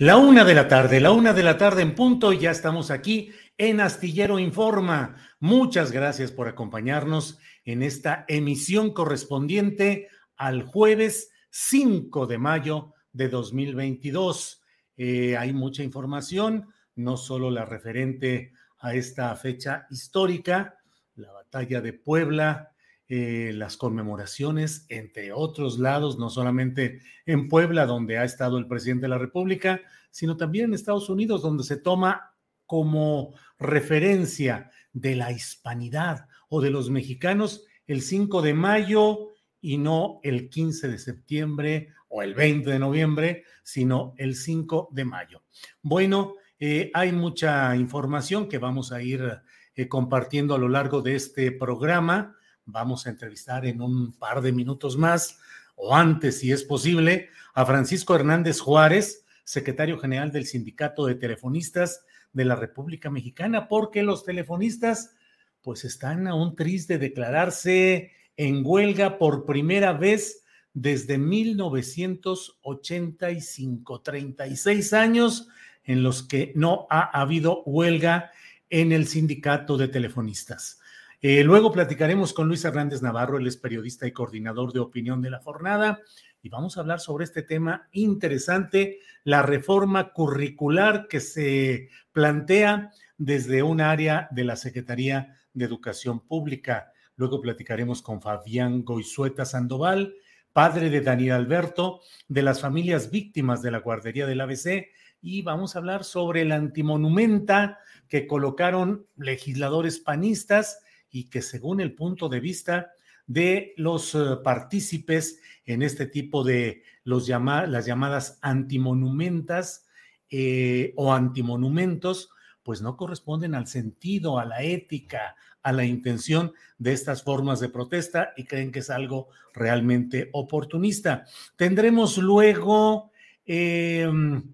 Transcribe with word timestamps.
La 0.00 0.16
una 0.16 0.46
de 0.46 0.54
la 0.54 0.66
tarde, 0.66 0.98
la 0.98 1.12
una 1.12 1.34
de 1.34 1.42
la 1.42 1.58
tarde 1.58 1.82
en 1.82 1.94
punto, 1.94 2.32
ya 2.32 2.52
estamos 2.52 2.90
aquí 2.90 3.32
en 3.58 3.82
Astillero 3.82 4.38
Informa. 4.38 5.14
Muchas 5.40 5.92
gracias 5.92 6.32
por 6.32 6.48
acompañarnos 6.48 7.38
en 7.66 7.82
esta 7.82 8.24
emisión 8.26 8.94
correspondiente 8.94 10.08
al 10.38 10.62
jueves 10.62 11.32
5 11.50 12.26
de 12.26 12.38
mayo 12.38 12.94
de 13.12 13.28
2022. 13.28 14.62
Eh, 14.96 15.36
hay 15.36 15.52
mucha 15.52 15.82
información, 15.82 16.68
no 16.94 17.18
solo 17.18 17.50
la 17.50 17.66
referente 17.66 18.54
a 18.78 18.94
esta 18.94 19.36
fecha 19.36 19.86
histórica, 19.90 20.78
la 21.14 21.30
batalla 21.30 21.82
de 21.82 21.92
Puebla, 21.92 22.70
eh, 23.12 23.50
las 23.52 23.76
conmemoraciones, 23.76 24.86
entre 24.88 25.32
otros 25.32 25.80
lados, 25.80 26.16
no 26.16 26.30
solamente 26.30 27.00
en 27.26 27.48
Puebla, 27.48 27.84
donde 27.84 28.18
ha 28.18 28.22
estado 28.22 28.56
el 28.56 28.68
presidente 28.68 29.06
de 29.06 29.08
la 29.08 29.18
República, 29.18 29.80
sino 30.10 30.36
también 30.36 30.66
en 30.66 30.74
Estados 30.74 31.08
Unidos, 31.08 31.42
donde 31.42 31.64
se 31.64 31.76
toma 31.76 32.34
como 32.66 33.34
referencia 33.58 34.70
de 34.92 35.16
la 35.16 35.32
hispanidad 35.32 36.28
o 36.48 36.60
de 36.60 36.70
los 36.70 36.90
mexicanos 36.90 37.64
el 37.86 38.02
5 38.02 38.42
de 38.42 38.54
mayo 38.54 39.30
y 39.60 39.78
no 39.78 40.20
el 40.22 40.48
15 40.48 40.88
de 40.88 40.98
septiembre 40.98 41.88
o 42.08 42.22
el 42.22 42.34
20 42.34 42.70
de 42.70 42.78
noviembre, 42.78 43.44
sino 43.62 44.14
el 44.16 44.34
5 44.34 44.88
de 44.92 45.04
mayo. 45.04 45.42
Bueno, 45.82 46.34
eh, 46.58 46.90
hay 46.94 47.12
mucha 47.12 47.74
información 47.76 48.48
que 48.48 48.58
vamos 48.58 48.92
a 48.92 49.02
ir 49.02 49.40
eh, 49.74 49.88
compartiendo 49.88 50.54
a 50.54 50.58
lo 50.58 50.68
largo 50.68 51.02
de 51.02 51.14
este 51.14 51.52
programa. 51.52 52.36
Vamos 52.64 53.06
a 53.06 53.10
entrevistar 53.10 53.64
en 53.66 53.80
un 53.80 54.12
par 54.12 54.42
de 54.42 54.52
minutos 54.52 54.96
más, 54.96 55.38
o 55.74 55.94
antes, 55.94 56.38
si 56.38 56.52
es 56.52 56.62
posible, 56.64 57.30
a 57.54 57.64
Francisco 57.64 58.14
Hernández 58.14 58.60
Juárez, 58.60 59.19
secretario 59.50 59.98
general 59.98 60.30
del 60.30 60.46
Sindicato 60.46 61.06
de 61.06 61.16
Telefonistas 61.16 62.04
de 62.32 62.44
la 62.44 62.54
República 62.54 63.10
Mexicana, 63.10 63.66
porque 63.66 64.04
los 64.04 64.24
telefonistas 64.24 65.16
pues 65.60 65.84
están 65.84 66.28
a 66.28 66.36
un 66.36 66.54
triste 66.54 66.98
de 66.98 67.08
declararse 67.08 68.12
en 68.36 68.62
huelga 68.64 69.18
por 69.18 69.46
primera 69.46 69.92
vez 69.92 70.44
desde 70.72 71.18
1985, 71.18 74.02
36 74.02 74.92
años 74.92 75.48
en 75.82 76.04
los 76.04 76.22
que 76.22 76.52
no 76.54 76.86
ha 76.88 77.20
habido 77.20 77.64
huelga 77.64 78.30
en 78.68 78.92
el 78.92 79.08
sindicato 79.08 79.76
de 79.76 79.88
telefonistas. 79.88 80.78
Eh, 81.22 81.42
luego 81.42 81.72
platicaremos 81.72 82.32
con 82.32 82.46
Luis 82.46 82.64
Hernández 82.64 83.02
Navarro, 83.02 83.38
él 83.38 83.48
es 83.48 83.56
periodista 83.56 84.06
y 84.06 84.12
coordinador 84.12 84.72
de 84.72 84.78
opinión 84.78 85.20
de 85.20 85.30
la 85.30 85.40
jornada, 85.40 85.98
y 86.42 86.48
vamos 86.48 86.76
a 86.76 86.80
hablar 86.80 87.00
sobre 87.00 87.24
este 87.24 87.42
tema 87.42 87.88
interesante, 87.92 89.00
la 89.24 89.42
reforma 89.42 90.12
curricular 90.12 91.06
que 91.08 91.20
se 91.20 91.90
plantea 92.12 92.90
desde 93.18 93.62
un 93.62 93.80
área 93.80 94.28
de 94.30 94.44
la 94.44 94.56
Secretaría 94.56 95.36
de 95.52 95.64
Educación 95.64 96.20
Pública. 96.20 96.92
Luego 97.16 97.40
platicaremos 97.40 98.00
con 98.00 98.22
Fabián 98.22 98.84
Goizueta 98.84 99.44
Sandoval, 99.44 100.14
padre 100.52 100.88
de 100.88 101.02
Daniel 101.02 101.34
Alberto, 101.34 102.00
de 102.28 102.42
las 102.42 102.60
familias 102.60 103.10
víctimas 103.10 103.60
de 103.60 103.70
la 103.72 103.78
guardería 103.78 104.26
del 104.26 104.40
ABC, 104.40 104.88
y 105.22 105.42
vamos 105.42 105.76
a 105.76 105.80
hablar 105.80 106.04
sobre 106.04 106.46
la 106.46 106.56
antimonumenta 106.56 107.78
que 108.08 108.26
colocaron 108.26 109.06
legisladores 109.16 109.98
panistas 109.98 110.80
y 111.10 111.28
que 111.28 111.42
según 111.42 111.82
el 111.82 111.94
punto 111.94 112.30
de 112.30 112.40
vista 112.40 112.92
de 113.26 113.74
los 113.76 114.14
eh, 114.16 114.18
partícipes 114.42 115.40
en 115.72 115.82
este 115.82 116.06
tipo 116.06 116.44
de 116.44 116.82
las 117.04 117.26
llamadas 117.26 118.38
antimonumentas 118.42 119.86
eh, 120.30 120.92
o 120.96 121.12
antimonumentos, 121.12 122.30
pues 122.62 122.82
no 122.82 122.96
corresponden 122.96 123.54
al 123.54 123.66
sentido, 123.66 124.38
a 124.38 124.44
la 124.44 124.62
ética, 124.62 125.34
a 125.62 125.72
la 125.72 125.84
intención 125.84 126.52
de 126.78 126.92
estas 126.92 127.22
formas 127.22 127.60
de 127.60 127.68
protesta 127.68 128.32
y 128.36 128.44
creen 128.44 128.72
que 128.72 128.78
es 128.78 128.90
algo 128.90 129.28
realmente 129.52 130.30
oportunista. 130.32 131.24
Tendremos 131.56 132.16
luego 132.18 133.10
em, 133.44 134.50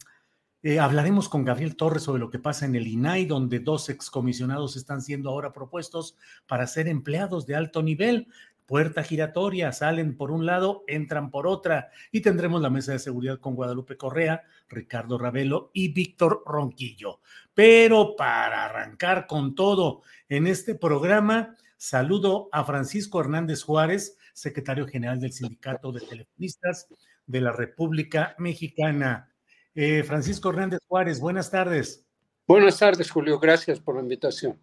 eh, 0.62 0.80
hablaremos 0.80 1.28
con 1.28 1.44
Gabriel 1.44 1.76
Torres 1.76 2.02
sobre 2.02 2.18
lo 2.18 2.28
que 2.28 2.40
pasa 2.40 2.66
en 2.66 2.74
el 2.74 2.88
INAI, 2.88 3.26
donde 3.26 3.60
dos 3.60 3.88
excomisionados 3.88 4.76
están 4.76 5.00
siendo 5.00 5.30
ahora 5.30 5.52
propuestos 5.52 6.16
para 6.48 6.66
ser 6.66 6.88
empleados 6.88 7.46
de 7.46 7.54
alto 7.54 7.84
nivel. 7.84 8.26
Puerta 8.66 9.04
giratoria, 9.04 9.70
salen 9.72 10.16
por 10.16 10.32
un 10.32 10.44
lado, 10.44 10.82
entran 10.88 11.30
por 11.30 11.46
otra. 11.46 11.90
Y 12.10 12.20
tendremos 12.20 12.60
la 12.60 12.68
mesa 12.68 12.92
de 12.92 12.98
seguridad 12.98 13.38
con 13.38 13.54
Guadalupe 13.54 13.96
Correa, 13.96 14.42
Ricardo 14.68 15.18
Ravelo 15.18 15.70
y 15.72 15.92
Víctor 15.92 16.42
Ronquillo. 16.44 17.20
Pero 17.54 18.16
para 18.16 18.64
arrancar 18.64 19.28
con 19.28 19.54
todo 19.54 20.02
en 20.28 20.48
este 20.48 20.74
programa, 20.74 21.54
saludo 21.76 22.48
a 22.50 22.64
Francisco 22.64 23.20
Hernández 23.20 23.62
Juárez, 23.62 24.18
secretario 24.32 24.86
general 24.86 25.20
del 25.20 25.32
Sindicato 25.32 25.92
de 25.92 26.00
Telefonistas 26.00 26.88
de 27.26 27.40
la 27.40 27.52
República 27.52 28.34
Mexicana. 28.38 29.32
Eh, 29.74 30.02
Francisco 30.02 30.50
Hernández 30.50 30.80
Juárez, 30.88 31.20
buenas 31.20 31.50
tardes. 31.50 32.04
Buenas 32.48 32.78
tardes, 32.78 33.10
Julio. 33.10 33.38
Gracias 33.38 33.78
por 33.78 33.94
la 33.94 34.02
invitación. 34.02 34.58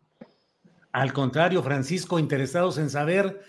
Al 0.91 1.11
contrario, 1.11 1.63
Francisco, 1.63 2.19
interesados 2.19 2.77
en 2.77 2.89
saber 2.89 3.41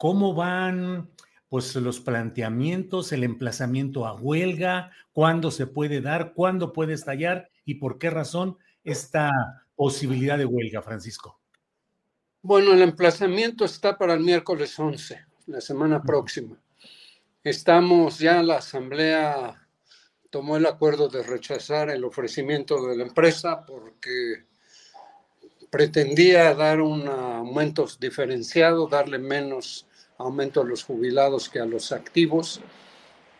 cómo 0.00 0.32
van 0.32 1.10
pues 1.50 1.76
los 1.76 2.00
planteamientos, 2.00 3.12
el 3.12 3.22
emplazamiento 3.22 4.06
a 4.06 4.14
huelga, 4.14 4.92
cuándo 5.12 5.50
se 5.50 5.66
puede 5.66 6.00
dar, 6.00 6.32
cuándo 6.32 6.72
puede 6.72 6.94
estallar 6.94 7.50
y 7.66 7.74
por 7.74 7.98
qué 7.98 8.08
razón 8.08 8.56
esta 8.82 9.30
posibilidad 9.76 10.38
de 10.38 10.46
huelga, 10.46 10.80
Francisco. 10.80 11.38
Bueno, 12.40 12.72
el 12.72 12.80
emplazamiento 12.80 13.66
está 13.66 13.98
para 13.98 14.14
el 14.14 14.20
miércoles 14.20 14.78
11, 14.78 15.22
la 15.48 15.60
semana 15.60 16.02
próxima. 16.02 16.56
Estamos 17.44 18.18
ya 18.18 18.42
la 18.42 18.56
asamblea 18.56 19.68
tomó 20.30 20.56
el 20.56 20.64
acuerdo 20.64 21.08
de 21.08 21.24
rechazar 21.24 21.90
el 21.90 22.04
ofrecimiento 22.04 22.86
de 22.86 22.96
la 22.96 23.02
empresa 23.02 23.66
porque 23.66 24.46
pretendía 25.68 26.54
dar 26.54 26.80
un 26.80 27.06
aumento 27.06 27.86
diferenciado, 28.00 28.88
darle 28.88 29.18
menos 29.18 29.86
aumento 30.20 30.60
a 30.60 30.64
los 30.64 30.84
jubilados 30.84 31.48
que 31.48 31.60
a 31.60 31.64
los 31.64 31.92
activos. 31.92 32.60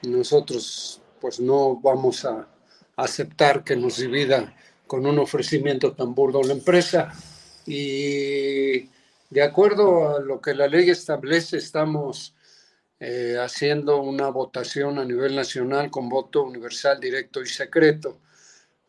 Nosotros 0.03 1.01
pues 1.21 1.39
no 1.39 1.77
vamos 1.77 2.25
a 2.25 2.49
aceptar 2.97 3.63
que 3.63 3.77
nos 3.77 3.99
divida 3.99 4.55
con 4.87 5.07
un 5.07 5.19
ofrecimiento 5.19 5.93
tan 5.93 6.15
burdo 6.15 6.43
la 6.43 6.55
empresa 6.55 7.13
y 7.67 8.89
de 9.29 9.43
acuerdo 9.43 10.17
a 10.17 10.21
lo 10.21 10.41
que 10.41 10.55
la 10.55 10.67
ley 10.67 10.91
establece 10.91 11.59
estamos 11.59 12.35
eh, 12.99 13.37
haciendo 13.39 14.01
una 14.01 14.29
votación 14.29 14.99
a 14.99 15.05
nivel 15.05 15.37
nacional 15.37 15.91
con 15.91 16.09
voto 16.09 16.43
universal, 16.43 16.99
directo 16.99 17.43
y 17.43 17.47
secreto 17.47 18.19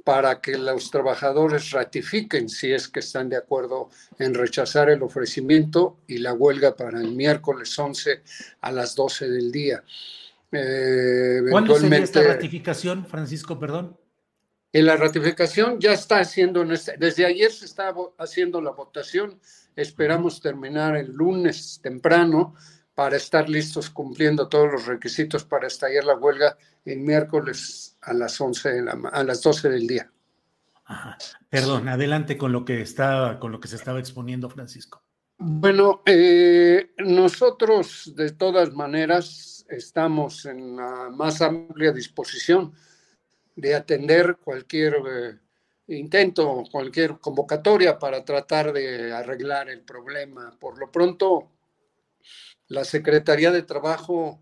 para 0.04 0.42
que 0.42 0.58
los 0.58 0.90
trabajadores 0.90 1.72
ratifiquen 1.72 2.50
si 2.50 2.72
es 2.72 2.88
que 2.88 3.02
están 3.02 3.30
de 3.30 3.38
acuerdo 3.38 3.90
en 4.18 4.34
rechazar 4.34 4.90
el 4.90 5.04
ofrecimiento 5.04 6.00
y 6.08 6.18
la 6.18 6.34
huelga 6.34 6.76
para 6.76 7.00
el 7.00 7.12
miércoles 7.12 7.78
11 7.78 8.24
a 8.62 8.72
las 8.72 8.96
12 8.96 9.30
del 9.30 9.52
día. 9.52 9.84
Eh, 10.52 11.42
¿Cuándo 11.50 11.76
sería 11.78 12.00
esta 12.00 12.24
ratificación, 12.24 13.06
Francisco, 13.06 13.60
perdón? 13.60 13.98
En 14.74 14.86
la 14.86 14.96
ratificación 14.96 15.80
ya 15.80 15.92
está 15.92 16.20
haciendo, 16.20 16.64
desde 16.64 17.26
ayer 17.26 17.52
se 17.52 17.66
está 17.66 17.94
haciendo 18.18 18.62
la 18.62 18.72
votación, 18.72 19.40
esperamos 19.76 20.40
terminar 20.42 20.96
el 20.96 21.12
lunes 21.12 21.80
temprano 21.84 22.56
para 23.02 23.18
estar 23.18 23.50
listos 23.50 23.90
cumpliendo 23.90 24.48
todos 24.48 24.72
los 24.72 24.86
requisitos 24.86 25.44
para 25.44 25.66
estallar 25.66 26.04
la 26.04 26.14
huelga 26.14 26.56
el 26.86 27.00
miércoles 27.00 27.98
a 28.02 28.14
las 28.14 28.40
11 28.40 28.86
a 29.12 29.24
las 29.24 29.42
12 29.42 29.70
del 29.70 29.88
día. 29.88 30.12
Perdón, 31.50 31.90
adelante 31.90 32.38
con 32.38 32.52
lo 32.52 32.64
que 32.64 32.80
está, 32.82 33.40
con 33.40 33.52
lo 33.52 33.60
que 33.60 33.68
se 33.68 33.78
estaba 33.78 33.98
exponiendo 33.98 34.52
Francisco. 34.52 35.02
Bueno, 35.40 36.04
eh, 36.06 36.92
nosotros 37.00 38.14
de 38.16 38.34
todas 38.34 38.72
maneras 38.72 39.66
estamos 39.68 40.46
en 40.46 40.76
la 40.76 41.10
más 41.10 41.42
amplia 41.42 41.92
disposición 41.92 42.72
de 43.56 43.74
atender 43.74 44.38
cualquier 44.44 44.94
eh, 44.94 45.40
intento, 45.88 46.66
cualquier 46.72 47.18
convocatoria 47.18 47.98
para 47.98 48.24
tratar 48.24 48.72
de 48.72 49.12
arreglar 49.12 49.72
el 49.72 49.82
problema. 49.82 50.56
Por 50.60 50.78
lo 50.78 50.92
pronto, 50.92 51.50
la 52.72 52.86
Secretaría 52.86 53.52
de 53.52 53.64
Trabajo 53.64 54.42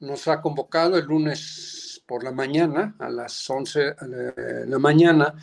nos 0.00 0.28
ha 0.28 0.42
convocado 0.42 0.98
el 0.98 1.06
lunes 1.06 2.02
por 2.06 2.22
la 2.22 2.30
mañana, 2.30 2.94
a 2.98 3.08
las 3.08 3.48
11 3.48 3.80
de 3.80 4.66
la 4.66 4.78
mañana, 4.78 5.34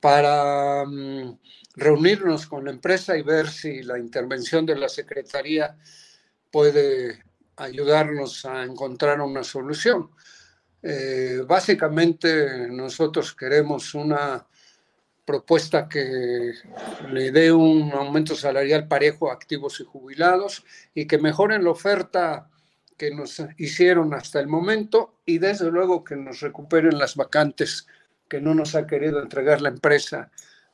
para 0.00 0.84
mm, 0.86 1.38
reunirnos 1.74 2.46
con 2.46 2.64
la 2.64 2.70
empresa 2.70 3.16
y 3.16 3.22
ver 3.22 3.48
si 3.48 3.82
la 3.82 3.98
intervención 3.98 4.64
de 4.64 4.76
la 4.76 4.88
Secretaría 4.88 5.76
puede 6.52 7.24
ayudarnos 7.56 8.44
a 8.44 8.62
encontrar 8.62 9.20
una 9.20 9.42
solución. 9.42 10.10
Eh, 10.82 11.42
básicamente 11.46 12.68
nosotros 12.68 13.34
queremos 13.34 13.92
una 13.94 14.46
propuesta 15.24 15.88
que 15.88 16.52
le 17.10 17.30
dé 17.30 17.52
un 17.52 17.92
aumento 17.92 18.34
salarial 18.34 18.88
parejo 18.88 19.30
a 19.30 19.34
activos 19.34 19.80
y 19.80 19.84
jubilados 19.84 20.64
y 20.94 21.06
que 21.06 21.18
mejoren 21.18 21.64
la 21.64 21.70
oferta 21.70 22.48
que 22.96 23.14
nos 23.14 23.42
hicieron 23.58 24.14
hasta 24.14 24.40
el 24.40 24.48
momento 24.48 25.20
y 25.24 25.38
desde 25.38 25.70
luego 25.70 26.04
que 26.04 26.16
nos 26.16 26.40
recuperen 26.40 26.98
las 26.98 27.16
vacantes 27.16 27.86
que 28.28 28.40
no 28.40 28.54
nos 28.54 28.74
ha 28.74 28.86
querido 28.86 29.22
entregar 29.22 29.60
la 29.60 29.68
empresa 29.68 30.30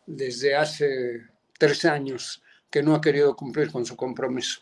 desde 0.07 0.55
hace 0.55 1.23
tres 1.59 1.85
años, 1.85 2.43
que 2.71 2.83
no 2.83 2.95
ha 2.95 3.01
querido 3.01 3.35
cumplir 3.35 3.71
con 3.71 3.85
su 3.85 3.97
compromiso. 3.97 4.61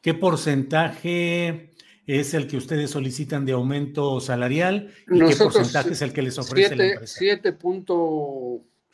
¿Qué 0.00 0.14
porcentaje 0.14 1.72
es 2.06 2.34
el 2.34 2.46
que 2.46 2.56
ustedes 2.56 2.90
solicitan 2.90 3.44
de 3.44 3.52
aumento 3.52 4.20
salarial 4.20 4.92
y 5.10 5.18
qué 5.18 5.36
porcentaje 5.36 5.90
es 5.90 6.02
el 6.02 6.12
que 6.12 6.22
les 6.22 6.38
ofrece 6.38 6.74
la 6.74 6.86
empresa? 6.86 7.18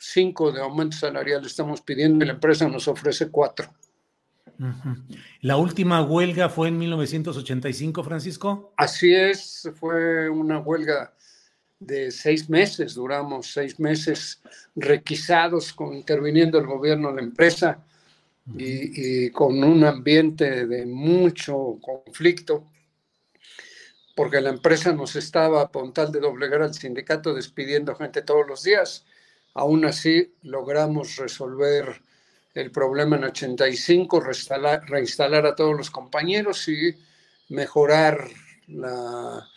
5 0.03 0.51
de 0.51 0.61
aumento 0.61 0.97
salarial 0.97 1.45
estamos 1.45 1.79
pidiendo 1.79 2.23
y 2.23 2.27
la 2.27 2.33
empresa 2.33 2.67
nos 2.67 2.89
ofrece 2.89 3.29
4. 3.29 3.73
¿La 5.41 5.55
última 5.55 6.01
huelga 6.01 6.49
fue 6.49 6.67
en 6.67 6.77
1985, 6.77 8.03
Francisco? 8.03 8.73
Así 8.75 9.13
es, 9.13 9.69
fue 9.79 10.29
una 10.29 10.59
huelga 10.59 11.13
de 11.79 12.11
seis 12.11 12.49
meses, 12.49 12.93
duramos 12.95 13.51
seis 13.51 13.79
meses 13.79 14.41
requisados, 14.75 15.73
con, 15.73 15.93
interviniendo 15.93 16.59
el 16.59 16.67
gobierno 16.67 17.09
de 17.09 17.15
la 17.15 17.21
empresa 17.21 17.79
y, 18.57 19.25
y, 19.25 19.29
con 19.31 19.63
un 19.63 19.85
ambiente 19.85 20.67
de 20.67 20.85
mucho 20.85 21.79
conflicto, 21.81 22.65
porque 24.15 24.41
la 24.41 24.49
empresa 24.49 24.93
nos 24.93 25.15
estaba, 25.15 25.69
con 25.71 25.93
tal 25.93 26.11
de 26.11 26.19
doblegar 26.19 26.61
al 26.61 26.73
sindicato, 26.73 27.33
despidiendo 27.33 27.95
gente 27.95 28.21
todos 28.21 28.45
los 28.47 28.63
días 28.63 29.05
Aún 29.53 29.85
así, 29.85 30.33
logramos 30.43 31.15
resolver 31.17 32.01
el 32.53 32.71
problema 32.71 33.17
en 33.17 33.25
85, 33.25 34.19
reinstalar, 34.19 34.89
reinstalar 34.89 35.45
a 35.45 35.55
todos 35.55 35.75
los 35.75 35.89
compañeros 35.89 36.67
y 36.67 36.95
mejorar 37.49 38.27
la 38.67 39.47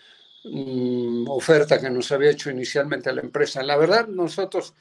mm, 0.45 1.29
oferta 1.29 1.81
que 1.81 1.91
nos 1.91 2.11
había 2.13 2.31
hecho 2.31 2.51
inicialmente 2.51 3.13
la 3.13 3.21
empresa. 3.21 3.63
La 3.63 3.77
verdad, 3.77 4.07
nosotros 4.09 4.75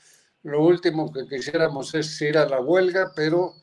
lo 0.43 0.61
último 0.63 1.11
que 1.11 1.27
quisiéramos 1.27 1.93
es 1.95 2.21
ir 2.21 2.37
a 2.37 2.47
la 2.47 2.61
huelga, 2.61 3.11
pero 3.15 3.53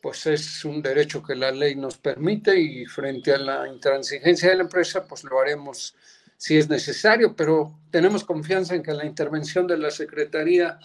pues 0.00 0.26
es 0.26 0.64
un 0.64 0.82
derecho 0.82 1.22
que 1.22 1.34
la 1.34 1.50
ley 1.50 1.76
nos 1.76 1.96
permite 1.98 2.58
y 2.60 2.84
frente 2.84 3.32
a 3.32 3.38
la 3.38 3.68
intransigencia 3.68 4.50
de 4.50 4.56
la 4.56 4.62
empresa, 4.64 5.06
pues 5.06 5.24
lo 5.24 5.40
haremos 5.40 5.94
si 6.36 6.56
es 6.56 6.68
necesario, 6.68 7.34
pero 7.34 7.78
tenemos 7.90 8.24
confianza 8.24 8.74
en 8.74 8.82
que 8.82 8.92
la 8.92 9.06
intervención 9.06 9.66
de 9.66 9.78
la 9.78 9.90
Secretaría 9.90 10.78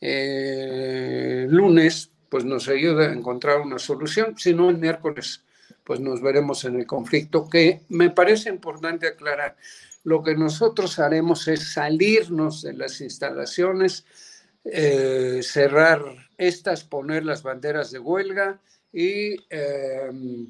eh, 0.00 1.46
lunes 1.48 2.10
pues 2.28 2.44
nos 2.44 2.68
ayude 2.68 3.06
a 3.06 3.12
encontrar 3.12 3.60
una 3.60 3.78
solución, 3.78 4.34
si 4.38 4.54
no 4.54 4.70
el 4.70 4.78
miércoles 4.78 5.44
pues 5.84 6.00
nos 6.00 6.20
veremos 6.22 6.64
en 6.64 6.76
el 6.76 6.86
conflicto, 6.86 7.48
que 7.48 7.82
me 7.88 8.10
parece 8.10 8.48
importante 8.48 9.08
aclarar. 9.08 9.56
Lo 10.04 10.22
que 10.22 10.34
nosotros 10.34 10.98
haremos 10.98 11.48
es 11.48 11.72
salirnos 11.72 12.62
de 12.62 12.72
las 12.72 13.00
instalaciones, 13.00 14.04
eh, 14.64 15.40
cerrar 15.42 16.00
estas, 16.38 16.84
poner 16.84 17.24
las 17.24 17.42
banderas 17.42 17.90
de 17.90 17.98
huelga 17.98 18.60
y, 18.92 19.36
em, 19.50 20.46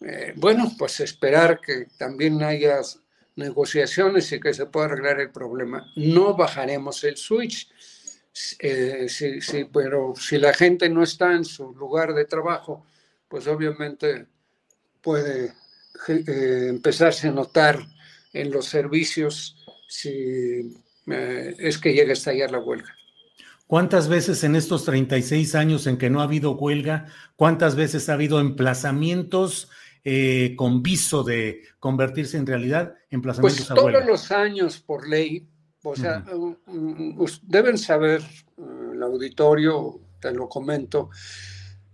eh, 0.00 0.32
bueno, 0.36 0.72
pues 0.78 1.00
esperar 1.00 1.60
que 1.60 1.86
también 1.98 2.42
haya 2.42 2.80
negociaciones 3.36 4.30
y 4.32 4.40
que 4.40 4.54
se 4.54 4.66
pueda 4.66 4.86
arreglar 4.86 5.20
el 5.20 5.30
problema. 5.30 5.90
No 5.96 6.36
bajaremos 6.36 7.02
el 7.04 7.16
switch, 7.16 7.68
eh, 8.58 9.06
sí, 9.08 9.40
sí, 9.40 9.66
pero 9.72 10.14
si 10.16 10.38
la 10.38 10.54
gente 10.54 10.88
no 10.88 11.02
está 11.02 11.34
en 11.34 11.44
su 11.44 11.74
lugar 11.74 12.14
de 12.14 12.24
trabajo, 12.24 12.86
pues 13.28 13.46
obviamente 13.46 14.26
puede 15.00 15.52
eh, 16.08 16.66
empezarse 16.68 17.28
a 17.28 17.32
notar 17.32 17.78
en 18.32 18.50
los 18.50 18.66
servicios 18.66 19.56
si 19.86 20.74
eh, 21.06 21.54
es 21.58 21.78
que 21.78 21.92
llega 21.92 22.10
a 22.10 22.14
estallar 22.14 22.50
la 22.50 22.58
huelga. 22.58 22.94
¿Cuántas 23.66 24.08
veces 24.08 24.44
en 24.44 24.54
estos 24.54 24.84
36 24.84 25.54
años 25.54 25.86
en 25.86 25.96
que 25.96 26.10
no 26.10 26.20
ha 26.20 26.24
habido 26.24 26.52
huelga, 26.52 27.06
cuántas 27.36 27.74
veces 27.74 28.08
ha 28.08 28.14
habido 28.14 28.40
emplazamientos 28.40 29.70
eh, 30.04 30.54
con 30.56 30.82
viso 30.82 31.22
de 31.22 31.62
convertirse 31.78 32.36
en 32.36 32.46
realidad, 32.46 32.94
emplazamientos 33.08 33.68
pues 33.68 33.78
todos 33.78 34.04
los 34.04 34.32
años 34.32 34.80
por 34.80 35.08
ley, 35.08 35.46
o 35.84 35.94
sea, 35.94 36.24
deben 37.42 37.78
saber, 37.78 38.20
eh, 38.20 38.90
el 38.94 39.02
auditorio, 39.02 40.00
te 40.20 40.32
lo 40.32 40.48
comento, 40.48 41.10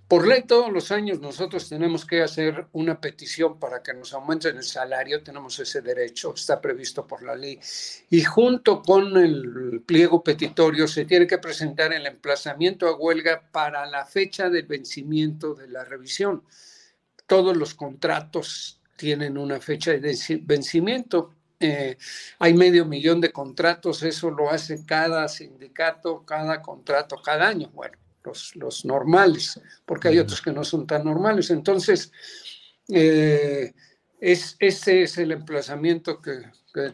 por 0.09 0.27
ley 0.27 0.45
todos 0.47 0.73
los 0.73 0.91
años 0.91 1.21
nosotros 1.21 1.69
tenemos 1.69 2.07
que 2.07 2.23
hacer 2.23 2.69
una 2.73 2.99
petición 2.99 3.59
para 3.59 3.83
que 3.83 3.93
nos 3.93 4.15
aumenten 4.15 4.57
el 4.57 4.65
salario, 4.65 5.23
tenemos 5.23 5.59
ese 5.59 5.83
derecho, 5.83 6.33
está 6.35 6.63
previsto 6.63 7.07
por 7.07 7.23
la 7.23 7.37
ley. 7.37 7.61
Y 8.09 8.23
junto 8.23 8.81
con 8.81 9.19
el 9.19 9.83
pliego 9.85 10.25
petitorio 10.25 10.89
se 10.89 11.05
tiene 11.05 11.27
que 11.27 11.37
presentar 11.37 11.93
el 11.93 12.07
emplazamiento 12.07 12.87
a 12.87 12.97
huelga 12.97 13.51
para 13.53 13.85
la 13.85 14.07
fecha 14.07 14.49
del 14.49 14.65
vencimiento 14.65 15.55
de 15.55 15.69
la 15.69 15.85
revisión 15.85 16.43
todos 17.29 17.57
los 17.57 17.75
contratos 17.75 18.81
tienen 18.97 19.39
una 19.39 19.61
fecha 19.61 19.93
de 19.93 20.19
vencimiento. 20.43 21.35
Eh, 21.61 21.97
hay 22.41 22.55
medio 22.55 22.85
millón 22.85 23.21
de 23.21 23.31
contratos, 23.31 24.03
eso 24.03 24.31
lo 24.31 24.51
hace 24.51 24.85
cada 24.85 25.29
sindicato, 25.29 26.25
cada 26.25 26.61
contrato, 26.63 27.21
cada 27.23 27.47
año. 27.47 27.71
Bueno, 27.73 27.97
los, 28.25 28.57
los 28.57 28.85
normales, 28.85 29.61
porque 29.85 30.09
hay 30.09 30.19
otros 30.19 30.43
que 30.43 30.53
no 30.53 30.65
son 30.65 30.87
tan 30.87 31.05
normales. 31.05 31.51
Entonces, 31.51 32.11
eh, 32.89 33.73
es, 34.21 34.57
ese 34.59 35.03
es 35.03 35.19
el 35.19 35.33
emplazamiento 35.33 36.21
que, 36.21 36.43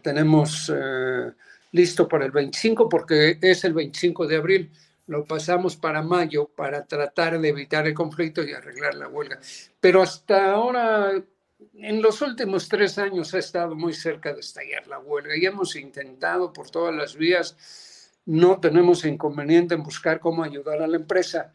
tenemos 0.02 0.72
eh, 0.74 1.30
listo 1.72 2.08
para 2.08 2.24
el 2.24 2.30
25 2.30 2.88
porque 2.88 3.38
es 3.42 3.64
el 3.64 3.74
25 3.74 4.26
de 4.26 4.36
abril. 4.36 4.72
Lo 5.06 5.24
pasamos 5.24 5.76
para 5.76 6.02
mayo 6.02 6.46
para 6.46 6.86
tratar 6.86 7.38
de 7.38 7.48
evitar 7.48 7.86
el 7.86 7.94
conflicto 7.94 8.42
y 8.42 8.52
arreglar 8.52 8.94
la 8.94 9.08
huelga. 9.08 9.38
Pero 9.80 10.02
hasta 10.02 10.52
ahora, 10.52 11.12
en 11.74 12.02
los 12.02 12.22
últimos 12.22 12.68
tres 12.68 12.96
años 12.98 13.34
ha 13.34 13.38
estado 13.38 13.74
muy 13.74 13.92
cerca 13.92 14.32
de 14.32 14.40
estallar 14.40 14.86
la 14.86 14.98
huelga 14.98 15.36
y 15.36 15.44
hemos 15.44 15.76
intentado 15.76 16.52
por 16.52 16.70
todas 16.70 16.94
las 16.94 17.16
vías. 17.16 18.10
No 18.24 18.58
tenemos 18.58 19.04
inconveniente 19.04 19.74
en 19.74 19.82
buscar 19.82 20.20
cómo 20.20 20.42
ayudar 20.42 20.80
a 20.80 20.86
la 20.86 20.96
empresa 20.96 21.52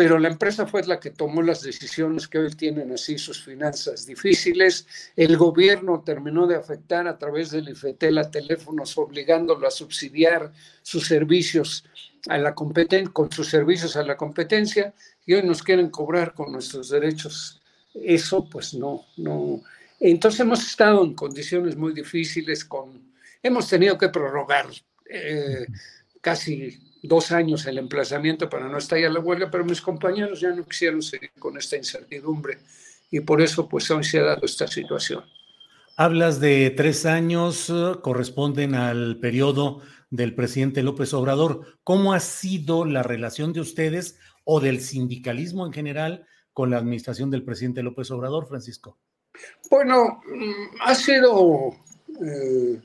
pero 0.00 0.18
la 0.18 0.28
empresa 0.28 0.66
fue 0.66 0.82
la 0.84 0.98
que 0.98 1.10
tomó 1.10 1.42
las 1.42 1.60
decisiones 1.60 2.26
que 2.26 2.38
hoy 2.38 2.50
tienen 2.52 2.90
así 2.90 3.18
sus 3.18 3.44
finanzas 3.44 4.06
difíciles. 4.06 4.86
El 5.14 5.36
gobierno 5.36 6.02
terminó 6.02 6.46
de 6.46 6.56
afectar 6.56 7.06
a 7.06 7.18
través 7.18 7.50
del 7.50 7.68
IFETEL 7.68 8.16
a 8.16 8.30
teléfonos, 8.30 8.96
obligándolo 8.96 9.66
a 9.66 9.70
subsidiar 9.70 10.52
sus 10.80 11.06
servicios 11.06 11.84
a 12.28 12.38
la 12.38 12.54
competencia, 12.54 13.12
con 13.12 13.30
sus 13.30 13.48
servicios 13.48 13.96
a 13.96 14.02
la 14.02 14.16
competencia, 14.16 14.94
y 15.24 15.34
hoy 15.34 15.42
nos 15.42 15.62
quieren 15.62 15.90
cobrar 15.90 16.34
con 16.34 16.52
nuestros 16.52 16.90
derechos. 16.90 17.60
Eso, 17.94 18.48
pues 18.48 18.74
no, 18.74 19.06
no. 19.16 19.62
Entonces 19.98 20.40
hemos 20.40 20.66
estado 20.66 21.04
en 21.04 21.14
condiciones 21.14 21.76
muy 21.76 21.92
difíciles, 21.92 22.64
con, 22.64 23.12
hemos 23.42 23.68
tenido 23.68 23.98
que 23.98 24.08
prorrogar 24.08 24.66
eh, 25.08 25.66
casi 26.20 26.78
dos 27.02 27.32
años 27.32 27.66
el 27.66 27.78
emplazamiento 27.78 28.48
para 28.48 28.68
no 28.68 28.78
estallar 28.78 29.12
la 29.12 29.20
huelga, 29.20 29.50
pero 29.50 29.64
mis 29.64 29.80
compañeros 29.80 30.40
ya 30.40 30.50
no 30.50 30.64
quisieron 30.64 31.02
seguir 31.02 31.32
con 31.38 31.56
esta 31.56 31.76
incertidumbre 31.76 32.58
y 33.10 33.20
por 33.20 33.40
eso 33.40 33.68
pues 33.68 33.90
hoy 33.90 34.04
se 34.04 34.20
ha 34.20 34.24
dado 34.24 34.44
esta 34.44 34.66
situación. 34.66 35.24
Hablas 35.96 36.40
de 36.40 36.70
tres 36.70 37.04
años, 37.04 37.68
eh, 37.68 37.92
corresponden 38.00 38.74
al 38.74 39.18
periodo 39.18 39.82
del 40.10 40.34
presidente 40.34 40.82
López 40.82 41.14
Obrador. 41.14 41.78
¿Cómo 41.84 42.12
ha 42.12 42.20
sido 42.20 42.84
la 42.84 43.02
relación 43.02 43.52
de 43.52 43.60
ustedes 43.60 44.18
o 44.44 44.60
del 44.60 44.80
sindicalismo 44.80 45.66
en 45.66 45.72
general 45.72 46.26
con 46.52 46.70
la 46.70 46.78
administración 46.78 47.30
del 47.30 47.44
presidente 47.44 47.82
López 47.82 48.10
Obrador, 48.10 48.46
Francisco? 48.48 48.98
Bueno, 49.70 50.20
mm, 50.26 50.80
ha 50.82 50.94
sido 50.94 51.70
eh, 52.26 52.80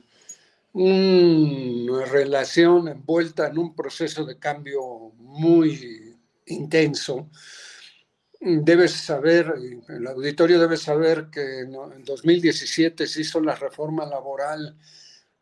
una 0.72 2.04
relación 2.04 2.88
envuelta 2.88 3.48
en 3.48 3.58
un 3.58 3.74
proceso 3.74 4.24
de 4.24 4.38
cambio 4.38 5.12
muy 5.18 6.16
intenso. 6.46 7.28
Debes 8.38 8.92
saber, 8.92 9.54
el 9.88 10.06
auditorio 10.06 10.60
debe 10.60 10.76
saber 10.76 11.28
que 11.30 11.60
en 11.60 12.04
2017 12.04 13.06
se 13.06 13.22
hizo 13.22 13.40
la 13.40 13.56
reforma 13.56 14.06
laboral 14.06 14.76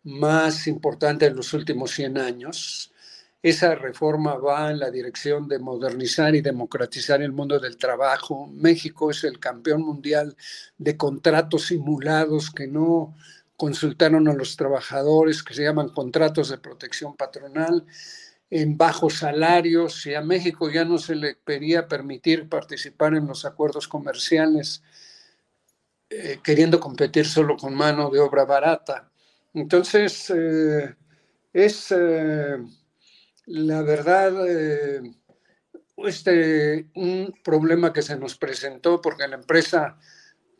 más 0.04 0.66
importante 0.66 1.26
en 1.26 1.36
los 1.36 1.52
últimos 1.52 1.90
100 1.90 2.18
años. 2.18 2.92
Esa 3.42 3.74
reforma 3.74 4.36
va 4.36 4.70
en 4.70 4.78
la 4.78 4.90
dirección 4.90 5.48
de 5.48 5.58
modernizar 5.58 6.34
y 6.34 6.40
democratizar 6.40 7.20
el 7.20 7.32
mundo 7.32 7.58
del 7.58 7.76
trabajo. 7.76 8.46
México 8.46 9.10
es 9.10 9.24
el 9.24 9.38
campeón 9.38 9.82
mundial 9.82 10.36
de 10.78 10.96
contratos 10.96 11.66
simulados 11.66 12.50
que 12.50 12.66
no 12.66 13.14
consultaron 13.56 14.28
a 14.28 14.34
los 14.34 14.56
trabajadores 14.56 15.42
que 15.42 15.54
se 15.54 15.62
llaman 15.62 15.90
contratos 15.90 16.48
de 16.48 16.58
protección 16.58 17.16
patronal 17.16 17.84
en 18.50 18.76
bajos 18.76 19.18
salarios 19.18 20.06
y 20.06 20.14
a 20.14 20.20
México 20.20 20.70
ya 20.70 20.84
no 20.84 20.98
se 20.98 21.14
le 21.14 21.34
pedía 21.34 21.88
permitir 21.88 22.48
participar 22.48 23.14
en 23.14 23.26
los 23.26 23.44
acuerdos 23.44 23.88
comerciales 23.88 24.82
eh, 26.10 26.38
queriendo 26.42 26.78
competir 26.78 27.26
solo 27.26 27.56
con 27.56 27.74
mano 27.74 28.10
de 28.10 28.20
obra 28.20 28.44
barata. 28.44 29.10
Entonces, 29.54 30.30
eh, 30.30 30.94
es 31.52 31.92
eh, 31.96 32.58
la 33.46 33.82
verdad 33.82 34.32
este, 35.96 36.88
un 36.94 37.34
problema 37.42 37.92
que 37.92 38.02
se 38.02 38.16
nos 38.16 38.36
presentó 38.36 39.00
porque 39.00 39.28
la 39.28 39.36
empresa 39.36 39.96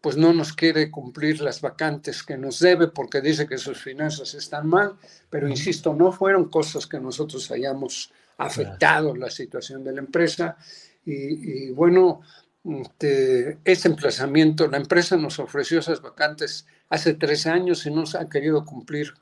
pues 0.05 0.19
no 0.19 0.35
nos 0.35 0.53
quiere 0.53 0.91
cumplir 0.91 1.41
las 1.41 1.63
vacantes 1.63 2.23
que 2.23 2.37
nos 2.37 2.59
debe 2.59 2.89
porque 2.89 3.23
dice 3.23 3.47
que 3.47 3.57
sus 3.57 3.83
finanzas 3.83 4.35
están 4.35 4.67
mal, 4.67 4.99
pero 5.31 5.49
insisto, 5.49 5.95
no 5.95 6.13
fueron 6.13 6.51
cosas 6.51 6.87
que 6.87 7.01
nosotros 7.01 7.51
hayamos 7.51 8.13
afectado 8.37 9.17
la 9.17 9.31
situación 9.31 9.83
de 9.83 9.93
la 9.93 10.01
empresa. 10.01 10.59
Y, 11.07 11.71
bueno, 11.71 12.21
este, 12.65 13.61
ese 13.65 13.89
emplazamiento, 13.89 14.69
la 14.69 14.77
empresa 14.77 15.17
nos 15.17 15.39
ofreció 15.39 15.79
esas 15.79 16.03
vacantes 16.03 16.67
hace 16.95 17.15
tres 17.15 17.47
años 17.47 17.85
y 17.87 17.91
no 17.91 18.07
se 18.07 18.19
ha 18.19 18.29
querido 18.29 18.65
cumplir 18.65 19.13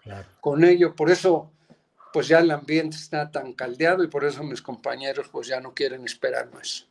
con 0.40 0.64
ello. 0.64 0.94
Por 0.94 1.10
eso, 1.10 1.50
pues 2.12 2.28
ya 2.28 2.40
el 2.40 2.50
ambiente 2.50 2.96
está 2.96 3.30
tan 3.30 3.52
caldeado 3.52 4.04
y 4.04 4.08
por 4.08 4.24
eso 4.24 4.42
mis 4.42 4.62
compañeros 4.62 5.28
pues 5.30 5.48
ya 5.48 5.60
no 5.60 5.74
quieren 5.74 6.04
esperar 6.04 6.52
más. 6.52 6.86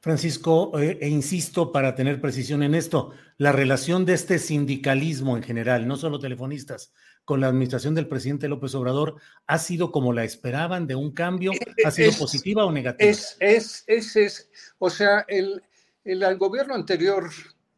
Francisco, 0.00 0.78
eh, 0.78 0.98
e 1.00 1.08
insisto 1.08 1.72
para 1.72 1.94
tener 1.96 2.20
precisión 2.20 2.62
en 2.62 2.74
esto, 2.74 3.10
la 3.36 3.50
relación 3.50 4.04
de 4.04 4.14
este 4.14 4.38
sindicalismo 4.38 5.36
en 5.36 5.42
general, 5.42 5.88
no 5.88 5.96
solo 5.96 6.20
telefonistas, 6.20 6.92
con 7.24 7.40
la 7.40 7.48
administración 7.48 7.94
del 7.94 8.06
presidente 8.06 8.48
López 8.48 8.74
Obrador, 8.74 9.16
¿ha 9.46 9.58
sido 9.58 9.90
como 9.90 10.12
la 10.12 10.24
esperaban 10.24 10.86
de 10.86 10.94
un 10.94 11.12
cambio? 11.12 11.50
¿Ha 11.84 11.90
sido 11.90 12.12
positiva 12.12 12.64
o 12.64 12.72
negativa? 12.72 13.10
Es, 13.10 13.36
es, 13.40 13.84
es, 13.86 14.16
es 14.16 14.50
o 14.78 14.88
sea, 14.88 15.24
el, 15.26 15.62
el, 16.04 16.38
gobierno 16.38 16.74
anterior 16.74 17.28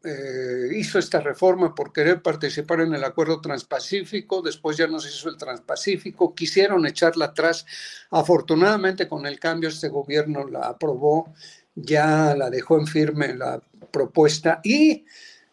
eh, 0.02 0.69
hizo 0.75 0.99
esta 0.99 1.21
reforma 1.21 1.75
por 1.75 1.92
querer 1.92 2.23
participar 2.23 2.80
en 2.80 2.95
el 2.95 3.04
acuerdo 3.04 3.40
transpacífico, 3.40 4.42
después 4.42 4.76
ya 4.76 4.87
no 4.87 4.99
se 4.99 5.09
hizo 5.09 5.28
el 5.28 5.37
transpacífico, 5.37 6.35
quisieron 6.35 6.87
echarla 6.87 7.26
atrás. 7.26 7.66
Afortunadamente 8.11 9.07
con 9.09 9.26
el 9.26 9.38
cambio 9.38 9.69
este 9.69 9.88
gobierno 9.88 10.49
la 10.49 10.61
aprobó 10.61 11.33
ya 11.75 12.35
la 12.37 12.50
dejó 12.50 12.78
en 12.78 12.87
firme 12.87 13.35
la 13.35 13.61
propuesta 13.90 14.61
y 14.62 15.04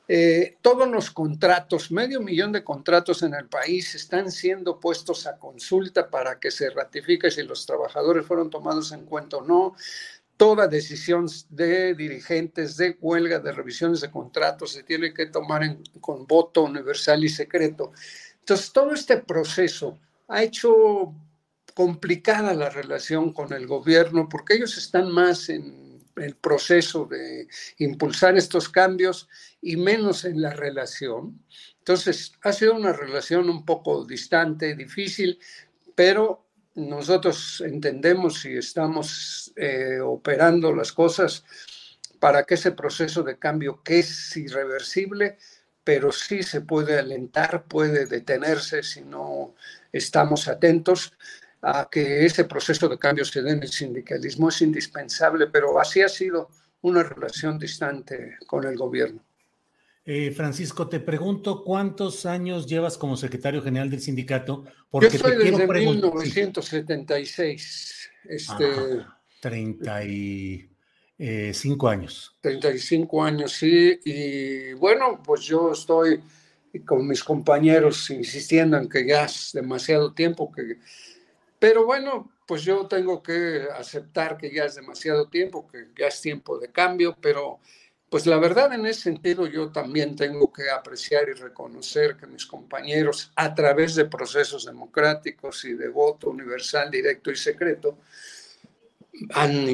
eh, 0.10 0.58
todos 0.62 0.88
los 0.88 1.12
contratos, 1.12 1.92
medio 1.92 2.22
millón 2.22 2.54
de 2.54 2.64
contratos 2.64 3.24
en 3.24 3.34
el 3.34 3.48
país 3.48 3.94
están 3.94 4.32
siendo 4.32 4.80
puestos 4.80 5.28
a 5.28 5.38
consulta 5.38 6.10
para 6.10 6.40
que 6.40 6.50
se 6.50 6.70
ratifique 6.70 7.30
si 7.30 7.44
los 7.44 7.66
trabajadores 7.66 8.26
fueron 8.26 8.50
tomados 8.50 8.94
en 8.94 9.06
cuenta 9.06 9.38
o 9.38 9.42
no. 9.42 9.76
Toda 10.38 10.68
decisión 10.68 11.28
de 11.50 11.96
dirigentes 11.96 12.78
de 12.78 12.98
huelga, 13.02 13.40
de 13.40 13.52
revisiones 13.52 14.02
de 14.02 14.12
contratos, 14.12 14.72
se 14.72 14.84
tiene 14.84 15.14
que 15.14 15.26
tomar 15.26 15.78
con 16.00 16.26
voto 16.28 16.64
universal 16.64 17.24
y 17.24 17.30
secreto. 17.30 17.92
Entonces, 18.40 18.72
todo 18.72 18.94
este 18.94 19.18
proceso 19.18 20.00
ha 20.28 20.44
hecho 20.44 21.14
complicada 21.74 22.54
la 22.54 22.70
relación 22.70 23.34
con 23.34 23.52
el 23.54 23.68
gobierno 23.68 24.28
porque 24.30 24.56
ellos 24.56 24.78
están 24.78 25.12
más 25.12 25.50
en 25.50 25.88
el 26.16 26.36
proceso 26.36 27.06
de 27.06 27.48
impulsar 27.78 28.38
estos 28.38 28.70
cambios 28.70 29.28
y 29.62 29.76
menos 29.76 30.26
en 30.26 30.42
la 30.42 30.52
relación. 30.52 31.44
Entonces, 31.80 32.34
ha 32.42 32.52
sido 32.52 32.76
una 32.76 32.94
relación 32.94 33.50
un 33.50 33.66
poco 33.66 34.06
distante, 34.06 34.76
difícil, 34.76 35.40
pero 35.96 36.47
nosotros 36.78 37.62
entendemos 37.62 38.46
y 38.46 38.56
estamos 38.56 39.52
eh, 39.56 40.00
operando 40.00 40.74
las 40.74 40.92
cosas 40.92 41.44
para 42.20 42.44
que 42.44 42.54
ese 42.54 42.72
proceso 42.72 43.24
de 43.24 43.40
cambio, 43.40 43.82
que 43.84 44.00
es 44.00 44.38
irreversible, 44.38 45.38
pero 45.84 46.12
sí 46.12 46.44
se 46.44 46.62
puede 46.62 47.00
alentar, 47.00 47.64
puede 47.64 48.06
detenerse 48.06 48.84
si 48.84 49.02
no 49.02 49.56
estamos 49.92 50.48
atentos, 50.48 51.14
a 51.64 51.90
que 51.90 52.26
ese 52.26 52.46
proceso 52.46 52.88
de 52.88 53.00
cambio 53.00 53.26
se 53.26 53.42
dé 53.42 53.52
en 53.52 53.64
el 53.64 53.72
sindicalismo 53.72 54.50
es 54.50 54.62
indispensable, 54.62 55.48
pero 55.48 55.80
así 55.80 56.02
ha 56.02 56.10
sido 56.10 56.50
una 56.82 57.02
relación 57.02 57.58
distante 57.58 58.38
con 58.46 58.66
el 58.66 58.78
gobierno. 58.78 59.27
Eh, 60.10 60.32
Francisco, 60.32 60.88
te 60.88 61.02
pregunto, 61.02 61.66
¿cuántos 61.66 62.26
años 62.26 62.66
llevas 62.66 62.98
como 62.98 63.18
secretario 63.18 63.62
general 63.62 63.90
del 63.90 64.00
sindicato? 64.00 64.64
Porque 64.90 65.10
Yo 65.10 65.20
soy 65.20 65.36
desde 65.36 65.68
1976. 65.68 68.10
Este, 68.24 69.04
35 69.42 70.70
eh, 71.20 71.52
años. 71.92 72.38
35 72.40 73.22
años, 73.22 73.52
sí. 73.52 74.00
Y 74.06 74.72
bueno, 74.76 75.22
pues 75.22 75.42
yo 75.42 75.74
estoy 75.74 76.22
con 76.86 77.06
mis 77.06 77.22
compañeros 77.22 78.10
insistiendo 78.10 78.78
en 78.78 78.88
que 78.88 79.06
ya 79.06 79.26
es 79.26 79.52
demasiado 79.52 80.14
tiempo, 80.14 80.50
que 80.54 80.78
pero 81.60 81.86
bueno, 81.86 82.32
pues 82.48 82.64
yo 82.64 82.88
tengo 82.88 83.22
que 83.22 83.68
aceptar 83.78 84.38
que 84.38 84.54
ya 84.54 84.66
es 84.66 84.76
demasiado 84.76 85.28
tiempo, 85.28 85.68
que 85.68 85.90
ya 86.00 86.08
es 86.08 86.22
tiempo 86.22 86.58
de 86.60 86.72
cambio, 86.72 87.18
pero 87.20 87.60
pues 88.10 88.26
la 88.26 88.38
verdad 88.38 88.74
en 88.74 88.86
ese 88.86 89.02
sentido 89.02 89.48
yo 89.48 89.70
también 89.70 90.16
tengo 90.16 90.52
que 90.52 90.70
apreciar 90.70 91.28
y 91.30 91.34
reconocer 91.34 92.16
que 92.16 92.26
mis 92.26 92.46
compañeros 92.46 93.32
a 93.36 93.54
través 93.54 93.96
de 93.96 94.06
procesos 94.06 94.66
democráticos 94.66 95.66
y 95.66 95.74
de 95.74 95.90
voto 95.90 96.30
universal, 96.30 96.90
directo 96.90 97.32
y 97.32 97.36
secreto, 97.36 97.98
han, 99.34 99.68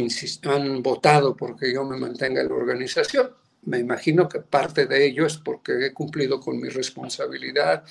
han 0.44 0.82
votado 0.82 1.36
porque 1.36 1.72
yo 1.72 1.84
me 1.84 1.98
mantenga 1.98 2.42
en 2.42 2.50
la 2.50 2.56
organización. 2.56 3.32
Me 3.66 3.80
imagino 3.80 4.28
que 4.28 4.40
parte 4.40 4.88
de 4.88 5.06
ello 5.06 5.26
es 5.26 5.38
porque 5.38 5.86
he 5.86 5.94
cumplido 5.94 6.40
con 6.40 6.60
mi 6.60 6.70
responsabilidad, 6.70 7.84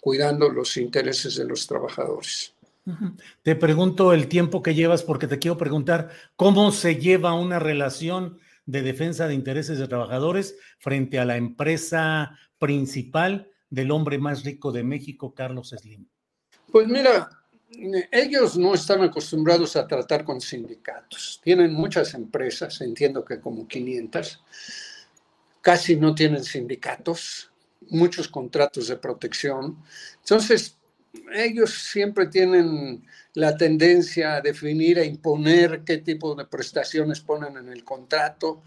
cuidando 0.00 0.48
los 0.48 0.76
intereses 0.76 1.36
de 1.36 1.44
los 1.44 1.66
trabajadores. 1.66 2.54
Te 3.42 3.54
pregunto 3.54 4.12
el 4.12 4.26
tiempo 4.26 4.62
que 4.62 4.74
llevas 4.74 5.02
porque 5.02 5.26
te 5.26 5.38
quiero 5.38 5.56
preguntar 5.58 6.10
cómo 6.34 6.72
se 6.72 6.96
lleva 6.96 7.34
una 7.34 7.58
relación 7.58 8.38
de 8.70 8.82
defensa 8.82 9.26
de 9.26 9.34
intereses 9.34 9.78
de 9.78 9.88
trabajadores 9.88 10.56
frente 10.78 11.18
a 11.18 11.24
la 11.24 11.36
empresa 11.36 12.38
principal 12.58 13.50
del 13.68 13.90
hombre 13.90 14.18
más 14.18 14.44
rico 14.44 14.70
de 14.70 14.84
México, 14.84 15.34
Carlos 15.34 15.70
Slim. 15.76 16.06
Pues 16.70 16.86
mira, 16.86 17.28
ellos 18.12 18.56
no 18.56 18.74
están 18.74 19.02
acostumbrados 19.02 19.74
a 19.74 19.86
tratar 19.86 20.24
con 20.24 20.40
sindicatos. 20.40 21.40
Tienen 21.42 21.72
muchas 21.72 22.14
empresas, 22.14 22.80
entiendo 22.80 23.24
que 23.24 23.40
como 23.40 23.66
500, 23.66 24.40
casi 25.60 25.96
no 25.96 26.14
tienen 26.14 26.44
sindicatos, 26.44 27.50
muchos 27.88 28.28
contratos 28.28 28.86
de 28.86 28.96
protección. 28.96 29.82
Entonces, 30.20 30.78
ellos 31.32 31.70
siempre 31.70 32.26
tienen 32.26 33.04
la 33.34 33.56
tendencia 33.56 34.36
a 34.36 34.40
definir, 34.40 34.98
a 34.98 35.04
imponer 35.04 35.82
qué 35.84 35.98
tipo 35.98 36.34
de 36.34 36.44
prestaciones 36.44 37.20
ponen 37.20 37.56
en 37.56 37.68
el 37.68 37.84
contrato, 37.84 38.62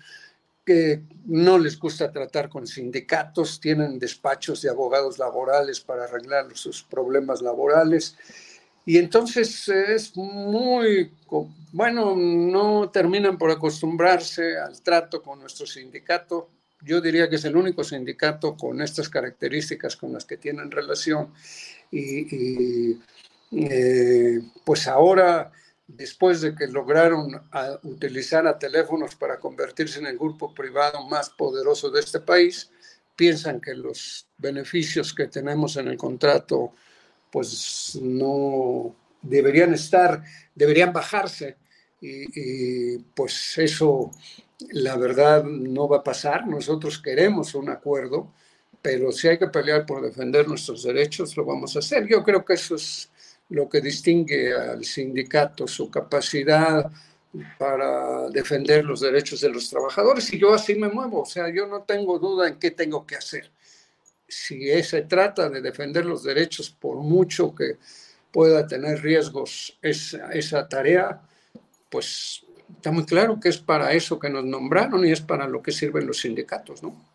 que 0.66 1.04
no 1.26 1.58
les 1.58 1.78
gusta 1.78 2.12
tratar 2.12 2.50
con 2.50 2.66
sindicatos, 2.68 3.60
tienen 3.60 4.00
despachos 4.00 4.62
de 4.62 4.70
abogados 4.70 5.20
laborales 5.20 5.82
para 5.82 6.06
arreglar 6.06 6.46
sus 6.56 6.84
problemas 6.84 7.42
laborales. 7.42 8.16
Y 8.86 8.98
entonces 8.98 9.68
es 9.68 10.16
muy, 10.16 11.12
bueno, 11.72 12.16
no 12.16 12.90
terminan 12.92 13.38
por 13.38 13.52
acostumbrarse 13.52 14.58
al 14.58 14.82
trato 14.82 15.22
con 15.22 15.40
nuestro 15.40 15.66
sindicato. 15.66 16.50
Yo 16.82 17.00
diría 17.00 17.30
que 17.30 17.38
es 17.38 17.46
el 17.46 17.56
único 17.56 17.84
sindicato 17.84 18.58
con 18.58 18.82
estas 18.82 19.08
características 19.08 19.96
con 19.96 20.12
las 20.12 20.26
que 20.26 20.38
tienen 20.38 20.70
relación 20.70 21.34
y, 21.92 22.98
eh, 23.56 24.42
pues 24.66 24.88
ahora, 24.88 25.52
después 25.88 26.42
de 26.42 26.56
que 26.56 26.68
lograron 26.68 27.42
utilizar 27.84 28.48
a 28.48 28.58
teléfonos 28.58 29.16
para 29.16 29.40
convertirse 29.40 30.00
en 30.00 30.08
el 30.08 30.18
grupo 30.18 30.54
privado 30.54 31.08
más 31.08 31.30
poderoso 31.30 31.90
de 31.90 32.00
este 32.00 32.20
país, 32.20 32.70
piensan 33.16 33.62
que 33.62 33.76
los 33.76 34.28
beneficios 34.38 35.14
que 35.14 35.28
tenemos 35.28 35.78
en 35.78 35.88
el 35.88 35.98
contrato 35.98 36.74
pues 37.32 37.98
no 38.02 38.96
deberían 39.22 39.74
estar, 39.74 40.24
deberían 40.54 40.94
bajarse 40.94 41.58
y, 42.02 42.98
pues 43.16 43.58
eso 43.58 44.12
la 44.70 44.98
verdad 44.98 45.44
no 45.44 45.88
va 45.88 45.98
a 45.98 46.04
pasar. 46.04 46.48
Nosotros 46.48 47.00
queremos 47.00 47.56
un 47.56 47.70
acuerdo 47.70 48.32
pero 48.84 49.14
si 49.14 49.30
hay 49.30 49.40
que 49.40 49.48
pelear 49.48 49.86
por 49.86 50.02
defender 50.02 50.46
nuestros 50.46 50.84
derechos, 50.84 51.38
lo 51.38 51.46
vamos 51.46 51.74
a 51.76 51.80
hacer. 51.80 52.06
Yo 52.06 52.22
creo 52.22 52.44
que 52.44 52.54
eso 52.54 52.76
es 52.76 53.10
lo 53.54 53.70
que 53.70 53.82
distingue 53.82 54.52
al 54.52 54.84
sindicato, 54.84 55.68
su 55.68 55.90
capacidad 55.90 56.92
para 57.60 58.28
defender 58.30 58.84
los 58.84 59.02
derechos 59.02 59.42
de 59.42 59.50
los 59.50 59.70
trabajadores 59.70 60.34
y 60.34 60.40
yo 60.40 60.54
así 60.56 60.74
me 60.74 60.90
muevo, 60.90 61.22
o 61.22 61.26
sea, 61.26 61.50
yo 61.50 61.68
no 61.68 61.84
tengo 61.84 62.18
duda 62.18 62.48
en 62.48 62.58
qué 62.58 62.72
tengo 62.72 63.06
que 63.06 63.16
hacer. 63.16 63.52
Si 64.28 64.82
se 64.82 65.04
trata 65.04 65.50
de 65.50 65.62
defender 65.62 66.04
los 66.04 66.24
derechos 66.24 66.72
por 66.72 66.98
mucho 66.98 67.54
que 67.54 67.78
pueda 68.32 68.66
tener 68.66 69.04
riesgos 69.04 69.78
esa, 69.84 70.32
esa 70.32 70.68
tarea, 70.68 71.22
pues 71.92 72.44
está 72.76 72.92
muy 72.92 73.06
claro 73.06 73.40
que 73.40 73.50
es 73.50 73.60
para 73.60 73.94
eso 73.94 74.18
que 74.18 74.32
nos 74.32 74.46
nombraron 74.46 75.06
y 75.06 75.12
es 75.12 75.22
para 75.22 75.48
lo 75.48 75.62
que 75.62 75.72
sirven 75.72 76.08
los 76.08 76.22
sindicatos, 76.22 76.82
¿no? 76.82 77.13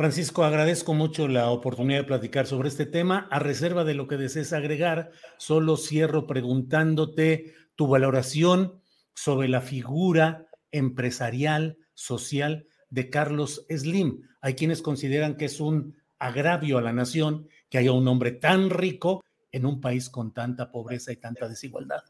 Francisco, 0.00 0.44
agradezco 0.44 0.94
mucho 0.94 1.28
la 1.28 1.50
oportunidad 1.50 1.98
de 1.98 2.06
platicar 2.06 2.46
sobre 2.46 2.70
este 2.70 2.86
tema. 2.86 3.28
A 3.30 3.38
reserva 3.38 3.84
de 3.84 3.92
lo 3.92 4.08
que 4.08 4.16
desees 4.16 4.54
agregar, 4.54 5.10
solo 5.36 5.76
cierro 5.76 6.26
preguntándote 6.26 7.52
tu 7.76 7.86
valoración 7.86 8.80
sobre 9.14 9.46
la 9.46 9.60
figura 9.60 10.46
empresarial, 10.72 11.76
social 11.92 12.66
de 12.88 13.10
Carlos 13.10 13.66
Slim. 13.68 14.22
Hay 14.40 14.54
quienes 14.54 14.80
consideran 14.80 15.36
que 15.36 15.44
es 15.44 15.60
un 15.60 15.94
agravio 16.18 16.78
a 16.78 16.80
la 16.80 16.94
nación 16.94 17.46
que 17.68 17.76
haya 17.76 17.92
un 17.92 18.08
hombre 18.08 18.32
tan 18.32 18.70
rico 18.70 19.22
en 19.52 19.66
un 19.66 19.82
país 19.82 20.08
con 20.08 20.32
tanta 20.32 20.70
pobreza 20.70 21.12
y 21.12 21.16
tanta 21.16 21.46
desigualdad. 21.46 22.02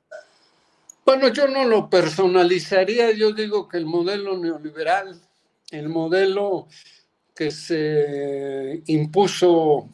Bueno, 1.05 1.26
yo 1.26 1.48
no 1.48 1.64
lo 1.64 1.90
personalizaría, 1.90 3.11
yo 3.11 3.33
digo 3.33 3.66
que 3.66 3.79
el 3.79 3.87
modelo 3.87 4.38
neoliberal, 4.38 5.20
el 5.72 5.88
modelo 5.88 6.68
que 7.40 7.50
se 7.50 8.83
impuso 8.88 9.88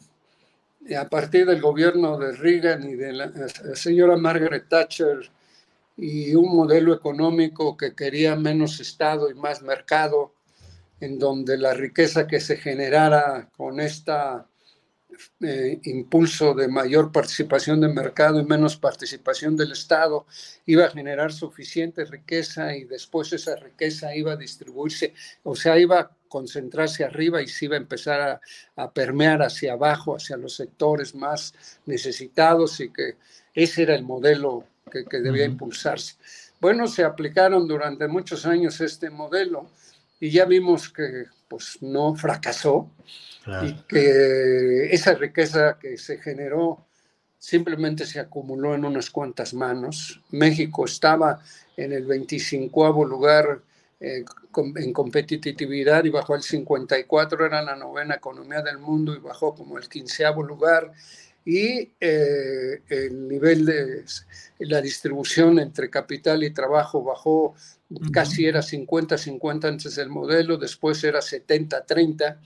a 0.99 1.07
partir 1.07 1.45
del 1.45 1.61
gobierno 1.61 2.17
de 2.17 2.33
Reagan 2.33 2.83
y 2.89 2.95
de 2.95 3.13
la, 3.13 3.31
señora 3.73 4.17
Margaret 4.17 4.67
Thatcher 4.67 5.31
y 5.95 6.35
un 6.35 6.53
modelo 6.53 6.93
económico 6.93 7.77
que 7.77 7.95
quería 7.95 8.35
menos 8.35 8.81
Estado 8.81 9.29
y 9.29 9.33
más 9.33 9.61
mercado, 9.61 10.33
en 10.99 11.17
donde 11.19 11.57
la 11.57 11.73
riqueza 11.73 12.27
que 12.27 12.41
se 12.41 12.57
generara 12.57 13.49
con 13.55 13.79
esta 13.79 14.45
eh, 15.39 15.79
impulso 15.83 16.53
de 16.53 16.67
mayor 16.67 17.13
participación 17.13 17.79
del 17.79 17.93
mercado 17.93 18.41
y 18.41 18.45
menos 18.45 18.75
participación 18.75 19.55
del 19.55 19.71
Estado 19.71 20.25
iba 20.65 20.83
a 20.83 20.91
generar 20.91 21.31
suficiente 21.31 22.03
riqueza 22.03 22.75
y 22.75 22.83
después 22.83 23.31
esa 23.31 23.55
riqueza 23.55 24.13
iba 24.13 24.33
a 24.33 24.35
distribuirse, 24.35 25.13
o 25.43 25.55
sea, 25.55 25.79
iba 25.79 25.99
a 26.01 26.16
concentrarse 26.27 27.03
arriba 27.03 27.41
y 27.41 27.47
se 27.47 27.65
iba 27.65 27.75
a 27.75 27.79
empezar 27.79 28.41
a, 28.75 28.91
permear 28.91 29.41
hacia 29.41 29.73
abajo, 29.73 30.15
hacia 30.15 30.37
los 30.37 30.55
sectores 30.55 31.15
más 31.15 31.53
necesitados 31.85 32.79
y 32.79 32.89
que 32.89 33.15
ese 33.53 33.83
era 33.83 33.95
el 33.95 34.03
modelo 34.03 34.65
que, 34.91 35.03
debía 35.19 35.45
impulsarse. 35.45 36.15
Bueno, 36.59 36.87
se 36.87 37.03
aplicaron 37.03 37.67
durante 37.67 38.07
muchos 38.07 38.45
años 38.45 38.79
este 38.81 39.09
modelo 39.09 39.69
y 40.19 40.29
ya 40.29 40.45
vimos 40.45 40.89
que 40.89 41.25
pues 41.47 41.77
no 41.81 42.15
fracasó 42.15 42.91
y 43.63 43.73
que 43.87 44.87
esa 44.91 45.13
riqueza 45.13 45.77
que 45.79 45.97
se 45.97 46.17
generó 46.17 46.85
simplemente 47.39 48.05
se 48.05 48.19
acumuló 48.19 48.75
en 48.75 48.83
unas 48.83 49.09
cuantas 49.09 49.53
manos. 49.53 50.21
México 50.31 50.85
estaba 50.85 51.39
en 51.77 51.93
el 51.93 52.05
25 52.05 53.05
lugar 53.05 53.61
eh, 53.99 54.23
en 54.75 54.93
competitividad 54.93 56.05
y 56.05 56.09
bajó 56.09 56.35
al 56.35 56.43
54, 56.43 57.45
era 57.45 57.61
la 57.61 57.75
novena 57.75 58.15
economía 58.15 58.61
del 58.61 58.77
mundo 58.77 59.15
y 59.15 59.19
bajó 59.19 59.55
como 59.55 59.77
el 59.77 59.89
quinceavo 59.89 60.43
lugar. 60.43 60.91
Y 61.43 61.93
eh, 61.99 62.81
el 62.89 63.27
nivel 63.27 63.65
de 63.65 64.03
la 64.59 64.81
distribución 64.81 65.59
entre 65.59 65.89
capital 65.89 66.43
y 66.43 66.51
trabajo 66.51 67.03
bajó, 67.03 67.55
casi 68.11 68.45
era 68.45 68.59
50-50 68.59 69.65
antes 69.65 69.95
del 69.95 70.09
modelo, 70.09 70.57
después 70.57 71.03
era 71.05 71.19
70-30 71.19 72.37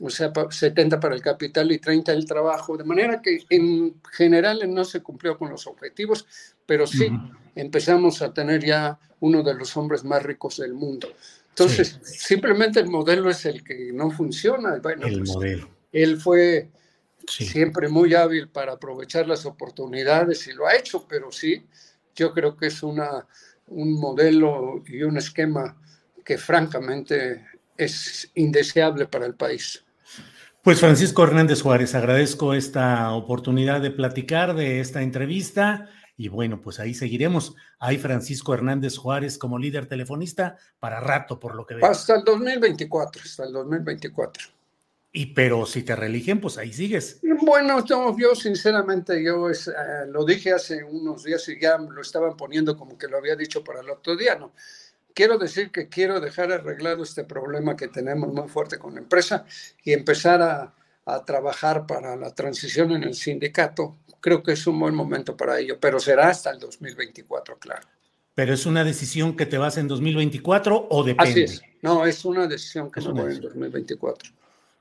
o 0.00 0.10
sea, 0.10 0.32
70 0.50 1.00
para 1.00 1.14
el 1.14 1.22
capital 1.22 1.72
y 1.72 1.78
30 1.78 2.12
el 2.12 2.26
trabajo, 2.26 2.76
de 2.76 2.84
manera 2.84 3.22
que 3.22 3.44
en 3.48 4.00
general 4.12 4.62
no 4.72 4.84
se 4.84 5.02
cumplió 5.02 5.38
con 5.38 5.50
los 5.50 5.66
objetivos, 5.66 6.26
pero 6.66 6.86
sí 6.86 7.08
empezamos 7.54 8.20
a 8.20 8.34
tener 8.34 8.64
ya 8.64 8.98
uno 9.20 9.42
de 9.42 9.54
los 9.54 9.76
hombres 9.76 10.04
más 10.04 10.22
ricos 10.22 10.58
del 10.58 10.74
mundo. 10.74 11.08
Entonces, 11.48 11.98
simplemente 12.02 12.80
el 12.80 12.88
modelo 12.88 13.30
es 13.30 13.46
el 13.46 13.64
que 13.64 13.90
no 13.92 14.10
funciona. 14.10 14.76
Bueno, 14.82 15.06
el 15.06 15.20
pues, 15.20 15.30
modelo. 15.30 15.70
Él 15.90 16.20
fue 16.20 16.70
siempre 17.26 17.88
muy 17.88 18.14
hábil 18.14 18.48
para 18.48 18.72
aprovechar 18.72 19.26
las 19.26 19.46
oportunidades 19.46 20.46
y 20.46 20.52
lo 20.52 20.66
ha 20.66 20.76
hecho, 20.76 21.06
pero 21.08 21.32
sí, 21.32 21.66
yo 22.14 22.34
creo 22.34 22.56
que 22.56 22.66
es 22.66 22.82
una, 22.82 23.26
un 23.68 23.94
modelo 23.94 24.82
y 24.86 25.02
un 25.02 25.16
esquema 25.16 25.80
que 26.22 26.36
francamente 26.36 27.46
es 27.78 28.30
indeseable 28.34 29.06
para 29.06 29.24
el 29.24 29.34
país. 29.34 29.85
Pues 30.66 30.80
Francisco 30.80 31.22
Hernández 31.22 31.62
Juárez, 31.62 31.94
agradezco 31.94 32.52
esta 32.52 33.12
oportunidad 33.12 33.80
de 33.80 33.92
platicar 33.92 34.56
de 34.56 34.80
esta 34.80 35.00
entrevista 35.00 35.88
y 36.16 36.26
bueno, 36.26 36.60
pues 36.60 36.80
ahí 36.80 36.92
seguiremos. 36.92 37.54
Hay 37.78 37.98
Francisco 37.98 38.52
Hernández 38.52 38.96
Juárez 38.96 39.38
como 39.38 39.60
líder 39.60 39.86
telefonista 39.86 40.56
para 40.80 40.98
rato, 40.98 41.38
por 41.38 41.54
lo 41.54 41.64
que 41.64 41.76
veo. 41.76 41.86
Hasta 41.86 42.16
el 42.16 42.24
2024, 42.24 43.22
hasta 43.24 43.44
el 43.44 43.52
2024. 43.52 44.48
Y 45.12 45.26
pero 45.26 45.66
si 45.66 45.84
te 45.84 45.94
religen, 45.94 46.40
pues 46.40 46.58
ahí 46.58 46.72
sigues. 46.72 47.20
Bueno, 47.42 47.84
yo, 47.86 48.34
sinceramente, 48.34 49.22
yo 49.22 49.48
es, 49.48 49.68
eh, 49.68 49.72
lo 50.08 50.24
dije 50.24 50.52
hace 50.52 50.82
unos 50.82 51.22
días 51.22 51.48
y 51.48 51.60
ya 51.60 51.78
lo 51.78 52.02
estaban 52.02 52.36
poniendo 52.36 52.76
como 52.76 52.98
que 52.98 53.06
lo 53.06 53.18
había 53.18 53.36
dicho 53.36 53.62
para 53.62 53.82
el 53.82 53.88
otro 53.88 54.16
día, 54.16 54.34
¿no? 54.34 54.52
Quiero 55.16 55.38
decir 55.38 55.70
que 55.72 55.88
quiero 55.88 56.20
dejar 56.20 56.52
arreglado 56.52 57.02
este 57.02 57.24
problema 57.24 57.74
que 57.74 57.88
tenemos 57.88 58.32
muy 58.32 58.48
fuerte 58.48 58.78
con 58.78 58.94
la 58.94 59.00
empresa 59.00 59.46
y 59.82 59.92
empezar 59.92 60.42
a, 60.42 60.72
trabajar 61.24 61.86
para 61.86 62.16
la 62.16 62.34
transición 62.34 62.90
en 62.90 63.04
el 63.04 63.14
sindicato. 63.14 63.96
Creo 64.20 64.42
que 64.42 64.52
es 64.52 64.66
un 64.66 64.80
buen 64.80 64.92
momento 64.92 65.36
para 65.36 65.56
ello, 65.60 65.78
pero 65.80 66.00
será 66.00 66.30
hasta 66.30 66.50
el 66.50 66.58
2024, 66.58 67.60
claro. 67.60 67.86
¿Pero 68.34 68.52
es 68.52 68.66
una 68.66 68.82
decisión 68.82 69.36
que 69.36 69.46
te 69.46 69.56
vas 69.56 69.78
en 69.78 69.86
2024 69.86 70.88
o 70.90 71.04
depende? 71.04 71.30
Así 71.30 71.42
es. 71.44 71.62
No, 71.80 72.04
es 72.04 72.24
una 72.24 72.48
decisión 72.48 72.90
que 72.90 73.00
se 73.00 73.12
va 73.12 73.22
en 73.30 73.40
2024. 73.40 74.32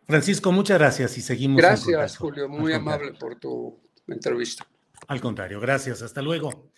Francisco, 0.08 0.52
muchas 0.52 0.80
gracias 0.80 1.16
y 1.20 1.22
seguimos. 1.22 1.62
Gracias, 1.62 2.18
Julio, 2.18 2.50
muy 2.50 2.74
amable 2.74 3.14
por 3.14 3.36
tu 3.36 3.78
entrevista. 4.08 4.66
Al 5.08 5.22
contrario, 5.22 5.60
gracias, 5.60 6.02
hasta 6.02 6.24
luego. 6.24 6.72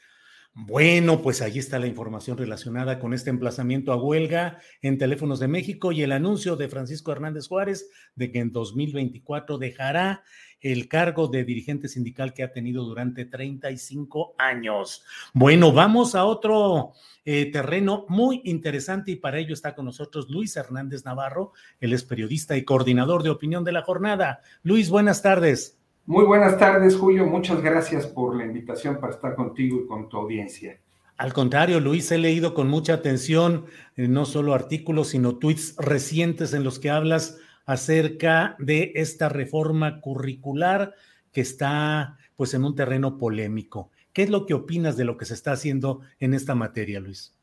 Bueno, 0.59 1.21
pues 1.21 1.43
ahí 1.43 1.59
está 1.59 1.77
la 1.77 1.85
información 1.85 2.35
relacionada 2.35 2.97
con 2.97 3.13
este 3.13 3.29
emplazamiento 3.29 3.91
a 3.91 3.95
huelga 3.95 4.57
en 4.81 4.97
Teléfonos 4.97 5.39
de 5.39 5.47
México 5.47 5.91
y 5.91 6.01
el 6.01 6.11
anuncio 6.11 6.55
de 6.55 6.67
Francisco 6.67 7.11
Hernández 7.11 7.47
Juárez 7.47 7.91
de 8.15 8.31
que 8.31 8.39
en 8.39 8.51
2024 8.51 9.59
dejará 9.59 10.23
el 10.59 10.87
cargo 10.87 11.27
de 11.27 11.43
dirigente 11.43 11.87
sindical 11.87 12.33
que 12.33 12.41
ha 12.41 12.51
tenido 12.51 12.85
durante 12.85 13.25
35 13.25 14.33
años. 14.39 15.03
Bueno, 15.31 15.71
vamos 15.71 16.15
a 16.15 16.25
otro 16.25 16.93
eh, 17.23 17.51
terreno 17.51 18.07
muy 18.09 18.41
interesante 18.43 19.11
y 19.11 19.15
para 19.17 19.37
ello 19.37 19.53
está 19.53 19.75
con 19.75 19.85
nosotros 19.85 20.27
Luis 20.27 20.55
Hernández 20.57 21.05
Navarro, 21.05 21.53
él 21.79 21.93
es 21.93 22.03
periodista 22.03 22.57
y 22.57 22.65
coordinador 22.65 23.21
de 23.21 23.29
opinión 23.29 23.63
de 23.63 23.73
la 23.73 23.83
jornada. 23.83 24.41
Luis, 24.63 24.89
buenas 24.89 25.21
tardes. 25.21 25.76
Muy 26.07 26.23
buenas 26.23 26.57
tardes, 26.57 26.95
Julio. 26.95 27.25
Muchas 27.25 27.61
gracias 27.61 28.07
por 28.07 28.33
la 28.33 28.45
invitación 28.45 28.97
para 28.97 29.11
estar 29.11 29.35
contigo 29.35 29.81
y 29.81 29.87
con 29.87 30.07
tu 30.07 30.15
audiencia. 30.15 30.79
Al 31.17 31.33
contrario, 31.33 31.81
Luis, 31.81 32.09
he 32.13 32.17
leído 32.17 32.53
con 32.53 32.69
mucha 32.69 32.93
atención 32.93 33.65
eh, 33.97 34.07
no 34.07 34.23
solo 34.23 34.53
artículos, 34.53 35.09
sino 35.09 35.35
tweets 35.35 35.75
recientes 35.77 36.53
en 36.53 36.63
los 36.63 36.79
que 36.79 36.91
hablas 36.91 37.37
acerca 37.65 38.55
de 38.57 38.93
esta 38.95 39.27
reforma 39.27 39.99
curricular 39.99 40.93
que 41.33 41.41
está 41.41 42.17
pues 42.37 42.53
en 42.53 42.63
un 42.63 42.73
terreno 42.73 43.17
polémico. 43.17 43.91
¿Qué 44.13 44.23
es 44.23 44.29
lo 44.29 44.45
que 44.45 44.53
opinas 44.53 44.95
de 44.95 45.03
lo 45.03 45.17
que 45.17 45.25
se 45.25 45.33
está 45.33 45.51
haciendo 45.51 45.99
en 46.21 46.33
esta 46.33 46.55
materia, 46.55 47.01
Luis? 47.01 47.37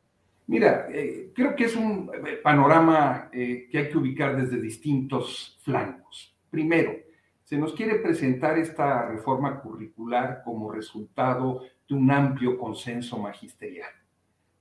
Mira, 0.47 0.87
eh, 0.91 1.33
creo 1.35 1.55
que 1.55 1.65
es 1.65 1.77
un 1.77 2.11
eh, 2.15 2.37
panorama 2.43 3.29
que 3.31 3.69
hay 3.75 3.91
que 3.91 3.99
ubicar 3.99 4.41
desde 4.41 4.59
distintos 4.59 5.59
flancos. 5.63 6.35
Primero, 6.51 7.05
se 7.45 7.59
nos 7.59 7.75
quiere 7.75 7.97
presentar 7.97 8.59
esta 8.59 9.07
reforma 9.07 9.61
curricular 9.61 10.43
como 10.45 10.73
resultado 10.73 11.61
de 11.87 11.95
un 11.95 12.11
amplio 12.11 12.59
consenso 12.59 13.19
magisterial, 13.19 13.91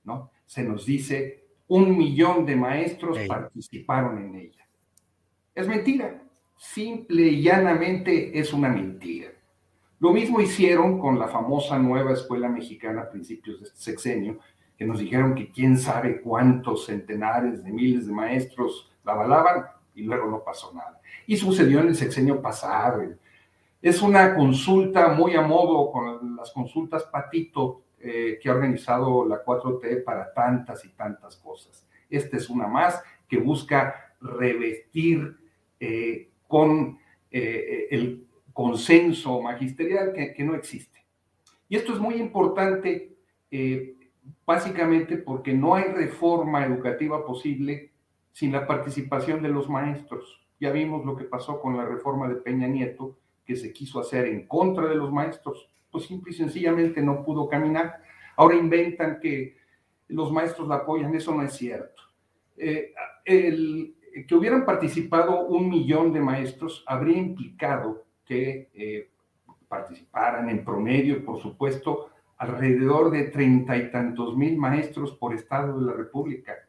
¿no? 0.04 0.30
Se 0.44 0.62
nos 0.62 0.84
dice, 0.84 1.46
un 1.66 1.96
millón 1.96 2.44
de 2.44 2.56
maestros 2.56 3.18
participaron 3.26 4.18
en 4.18 4.34
ella. 4.34 4.68
Es 5.54 5.66
mentira, 5.66 6.22
simple 6.56 7.22
y 7.22 7.42
llanamente 7.42 8.38
es 8.38 8.52
una 8.52 8.68
mentira. 8.68 9.30
Lo 9.98 10.12
mismo 10.12 10.40
hicieron 10.40 10.98
con 10.98 11.18
la 11.18 11.28
famosa 11.28 11.78
nueva 11.78 12.12
escuela 12.12 12.50
mexicana 12.50 13.02
a 13.02 13.10
principios 13.10 13.60
de 13.60 13.68
este 13.68 13.78
sexenio, 13.78 14.38
que 14.76 14.84
nos 14.84 14.98
dijeron 14.98 15.34
que 15.34 15.50
quién 15.50 15.78
sabe 15.78 16.20
cuántos 16.20 16.86
centenares 16.86 17.64
de 17.64 17.72
miles 17.72 18.06
de 18.06 18.12
maestros 18.12 18.92
la 19.04 19.12
avalaban 19.12 19.64
y 19.94 20.02
luego 20.02 20.26
no 20.28 20.42
pasó 20.42 20.72
nada. 20.74 21.00
Y 21.26 21.36
sucedió 21.36 21.80
en 21.80 21.88
el 21.88 21.94
sexenio 21.94 22.40
pasado. 22.40 23.02
Es 23.80 24.02
una 24.02 24.34
consulta 24.34 25.08
muy 25.08 25.34
a 25.34 25.42
modo 25.42 25.90
con 25.90 26.36
las 26.36 26.50
consultas 26.52 27.04
Patito 27.04 27.82
eh, 28.00 28.38
que 28.40 28.48
ha 28.48 28.54
organizado 28.54 29.26
la 29.26 29.42
4T 29.44 30.04
para 30.04 30.32
tantas 30.32 30.84
y 30.84 30.90
tantas 30.90 31.36
cosas. 31.36 31.86
Esta 32.10 32.36
es 32.36 32.50
una 32.50 32.66
más 32.66 33.02
que 33.28 33.38
busca 33.38 34.14
revestir 34.20 35.36
eh, 35.80 36.30
con 36.46 36.98
eh, 37.30 37.88
el 37.90 38.26
consenso 38.52 39.40
magisterial 39.40 40.12
que, 40.12 40.34
que, 40.34 40.44
no 40.44 40.54
existe. 40.54 41.04
Y 41.68 41.76
esto 41.76 41.94
es 41.94 41.98
muy 41.98 42.16
importante 42.16 43.10
básicamente 44.44 45.16
porque 45.16 45.52
no 45.52 45.74
hay 45.74 45.84
reforma 45.84 46.64
educativa 46.64 47.24
posible 47.24 47.93
sin 48.34 48.50
la 48.50 48.66
participación 48.66 49.42
de 49.42 49.48
los 49.48 49.70
maestros. 49.70 50.44
Ya 50.58 50.72
vimos 50.72 51.06
lo 51.06 51.16
que 51.16 51.24
pasó 51.24 51.60
con 51.60 51.76
la 51.76 51.84
reforma 51.84 52.28
de 52.28 52.34
Peña 52.34 52.66
Nieto, 52.66 53.16
que 53.44 53.54
se 53.54 53.72
quiso 53.72 54.00
hacer 54.00 54.26
en 54.26 54.48
contra 54.48 54.88
de 54.88 54.96
los 54.96 55.12
maestros, 55.12 55.70
pues 55.90 56.06
simple 56.06 56.32
y 56.32 56.34
sencillamente 56.34 57.00
no 57.00 57.24
pudo 57.24 57.48
caminar. 57.48 58.02
Ahora 58.36 58.56
inventan 58.56 59.20
que 59.20 59.56
los 60.08 60.32
maestros 60.32 60.66
la 60.66 60.76
apoyan, 60.76 61.14
eso 61.14 61.32
no 61.32 61.44
es 61.44 61.52
cierto. 61.52 62.02
Eh, 62.56 62.92
que 63.24 64.34
hubieran 64.34 64.64
participado 64.64 65.46
un 65.46 65.68
millón 65.68 66.12
de 66.12 66.20
maestros 66.20 66.82
habría 66.88 67.18
implicado 67.18 68.04
que 68.24 68.68
eh, 68.74 69.10
participaran 69.68 70.48
en 70.48 70.64
promedio, 70.64 71.24
por 71.24 71.40
supuesto, 71.40 72.10
alrededor 72.38 73.12
de 73.12 73.24
treinta 73.24 73.76
y 73.76 73.92
tantos 73.92 74.36
mil 74.36 74.56
maestros 74.56 75.12
por 75.12 75.34
estado 75.34 75.78
de 75.78 75.86
la 75.86 75.92
República 75.92 76.63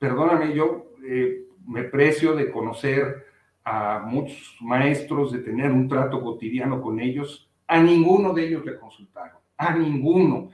perdóname, 0.00 0.54
yo 0.54 0.94
eh, 1.04 1.44
me 1.68 1.84
precio 1.84 2.34
de 2.34 2.50
conocer 2.50 3.26
a 3.62 4.00
muchos 4.00 4.56
maestros, 4.60 5.30
de 5.30 5.40
tener 5.40 5.70
un 5.70 5.86
trato 5.86 6.20
cotidiano 6.20 6.80
con 6.80 6.98
ellos, 6.98 7.48
a 7.68 7.80
ninguno 7.80 8.32
de 8.32 8.46
ellos 8.46 8.64
le 8.64 8.78
consultaron, 8.78 9.38
a 9.56 9.76
ninguno. 9.76 10.50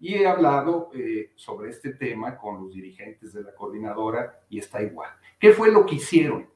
Y 0.00 0.14
he 0.14 0.28
hablado 0.28 0.90
eh, 0.94 1.32
sobre 1.34 1.70
este 1.70 1.92
tema 1.92 2.38
con 2.38 2.62
los 2.62 2.72
dirigentes 2.72 3.32
de 3.32 3.42
la 3.42 3.52
coordinadora 3.52 4.40
y 4.48 4.60
está 4.60 4.80
igual. 4.80 5.10
¿Qué 5.40 5.50
fue 5.52 5.72
lo 5.72 5.84
que 5.84 5.96
hicieron? 5.96 6.46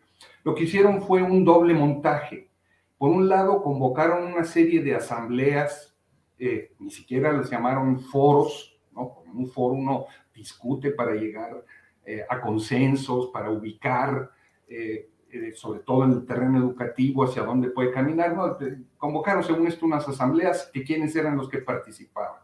Lo 0.44 0.54
que 0.54 0.62
hicieron 0.62 1.02
fue 1.02 1.22
un 1.22 1.44
doble 1.44 1.74
montaje. 1.74 2.48
Por 2.96 3.10
un 3.10 3.28
lado, 3.28 3.64
convocaron 3.64 4.32
una 4.32 4.44
serie 4.44 4.80
de 4.80 4.94
asambleas, 4.94 5.92
eh, 6.38 6.72
ni 6.78 6.90
siquiera 6.90 7.32
las 7.32 7.50
llamaron 7.50 7.98
foros, 7.98 8.80
¿no? 8.92 9.12
Como 9.12 9.40
un 9.40 9.48
foro 9.48 9.74
uno 9.74 10.06
discute 10.32 10.92
para 10.92 11.14
llegar 11.14 11.64
eh, 12.04 12.24
a 12.28 12.40
consensos, 12.40 13.28
para 13.28 13.48
ubicar, 13.48 14.28
eh, 14.66 15.08
eh, 15.30 15.52
sobre 15.54 15.80
todo 15.80 16.04
en 16.04 16.10
el 16.10 16.26
terreno 16.26 16.58
educativo, 16.58 17.22
hacia 17.22 17.44
dónde 17.44 17.70
puede 17.70 17.92
caminar. 17.92 18.36
¿no? 18.36 18.58
Convocaron, 18.98 19.44
según 19.44 19.68
esto, 19.68 19.86
unas 19.86 20.08
asambleas 20.08 20.68
que 20.72 20.82
quiénes 20.82 21.14
eran 21.14 21.36
los 21.36 21.48
que 21.48 21.58
participaban. 21.58 22.40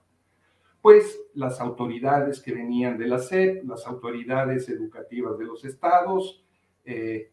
Pues 0.81 1.21
las 1.35 1.61
autoridades 1.61 2.41
que 2.41 2.55
venían 2.55 2.99
de 2.99 3.09
la 3.09 3.19
SEP, 3.19 3.65
las 3.65 3.85
autoridades 3.85 4.69
educativas 4.69 5.37
de 5.37 5.45
los 5.45 5.65
estados 5.65 6.45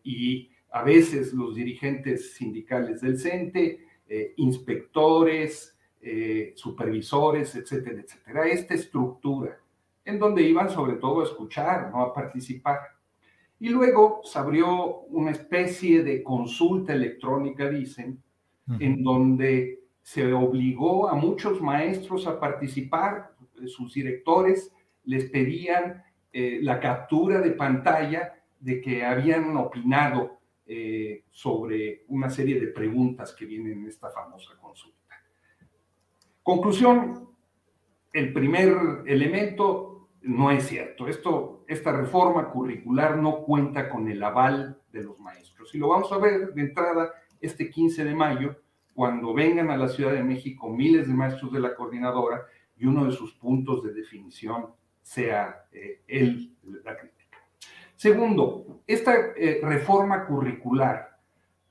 y 0.04 0.52
a 0.72 0.84
veces 0.84 1.32
los 1.32 1.56
dirigentes 1.56 2.34
sindicales 2.34 3.00
del 3.02 3.18
CENTE, 3.20 3.86
inspectores, 4.36 5.78
supervisores, 6.56 7.56
etcétera, 7.56 8.02
etcétera. 8.02 8.48
Esta 8.48 8.74
estructura 8.74 9.58
en 10.06 10.20
donde 10.20 10.44
iban 10.44 10.70
sobre 10.70 10.94
todo 10.94 11.22
a 11.22 11.26
escuchar, 11.26 11.92
no 11.92 12.02
a 12.02 12.14
participar. 12.14 12.80
Y 13.60 13.70
luego 13.70 14.22
se 14.24 14.38
abrió 14.38 15.00
una 15.10 15.32
especie 15.32 16.04
de 16.04 16.24
consulta 16.24 16.94
electrónica, 16.94 17.70
dicen, 17.70 18.22
en 18.80 19.04
donde 19.04 19.80
se 20.02 20.32
obligó 20.34 21.10
a 21.10 21.16
muchos 21.16 21.62
maestros 21.62 22.28
a 22.28 22.40
participar, 22.40 23.34
sus 23.68 23.94
directores 23.94 24.72
les 25.06 25.30
pedían 25.30 26.04
eh, 26.32 26.60
la 26.62 26.80
captura 26.80 27.42
de 27.42 27.52
pantalla 27.52 28.34
de 28.60 28.82
que 28.82 29.06
habían 29.06 29.56
opinado 29.58 30.40
eh, 30.66 31.24
sobre 31.32 32.04
una 32.08 32.30
serie 32.30 32.60
de 32.60 32.68
preguntas 32.68 33.34
que 33.34 33.46
vienen 33.46 33.80
en 33.80 33.88
esta 33.88 34.10
famosa 34.10 34.58
consulta. 34.60 35.16
Conclusión, 36.42 37.30
el 38.12 38.34
primer 38.34 39.04
elemento 39.06 39.95
no 40.26 40.50
es 40.50 40.68
cierto. 40.68 41.08
Esto, 41.08 41.64
esta 41.68 41.92
reforma 41.92 42.50
curricular 42.50 43.18
no 43.18 43.44
cuenta 43.44 43.90
con 43.90 44.10
el 44.10 44.22
aval 44.24 44.82
de 44.92 45.04
los 45.04 45.20
maestros. 45.20 45.74
Y 45.76 45.78
lo 45.78 45.90
vamos 45.90 46.12
a 46.12 46.18
ver 46.18 46.54
de 46.54 46.62
entrada 46.62 47.12
este 47.40 47.70
15 47.70 48.04
de 48.04 48.16
mayo, 48.16 48.56
cuando 48.94 49.34
vengan 49.34 49.70
a 49.70 49.78
la 49.78 49.88
Ciudad 49.88 50.14
de 50.14 50.24
México 50.24 50.70
miles 50.70 51.08
de 51.08 51.14
maestros 51.14 51.52
de 51.52 51.60
la 51.60 51.76
coordinadora 51.76 52.46
y 52.78 52.86
uno 52.86 53.06
de 53.06 53.12
sus 53.12 53.34
puntos 53.34 53.84
de 53.84 53.94
definición 53.94 54.68
sea 55.02 55.68
eh, 55.72 56.02
el, 56.08 56.56
la 56.84 56.98
crítica. 56.98 57.38
Segundo, 57.96 58.82
esta 58.88 59.14
eh, 59.36 59.60
reforma 59.62 60.26
curricular 60.26 61.20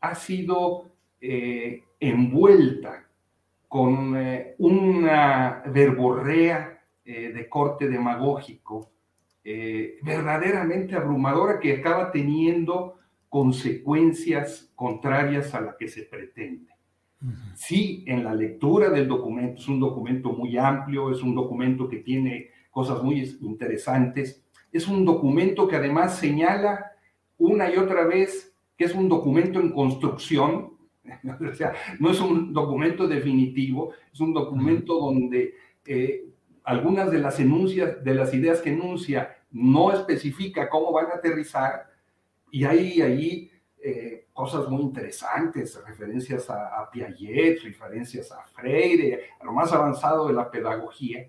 ha 0.01 0.15
sido 0.15 0.93
eh, 1.21 1.83
envuelta 1.99 3.09
con 3.67 4.17
una 4.59 5.63
verborrea 5.67 6.74
eh, 7.05 7.33
de 7.33 7.49
corte 7.49 7.89
demagógico, 7.89 8.91
eh, 9.45 9.99
verdaderamente 10.03 10.95
abrumadora 10.95 11.61
que 11.61 11.75
acaba 11.75 12.11
teniendo 12.11 12.99
consecuencias 13.29 14.71
contrarias 14.75 15.55
a 15.55 15.61
la 15.61 15.77
que 15.77 15.89
se 15.89 16.05
pretende. 16.05 16.73
Sí, 17.55 18.05
en 18.07 18.23
la 18.23 18.35
lectura 18.35 18.91
del 18.91 19.09
documento, 19.09 19.61
es 19.61 19.69
un 19.69 19.81
documento 19.81 20.33
muy 20.33 20.59
amplio, 20.59 21.11
es 21.11 21.23
un 21.23 21.35
documento 21.35 21.89
que 21.89 21.99
tiene 21.99 22.51
cosas 22.71 23.03
muy 23.03 23.23
interesantes, 23.41 24.45
es 24.71 24.87
un 24.89 25.05
documento 25.05 25.67
que 25.67 25.77
además 25.77 26.19
señala 26.19 26.93
una 27.39 27.71
y 27.73 27.77
otra 27.77 28.07
vez 28.07 28.55
que 28.77 28.85
es 28.85 28.95
un 28.95 29.09
documento 29.09 29.61
en 29.61 29.73
construcción, 29.73 30.75
o 31.51 31.55
sea, 31.55 31.73
no 31.99 32.11
es 32.11 32.21
un 32.21 32.53
documento 32.53 33.07
definitivo, 33.07 33.93
es 34.13 34.21
un 34.21 34.33
documento 34.33 34.99
donde 34.99 35.55
eh, 35.87 36.25
algunas 36.65 37.11
de 37.11 37.19
las 37.19 37.39
enuncias, 37.39 38.03
de 38.03 38.15
las 38.15 38.33
ideas 38.35 38.61
que 38.61 38.71
enuncia, 38.71 39.37
no 39.51 39.93
especifica 39.93 40.69
cómo 40.69 40.93
van 40.93 41.07
a 41.07 41.17
aterrizar, 41.17 41.91
y 42.51 42.65
hay 42.65 43.03
ahí 43.03 43.51
eh, 43.87 44.29
cosas 44.33 44.69
muy 44.69 44.83
interesantes, 44.83 45.79
referencias 45.87 46.49
a, 46.49 46.89
Piaget, 46.91 47.63
referencias 47.63 48.33
a 48.33 48.43
Freire, 48.45 49.25
a 49.41 49.45
lo 49.45 49.53
más 49.53 49.73
avanzado 49.73 50.27
de 50.27 50.33
la 50.33 50.51
pedagogía. 50.51 51.29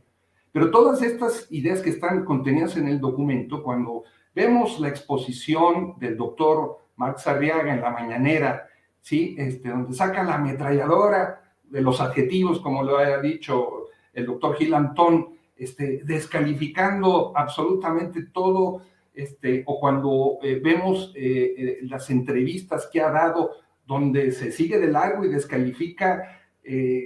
Pero 0.52 0.72
todas 0.72 1.02
estas 1.02 1.52
ideas 1.52 1.82
que 1.82 1.90
están 1.90 2.24
contenidas 2.24 2.78
en 2.78 2.88
el 2.88 3.02
documento, 3.02 3.62
cuando 3.62 4.04
vemos 4.34 4.80
la 4.80 4.88
exposición 4.88 5.96
del 5.98 6.16
doctor 6.16 6.78
Marx 6.96 7.28
Arriaga 7.28 7.74
en 7.74 7.82
la 7.82 7.90
mañanera, 7.90 8.68
¿sí? 9.02 9.36
este, 9.38 9.68
donde 9.68 9.94
saca 9.94 10.24
la 10.24 10.36
ametralladora 10.36 11.42
de 11.66 11.82
los 11.82 12.00
adjetivos, 12.00 12.62
como 12.62 12.84
lo 12.84 13.00
ha 13.00 13.20
dicho 13.20 13.75
el 14.16 14.26
doctor 14.26 14.56
Gil 14.56 14.74
Antón, 14.74 15.36
este, 15.56 16.02
descalificando 16.04 17.32
absolutamente 17.36 18.24
todo 18.24 18.82
este, 19.14 19.64
o 19.66 19.80
cuando 19.80 20.40
eh, 20.42 20.60
vemos 20.62 21.14
eh, 21.16 21.56
eh, 21.58 21.78
las 21.84 22.10
entrevistas 22.10 22.90
que 22.92 23.02
ha 23.02 23.12
dado 23.12 23.52
donde 23.86 24.32
se 24.32 24.52
sigue 24.52 24.80
de 24.80 24.92
largo 24.92 25.24
y 25.24 25.30
descalifica 25.30 26.42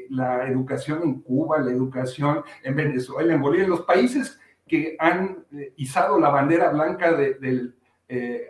la 0.10 0.48
educación 0.48 1.04
en 1.04 1.20
Cuba, 1.20 1.60
la 1.60 1.72
educación 1.72 2.44
en 2.64 2.78
Venezuela, 2.78 3.34
en 3.34 3.42
Bolivia, 3.42 3.66
en 3.66 3.72
los 3.72 3.82
países 3.82 4.40
que 4.66 4.96
han 4.98 5.44
izado 5.76 6.18
la 6.18 6.30
bandera 6.30 6.70
blanca 6.70 7.12
del 7.12 7.76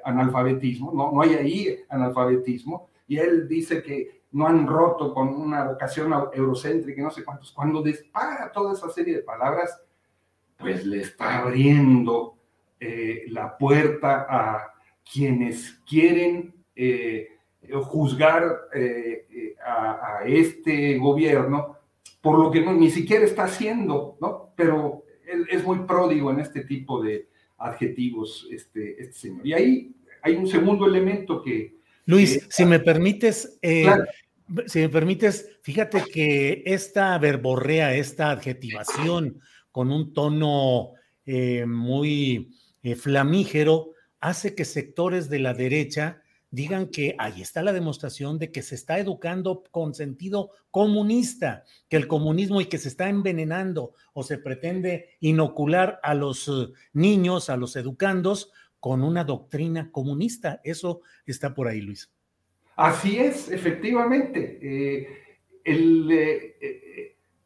analfabetismo, 0.04 0.94
¿no? 0.94 1.12
no 1.12 1.22
hay 1.24 1.34
ahí 1.34 1.80
analfabetismo, 1.90 2.90
y 3.08 3.18
él 3.18 3.48
dice 3.48 3.82
que 3.82 4.19
no 4.32 4.48
han 4.48 4.68
roto 4.68 5.14
con 5.14 5.30
una 5.30 5.64
vocación 5.64 6.14
eurocéntrica 6.34 7.02
y 7.02 7.04
no 7.04 7.12
sé 7.12 7.24
cuántos, 7.24 7.52
cuando 7.52 7.82
dispara 7.82 8.52
toda 8.52 8.74
esa 8.74 8.90
serie 8.90 9.16
de 9.16 9.24
palabras, 9.24 9.82
pues 10.58 10.86
le 10.86 11.02
está 11.02 11.40
abriendo 11.40 12.36
eh, 12.80 13.26
la 13.30 13.58
puerta 13.58 14.28
a 14.30 14.74
quienes 15.12 15.82
quieren 15.88 16.54
eh, 16.76 17.30
juzgar 17.84 18.44
eh, 18.74 19.56
a, 19.66 20.20
este 20.26 20.98
gobierno 20.98 21.78
por 22.22 22.38
lo 22.38 22.52
que 22.52 22.62
ni 22.62 22.90
siquiera 22.90 23.24
está 23.24 23.46
haciendo, 23.46 24.18
¿no? 24.20 24.54
Pero 24.56 25.04
él 25.26 25.48
es 25.50 25.64
muy 25.64 25.80
pródigo 25.80 26.32
en 26.32 26.42
este 26.42 26.66
tipo 26.66 27.02
de 27.02 27.30
adjetivos, 27.58 28.48
este, 28.52 29.02
este 29.02 29.14
señor. 29.14 29.48
Y 29.48 29.54
ahí 29.54 29.96
hay 30.22 30.36
un 30.36 30.48
segundo 30.48 30.86
elemento 30.86 31.42
que... 31.42 31.79
Luis, 32.10 32.48
si 32.50 32.66
me 32.66 32.80
permites, 32.80 33.60
si 33.62 34.80
me 34.80 34.90
permites, 34.90 35.60
fíjate 35.62 36.04
que 36.12 36.64
esta 36.66 37.16
verborrea, 37.20 37.94
esta 37.94 38.32
adjetivación 38.32 39.40
con 39.72 39.92
un 39.92 40.12
tono 40.12 40.94
muy 41.68 42.50
eh, 42.82 42.96
flamígero 42.96 43.92
hace 44.20 44.56
que 44.56 44.66
sectores 44.66 45.30
de 45.30 45.38
la 45.38 45.54
derecha 45.54 46.24
digan 46.52 46.88
que 46.88 47.16
ahí 47.20 47.42
está 47.42 47.62
la 47.62 47.74
demostración 47.74 48.40
de 48.40 48.52
que 48.52 48.62
se 48.62 48.76
está 48.76 48.98
educando 48.98 49.64
con 49.70 49.94
sentido 49.94 50.52
comunista, 50.72 51.64
que 51.88 51.98
el 51.98 52.08
comunismo 52.08 52.60
y 52.60 52.66
que 52.66 52.80
se 52.80 52.88
está 52.88 53.08
envenenando 53.08 53.94
o 54.14 54.24
se 54.24 54.40
pretende 54.40 55.18
inocular 55.20 56.00
a 56.02 56.16
los 56.16 56.48
eh, 56.48 56.70
niños, 56.94 57.50
a 57.50 57.58
los 57.58 57.76
educandos, 57.76 58.52
con 58.80 59.04
una 59.04 59.24
doctrina 59.24 59.92
comunista. 59.92 60.62
Eso 60.64 61.02
está 61.26 61.54
por 61.54 61.68
ahí, 61.68 61.82
Luis. 61.82 62.12
Así 62.76 63.20
es, 63.20 63.52
efectivamente. 63.52 64.60
Eh, 64.62 65.08
el, 65.64 66.08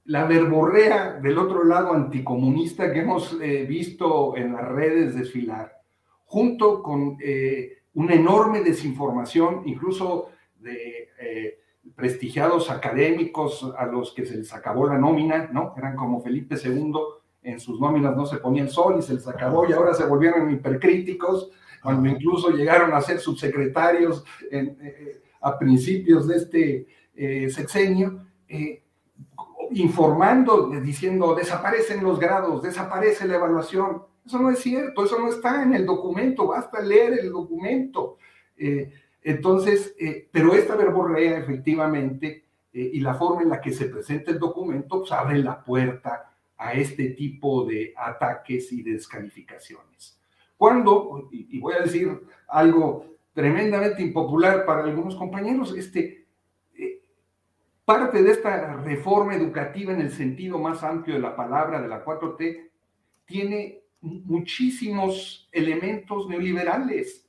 la 0.06 0.26
verborrea 0.26 1.14
del 1.14 1.38
otro 1.38 1.64
lado 1.64 1.94
anticomunista 1.94 2.92
que 2.92 3.00
hemos 3.00 3.38
eh, 3.42 3.66
visto 3.66 4.36
en 4.36 4.54
las 4.54 4.68
redes 4.68 5.16
desfilar, 5.16 5.82
junto 6.26 6.84
con 6.84 7.18
eh, 7.24 7.84
una 7.94 8.16
enorme 8.16 8.62
desinformación, 8.62 9.64
incluso 9.66 10.30
de 10.60 11.10
eh, 11.20 11.60
prestigiados 11.96 12.70
académicos 12.70 13.74
a 13.78 13.86
los 13.86 14.14
que 14.14 14.26
se 14.26 14.38
les 14.38 14.54
acabó 14.54 14.88
la 14.88 14.98
nómina, 14.98 15.50
¿no? 15.54 15.74
Eran 15.78 15.96
como 15.96 16.22
Felipe 16.22 16.56
II, 16.62 16.94
en 17.44 17.60
sus 17.60 17.80
nóminas 17.80 18.16
no 18.16 18.26
se 18.26 18.38
ponía 18.38 18.64
el 18.64 18.70
sol 18.70 18.96
y 19.00 19.02
se 19.02 19.14
les 19.14 19.28
acabó 19.28 19.68
y 19.68 19.74
ahora 19.74 19.94
se 19.94 20.06
volvieron 20.06 20.50
hipercríticos, 20.52 21.52
cuando 21.82 22.10
incluso 22.10 22.50
llegaron 22.50 22.94
a 22.94 23.02
ser 23.02 23.20
subsecretarios 23.20 24.24
a 25.42 25.60
principios 25.60 26.28
de 26.28 26.38
este 26.38 26.88
sexenio 27.50 28.26
informando, 29.72 30.70
diciendo, 30.82 31.36
desaparecen 31.36 32.04
los 32.04 32.20
grados, 32.20 32.62
desaparece 32.62 33.28
la 33.28 33.36
evaluación. 33.36 34.04
Eso 34.26 34.40
no 34.40 34.50
es 34.50 34.60
cierto, 34.60 35.06
eso 35.06 35.20
no 35.20 35.30
está 35.30 35.64
en 35.64 35.74
el 35.74 35.86
documento, 35.86 36.48
basta 36.48 36.82
leer 36.82 37.20
el 37.20 37.32
documento. 37.32 38.18
Eh, 38.58 38.92
entonces, 39.22 39.96
eh, 40.00 40.30
pero 40.32 40.54
esta 40.54 40.76
verborrea 40.76 41.38
efectivamente 41.38 42.46
eh, 42.72 42.92
y 42.94 43.00
la 43.00 43.16
forma 43.16 43.42
en 43.42 43.50
la 43.50 43.62
que 43.62 43.72
se 43.72 43.86
presenta 43.86 44.32
el 44.32 44.40
documento 44.40 45.00
pues, 45.00 45.12
abre 45.12 45.40
la 45.40 45.64
puerta 45.64 46.33
a 46.64 46.74
este 46.74 47.10
tipo 47.10 47.66
de 47.66 47.94
ataques 47.98 48.72
y 48.72 48.84
descalificaciones. 48.84 50.20
Cuando, 50.58 51.28
y, 51.32 51.60
voy 51.60 51.74
a 51.74 51.82
decir 51.82 52.22
algo 52.48 53.18
tremendamente 53.34 54.02
impopular 54.02 54.66
para 54.66 54.84
algunos 54.84 55.16
compañeros, 55.16 55.76
este, 55.78 56.24
Parte 57.86 58.24
de 58.24 58.32
esta 58.32 58.78
reforma 58.78 59.36
educativa 59.36 59.92
en 59.92 60.00
el 60.00 60.12
sentido 60.12 60.58
más 60.58 60.84
amplio 60.84 61.16
de 61.16 61.22
la 61.22 61.36
palabra 61.36 61.82
de 61.82 61.90
la 61.90 62.06
4T 62.06 62.70
tiene 63.26 63.82
muchísimos 64.00 65.50
elementos 65.52 66.30
neoliberales, 66.30 67.28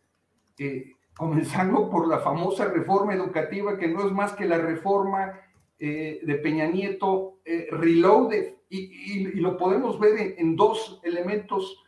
eh, 0.58 0.92
comenzando 1.16 1.90
por 1.90 2.06
la 2.06 2.20
famosa 2.20 2.66
reforma 2.66 3.14
educativa 3.14 3.76
que 3.76 3.88
no 3.88 4.06
es 4.06 4.12
más 4.12 4.32
que 4.34 4.44
la 4.44 4.58
reforma 4.58 5.40
eh, 5.80 6.20
de 6.22 6.34
Peña 6.36 6.66
Nieto 6.66 7.40
eh, 7.44 7.66
reloaded 7.72 8.54
y, 8.74 9.24
lo 9.40 9.56
podemos 9.56 9.98
ver 9.98 10.34
en, 10.38 10.56
dos 10.56 11.00
elementos 11.04 11.84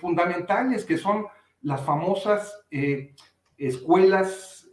fundamentales 0.00 0.84
que 0.84 0.96
son 0.96 1.26
las 1.62 1.84
famosas 1.84 2.64
escuelas 3.58 4.68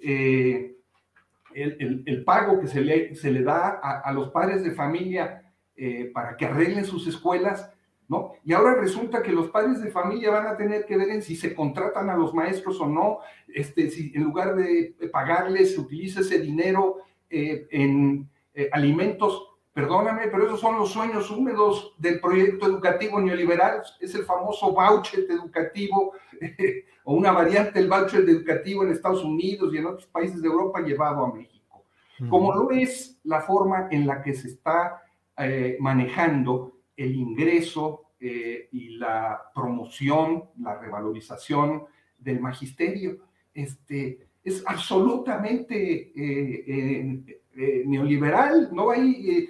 el, 1.54 2.24
pago 2.26 2.60
que 2.60 2.68
se 2.68 2.82
le, 2.82 3.16
se 3.16 3.32
le 3.32 3.44
da 3.44 3.80
a, 3.82 4.12
los 4.12 4.30
padres 4.30 4.64
de 4.64 4.72
familia 4.72 5.54
eh, 5.76 6.12
para 6.14 6.38
que 6.38 6.46
arreglen 6.46 6.86
sus 6.86 7.08
escuelas, 7.08 7.72
¿no? 8.08 8.34
Y 8.44 8.54
ahora 8.54 8.76
resulta 8.76 9.24
que 9.24 9.32
los 9.32 9.50
padres 9.50 9.82
de 9.82 9.92
familia 9.92 10.32
van 10.32 10.48
a 10.48 10.58
tener 10.58 10.86
que 10.86 10.98
ver 10.98 11.10
en 11.10 11.22
si 11.22 11.36
se 11.36 11.56
contratan 11.56 12.10
a 12.10 12.18
los 12.18 12.34
maestros 12.34 12.80
o 12.82 12.88
no, 12.88 13.20
este, 13.48 13.90
si 13.90 14.12
en 14.16 14.24
lugar 14.24 14.56
de 14.56 14.96
pagarles 15.12 15.74
se 15.74 15.82
utiliza 15.82 16.22
ese 16.22 16.40
dinero 16.40 16.98
eh, 17.30 17.68
en 17.72 18.30
eh, 18.54 18.70
alimentos. 18.72 19.48
Perdóname, 19.74 20.28
pero 20.28 20.48
esos 20.48 20.60
son 20.60 20.78
los 20.78 20.92
sueños 20.92 21.32
húmedos 21.32 21.94
del 21.98 22.20
proyecto 22.20 22.66
educativo 22.66 23.22
neoliberal, 23.22 23.82
es 24.02 24.14
el 24.16 24.26
famoso 24.26 24.74
voucher 24.74 25.26
educativo 25.30 26.14
o 27.06 27.14
una 27.14 27.32
variante 27.32 27.80
del 27.80 27.90
voucher 27.90 28.28
educativo 28.28 28.84
en 28.84 28.92
Estados 28.92 29.24
Unidos 29.24 29.74
y 29.74 29.78
en 29.78 29.86
otros 29.86 30.08
países 30.08 30.42
de 30.42 30.48
Europa 30.50 30.82
llevado 30.82 31.26
a 31.26 31.34
México. 31.34 31.86
Como 32.30 32.54
lo 32.54 32.70
es 32.70 33.20
la 33.24 33.42
forma 33.42 33.88
en 33.90 34.06
la 34.06 34.22
que 34.22 34.36
se 34.36 34.50
está 34.50 35.02
eh, 35.38 35.78
manejando 35.80 36.82
el 36.96 37.16
ingreso 37.16 38.12
eh, 38.20 38.68
y 38.72 38.98
la 38.98 39.42
promoción, 39.56 40.44
la 40.60 40.78
revalorización 40.78 41.86
del 42.20 42.40
magisterio. 42.40 43.18
Este, 43.52 44.28
es 44.44 44.64
absolutamente 44.68 46.12
eh, 46.16 47.84
neoliberal, 47.86 48.70
no 48.72 48.92
hay 48.92 49.50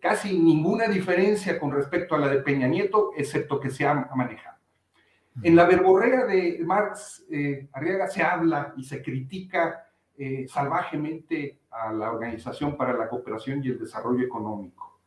casi 0.00 0.38
ninguna 0.38 0.88
diferencia 0.88 1.58
con 1.58 1.72
respecto 1.72 2.14
a 2.14 2.18
la 2.18 2.28
de 2.28 2.42
Peña 2.42 2.66
Nieto, 2.68 3.12
excepto 3.16 3.58
que 3.58 3.70
se 3.70 3.86
ha 3.86 3.94
manejado. 4.14 4.52
En 5.42 5.56
la 5.56 5.64
verborrea 5.64 6.26
de 6.26 6.60
Marx 6.62 7.24
eh, 7.30 7.68
Arriaga 7.72 8.06
se 8.08 8.22
habla 8.22 8.74
y 8.76 8.84
se 8.84 9.02
critica 9.02 9.88
eh, 10.18 10.46
salvajemente 10.46 11.60
a 11.70 11.92
la 11.92 12.10
Organización 12.10 12.76
para 12.76 12.92
la 12.92 13.08
Cooperación 13.08 13.64
y 13.64 13.68
el 13.68 13.78
Desarrollo 13.78 14.22
Económico. 14.24 15.00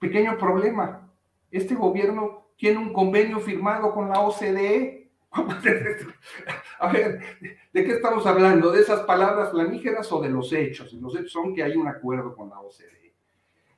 Pequeño 0.00 0.36
problema, 0.36 1.08
este 1.50 1.76
gobierno 1.76 2.48
tiene 2.56 2.78
un 2.78 2.92
convenio 2.92 3.38
firmado 3.38 3.92
con 3.94 4.08
la 4.08 4.20
OCDE. 4.20 5.12
a 6.80 6.92
ver, 6.92 7.20
¿de 7.72 7.84
qué 7.84 7.92
estamos 7.92 8.26
hablando? 8.26 8.72
¿De 8.72 8.80
esas 8.80 9.00
palabras 9.02 9.52
flamígeras 9.52 10.10
o 10.10 10.20
de 10.20 10.28
los 10.28 10.52
hechos? 10.52 10.92
Los 10.94 11.14
hechos 11.14 11.32
son 11.32 11.54
que 11.54 11.62
hay 11.62 11.76
un 11.76 11.86
acuerdo 11.86 12.34
con 12.34 12.50
la 12.50 12.58
OCDE. 12.58 13.01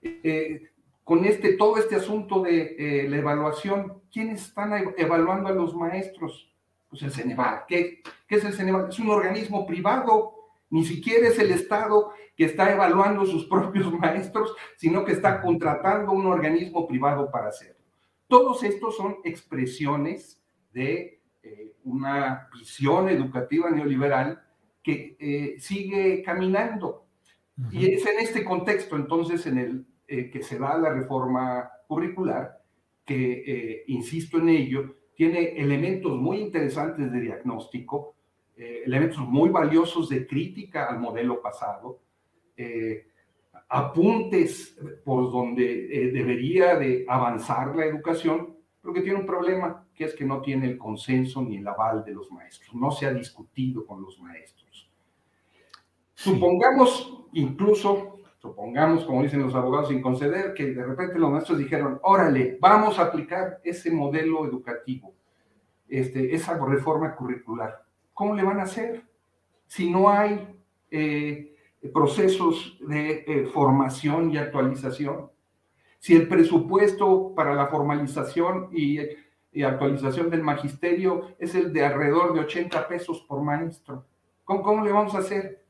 Eh, 0.04 0.70
con 1.04 1.24
este, 1.26 1.52
todo 1.54 1.76
este 1.76 1.96
asunto 1.96 2.42
de 2.42 2.76
eh, 2.78 3.08
la 3.08 3.18
evaluación, 3.18 4.02
¿quiénes 4.10 4.42
están 4.42 4.94
evaluando 4.96 5.48
a 5.48 5.52
los 5.52 5.74
maestros? 5.74 6.50
Pues 6.88 7.02
el 7.02 7.12
Ceneval. 7.12 7.64
¿Qué, 7.68 8.02
¿Qué, 8.26 8.36
es 8.36 8.44
el 8.44 8.54
Ceneval? 8.54 8.88
Es 8.88 8.98
un 8.98 9.10
organismo 9.10 9.66
privado, 9.66 10.34
ni 10.70 10.84
siquiera 10.84 11.28
es 11.28 11.38
el 11.38 11.50
Estado 11.50 12.12
que 12.36 12.46
está 12.46 12.72
evaluando 12.72 13.26
sus 13.26 13.44
propios 13.48 13.92
maestros, 13.92 14.54
sino 14.76 15.04
que 15.04 15.12
está 15.12 15.42
contratando 15.42 16.12
un 16.12 16.26
organismo 16.26 16.88
privado 16.88 17.30
para 17.30 17.48
hacerlo. 17.48 17.82
Todos 18.26 18.62
estos 18.64 18.96
son 18.96 19.16
expresiones 19.24 20.40
de 20.72 21.20
eh, 21.42 21.74
una 21.84 22.48
visión 22.58 23.10
educativa 23.10 23.70
neoliberal 23.70 24.42
que 24.82 25.16
eh, 25.18 25.56
sigue 25.58 26.22
caminando. 26.22 27.06
Y 27.70 27.92
es 27.92 28.04
en 28.06 28.18
este 28.18 28.42
contexto 28.42 28.96
entonces 28.96 29.46
en 29.46 29.58
el 29.58 29.86
eh, 30.06 30.30
que 30.30 30.42
se 30.42 30.58
da 30.58 30.76
la 30.78 30.90
reforma 30.90 31.70
curricular, 31.86 32.60
que, 33.04 33.44
eh, 33.46 33.84
insisto 33.88 34.38
en 34.38 34.48
ello, 34.48 34.96
tiene 35.14 35.56
elementos 35.56 36.16
muy 36.16 36.38
interesantes 36.38 37.10
de 37.12 37.20
diagnóstico, 37.20 38.14
elementos 38.56 39.18
muy 39.18 39.50
valiosos 39.50 40.08
de 40.08 40.26
crítica 40.26 40.86
al 40.86 41.00
modelo 41.00 41.42
pasado, 41.42 42.00
apuntes 43.68 44.78
por 45.04 45.30
donde 45.32 46.10
debería 46.12 46.76
de 46.76 47.04
avanzar 47.08 47.74
la 47.74 47.84
educación, 47.84 48.56
pero 48.80 48.94
que 48.94 49.00
tiene 49.00 49.18
un 49.18 49.26
problema, 49.26 49.86
que 49.94 50.04
es 50.04 50.14
que 50.14 50.24
no 50.24 50.40
tiene 50.40 50.66
el 50.66 50.78
consenso 50.78 51.42
ni 51.42 51.56
el 51.56 51.66
aval 51.66 52.04
de 52.04 52.12
los 52.12 52.30
maestros, 52.30 52.74
no 52.74 52.90
se 52.90 53.06
ha 53.06 53.12
discutido 53.12 53.86
con 53.86 54.02
los 54.02 54.20
maestros. 54.20 54.90
Supongamos 56.14 57.24
incluso, 57.32 58.18
supongamos, 58.44 59.06
como 59.06 59.22
dicen 59.22 59.40
los 59.40 59.54
abogados 59.54 59.88
sin 59.88 60.02
conceder, 60.02 60.52
que 60.52 60.74
de 60.74 60.84
repente 60.84 61.18
los 61.18 61.30
maestros 61.30 61.56
dijeron, 61.56 61.98
órale, 62.02 62.58
vamos 62.60 62.98
a 62.98 63.04
aplicar 63.04 63.58
ese 63.64 63.90
modelo 63.90 64.44
educativo, 64.44 65.14
este, 65.88 66.34
esa 66.34 66.62
reforma 66.62 67.16
curricular. 67.16 67.82
¿Cómo 68.12 68.34
le 68.34 68.44
van 68.44 68.60
a 68.60 68.64
hacer? 68.64 69.02
Si 69.66 69.90
no 69.90 70.10
hay 70.10 70.58
eh, 70.90 71.56
procesos 71.94 72.78
de 72.86 73.24
eh, 73.26 73.46
formación 73.46 74.30
y 74.30 74.36
actualización, 74.36 75.30
si 75.98 76.14
el 76.14 76.28
presupuesto 76.28 77.32
para 77.34 77.54
la 77.54 77.68
formalización 77.68 78.68
y, 78.72 78.98
actualización 79.64 80.28
del 80.28 80.42
magisterio 80.42 81.28
es 81.38 81.54
el 81.54 81.72
de 81.72 81.86
alrededor 81.86 82.34
de 82.34 82.40
80 82.40 82.88
pesos 82.88 83.22
por 83.22 83.40
maestro, 83.40 84.04
¿cómo, 84.44 84.62
¿cómo 84.62 84.84
le 84.84 84.92
vamos 84.92 85.14
a 85.14 85.20
hacer? 85.20 85.63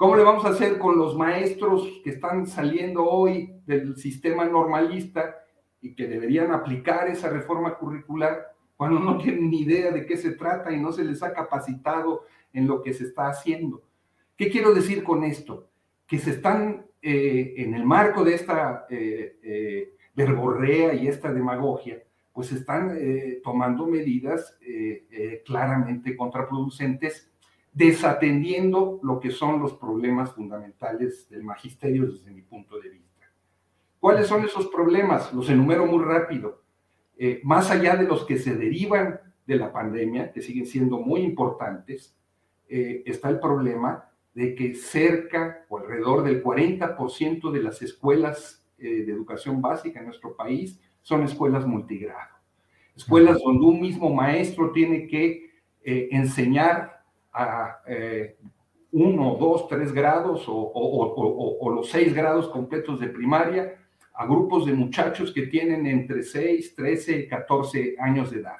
¿Cómo 0.00 0.16
le 0.16 0.22
vamos 0.22 0.46
a 0.46 0.48
hacer 0.48 0.78
con 0.78 0.96
los 0.96 1.14
maestros 1.14 1.86
que 2.02 2.08
están 2.08 2.46
saliendo 2.46 3.04
hoy 3.04 3.52
del 3.66 3.98
sistema 3.98 4.46
normalista 4.46 5.36
y 5.82 5.94
que 5.94 6.08
deberían 6.08 6.52
aplicar 6.52 7.06
esa 7.08 7.28
reforma 7.28 7.76
curricular 7.76 8.46
cuando 8.78 8.98
no 8.98 9.18
tienen 9.18 9.50
ni 9.50 9.60
idea 9.60 9.90
de 9.90 10.06
qué 10.06 10.16
se 10.16 10.30
trata 10.30 10.72
y 10.72 10.80
no 10.80 10.90
se 10.90 11.04
les 11.04 11.22
ha 11.22 11.34
capacitado 11.34 12.22
en 12.54 12.66
lo 12.66 12.80
que 12.80 12.94
se 12.94 13.04
está 13.04 13.28
haciendo? 13.28 13.82
¿Qué 14.38 14.48
quiero 14.48 14.72
decir 14.72 15.04
con 15.04 15.22
esto? 15.22 15.68
Que 16.06 16.18
se 16.18 16.30
están 16.30 16.86
eh, 17.02 17.52
en 17.58 17.74
el 17.74 17.84
marco 17.84 18.24
de 18.24 18.36
esta 18.36 18.86
eh, 18.88 19.36
eh, 19.42 19.96
verborrea 20.14 20.94
y 20.94 21.08
esta 21.08 21.30
demagogia, 21.30 22.02
pues 22.32 22.52
están 22.52 22.98
tomando 23.42 23.86
medidas 23.86 24.58
claramente 25.44 26.16
contraproducentes, 26.16 27.29
desatendiendo 27.80 29.00
lo 29.02 29.18
que 29.18 29.30
son 29.30 29.60
los 29.60 29.72
problemas 29.72 30.32
fundamentales 30.34 31.28
del 31.30 31.42
magisterio 31.42 32.06
desde 32.06 32.30
mi 32.30 32.42
punto 32.42 32.78
de 32.78 32.90
vista. 32.90 33.26
¿Cuáles 33.98 34.26
son 34.26 34.44
esos 34.44 34.66
problemas? 34.66 35.32
Los 35.32 35.48
enumero 35.48 35.86
muy 35.86 36.04
rápido. 36.04 36.60
más 37.42 37.70
allá 37.70 37.96
de 37.96 38.06
los 38.06 38.24
que 38.24 38.38
se 38.38 38.54
derivan 38.54 39.20
de 39.46 39.56
la 39.56 39.72
pandemia, 39.72 40.32
que 40.32 40.40
siguen 40.40 40.66
siendo 40.66 40.98
muy 40.98 41.20
importantes, 41.20 42.14
está 42.68 43.28
el 43.30 43.40
problema 43.40 44.10
de 44.34 44.54
que 44.54 44.74
cerca 44.74 45.64
o 45.68 45.78
alrededor 45.78 46.22
del 46.22 46.42
40% 46.42 47.50
de 47.50 47.62
las 47.62 47.82
escuelas 47.82 48.64
eh, 48.78 49.04
de 49.04 49.12
educación 49.12 49.60
básica 49.60 50.00
en 50.00 50.06
nuestro 50.06 50.34
país 50.34 50.80
son 51.02 51.22
escuelas 51.22 51.66
multigrado. 51.66 52.34
Escuelas 52.96 53.38
donde 53.44 53.66
un 53.66 53.80
mismo 53.80 54.10
maestro 54.10 54.72
tiene 54.72 55.06
que 55.06 55.50
eh, 55.82 56.08
enseñar 56.12 56.99
a 57.32 57.80
eh, 57.86 58.36
uno, 58.92 59.36
dos, 59.38 59.68
tres 59.68 59.92
grados 59.92 60.48
o, 60.48 60.72
o, 60.74 61.70
los 61.70 61.90
seis 61.90 62.12
grados 62.14 62.48
completos 62.48 62.98
de 63.00 63.08
primaria 63.08 63.76
a 64.14 64.26
grupos 64.26 64.66
de 64.66 64.72
muchachos 64.72 65.32
que 65.32 65.46
tienen 65.46 65.86
entre 65.86 66.22
6, 66.22 66.74
13 66.74 67.16
y 67.18 67.28
14 67.28 67.96
años 67.98 68.30
de 68.30 68.40
edad, 68.40 68.58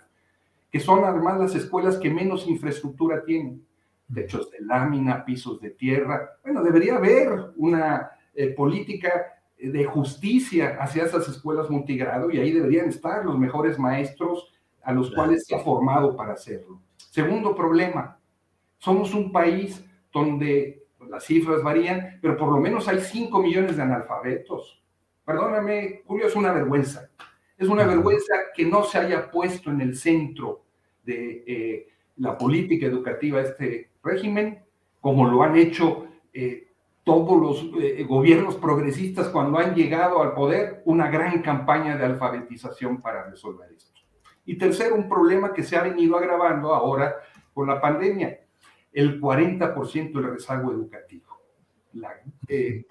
que 0.70 0.80
son 0.80 1.04
además 1.04 1.38
las 1.38 1.54
escuelas 1.54 1.98
que 1.98 2.11
menos 2.11 2.48
infraestructura 2.48 3.24
tienen 3.24 3.66
techos 4.12 4.50
de 4.50 4.61
lámina, 4.61 5.24
pisos 5.24 5.61
de 5.61 5.70
tierra. 5.70 6.30
Bueno, 6.42 6.62
debería 6.62 6.96
haber 6.96 7.52
una 7.56 8.11
eh, 8.35 8.48
política 8.48 9.40
de 9.59 9.85
justicia 9.85 10.78
hacia 10.80 11.04
esas 11.04 11.28
escuelas 11.28 11.68
multigrado 11.68 12.30
y 12.30 12.38
ahí 12.38 12.52
deberían 12.52 12.88
estar 12.88 13.24
los 13.24 13.38
mejores 13.38 13.78
maestros 13.78 14.52
a 14.83 14.92
los 14.92 15.11
cuales 15.11 15.44
se 15.46 15.54
ha 15.54 15.59
formado 15.59 16.16
para 16.16 16.33
hacerlo. 16.33 16.80
Segundo 16.96 17.54
problema, 17.54 18.18
somos 18.80 19.14
un 19.14 19.30
país 19.30 19.84
donde 20.12 20.86
las 21.08 21.24
cifras 21.24 21.62
varían, 21.62 22.18
pero 22.20 22.36
por 22.36 22.50
lo 22.50 22.58
menos 22.58 22.88
hay 22.88 23.00
5 23.00 23.40
millones 23.40 23.76
de 23.76 23.82
analfabetos. 23.82 24.82
Perdóname, 25.24 26.02
Julio, 26.06 26.26
es 26.26 26.34
una 26.34 26.52
vergüenza. 26.52 27.10
Es 27.56 27.68
una 27.68 27.84
vergüenza 27.84 28.34
que 28.54 28.64
no 28.64 28.82
se 28.82 28.98
haya 28.98 29.30
puesto 29.30 29.70
en 29.70 29.82
el 29.82 29.96
centro 29.96 30.62
de 31.04 31.44
eh, 31.46 31.88
la 32.16 32.36
política 32.38 32.86
educativa 32.86 33.40
este 33.40 33.90
régimen, 34.02 34.64
como 35.00 35.28
lo 35.28 35.42
han 35.42 35.56
hecho 35.56 36.06
eh, 36.32 36.68
todos 37.04 37.38
los 37.38 37.82
eh, 37.82 38.04
gobiernos 38.04 38.56
progresistas 38.56 39.28
cuando 39.28 39.58
han 39.58 39.74
llegado 39.74 40.22
al 40.22 40.32
poder, 40.32 40.82
una 40.86 41.10
gran 41.10 41.42
campaña 41.42 41.98
de 41.98 42.06
alfabetización 42.06 43.00
para 43.00 43.28
resolver 43.28 43.70
esto. 43.72 44.00
Y 44.46 44.56
tercero, 44.56 44.94
un 44.94 45.08
problema 45.08 45.52
que 45.52 45.62
se 45.62 45.76
ha 45.76 45.82
venido 45.82 46.16
agravando 46.16 46.74
ahora 46.74 47.16
con 47.52 47.68
la 47.68 47.80
pandemia, 47.80 48.39
el 48.92 49.20
40% 49.20 50.12
del 50.12 50.31
rezago 50.31 50.72
educativo. 50.72 51.26
Eh, 52.48 52.85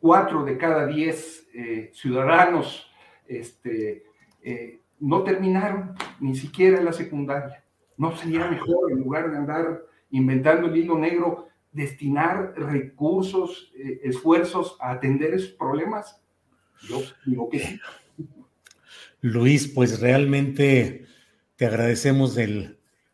cuatro 0.00 0.44
de 0.44 0.56
cada 0.56 0.86
diez 0.86 1.48
ciudadanos 1.92 2.90
este, 3.26 4.04
no 5.00 5.22
terminaron 5.22 5.94
ni 6.20 6.34
siquiera 6.36 6.80
la 6.80 6.92
secundaria. 6.92 7.64
¿No 7.96 8.16
sería 8.16 8.48
mejor, 8.48 8.90
en 8.90 9.00
lugar 9.00 9.30
de 9.30 9.36
andar 9.36 9.82
inventando 10.10 10.68
el 10.68 10.76
hilo 10.76 10.98
negro, 10.98 11.48
destinar 11.72 12.54
recursos, 12.56 13.72
eh, 13.76 14.00
esfuerzos 14.04 14.76
a 14.80 14.92
atender 14.92 15.34
esos 15.34 15.50
problemas? 15.52 16.20
Yo 16.88 17.00
digo 17.26 17.48
que 17.48 17.58
sí. 17.58 17.80
Luis, 19.20 19.68
pues 19.68 20.00
realmente 20.00 21.06
te 21.56 21.66
agradecemos 21.66 22.34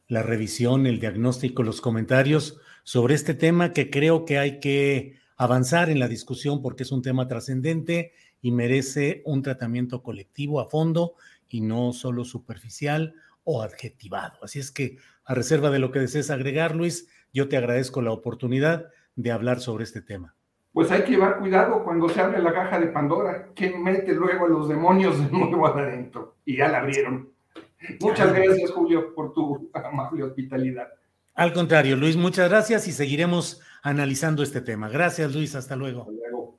la 0.09 0.23
revisión, 0.23 0.87
el 0.87 1.01
diagnóstico, 1.01 1.63
los 1.63 1.81
comentarios 1.81 2.59
sobre 2.83 3.15
este 3.15 3.35
tema 3.35 3.73
que 3.73 3.91
creo 3.91 4.25
que 4.25 4.39
hay 4.39 4.59
que 4.59 5.17
avanzar 5.37 5.91
en 5.91 6.01
la 6.01 6.09
discusión 6.09 6.63
porque 6.63 6.83
es 6.83 6.93
un 6.93 7.03
tema 7.03 7.29
trascendente 7.29 8.13
y 8.41 8.51
merece 8.51 9.23
un 9.27 9.43
tratamiento 9.43 10.03
colectivo 10.03 10.61
a 10.61 10.69
fondo 10.69 11.15
y 11.49 11.61
no 11.61 11.93
solo 11.93 12.25
superficial 12.25 13.15
o 13.45 13.63
adjetivado. 13.63 14.39
Así 14.43 14.59
es 14.59 14.71
que, 14.71 14.97
a 15.25 15.35
reserva 15.35 15.71
de 15.71 15.79
lo 15.79 15.91
que 15.91 16.01
desees 16.01 16.31
agregar, 16.31 16.75
Luis, 16.75 17.09
yo 17.33 17.49
te 17.49 17.59
agradezco 17.59 18.01
la 18.01 18.13
oportunidad 18.13 18.89
de 19.17 19.31
hablar 19.31 19.61
sobre 19.61 19.85
este 19.85 20.01
tema. 20.01 20.35
Pues 20.73 20.91
hay 20.91 21.03
que 21.03 21.11
llevar 21.11 21.39
cuidado 21.39 21.83
cuando 21.85 22.09
se 22.09 22.21
abre 22.21 22.41
la 22.41 22.53
caja 22.53 22.79
de 22.79 22.87
Pandora, 22.87 23.49
que 23.55 23.77
mete 23.77 24.13
luego 24.13 24.47
a 24.47 24.49
los 24.49 24.69
demonios 24.69 25.19
de 25.19 25.31
nuevo 25.31 25.67
adentro. 25.67 26.37
Y 26.45 26.57
ya 26.57 26.69
la 26.69 26.79
abrieron. 26.79 27.31
Muchas 28.01 28.33
gracias, 28.33 28.71
Julio, 28.73 29.15
por 29.15 29.33
tu 29.33 29.71
amable 29.73 30.25
hospitalidad. 30.25 30.89
Al 31.35 31.53
contrario, 31.53 31.97
Luis, 31.97 32.17
muchas 32.17 32.49
gracias 32.49 32.89
y 32.89 32.93
seguiremos 32.93 33.61
analizando 33.83 34.43
este 34.43 34.61
tema. 34.61 34.89
Gracias, 34.89 35.33
Luis, 35.33 35.55
hasta 35.55 35.77
luego. 35.77 36.01
Hasta 36.01 36.13
luego. 36.13 36.59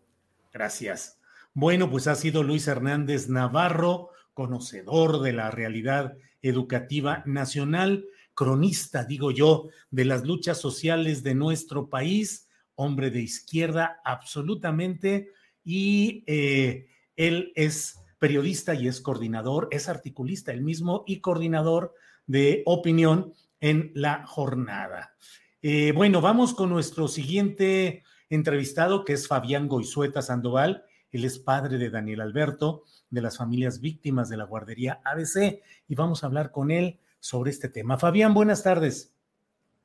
Gracias. 0.53 1.19
Bueno, 1.53 1.89
pues 1.89 2.08
ha 2.08 2.15
sido 2.15 2.43
Luis 2.43 2.67
Hernández 2.67 3.27
Navarro, 3.27 4.12
conocedor 4.34 5.21
de 5.21 5.34
la 5.34 5.51
realidad 5.51 6.15
educativa 6.41 7.23
nacional, 7.25 8.05
cronista, 8.34 9.03
digo 9.03 9.32
yo, 9.32 9.67
de 9.91 10.05
las 10.05 10.23
luchas 10.23 10.60
sociales 10.60 11.23
de 11.23 11.36
nuestro 11.36 11.89
país, 11.89 12.47
hombre 12.75 13.10
de 13.12 13.19
izquierda 13.19 13.99
absolutamente, 14.05 15.32
y 15.65 16.24
eh, 16.26 16.88
él 17.17 17.51
es 17.55 17.99
periodista 18.20 18.76
y 18.76 18.88
es 18.88 19.01
coordinador, 19.01 19.70
es 19.72 19.89
articulista 19.89 20.51
él 20.51 20.61
mismo 20.61 21.03
y 21.07 21.22
coordinador 21.22 21.95
de 22.28 22.61
opinión 22.65 23.34
en 23.61 23.91
la 23.95 24.26
jornada. 24.28 25.15
Eh, 25.61 25.91
bueno, 25.93 26.22
vamos 26.22 26.53
con 26.53 26.70
nuestro 26.70 27.07
siguiente 27.07 28.03
entrevistado, 28.30 29.03
que 29.03 29.13
es 29.13 29.28
Fabián 29.28 29.67
Goizueta 29.67 30.22
Sandoval. 30.22 30.84
Él 31.11 31.26
es 31.26 31.39
padre 31.39 31.78
de 31.78 31.89
Daniel 31.89 32.22
Alberto, 32.22 32.84
de 33.09 33.22
las 33.22 33.38
familias 33.38 33.82
víctimas 33.82 34.30
de 34.30 34.38
la 34.38 34.43
guardería 34.43 35.01
ABC, 35.03 35.61
y 35.88 35.95
vamos 35.95 36.24
a 36.24 36.28
hablar 36.28 36.51
con 36.51 36.72
él 36.72 36.99
sobre 37.20 37.51
este 37.51 37.67
tema. 37.67 37.97
Fabián, 37.97 38.34
buenas 38.34 38.63
tardes. 38.63 39.13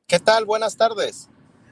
¿Qué 0.07 0.21
tal? 0.21 0.45
Buenas 0.45 0.77
tardes. 0.77 1.31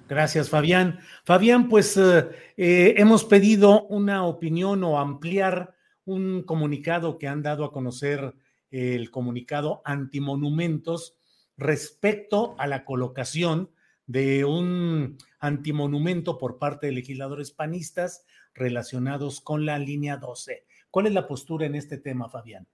Gracias, 0.08 0.48
Fabián. 0.48 0.98
Fabián, 1.24 1.68
pues 1.68 1.96
eh, 1.96 2.28
eh, 2.56 2.94
hemos 2.96 3.24
pedido 3.24 3.86
una 3.86 4.24
opinión 4.24 4.82
o 4.84 4.98
ampliar 4.98 5.74
un 6.04 6.42
comunicado 6.42 7.18
que 7.18 7.28
han 7.28 7.42
dado 7.42 7.64
a 7.64 7.72
conocer 7.72 8.34
el 8.70 9.10
comunicado 9.10 9.82
antimonumentos 9.84 11.16
respecto 11.56 12.54
a 12.58 12.66
la 12.66 12.84
colocación 12.84 13.70
de 14.06 14.44
un 14.44 15.18
antimonumento 15.38 16.38
por 16.38 16.58
parte 16.58 16.86
de 16.86 16.92
legisladores 16.92 17.50
panistas 17.50 18.24
relacionados 18.54 19.40
con 19.40 19.64
la 19.64 19.78
línea 19.78 20.16
12. 20.16 20.66
¿Cuál 20.90 21.06
es 21.06 21.12
la 21.12 21.26
postura 21.26 21.66
en 21.66 21.74
este 21.74 21.98
tema, 21.98 22.28
Fabián? 22.28 22.66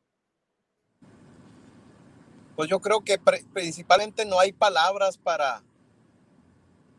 Pues 2.57 2.69
yo 2.69 2.81
creo 2.81 3.03
que 3.03 3.21
principalmente 3.53 4.25
no 4.25 4.41
hay 4.41 4.53
palabras 4.53 5.17
para, 5.17 5.63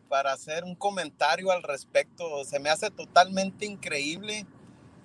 para 0.08 0.32
hacer 0.32 0.64
un 0.64 0.76
comentario 0.76 1.52
al 1.52 1.64
respecto. 1.64 2.46
Se 2.46 2.60
me 2.60 2.70
hace 2.70 2.90
totalmente 2.92 3.66
increíble 3.66 4.46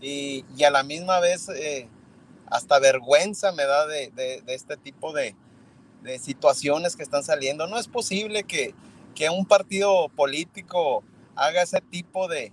y, 0.01 0.45
a 0.65 0.71
la 0.71 0.83
misma 0.83 1.21
vez 1.21 1.49
eh, 1.49 1.89
hasta 2.47 2.79
vergüenza 2.79 3.53
me 3.53 3.65
da 3.65 3.87
de, 3.87 4.43
este 4.47 4.77
tipo 4.77 5.13
de, 5.13 5.35
situaciones 6.21 6.97
que 6.97 7.03
están 7.03 7.25
saliendo. 7.25 7.67
No 7.67 7.79
es 7.79 7.89
posible 7.89 8.45
que, 8.45 8.75
que 9.15 9.31
un 9.31 9.47
partido 9.47 10.11
político 10.11 11.03
haga 11.35 11.63
ese 11.63 11.81
tipo 11.81 12.29
de, 12.29 12.53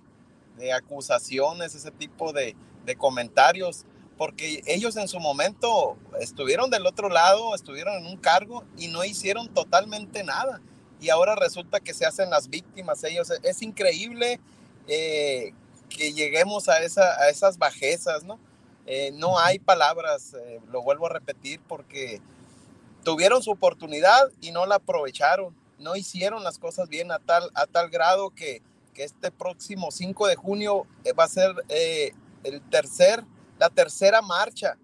acusaciones, 0.74 1.74
ese 1.74 1.90
tipo 1.90 2.32
de, 2.32 2.56
comentarios, 2.98 3.84
porque 4.18 4.62
ellos 4.66 4.96
en 4.96 5.08
su 5.08 5.18
momento 5.18 5.96
estuvieron 6.20 6.70
del 6.70 6.86
otro 6.86 7.08
lado, 7.08 7.54
estuvieron 7.54 7.94
en 7.94 8.06
un 8.06 8.16
cargo 8.16 8.64
y 8.76 8.88
no 8.88 9.04
hicieron 9.04 9.48
totalmente 9.48 10.24
nada. 10.24 10.60
Y 11.00 11.10
ahora 11.10 11.34
resulta 11.34 11.80
que 11.80 11.94
se 11.94 12.06
hacen 12.06 12.30
las 12.30 12.48
víctimas 12.48 13.02
ellos. 13.04 13.30
Es 13.42 13.62
increíble 13.62 14.40
eh, 14.86 15.52
que 15.96 16.12
lleguemos 16.12 16.68
a, 16.68 16.82
esa, 16.82 17.20
a 17.20 17.28
esas 17.28 17.58
bajezas, 17.58 18.24
¿no? 18.24 18.38
Eh, 18.86 19.12
no 19.14 19.38
hay 19.38 19.58
palabras, 19.58 20.34
eh, 20.34 20.60
lo 20.70 20.82
vuelvo 20.82 21.06
a 21.06 21.10
repetir, 21.10 21.60
porque 21.68 22.20
tuvieron 23.04 23.42
su 23.42 23.50
oportunidad 23.50 24.30
y 24.40 24.50
no 24.50 24.66
la 24.66 24.76
aprovecharon, 24.76 25.54
no 25.78 25.96
hicieron 25.96 26.42
las 26.42 26.58
cosas 26.58 26.88
bien 26.88 27.12
a 27.12 27.18
tal, 27.18 27.50
a 27.54 27.66
tal 27.66 27.90
grado 27.90 28.30
que, 28.30 28.62
que 28.94 29.04
este 29.04 29.30
próximo 29.30 29.90
5 29.90 30.26
de 30.26 30.36
junio 30.36 30.86
eh, 31.04 31.12
va 31.12 31.24
a 31.24 31.28
ser 31.28 31.54
el 31.68 32.60
tercer, 32.70 33.24
la 33.58 33.70
tercera 33.70 34.22
marcha, 34.22 34.76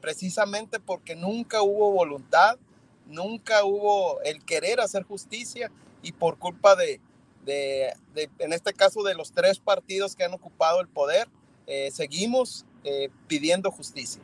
precisamente 0.00 0.80
porque 0.80 1.14
nunca 1.14 1.62
hubo 1.62 1.92
voluntad, 1.92 2.58
nunca 3.06 3.64
hubo 3.64 4.20
el 4.22 4.44
querer 4.44 4.80
hacer 4.80 5.04
justicia 5.04 5.70
y 6.02 6.12
por 6.12 6.38
culpa 6.38 6.74
de, 6.76 7.00
de, 7.46 7.92
en 8.38 8.52
este 8.52 8.74
caso, 8.74 9.02
de 9.02 9.14
los 9.14 9.32
tres 9.32 9.58
partidos 9.58 10.14
que 10.14 10.24
han 10.24 10.34
ocupado 10.34 10.82
el 10.82 10.88
poder, 10.88 11.28
seguimos 11.90 12.66
eh, 12.88 13.08
pidiendo 13.26 13.72
justicia. 13.72 14.22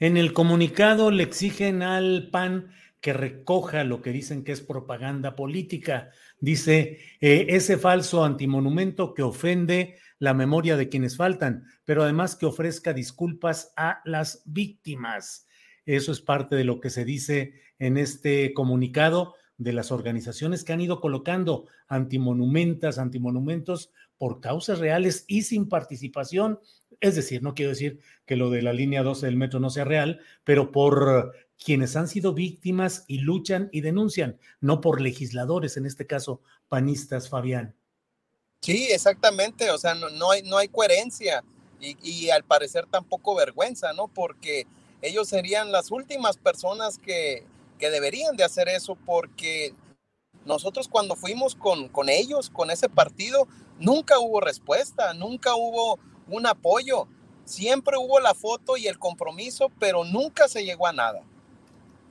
En 0.00 0.16
el 0.16 0.32
comunicado 0.32 1.12
le 1.12 1.22
exigen 1.22 1.82
al 1.82 2.28
PAN 2.32 2.72
que 3.00 3.12
recoja 3.12 3.84
lo 3.84 4.02
que 4.02 4.10
dicen 4.10 4.42
que 4.42 4.50
es 4.50 4.60
propaganda 4.60 5.36
política. 5.36 6.10
Dice, 6.40 6.98
eh, 7.20 7.46
ese 7.50 7.78
falso 7.78 8.24
antimonumento 8.24 9.14
que 9.14 9.22
ofende 9.22 9.96
la 10.18 10.34
memoria 10.34 10.76
de 10.76 10.88
quienes 10.88 11.16
faltan, 11.16 11.66
pero 11.84 12.02
además 12.02 12.34
que 12.34 12.46
ofrezca 12.46 12.92
disculpas 12.92 13.72
a 13.76 14.00
las 14.04 14.42
víctimas. 14.44 15.46
Eso 15.86 16.10
es 16.10 16.20
parte 16.20 16.56
de 16.56 16.64
lo 16.64 16.80
que 16.80 16.90
se 16.90 17.04
dice 17.04 17.62
en 17.78 17.96
este 17.96 18.52
comunicado 18.54 19.36
de 19.56 19.72
las 19.72 19.92
organizaciones 19.92 20.64
que 20.64 20.72
han 20.72 20.80
ido 20.80 21.00
colocando 21.00 21.66
antimonumentas, 21.88 22.98
antimonumentos 22.98 23.90
por 24.18 24.40
causas 24.40 24.78
reales 24.78 25.24
y 25.28 25.42
sin 25.42 25.68
participación 25.68 26.58
es 27.00 27.16
decir, 27.16 27.42
no 27.42 27.54
quiero 27.54 27.70
decir 27.70 28.00
que 28.26 28.36
lo 28.36 28.50
de 28.50 28.62
la 28.62 28.72
línea 28.72 29.02
12 29.02 29.26
del 29.26 29.36
metro 29.36 29.60
no 29.60 29.70
sea 29.70 29.84
real, 29.84 30.20
pero 30.42 30.72
por 30.72 31.34
quienes 31.62 31.96
han 31.96 32.08
sido 32.08 32.32
víctimas 32.32 33.04
y 33.06 33.18
luchan 33.18 33.68
y 33.72 33.80
denuncian, 33.80 34.38
no 34.60 34.80
por 34.80 35.00
legisladores, 35.00 35.76
en 35.76 35.86
este 35.86 36.06
caso 36.06 36.40
panistas, 36.68 37.28
Fabián. 37.28 37.74
Sí, 38.60 38.88
exactamente, 38.90 39.70
o 39.70 39.78
sea, 39.78 39.94
no, 39.94 40.30
hay, 40.30 40.42
no 40.42 40.56
hay 40.56 40.68
coherencia 40.68 41.44
y, 41.80 42.30
al 42.30 42.44
parecer 42.44 42.86
tampoco 42.90 43.34
vergüenza, 43.34 43.92
¿no? 43.92 44.08
Porque 44.08 44.66
ellos 45.02 45.28
serían 45.28 45.70
las 45.70 45.90
últimas 45.90 46.38
personas 46.38 46.96
que, 46.96 47.44
que 47.78 47.90
deberían 47.90 48.36
de 48.36 48.44
hacer 48.44 48.68
eso 48.68 48.96
porque 48.96 49.74
nosotros 50.44 50.88
cuando 50.88 51.16
fuimos 51.16 51.54
con, 51.54 51.88
con 51.88 52.08
ellos, 52.08 52.50
con 52.50 52.70
ese 52.70 52.88
partido, 52.88 53.48
nunca 53.78 54.18
hubo 54.18 54.40
respuesta, 54.40 55.14
nunca 55.14 55.54
hubo 55.54 55.98
un 56.28 56.46
apoyo. 56.46 57.06
Siempre 57.44 57.96
hubo 57.98 58.20
la 58.20 58.34
foto 58.34 58.76
y 58.76 58.86
el 58.86 58.98
compromiso, 58.98 59.70
pero 59.78 60.04
nunca 60.04 60.48
se 60.48 60.64
llegó 60.64 60.86
a 60.86 60.92
nada. 60.92 61.22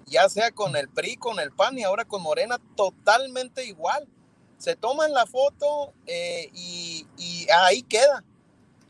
Ya 0.06 0.30
sea 0.30 0.52
con 0.52 0.76
el 0.76 0.90
PRI, 0.90 1.16
con 1.18 1.40
el 1.40 1.52
PAN 1.52 1.78
y 1.78 1.84
ahora 1.84 2.06
con 2.06 2.22
Morena, 2.22 2.60
totalmente 2.76 3.66
igual. 3.66 4.08
Se 4.58 4.76
toman 4.76 5.12
la 5.12 5.26
foto 5.26 5.94
eh, 6.06 6.50
y, 6.54 7.08
ahí 7.52 7.84
queda. 7.84 8.24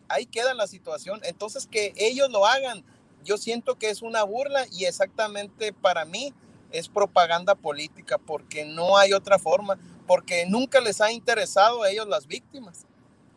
Ahí 0.07 0.26
queda 0.26 0.53
la 0.53 0.67
situación. 0.67 1.21
Entonces 1.24 1.67
que 1.67 1.93
ellos 1.95 2.30
lo 2.30 2.45
hagan, 2.45 2.84
yo 3.24 3.38
siento 3.38 3.76
que 3.76 3.89
es 3.89 4.01
una 4.01 4.24
burla 4.24 4.65
y 4.71 4.86
exactamente 4.86 5.71
para 5.74 6.05
mí 6.05 6.34
es 6.74 6.89
propaganda 6.89 7.55
política 7.55 8.17
porque 8.17 8.65
no 8.65 8.97
hay 8.97 9.13
otra 9.13 9.39
forma, 9.39 9.78
porque 10.07 10.45
nunca 10.47 10.82
les 10.82 10.99
ha 10.99 11.11
interesado 11.11 11.84
a 11.84 11.89
ellos 11.89 12.07
las 12.07 12.28
víctimas. 12.28 12.86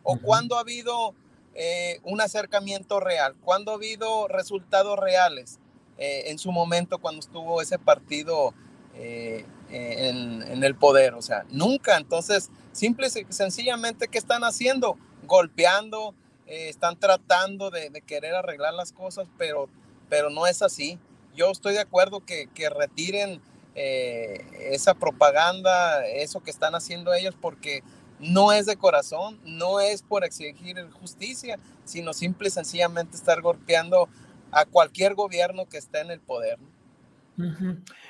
O 0.03 0.19
cuando 0.19 0.57
ha 0.57 0.61
habido 0.61 1.15
eh, 1.55 2.01
un 2.03 2.21
acercamiento 2.21 2.99
real, 2.99 3.35
cuando 3.45 3.73
ha 3.73 3.75
habido 3.75 4.27
resultados 4.27 4.99
reales 4.99 5.59
eh, 5.99 6.25
en 6.27 6.39
su 6.39 6.51
momento 6.51 6.99
cuando 6.99 7.21
estuvo 7.21 7.61
ese 7.61 7.79
partido 7.79 8.55
eh, 8.95 9.45
en, 9.71 10.63
el 10.65 10.75
poder, 10.75 11.15
o 11.15 11.23
sea, 11.23 11.45
nunca. 11.51 11.99
Entonces, 11.99 12.51
simple 12.73 13.09
y 13.09 13.33
sencillamente, 13.33 14.09
¿qué 14.09 14.17
están 14.19 14.45
haciendo? 14.45 14.97
Golpeando, 15.25 16.15
están 16.47 16.99
tratando 16.99 17.71
de, 17.71 17.91
querer 18.07 18.35
arreglar 18.35 18.73
las 18.73 18.93
cosas, 18.93 19.29
pero, 19.37 19.69
pero 20.09 20.31
no 20.31 20.47
es 20.47 20.63
así. 20.63 20.99
Yo 21.37 21.51
estoy 21.51 21.75
de 21.75 21.81
acuerdo 21.81 22.21
que, 22.21 22.49
que 22.55 22.69
retiren 22.69 23.41
esa 23.75 24.95
propaganda, 24.95 26.07
eso 26.07 26.41
que 26.41 26.51
están 26.51 26.75
haciendo 26.75 27.13
ellos, 27.13 27.35
porque 27.39 27.83
no 28.19 28.53
es 28.53 28.67
de 28.67 28.77
corazón, 28.77 29.39
no 29.45 29.81
es 29.81 30.03
por 30.03 30.25
exigir 30.25 30.77
justicia, 30.93 31.59
sino 31.85 32.13
simple 32.13 32.49
y 32.49 32.51
sencillamente 32.51 33.17
estar 33.17 33.41
golpeando 33.41 34.09
a 34.51 34.65
cualquier 34.65 35.15
gobierno 35.15 35.67
que 35.67 35.79
esté 35.79 36.01
en 36.01 36.11
el 36.11 36.21
poder. 36.21 36.59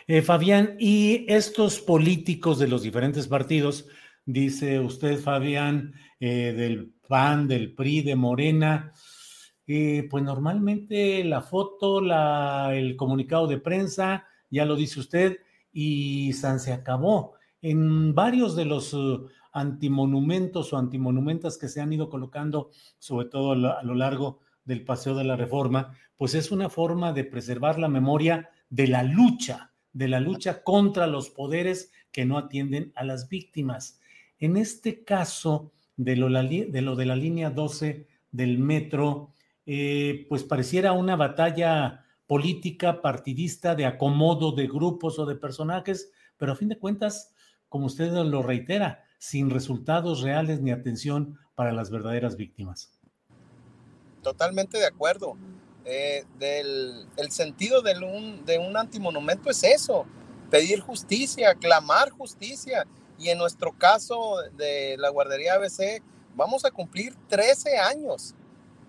Eh, 0.06 0.22
Fabián, 0.22 0.76
y 0.78 1.26
estos 1.28 1.80
políticos 1.80 2.58
de 2.58 2.68
los 2.68 2.82
diferentes 2.82 3.26
partidos, 3.26 3.86
dice 4.24 4.78
usted, 4.78 5.18
Fabián, 5.18 5.94
eh, 6.20 6.54
del 6.56 6.92
PAN, 7.08 7.48
del 7.48 7.72
PRI, 7.72 8.02
de 8.02 8.16
Morena, 8.16 8.92
pues 9.66 10.22
normalmente 10.22 11.24
la 11.24 11.42
foto, 11.42 12.00
la, 12.00 12.70
el 12.74 12.96
comunicado 12.96 13.46
de 13.46 13.58
prensa, 13.58 14.24
ya 14.50 14.64
lo 14.64 14.76
dice 14.76 15.00
usted, 15.00 15.38
y 15.72 16.32
San 16.34 16.60
se 16.60 16.72
acabó. 16.72 17.34
En 17.60 18.14
varios 18.14 18.54
de 18.54 18.64
los 18.64 18.96
antimonumentos 19.52 20.72
o 20.72 20.78
antimonumentas 20.78 21.58
que 21.58 21.68
se 21.68 21.80
han 21.80 21.92
ido 21.92 22.08
colocando, 22.08 22.70
sobre 22.98 23.28
todo 23.28 23.52
a 23.52 23.82
lo 23.82 23.94
largo 23.94 24.40
del 24.64 24.84
Paseo 24.84 25.14
de 25.14 25.24
la 25.24 25.36
Reforma, 25.36 25.92
pues 26.16 26.34
es 26.34 26.50
una 26.50 26.68
forma 26.68 27.12
de 27.12 27.24
preservar 27.24 27.78
la 27.78 27.88
memoria 27.88 28.50
de 28.68 28.86
la 28.86 29.02
lucha, 29.02 29.72
de 29.92 30.08
la 30.08 30.20
lucha 30.20 30.62
contra 30.62 31.06
los 31.06 31.30
poderes 31.30 31.90
que 32.12 32.24
no 32.24 32.38
atienden 32.38 32.92
a 32.96 33.04
las 33.04 33.28
víctimas. 33.28 34.00
En 34.38 34.56
este 34.56 35.04
caso 35.04 35.72
de 35.96 36.16
lo, 36.16 36.28
de, 36.28 36.82
lo 36.82 36.96
de 36.96 37.06
la 37.06 37.16
línea 37.16 37.50
12 37.50 38.06
del 38.30 38.58
metro, 38.58 39.32
eh, 39.66 40.26
pues 40.28 40.44
pareciera 40.44 40.92
una 40.92 41.16
batalla 41.16 42.04
política, 42.26 43.02
partidista, 43.02 43.74
de 43.74 43.86
acomodo 43.86 44.52
de 44.52 44.66
grupos 44.66 45.18
o 45.18 45.26
de 45.26 45.36
personajes, 45.36 46.10
pero 46.36 46.52
a 46.52 46.56
fin 46.56 46.68
de 46.68 46.78
cuentas, 46.78 47.32
como 47.68 47.86
usted 47.86 48.12
lo 48.12 48.42
reitera, 48.42 49.04
sin 49.18 49.50
resultados 49.50 50.22
reales 50.22 50.60
ni 50.60 50.70
atención 50.70 51.38
para 51.54 51.72
las 51.72 51.90
verdaderas 51.90 52.36
víctimas. 52.36 52.92
Totalmente 54.22 54.78
de 54.78 54.86
acuerdo. 54.86 55.36
Eh, 55.84 56.24
del, 56.38 57.06
el 57.16 57.30
sentido 57.30 57.80
de 57.80 57.94
un, 58.04 58.44
de 58.44 58.58
un 58.58 58.76
antimonumento 58.76 59.50
es 59.50 59.62
eso, 59.62 60.04
pedir 60.50 60.80
justicia, 60.80 61.54
clamar 61.54 62.10
justicia. 62.10 62.86
Y 63.18 63.30
en 63.30 63.38
nuestro 63.38 63.72
caso 63.72 64.36
de 64.56 64.96
la 64.98 65.08
guardería 65.10 65.54
ABC, 65.54 66.02
vamos 66.34 66.64
a 66.64 66.70
cumplir 66.70 67.14
13 67.28 67.78
años. 67.78 68.34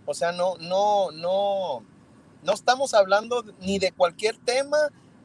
O 0.09 0.13
sea, 0.13 0.31
no, 0.31 0.55
no, 0.57 1.11
no, 1.11 1.83
no 2.41 2.53
estamos 2.53 2.93
hablando 2.93 3.43
ni 3.59 3.77
de 3.77 3.91
cualquier 3.91 4.37
tema, 4.37 4.77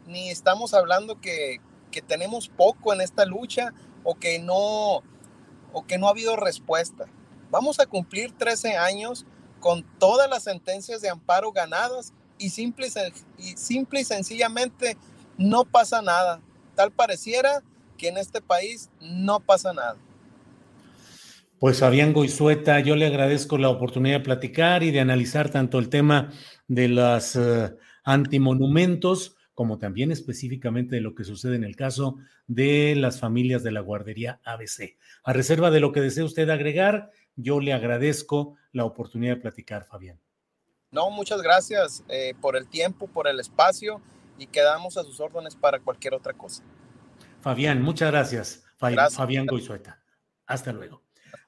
ni 0.06 0.28
estamos 0.28 0.74
hablando 0.74 1.20
que, 1.20 1.60
que 1.92 2.02
tenemos 2.02 2.48
poco 2.48 2.92
en 2.92 3.00
esta 3.00 3.24
lucha 3.24 3.72
o 4.02 4.16
que 4.16 4.40
no, 4.40 5.02
o 5.72 5.86
que 5.86 5.98
no 5.98 6.08
ha 6.08 6.10
habido 6.10 6.34
respuesta. 6.34 7.06
Vamos 7.48 7.78
a 7.78 7.86
cumplir 7.86 8.36
13 8.36 8.76
años 8.76 9.24
con 9.60 9.84
todas 10.00 10.28
las 10.28 10.42
sentencias 10.42 11.00
de 11.00 11.10
amparo 11.10 11.52
ganadas 11.52 12.12
y 12.36 12.50
simple 12.50 12.88
y, 13.38 13.56
simple 13.56 14.00
y 14.00 14.04
sencillamente 14.04 14.96
no 15.38 15.64
pasa 15.64 16.02
nada. 16.02 16.40
Tal 16.74 16.90
pareciera 16.90 17.62
que 17.96 18.08
en 18.08 18.18
este 18.18 18.40
país 18.40 18.90
no 19.00 19.38
pasa 19.38 19.72
nada. 19.72 19.96
Pues 21.62 21.78
Fabián 21.78 22.12
Goizueta, 22.12 22.80
yo 22.80 22.96
le 22.96 23.06
agradezco 23.06 23.56
la 23.56 23.68
oportunidad 23.68 24.16
de 24.16 24.24
platicar 24.24 24.82
y 24.82 24.90
de 24.90 24.98
analizar 24.98 25.48
tanto 25.48 25.78
el 25.78 25.90
tema 25.90 26.32
de 26.66 26.88
los 26.88 27.36
uh, 27.36 27.76
antimonumentos 28.02 29.36
como 29.54 29.78
también 29.78 30.10
específicamente 30.10 30.96
de 30.96 31.02
lo 31.02 31.14
que 31.14 31.22
sucede 31.22 31.54
en 31.54 31.62
el 31.62 31.76
caso 31.76 32.16
de 32.48 32.96
las 32.96 33.20
familias 33.20 33.62
de 33.62 33.70
la 33.70 33.78
guardería 33.78 34.40
ABC. 34.42 34.96
A 35.22 35.32
reserva 35.32 35.70
de 35.70 35.78
lo 35.78 35.92
que 35.92 36.00
desee 36.00 36.24
usted 36.24 36.50
agregar, 36.50 37.12
yo 37.36 37.60
le 37.60 37.72
agradezco 37.72 38.56
la 38.72 38.84
oportunidad 38.84 39.36
de 39.36 39.42
platicar, 39.42 39.84
Fabián. 39.84 40.18
No, 40.90 41.10
muchas 41.10 41.42
gracias 41.42 42.02
eh, 42.08 42.34
por 42.40 42.56
el 42.56 42.66
tiempo, 42.66 43.06
por 43.06 43.28
el 43.28 43.38
espacio 43.38 44.00
y 44.36 44.48
quedamos 44.48 44.96
a 44.96 45.04
sus 45.04 45.20
órdenes 45.20 45.54
para 45.54 45.78
cualquier 45.78 46.14
otra 46.14 46.32
cosa. 46.32 46.64
Fabián, 47.40 47.80
muchas 47.82 48.10
gracias. 48.10 48.64
gracias. 48.80 49.14
Fabián 49.14 49.46
Goizueta. 49.46 50.02
Hasta 50.44 50.72
luego. 50.72 51.01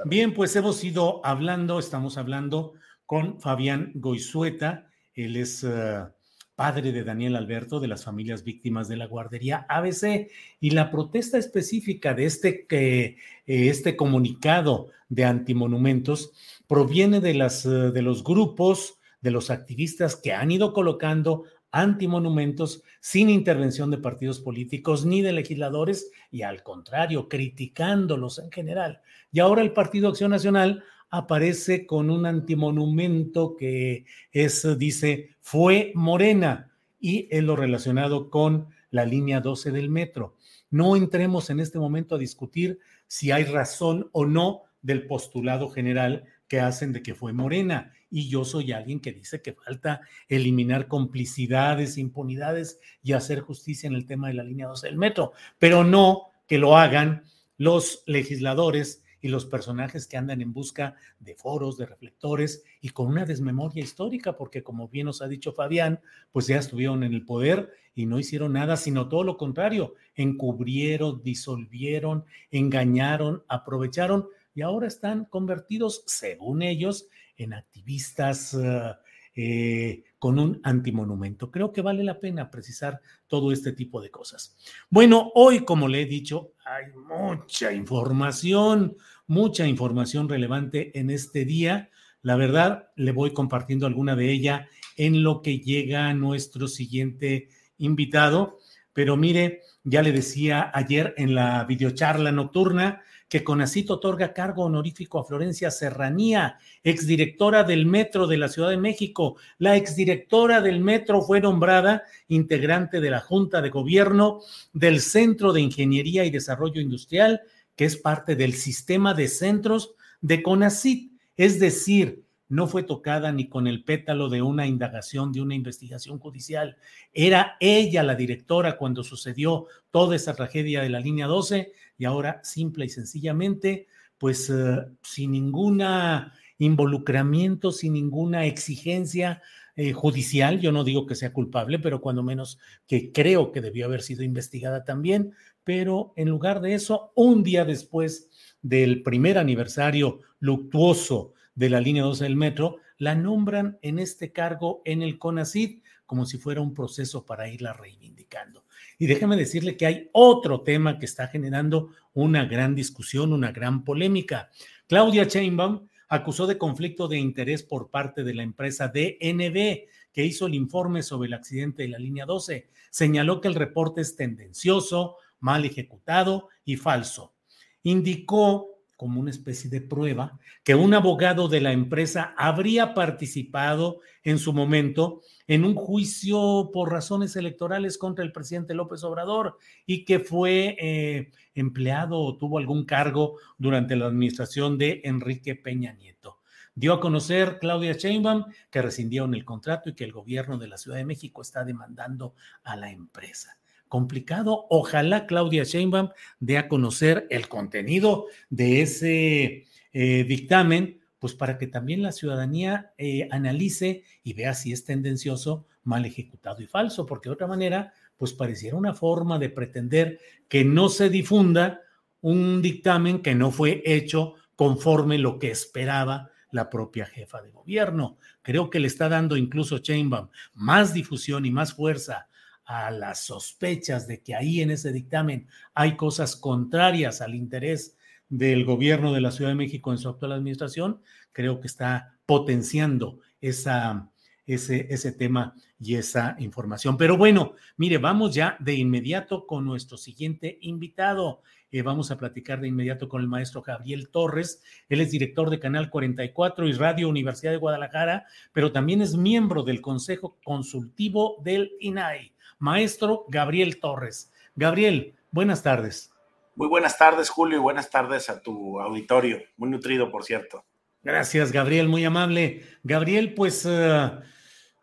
Bien, 0.05 0.35
pues 0.35 0.55
hemos 0.57 0.82
ido 0.85 1.24
hablando, 1.24 1.78
estamos 1.78 2.18
hablando 2.18 2.74
con 3.07 3.41
Fabián 3.41 3.93
Goizueta. 3.95 4.89
Él 5.14 5.37
es 5.37 5.62
uh, 5.64 6.09
padre 6.55 6.93
de 6.93 7.05
Daniel 7.05 7.37
Alberto, 7.37 7.80
de 7.80 7.89
las 7.89 8.05
familias 8.05 8.45
víctimas 8.45 8.89
de 8.89 8.97
la 8.97 9.07
guardería 9.07 9.66
ABC, 9.68 10.30
y 10.61 10.70
la 10.70 10.91
protesta 10.91 11.39
específica 11.39 12.14
de 12.14 12.26
este, 12.26 12.66
eh, 12.70 13.16
este 13.47 13.97
comunicado 13.97 14.91
de 15.09 15.24
antimonumentos 15.24 16.32
proviene 16.66 17.20
de, 17.20 17.35
las, 17.35 17.64
de 17.64 18.03
los 18.03 18.24
grupos 18.24 18.99
de 19.20 19.30
los 19.30 19.51
activistas 19.51 20.16
que 20.16 20.32
han 20.32 20.51
ido 20.51 20.72
colocando 20.72 21.45
antimonumentos 21.75 22.85
sin 23.01 23.29
intervención 23.29 23.91
de 23.91 23.99
partidos 23.99 24.39
políticos 24.39 25.05
ni 25.05 25.22
de 25.22 25.33
legisladores 25.33 26.12
y 26.31 26.43
al 26.43 26.62
contrario, 26.62 27.29
criticándolos 27.29 28.39
en 28.39 28.53
general. 28.53 29.01
Y 29.33 29.41
ahora 29.41 29.61
el 29.61 29.72
Partido 29.72 30.09
Acción 30.09 30.31
Nacional 30.31 30.85
aparece 31.11 31.85
con 31.85 32.11
un 32.11 32.27
antimonumento 32.27 33.57
que 33.57 34.05
es, 34.31 34.79
dice, 34.79 35.31
fue 35.41 35.91
morena 35.97 36.70
y 37.01 37.27
es 37.31 37.43
lo 37.43 37.57
relacionado 37.57 38.31
con 38.31 38.68
la 38.91 39.05
línea 39.05 39.41
12 39.41 39.72
del 39.72 39.91
metro. 39.91 40.37
No 40.70 40.95
entremos 40.95 41.51
en 41.51 41.59
este 41.59 41.81
momento 41.81 42.14
a 42.14 42.18
discutir 42.18 42.79
si 43.09 43.33
hay 43.33 43.45
razón 43.45 44.09
o 44.12 44.27
no 44.27 44.62
del 44.81 45.09
postulado 45.09 45.70
general 45.70 46.25
hacen 46.61 46.93
de 46.93 47.03
que 47.03 47.15
fue 47.15 47.33
morena. 47.33 47.93
Y 48.11 48.29
yo 48.29 48.45
soy 48.45 48.73
alguien 48.73 49.01
que 49.01 49.13
dice 49.13 49.43
que 49.43 49.55
falta 49.55 50.01
eliminar 50.29 50.89
complicidades, 50.89 51.99
impunidades 51.99 52.79
y 53.03 53.13
hacer 53.13 53.41
justicia 53.41 53.87
en 53.87 53.95
el 53.95 54.07
tema 54.07 54.29
de 54.29 54.35
la 54.35 54.45
línea 54.45 54.69
12 54.69 54.87
del 54.87 54.97
metro, 54.97 55.33
pero 55.59 55.85
no 55.85 56.29
que 56.47 56.59
lo 56.59 56.77
hagan 56.77 57.25
los 57.57 58.03
legisladores 58.07 59.03
y 59.25 59.29
los 59.29 59.47
personajes 59.47 60.07
que 60.07 60.19
andan 60.19 60.43
en 60.43 60.53
busca 60.53 60.97
de 61.19 61.35
foros, 61.35 61.79
de 61.79 61.87
reflectores 61.87 62.63
y 62.83 62.91
con 62.91 63.07
una 63.07 63.25
desmemoria 63.25 63.83
histórica, 63.83 64.37
porque 64.37 64.63
como 64.63 64.89
bien 64.89 65.07
nos 65.07 65.23
ha 65.23 65.29
dicho 65.29 65.55
Fabián, 65.55 66.01
pues 66.31 66.47
ya 66.47 66.59
estuvieron 66.59 67.03
en 67.05 67.15
el 67.15 67.25
poder 67.25 67.73
y 67.95 68.05
no 68.05 68.19
hicieron 68.19 68.53
nada, 68.53 68.77
sino 68.77 69.09
todo 69.09 69.25
lo 69.25 69.39
contrario, 69.39 69.95
encubrieron, 70.15 71.23
disolvieron, 71.23 72.27
engañaron, 72.51 73.43
aprovecharon 73.49 74.27
y 74.55 74.63
ahora 74.63 74.87
están 74.87 75.25
convertidos, 75.25 76.05
según 76.07 76.63
ellos, 76.63 77.09
en 77.37 77.53
activistas 77.53 78.55
uh, 78.55 78.95
eh, 79.35 80.05
con 80.19 80.39
un 80.39 80.61
antimonumento. 80.63 81.51
Creo 81.51 81.73
que 81.73 81.83
vale 81.83 82.05
la 82.05 82.21
pena 82.21 82.51
precisar 82.51 83.01
todo 83.27 83.51
este 83.51 83.73
tipo 83.73 84.01
de 84.01 84.11
cosas. 84.11 84.57
Bueno, 84.89 85.33
hoy, 85.35 85.65
como 85.65 85.89
le 85.89 86.03
he 86.03 86.07
dicho, 86.07 86.53
hay 86.65 86.85
mucha 86.93 87.73
información, 87.73 88.97
mucha 89.27 89.67
información 89.67 90.29
relevante 90.29 90.99
en 90.99 91.11
este 91.11 91.45
día. 91.45 91.91
La 92.23 92.37
verdad, 92.37 92.91
le 92.95 93.11
voy 93.11 93.33
compartiendo 93.33 93.87
alguna 93.87 94.15
de 94.15 94.31
ella 94.31 94.69
en 94.97 95.25
lo 95.25 95.43
que 95.43 95.59
llega 95.59 96.15
nuestro 96.15 96.69
siguiente 96.69 97.49
invitado. 97.79 98.59
Pero 98.93 99.17
mire, 99.17 99.63
ya 99.83 100.03
le 100.03 100.13
decía 100.13 100.71
ayer 100.73 101.13
en 101.17 101.35
la 101.35 101.65
videocharla 101.65 102.31
nocturna, 102.31 103.03
que 103.35 103.43
CONACIT 103.43 103.91
otorga 103.91 104.32
cargo 104.32 104.62
honorífico 104.62 105.18
a 105.18 105.24
Florencia 105.24 105.72
Serranía, 105.72 106.57
exdirectora 106.85 107.64
del 107.64 107.85
Metro 107.85 108.28
de 108.28 108.37
la 108.37 108.49
Ciudad 108.49 108.70
de 108.70 108.76
México. 108.76 109.35
La 109.59 109.74
exdirectora 109.74 110.61
del 110.61 110.78
Metro 110.78 111.20
fue 111.20 111.41
nombrada 111.41 112.05
integrante 112.28 113.01
de 113.01 113.11
la 113.11 113.18
Junta 113.18 113.61
de 113.61 113.70
Gobierno 113.70 114.39
del 114.72 115.01
Centro 115.01 115.53
de 115.53 115.62
Ingeniería 115.62 116.24
y 116.24 116.30
Desarrollo 116.30 116.80
Industrial, 116.80 117.41
que 117.74 117.87
es 117.87 117.97
parte 117.97 118.37
del 118.37 118.53
sistema 118.53 119.14
de 119.14 119.26
centros 119.26 119.97
de 120.20 120.41
CONACIT. 120.41 121.11
Es 121.37 121.59
decir, 121.59 122.22
no 122.55 122.69
fue 122.69 122.85
tocada 122.85 123.33
ni 123.33 123.49
con 123.49 123.67
el 123.67 123.83
pétalo 123.83 124.29
de 124.29 124.41
una 124.41 124.65
indagación, 124.69 125.33
de 125.33 125.41
una 125.41 125.57
investigación 125.57 126.21
judicial. 126.21 126.77
Era 127.13 127.57
ella 127.59 128.05
la 128.05 128.15
directora 128.15 128.77
cuando 128.77 129.03
sucedió 129.03 129.67
toda 129.91 130.15
esa 130.15 130.37
tragedia 130.37 130.81
de 130.81 130.89
la 130.89 131.01
línea 131.01 131.27
12 131.27 131.73
y 131.99 132.05
ahora 132.05 132.41
simple 132.45 132.85
y 132.85 132.91
sencillamente, 132.91 133.89
pues 134.19 134.51
uh, 134.51 134.85
sin 135.03 135.33
ninguna 135.33 136.33
involucramiento, 136.59 137.73
sin 137.73 137.95
ninguna 137.95 138.47
exigencia 138.47 139.43
eh, 139.75 139.93
judicial, 139.93 140.61
yo 140.61 140.71
no 140.71 140.85
digo 140.85 141.07
que 141.07 141.17
sea 141.17 141.33
culpable, 141.33 141.81
pero 141.81 142.01
cuando 142.01 142.23
menos 142.23 142.61
que 142.87 143.11
creo 143.11 143.51
que 143.51 143.63
debió 143.63 143.87
haber 143.87 144.03
sido 144.03 144.23
investigada 144.23 144.85
también, 144.85 145.33
pero 145.65 146.13
en 146.15 146.29
lugar 146.29 146.61
de 146.61 146.75
eso, 146.75 147.11
un 147.17 147.43
día 147.43 147.65
después 147.65 148.31
del 148.63 149.03
primer 149.03 149.39
aniversario 149.39 150.21
luctuoso 150.39 151.34
de 151.55 151.71
la 151.71 151.81
línea 151.81 152.03
12 152.03 152.25
del 152.25 152.37
metro, 152.37 152.79
la 152.99 153.15
nombran 153.15 153.79
en 153.83 153.99
este 153.99 154.33
cargo 154.33 154.83
en 154.85 155.03
el 155.03 155.19
CONACID 155.19 155.81
como 156.07 156.27
si 156.27 156.39
fuera 156.39 156.61
un 156.61 156.75
proceso 156.75 157.25
para 157.25 157.49
irla 157.49 157.73
reivindicando. 157.73 158.65
Y 158.99 159.07
déjeme 159.07 159.37
decirle 159.37 159.77
que 159.77 159.87
hay 159.87 160.11
otro 160.13 160.61
tema 160.61 160.99
que 160.99 161.07
está 161.07 161.29
generando 161.29 161.91
una 162.13 162.45
gran 162.45 162.75
discusión, 162.75 163.33
una 163.33 163.53
gran 163.53 163.85
polémica. 163.85 164.51
Claudia 164.87 165.25
Sheinbaum 165.25 165.89
acusó 166.09 166.47
de 166.47 166.59
conflicto 166.59 167.09
de 167.09 167.19
interés 167.19 167.63
por 167.63 167.91
parte 167.91 168.23
de 168.23 168.35
la 168.35 168.43
empresa 168.43 168.89
DNB, 168.89 169.89
que 170.13 170.25
hizo 170.25 170.47
el 170.47 170.55
informe 170.55 171.03
sobre 171.03 171.27
el 171.27 171.35
accidente 171.35 171.83
de 171.83 171.89
la 171.89 171.99
línea 171.99 172.27
12. 172.27 172.69
Señaló 172.91 173.41
que 173.41 173.49
el 173.49 173.55
reporte 173.55 174.01
es 174.01 174.15
tendencioso, 174.15 175.17
mal 175.41 175.65
ejecutado 175.65 176.49
y 176.65 176.77
falso. 176.77 177.35
Indicó 177.83 178.74
como 178.97 179.21
una 179.21 179.31
especie 179.31 179.71
de 179.71 179.81
prueba 179.81 180.39
que 180.63 180.75
un 180.75 180.95
abogado 180.95 181.49
de 181.49 181.61
la 181.61 181.73
empresa 181.73 182.35
habría 182.37 182.95
participado 182.95 184.01
en 184.23 184.39
su 184.39 184.53
momento 184.53 185.21
en 185.47 185.65
un 185.65 185.75
juicio 185.75 186.71
por 186.73 186.91
razones 186.91 187.37
electorales 187.37 187.99
contra 187.99 188.25
el 188.25 188.33
presidente 188.33 188.75
López 188.75 189.05
Obrador 189.05 189.59
y 189.87 190.05
que 190.05 190.21
fue 190.21 190.77
eh, 190.81 191.33
empleado 191.55 192.21
o 192.21 192.37
tuvo 192.39 192.59
algún 192.59 192.85
cargo 192.85 193.39
durante 193.59 193.97
la 193.97 194.07
administración 194.07 194.79
de 194.79 195.03
Enrique 195.05 195.55
Peña 195.55 195.93
Nieto. 195.93 196.41
Dio 196.75 196.95
a 196.95 197.01
conocer 197.01 197.59
Claudia 197.61 197.93
Sheinbaum 197.93 198.47
que 198.71 198.83
rescindieron 198.83 199.35
el 199.35 199.45
contrato 199.45 199.91
y 199.91 199.95
que 199.95 200.05
el 200.05 200.13
gobierno 200.13 200.59
de 200.59 200.69
la 200.69 200.79
Ciudad 200.79 200.97
de 200.97 201.05
México 201.05 201.43
está 201.43 201.65
demandando 201.65 202.35
a 202.65 202.75
la 202.77 202.91
empresa 202.91 203.57
complicado. 203.95 204.67
Ojalá 204.71 205.25
Claudia 205.25 205.63
Sheinbaum 205.63 206.09
dé 206.41 206.59
a 206.59 206.67
conocer 206.67 207.29
el 207.31 207.47
contenido 207.47 208.27
de 208.51 208.83
ese 208.83 209.67
eh, 209.93 210.25
dictamen, 210.25 211.01
pues 211.21 211.35
para 211.35 211.59
que 211.59 211.69
también 211.69 212.03
la 212.03 212.11
ciudadanía 212.11 212.93
eh, 212.99 213.29
analice 213.31 214.03
y 214.25 214.33
vea 214.33 214.53
si 214.55 214.73
es 214.73 214.85
tendencioso, 214.85 215.69
mal 215.85 216.05
ejecutado 216.07 216.61
y 216.61 216.67
falso, 216.67 217.07
porque 217.07 217.29
de 217.29 217.35
otra 217.35 217.47
manera, 217.47 217.93
pues 218.17 218.33
pareciera 218.33 218.77
una 218.77 218.95
forma 218.95 219.39
de 219.39 219.51
pretender 219.51 220.19
que 220.49 220.65
no 220.65 220.89
se 220.89 221.09
difunda 221.09 221.81
un 222.21 222.63
dictamen 222.63 223.23
que 223.23 223.37
no 223.37 223.53
fue 223.53 223.81
hecho 223.87 224.35
conforme 224.57 225.19
lo 225.19 225.39
que 225.39 225.53
esperaba 225.53 226.33
la 226.51 226.69
propia 226.69 227.07
jefa 227.07 227.43
de 227.43 227.53
gobierno. 227.53 228.19
Creo 228.43 228.71
que 228.71 228.81
le 228.81 228.89
está 228.89 229.09
dando 229.09 229.37
incluso 229.37 229.79
Sheinbaum 229.79 230.31
más 230.53 230.93
difusión 230.95 231.47
y 231.47 231.53
más 231.53 231.75
fuerza 231.75 232.27
a 232.65 232.91
las 232.91 233.27
sospechas 233.27 234.07
de 234.07 234.23
que 234.23 234.35
ahí 234.35 234.61
en 234.61 234.71
ese 234.71 234.93
dictamen 234.93 235.49
hay 235.75 235.97
cosas 235.97 236.37
contrarias 236.37 237.21
al 237.21 237.35
interés 237.35 237.97
del 238.29 238.65
gobierno 238.65 239.12
de 239.12 239.21
la 239.21 239.31
Ciudad 239.31 239.51
de 239.51 239.57
México 239.57 239.93
en 239.93 239.99
su 239.99 240.09
actual 240.09 240.33
administración, 240.33 241.01
creo 241.33 241.61
que 241.61 241.67
está 241.67 242.17
potenciando 242.27 243.21
esa, 243.41 244.11
ese, 244.47 244.87
ese 244.91 245.12
tema 245.12 245.55
y 245.79 245.97
esa 245.97 246.37
información. 246.39 246.97
Pero 246.97 247.17
bueno, 247.17 247.53
mire, 247.77 247.99
vamos 247.99 248.35
ya 248.35 248.57
de 248.61 248.75
inmediato 248.75 249.47
con 249.47 249.65
nuestro 249.65 249.97
siguiente 249.97 250.59
invitado. 250.62 251.43
Eh, 251.71 251.83
vamos 251.83 252.11
a 252.11 252.17
platicar 252.17 252.61
de 252.61 252.69
inmediato 252.69 253.09
con 253.09 253.21
el 253.21 253.29
maestro 253.29 253.61
Gabriel 253.61 254.09
Torres. 254.09 254.62
Él 254.89 255.01
es 255.01 255.11
director 255.11 255.51
de 255.51 255.59
Canal 255.61 255.91
44 255.91 256.69
y 256.69 256.73
Radio 256.73 257.09
Universidad 257.09 257.53
de 257.53 257.59
Guadalajara, 257.59 258.27
pero 258.53 258.73
también 258.73 259.03
es 259.03 259.17
miembro 259.17 259.62
del 259.65 259.81
Consejo 259.81 260.39
Consultivo 260.43 261.43
del 261.45 261.73
INAI 261.81 262.34
maestro 262.59 263.25
Gabriel 263.29 263.81
Torres. 263.81 264.33
Gabriel, 264.57 265.15
buenas 265.31 265.63
tardes. 265.63 266.13
Muy 266.57 266.69
buenas 266.69 266.97
tardes, 266.97 267.31
Julio, 267.31 267.59
y 267.59 267.61
buenas 267.61 267.91
tardes 267.91 268.31
a 268.31 268.41
tu 268.41 268.81
auditorio. 268.81 269.39
Muy 269.57 269.71
nutrido, 269.71 270.11
por 270.11 270.25
cierto. 270.25 270.65
Gracias, 271.03 271.53
Gabriel, 271.53 271.89
muy 271.89 272.05
amable. 272.05 272.63
Gabriel, 272.83 273.35
pues 273.35 273.67
uh, 273.67 274.21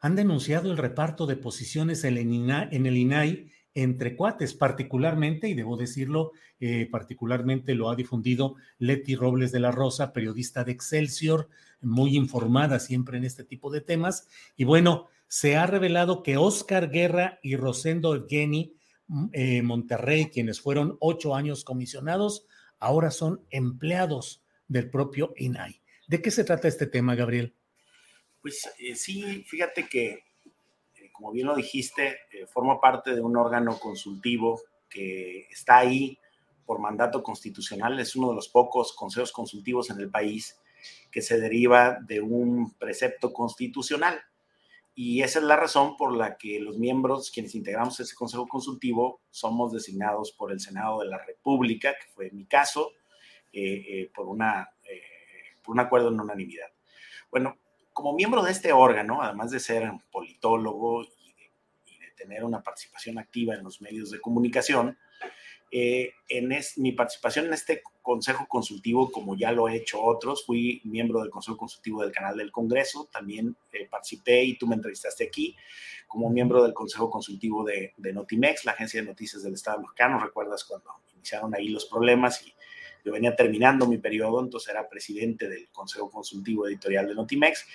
han 0.01 0.15
denunciado 0.15 0.69
el 0.71 0.77
reparto 0.77 1.25
de 1.25 1.37
posiciones 1.37 2.03
en 2.03 2.17
el, 2.17 2.31
INAI, 2.31 2.67
en 2.71 2.85
el 2.85 2.97
INAI 2.97 3.51
entre 3.73 4.15
cuates, 4.15 4.53
particularmente, 4.53 5.47
y 5.47 5.53
debo 5.53 5.77
decirlo, 5.77 6.31
eh, 6.59 6.87
particularmente 6.91 7.73
lo 7.73 7.89
ha 7.89 7.95
difundido 7.95 8.55
Leti 8.77 9.15
Robles 9.15 9.51
de 9.51 9.61
la 9.61 9.71
Rosa, 9.71 10.11
periodista 10.11 10.63
de 10.63 10.73
Excelsior, 10.73 11.47
muy 11.81 12.15
informada 12.17 12.79
siempre 12.79 13.17
en 13.17 13.23
este 13.23 13.43
tipo 13.43 13.71
de 13.71 13.81
temas. 13.81 14.27
Y 14.57 14.65
bueno, 14.65 15.07
se 15.31 15.55
ha 15.55 15.65
revelado 15.65 16.23
que 16.23 16.35
Oscar 16.35 16.91
Guerra 16.91 17.39
y 17.41 17.55
Rosendo 17.55 18.13
Evgeny 18.15 18.75
eh, 19.31 19.61
Monterrey, 19.61 20.25
quienes 20.25 20.59
fueron 20.59 20.97
ocho 20.99 21.35
años 21.35 21.63
comisionados, 21.63 22.45
ahora 22.79 23.11
son 23.11 23.45
empleados 23.49 24.43
del 24.67 24.89
propio 24.89 25.33
INAI. 25.37 25.81
¿De 26.05 26.21
qué 26.21 26.31
se 26.31 26.43
trata 26.43 26.67
este 26.67 26.85
tema, 26.85 27.15
Gabriel? 27.15 27.55
Pues 28.41 28.69
eh, 28.77 28.93
sí, 28.95 29.45
fíjate 29.47 29.87
que, 29.87 30.09
eh, 30.09 31.11
como 31.13 31.31
bien 31.31 31.47
lo 31.47 31.55
dijiste, 31.55 32.17
forma 32.51 32.81
parte 32.81 33.15
de 33.15 33.21
un 33.21 33.37
órgano 33.37 33.79
consultivo 33.79 34.59
que 34.89 35.47
está 35.49 35.77
ahí 35.77 36.19
por 36.65 36.79
mandato 36.79 37.23
constitucional. 37.23 37.97
Es 38.01 38.17
uno 38.17 38.31
de 38.31 38.35
los 38.35 38.49
pocos 38.49 38.91
consejos 38.91 39.31
consultivos 39.31 39.91
en 39.91 40.01
el 40.01 40.11
país 40.11 40.59
que 41.09 41.21
se 41.21 41.39
deriva 41.39 41.99
de 42.01 42.19
un 42.19 42.73
precepto 42.73 43.31
constitucional. 43.31 44.21
Y 44.93 45.21
esa 45.21 45.39
es 45.39 45.45
la 45.45 45.55
razón 45.55 45.95
por 45.95 46.15
la 46.15 46.37
que 46.37 46.59
los 46.59 46.77
miembros, 46.77 47.31
quienes 47.31 47.55
integramos 47.55 47.99
ese 47.99 48.15
consejo 48.15 48.47
consultivo, 48.47 49.21
somos 49.29 49.71
designados 49.71 50.33
por 50.33 50.51
el 50.51 50.59
Senado 50.59 50.99
de 50.99 51.07
la 51.07 51.17
República, 51.23 51.93
que 51.93 52.11
fue 52.13 52.29
mi 52.31 52.45
caso, 52.45 52.91
eh, 53.53 53.83
eh, 53.87 54.11
por, 54.13 54.27
una, 54.27 54.69
eh, 54.83 55.01
por 55.63 55.73
un 55.73 55.79
acuerdo 55.79 56.09
en 56.09 56.19
unanimidad. 56.19 56.67
Bueno, 57.29 57.57
como 57.93 58.13
miembro 58.13 58.43
de 58.43 58.51
este 58.51 58.73
órgano, 58.73 59.21
además 59.21 59.51
de 59.51 59.59
ser 59.59 59.91
politólogo 60.11 61.03
y 61.03 61.33
de, 61.99 62.11
tener 62.17 62.43
una 62.43 62.61
participación 62.61 63.17
activa 63.17 63.55
en 63.55 63.63
los 63.63 63.81
medios 63.81 64.11
de 64.11 64.21
comunicación, 64.21 64.97
en 65.71 66.59
mi 66.77 66.91
participación 66.91 67.47
en 67.47 67.53
este 67.53 67.81
Consejo 68.01 68.47
Consultivo, 68.47 69.11
como 69.11 69.35
ya 69.35 69.51
lo 69.51 69.69
he 69.69 69.75
hecho 69.75 70.01
otros, 70.01 70.45
fui 70.45 70.81
miembro 70.83 71.21
del 71.21 71.29
Consejo 71.29 71.57
Consultivo 71.57 72.01
del 72.01 72.11
Canal 72.11 72.37
del 72.37 72.51
Congreso, 72.51 73.09
también 73.11 73.55
eh, 73.71 73.87
participé 73.89 74.43
y 74.43 74.57
tú 74.57 74.67
me 74.67 74.75
entrevistaste 74.75 75.23
aquí 75.25 75.55
como 76.07 76.29
miembro 76.29 76.63
del 76.63 76.73
Consejo 76.73 77.09
Consultivo 77.09 77.63
de, 77.63 77.93
Notimex, 77.97 78.65
la 78.65 78.73
agencia 78.73 79.01
de 79.01 79.07
noticias 79.07 79.43
del 79.43 79.53
Estado 79.53 79.79
mexicano. 79.79 80.19
¿Recuerdas 80.19 80.63
cuando 80.65 80.89
iniciaron 81.15 81.55
ahí 81.55 81.69
los 81.69 81.85
problemas 81.85 82.45
y 82.45 82.53
yo 83.03 83.11
venía 83.11 83.35
terminando 83.35 83.87
mi 83.87 83.97
periodo, 83.97 84.41
entonces 84.41 84.69
era 84.69 84.89
presidente 84.89 85.49
del 85.49 85.69
Consejo 85.69 86.09
Consultivo 86.11 86.67
Editorial 86.67 87.07
de 87.07 87.15
Notimex. 87.15 87.65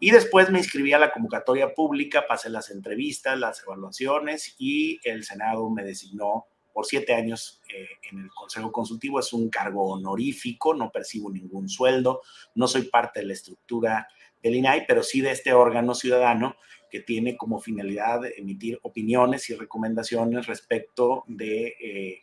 Y 0.00 0.10
después 0.10 0.50
me 0.50 0.58
inscribí 0.58 0.92
a 0.92 0.98
la 0.98 1.12
convocatoria 1.12 1.74
pública, 1.74 2.26
pasé 2.26 2.50
las 2.50 2.70
entrevistas, 2.70 3.38
las 3.38 3.62
evaluaciones 3.62 4.54
y 4.58 4.98
el 5.04 5.24
Senado 5.24 5.68
me 5.70 5.84
designó 5.84 6.46
por 6.72 6.86
siete 6.86 7.14
años 7.14 7.60
eh, 7.68 7.88
en 8.10 8.20
el 8.20 8.30
Consejo 8.30 8.72
Consultivo. 8.72 9.20
Es 9.20 9.32
un 9.32 9.48
cargo 9.48 9.90
honorífico, 9.90 10.74
no 10.74 10.90
percibo 10.90 11.30
ningún 11.30 11.68
sueldo, 11.68 12.22
no 12.54 12.66
soy 12.68 12.82
parte 12.82 13.20
de 13.20 13.26
la 13.26 13.32
estructura 13.34 14.08
del 14.42 14.56
INAI, 14.56 14.86
pero 14.86 15.02
sí 15.02 15.20
de 15.20 15.30
este 15.30 15.52
órgano 15.52 15.94
ciudadano 15.94 16.56
que 16.90 17.00
tiene 17.00 17.36
como 17.36 17.58
finalidad 17.58 18.20
emitir 18.36 18.78
opiniones 18.82 19.48
y 19.48 19.54
recomendaciones 19.54 20.46
respecto 20.46 21.24
de 21.26 21.74
eh, 21.80 22.22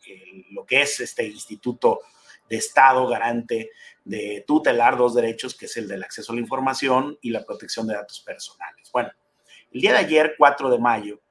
lo 0.51 0.65
que 0.65 0.81
es 0.81 0.99
este 0.99 1.25
instituto 1.25 2.01
de 2.49 2.57
Estado 2.57 3.07
garante 3.07 3.71
de 4.03 4.43
tutelar 4.45 4.97
dos 4.97 5.15
derechos, 5.15 5.55
que 5.55 5.65
es 5.65 5.77
el 5.77 5.87
del 5.87 6.03
acceso 6.03 6.31
a 6.31 6.35
la 6.35 6.41
información 6.41 7.17
y 7.21 7.29
la 7.29 7.45
protección 7.45 7.87
de 7.87 7.93
datos 7.93 8.19
personales. 8.21 8.89
Bueno, 8.91 9.09
el 9.71 9.81
día 9.81 9.93
de 9.93 9.99
ayer, 9.99 10.35
4 10.37 10.69
de 10.69 10.79
mayo, 10.79 11.21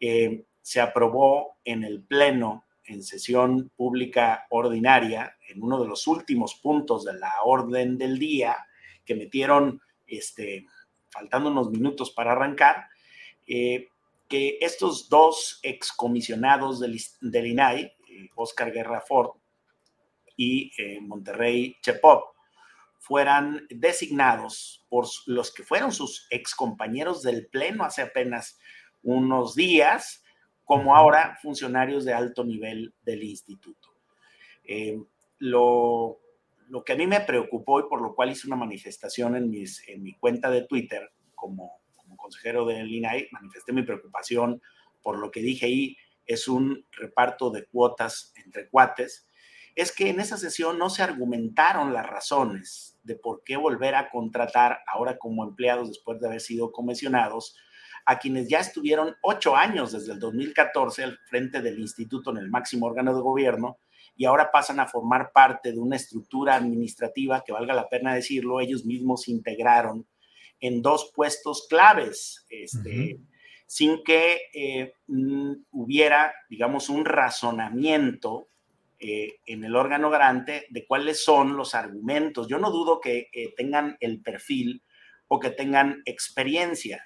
eh, 0.00 0.44
se 0.62 0.80
aprobó 0.80 1.58
en 1.64 1.84
el 1.84 2.02
Pleno 2.02 2.64
en 2.84 3.02
sesión 3.02 3.70
pública 3.76 4.46
ordinaria, 4.50 5.36
en 5.48 5.62
uno 5.62 5.80
de 5.80 5.88
los 5.88 6.06
últimos 6.06 6.54
puntos 6.54 7.04
de 7.04 7.14
la 7.14 7.32
orden 7.44 7.96
del 7.98 8.18
día, 8.18 8.56
que 9.04 9.14
metieron, 9.14 9.80
este, 10.06 10.66
faltando 11.10 11.50
unos 11.50 11.70
minutos 11.70 12.10
para 12.10 12.32
arrancar, 12.32 12.88
eh, 13.46 13.88
que 14.28 14.58
estos 14.60 15.08
dos 15.08 15.60
excomisionados 15.62 16.80
del, 16.80 17.00
del 17.20 17.46
INAI, 17.46 17.82
eh, 17.82 18.28
Oscar 18.34 18.72
Guerra 18.72 19.00
Ford 19.00 19.32
y 20.36 20.72
eh, 20.78 21.00
Monterrey 21.00 21.76
Chepop, 21.82 22.34
fueran 22.98 23.66
designados 23.68 24.86
por 24.88 25.06
los 25.26 25.52
que 25.52 25.64
fueron 25.64 25.92
sus 25.92 26.26
excompañeros 26.30 27.22
del 27.22 27.46
Pleno 27.46 27.84
hace 27.84 28.02
apenas 28.02 28.58
unos 29.02 29.56
días 29.56 30.21
como 30.64 30.96
ahora 30.96 31.38
funcionarios 31.42 32.04
de 32.04 32.14
alto 32.14 32.44
nivel 32.44 32.94
del 33.02 33.22
instituto. 33.22 33.90
Eh, 34.64 34.98
lo, 35.38 36.20
que 36.86 36.92
a 36.92 36.96
mí 36.96 37.06
me 37.06 37.20
preocupó 37.20 37.80
y 37.80 37.88
por 37.88 38.00
lo 38.00 38.14
cual 38.14 38.30
hice 38.30 38.46
una 38.46 38.56
manifestación 38.56 39.36
en, 39.36 39.50
mis, 39.50 39.86
en 39.88 40.02
mi 40.02 40.14
cuenta 40.14 40.50
de 40.50 40.66
Twitter 40.66 41.10
como, 41.34 41.80
como 41.96 42.16
consejero 42.16 42.64
del 42.64 42.90
INAI, 42.90 43.28
manifesté 43.32 43.72
mi 43.72 43.82
preocupación 43.82 44.62
por 45.02 45.18
lo 45.18 45.30
que 45.30 45.40
dije 45.40 45.66
ahí, 45.66 45.96
es 46.26 46.46
un 46.46 46.86
reparto 46.92 47.50
de 47.50 47.66
cuotas 47.66 48.32
entre 48.36 48.68
cuates, 48.68 49.26
es 49.74 49.90
que 49.92 50.10
en 50.10 50.20
esa 50.20 50.36
sesión 50.36 50.78
no 50.78 50.90
se 50.90 51.02
argumentaron 51.02 51.92
las 51.92 52.06
razones 52.06 52.98
de 53.02 53.16
por 53.16 53.42
qué 53.42 53.56
volver 53.56 53.94
a 53.94 54.10
contratar 54.10 54.80
ahora 54.86 55.18
como 55.18 55.44
empleados 55.44 55.88
después 55.88 56.20
de 56.20 56.28
haber 56.28 56.40
sido 56.40 56.72
comisionados 56.72 57.56
a 58.06 58.18
quienes 58.18 58.48
ya 58.48 58.58
estuvieron 58.58 59.14
ocho 59.22 59.56
años 59.56 59.92
desde 59.92 60.12
el 60.12 60.18
2014 60.18 61.04
al 61.04 61.18
frente 61.28 61.62
del 61.62 61.78
instituto 61.78 62.30
en 62.30 62.38
el 62.38 62.50
máximo 62.50 62.86
órgano 62.86 63.14
de 63.14 63.22
gobierno 63.22 63.78
y 64.16 64.24
ahora 64.24 64.50
pasan 64.50 64.80
a 64.80 64.86
formar 64.86 65.32
parte 65.32 65.72
de 65.72 65.78
una 65.78 65.96
estructura 65.96 66.54
administrativa 66.54 67.42
que 67.44 67.52
valga 67.52 67.74
la 67.74 67.88
pena 67.88 68.14
decirlo, 68.14 68.60
ellos 68.60 68.84
mismos 68.84 69.28
integraron 69.28 70.06
en 70.60 70.82
dos 70.82 71.10
puestos 71.14 71.66
claves, 71.68 72.46
este, 72.48 73.18
sin 73.66 74.02
que 74.04 74.42
eh, 74.54 74.92
mm, 75.06 75.52
hubiera, 75.72 76.32
digamos, 76.48 76.88
un 76.88 77.04
razonamiento 77.04 78.48
eh, 79.00 79.40
en 79.46 79.64
el 79.64 79.74
órgano 79.74 80.10
garante 80.10 80.66
de 80.70 80.86
cuáles 80.86 81.24
son 81.24 81.56
los 81.56 81.74
argumentos. 81.74 82.46
Yo 82.46 82.58
no 82.58 82.70
dudo 82.70 83.00
que 83.00 83.28
eh, 83.32 83.52
tengan 83.56 83.96
el 83.98 84.22
perfil 84.22 84.84
o 85.26 85.40
que 85.40 85.50
tengan 85.50 86.02
experiencia. 86.04 87.04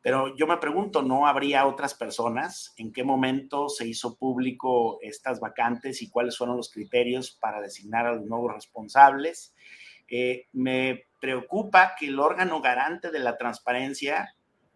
Pero 0.00 0.36
yo 0.36 0.46
me 0.46 0.58
pregunto, 0.58 1.02
¿no 1.02 1.26
habría 1.26 1.66
otras 1.66 1.94
personas? 1.94 2.72
¿En 2.76 2.92
qué 2.92 3.02
momento 3.02 3.68
se 3.68 3.86
hizo 3.86 4.16
público 4.16 4.98
estas 5.02 5.40
vacantes 5.40 6.02
y 6.02 6.08
cuáles 6.08 6.38
fueron 6.38 6.56
los 6.56 6.70
criterios 6.70 7.32
para 7.32 7.60
designar 7.60 8.06
a 8.06 8.14
los 8.14 8.24
nuevos 8.24 8.54
responsables? 8.54 9.54
Eh, 10.08 10.46
me 10.52 11.06
preocupa 11.20 11.94
que 11.98 12.06
el 12.06 12.18
órgano 12.18 12.60
garante 12.60 13.10
de 13.10 13.18
la 13.18 13.36
transparencia 13.36 14.34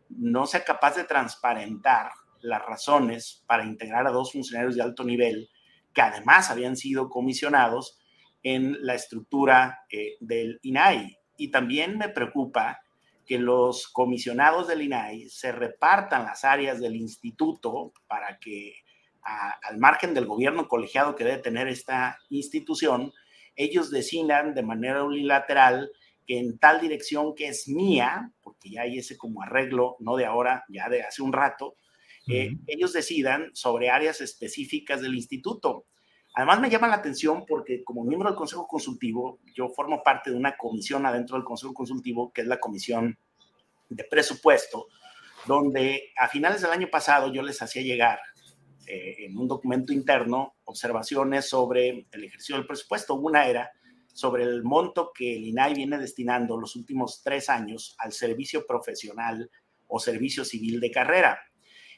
no 0.08 0.46
sea 0.46 0.64
capaz 0.64 0.96
de 0.96 1.04
transparentar 1.04 2.10
las 2.40 2.60
razones 2.66 3.44
para 3.46 3.64
integrar 3.64 4.06
a 4.06 4.10
dos 4.10 4.32
funcionarios 4.32 4.74
de 4.74 4.82
alto 4.82 5.04
nivel 5.04 5.48
que 5.94 6.02
además 6.02 6.50
habían 6.50 6.76
sido 6.76 7.08
comisionados 7.08 7.98
en 8.42 8.76
la 8.84 8.94
estructura 8.94 9.84
eh, 9.90 10.16
del 10.20 10.58
INAI. 10.62 11.18
Y 11.36 11.50
también 11.50 11.98
me 11.98 12.08
preocupa 12.08 12.81
que 13.26 13.38
los 13.38 13.88
comisionados 13.88 14.68
del 14.68 14.82
INAI 14.82 15.28
se 15.28 15.52
repartan 15.52 16.24
las 16.24 16.44
áreas 16.44 16.80
del 16.80 16.96
instituto 16.96 17.92
para 18.06 18.38
que 18.38 18.74
al 19.22 19.78
margen 19.78 20.14
del 20.14 20.26
gobierno 20.26 20.66
colegiado 20.66 21.14
que 21.14 21.24
debe 21.24 21.38
tener 21.38 21.68
esta 21.68 22.18
institución, 22.28 23.12
ellos 23.54 23.90
decidan 23.90 24.54
de 24.54 24.62
manera 24.62 25.04
unilateral 25.04 25.90
que 26.26 26.38
en 26.38 26.58
tal 26.58 26.80
dirección 26.80 27.34
que 27.34 27.48
es 27.48 27.68
mía, 27.68 28.32
porque 28.42 28.70
ya 28.70 28.82
hay 28.82 28.98
ese 28.98 29.16
como 29.16 29.42
arreglo, 29.42 29.96
no 30.00 30.16
de 30.16 30.26
ahora, 30.26 30.64
ya 30.68 30.88
de 30.88 31.02
hace 31.02 31.22
un 31.22 31.32
rato, 31.32 31.76
eh, 32.28 32.50
ellos 32.66 32.92
decidan 32.92 33.50
sobre 33.54 33.90
áreas 33.90 34.20
específicas 34.20 35.00
del 35.00 35.14
instituto. 35.14 35.86
Además 36.34 36.60
me 36.60 36.70
llama 36.70 36.88
la 36.88 36.96
atención 36.96 37.44
porque 37.46 37.84
como 37.84 38.04
miembro 38.04 38.28
del 38.28 38.36
Consejo 38.36 38.66
Consultivo, 38.66 39.40
yo 39.54 39.68
formo 39.68 40.02
parte 40.02 40.30
de 40.30 40.36
una 40.36 40.56
comisión 40.56 41.04
adentro 41.04 41.36
del 41.36 41.44
Consejo 41.44 41.74
Consultivo, 41.74 42.32
que 42.32 42.40
es 42.40 42.46
la 42.46 42.58
Comisión 42.58 43.18
de 43.88 44.04
Presupuesto, 44.04 44.86
donde 45.46 46.12
a 46.16 46.28
finales 46.28 46.62
del 46.62 46.70
año 46.70 46.88
pasado 46.90 47.32
yo 47.32 47.42
les 47.42 47.60
hacía 47.60 47.82
llegar 47.82 48.18
eh, 48.86 49.26
en 49.26 49.36
un 49.36 49.46
documento 49.46 49.92
interno 49.92 50.54
observaciones 50.64 51.48
sobre 51.48 52.06
el 52.10 52.24
ejercicio 52.24 52.56
del 52.56 52.66
presupuesto. 52.66 53.14
Una 53.14 53.46
era 53.46 53.70
sobre 54.12 54.44
el 54.44 54.62
monto 54.62 55.12
que 55.14 55.36
el 55.36 55.44
INAI 55.44 55.74
viene 55.74 55.98
destinando 55.98 56.56
los 56.56 56.76
últimos 56.76 57.22
tres 57.22 57.50
años 57.50 57.94
al 57.98 58.12
servicio 58.12 58.66
profesional 58.66 59.50
o 59.86 59.98
servicio 59.98 60.44
civil 60.44 60.80
de 60.80 60.90
carrera. 60.90 61.38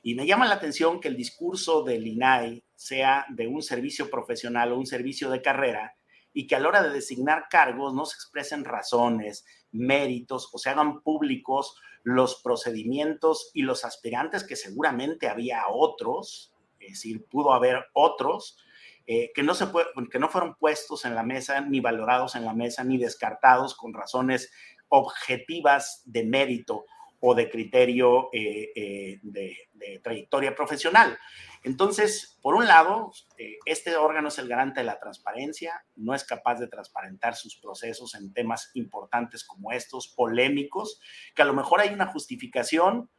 Y 0.02 0.14
me 0.14 0.26
llama 0.26 0.48
la 0.48 0.56
atención 0.56 1.00
que 1.00 1.08
el 1.08 1.16
discurso 1.16 1.84
del 1.84 2.06
INAI 2.06 2.63
sea 2.84 3.24
de 3.30 3.46
un 3.46 3.62
servicio 3.62 4.10
profesional 4.10 4.72
o 4.72 4.78
un 4.78 4.84
servicio 4.84 5.30
de 5.30 5.40
carrera 5.40 5.96
y 6.34 6.46
que 6.46 6.54
a 6.54 6.60
la 6.60 6.68
hora 6.68 6.82
de 6.82 6.90
designar 6.90 7.46
cargos 7.48 7.94
no 7.94 8.04
se 8.04 8.16
expresen 8.16 8.62
razones, 8.62 9.46
méritos 9.72 10.50
o 10.52 10.58
se 10.58 10.68
hagan 10.68 11.00
públicos 11.00 11.80
los 12.02 12.42
procedimientos 12.42 13.50
y 13.54 13.62
los 13.62 13.86
aspirantes 13.86 14.44
que 14.44 14.54
seguramente 14.54 15.28
había 15.28 15.62
otros, 15.70 16.52
es 16.78 16.90
decir, 16.90 17.24
pudo 17.30 17.54
haber 17.54 17.86
otros, 17.94 18.58
eh, 19.06 19.32
que, 19.34 19.42
no 19.42 19.54
se 19.54 19.66
que 20.10 20.18
no 20.18 20.28
fueron 20.28 20.54
puestos 20.56 21.06
en 21.06 21.14
la 21.14 21.22
mesa, 21.22 21.62
ni 21.62 21.80
valorados 21.80 22.34
en 22.34 22.44
la 22.44 22.52
mesa, 22.52 22.84
ni 22.84 22.98
descartados 22.98 23.74
con 23.74 23.94
razones 23.94 24.52
objetivas 24.88 26.02
de 26.04 26.24
mérito 26.24 26.84
o 27.26 27.34
de 27.34 27.48
criterio 27.48 28.28
eh, 28.34 28.70
eh, 28.76 29.18
de, 29.22 29.56
trayectoria 30.02 30.54
profesional. 30.54 31.18
Entonces, 31.64 32.38
por 32.42 32.54
un 32.54 32.66
lado, 32.66 33.10
eh, 33.38 33.56
este 33.64 33.96
órgano 33.96 34.28
es 34.28 34.38
el 34.38 34.48
garante 34.48 34.80
de 34.80 34.86
la 34.86 35.00
transparencia, 35.00 35.84
no 35.96 36.14
es 36.14 36.22
capaz 36.22 36.60
de 36.60 36.68
transparentar 36.68 37.34
sus 37.34 37.56
procesos 37.56 38.14
en 38.14 38.34
temas 38.34 38.70
importantes 38.74 39.44
como 39.44 39.72
estos, 39.72 40.08
polémicos, 40.08 41.00
que 41.34 41.40
a 41.40 41.46
lo 41.46 41.54
mejor 41.54 41.80
hay 41.80 41.94
una 41.94 42.06
justificación, 42.06 43.10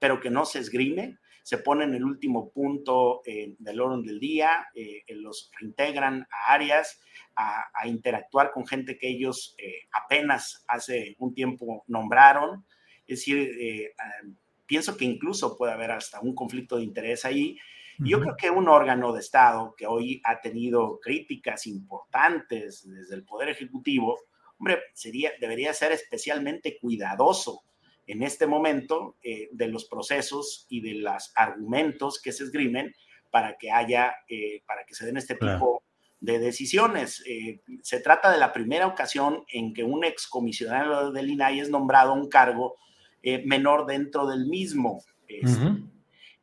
pero 0.00 0.20
que 0.20 0.28
no 0.28 0.44
se 0.44 0.58
esgrime, 0.58 1.18
se 1.44 1.56
pone 1.56 1.84
en 1.84 1.94
el 1.94 2.02
último 2.02 2.50
punto 2.50 3.22
del 3.24 3.80
orden 3.80 4.02
del 4.02 4.18
día, 4.18 4.66
los 5.08 5.52
reintegran 5.60 6.26
a 6.32 6.52
áreas, 6.52 7.00
a, 7.36 7.70
a, 7.72 7.86
interactuar 7.86 8.50
con 8.50 8.66
gente 8.66 8.98
que 8.98 9.08
ellos 9.08 9.54
apenas 9.92 10.64
hace 10.66 11.14
un 11.20 11.32
tiempo 11.32 11.84
nombraron, 11.86 12.64
es 13.06 13.18
decir, 13.18 13.38
eh, 13.60 13.94
pienso 14.72 14.96
que 14.96 15.04
incluso 15.04 15.54
puede 15.54 15.74
haber 15.74 15.90
hasta 15.90 16.18
un 16.20 16.34
conflicto 16.34 16.78
de 16.78 16.84
interés 16.84 17.26
ahí. 17.26 17.58
yo 17.98 18.18
creo 18.20 18.36
que 18.38 18.48
un 18.48 18.70
órgano 18.70 19.12
de 19.12 19.20
Estado 19.20 19.74
que 19.76 19.86
hoy 19.86 20.22
ha 20.24 20.40
tenido 20.40 20.98
críticas 20.98 21.66
importantes 21.66 22.88
desde 22.88 23.14
el 23.14 23.22
Poder 23.22 23.50
Ejecutivo, 23.50 24.18
hombre, 24.58 24.78
sería, 24.94 25.30
debería 25.38 25.74
ser 25.74 25.92
especialmente 25.92 26.78
cuidadoso 26.80 27.64
en 28.06 28.22
este 28.22 28.46
momento 28.46 29.18
eh, 29.22 29.50
de 29.52 29.68
los 29.68 29.84
procesos 29.84 30.64
y 30.70 30.80
de 30.80 30.94
los 30.94 31.32
argumentos 31.34 32.18
que 32.18 32.32
se 32.32 32.44
esgrimen 32.44 32.94
para 33.30 33.58
que 33.58 33.70
haya, 33.70 34.14
eh, 34.26 34.62
para 34.66 34.86
que 34.86 34.94
se 34.94 35.04
den 35.04 35.18
este 35.18 35.34
tipo 35.34 35.82
de 36.18 36.38
decisiones. 36.38 37.22
se 37.82 38.00
trata 38.00 38.30
de 38.30 38.38
la 38.38 38.54
primera 38.54 38.86
ocasión 38.86 39.44
en 39.52 39.74
que 39.74 39.84
un 39.84 40.02
excomisionado 40.02 41.12
del 41.12 41.28
INAI 41.28 41.60
es 41.60 41.68
nombrado 41.68 42.12
a 42.12 42.14
un 42.14 42.30
cargo 42.30 42.78
eh, 43.22 43.42
menor 43.46 43.86
dentro 43.86 44.26
del 44.26 44.46
mismo. 44.46 45.02
Este, 45.28 45.82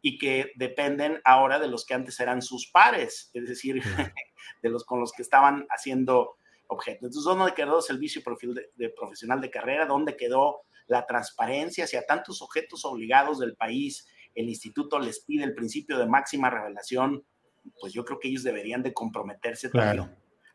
y 0.01 0.17
que 0.17 0.51
dependen 0.55 1.19
ahora 1.25 1.59
de 1.59 1.67
los 1.67 1.85
que 1.85 1.93
antes 1.93 2.19
eran 2.19 2.41
sus 2.41 2.67
pares, 2.67 3.29
es 3.33 3.47
decir, 3.47 3.81
de 4.63 4.69
los 4.69 4.85
con 4.85 4.99
los 4.99 5.11
que 5.11 5.21
estaban 5.21 5.67
haciendo 5.69 6.37
objeto. 6.67 7.05
Entonces, 7.05 7.23
¿dónde 7.23 7.53
quedó 7.53 7.77
el 7.77 7.83
servicio 7.83 8.21
de, 8.75 8.89
profesional 8.89 9.41
de 9.41 9.49
carrera? 9.49 9.85
¿Dónde 9.85 10.15
quedó 10.15 10.61
la 10.87 11.05
transparencia 11.05 11.83
hacia 11.83 12.05
tantos 12.05 12.41
objetos 12.41 12.85
obligados 12.85 13.39
del 13.39 13.55
país? 13.55 14.07
El 14.35 14.47
instituto 14.47 14.99
les 14.99 15.19
pide 15.21 15.43
el 15.43 15.55
principio 15.55 15.97
de 15.97 16.07
máxima 16.07 16.49
revelación, 16.49 17.23
pues 17.79 17.91
yo 17.91 18.05
creo 18.05 18.19
que 18.19 18.29
ellos 18.29 18.43
deberían 18.43 18.83
de 18.83 18.93
comprometerse 18.93 19.69
claro. 19.69 20.09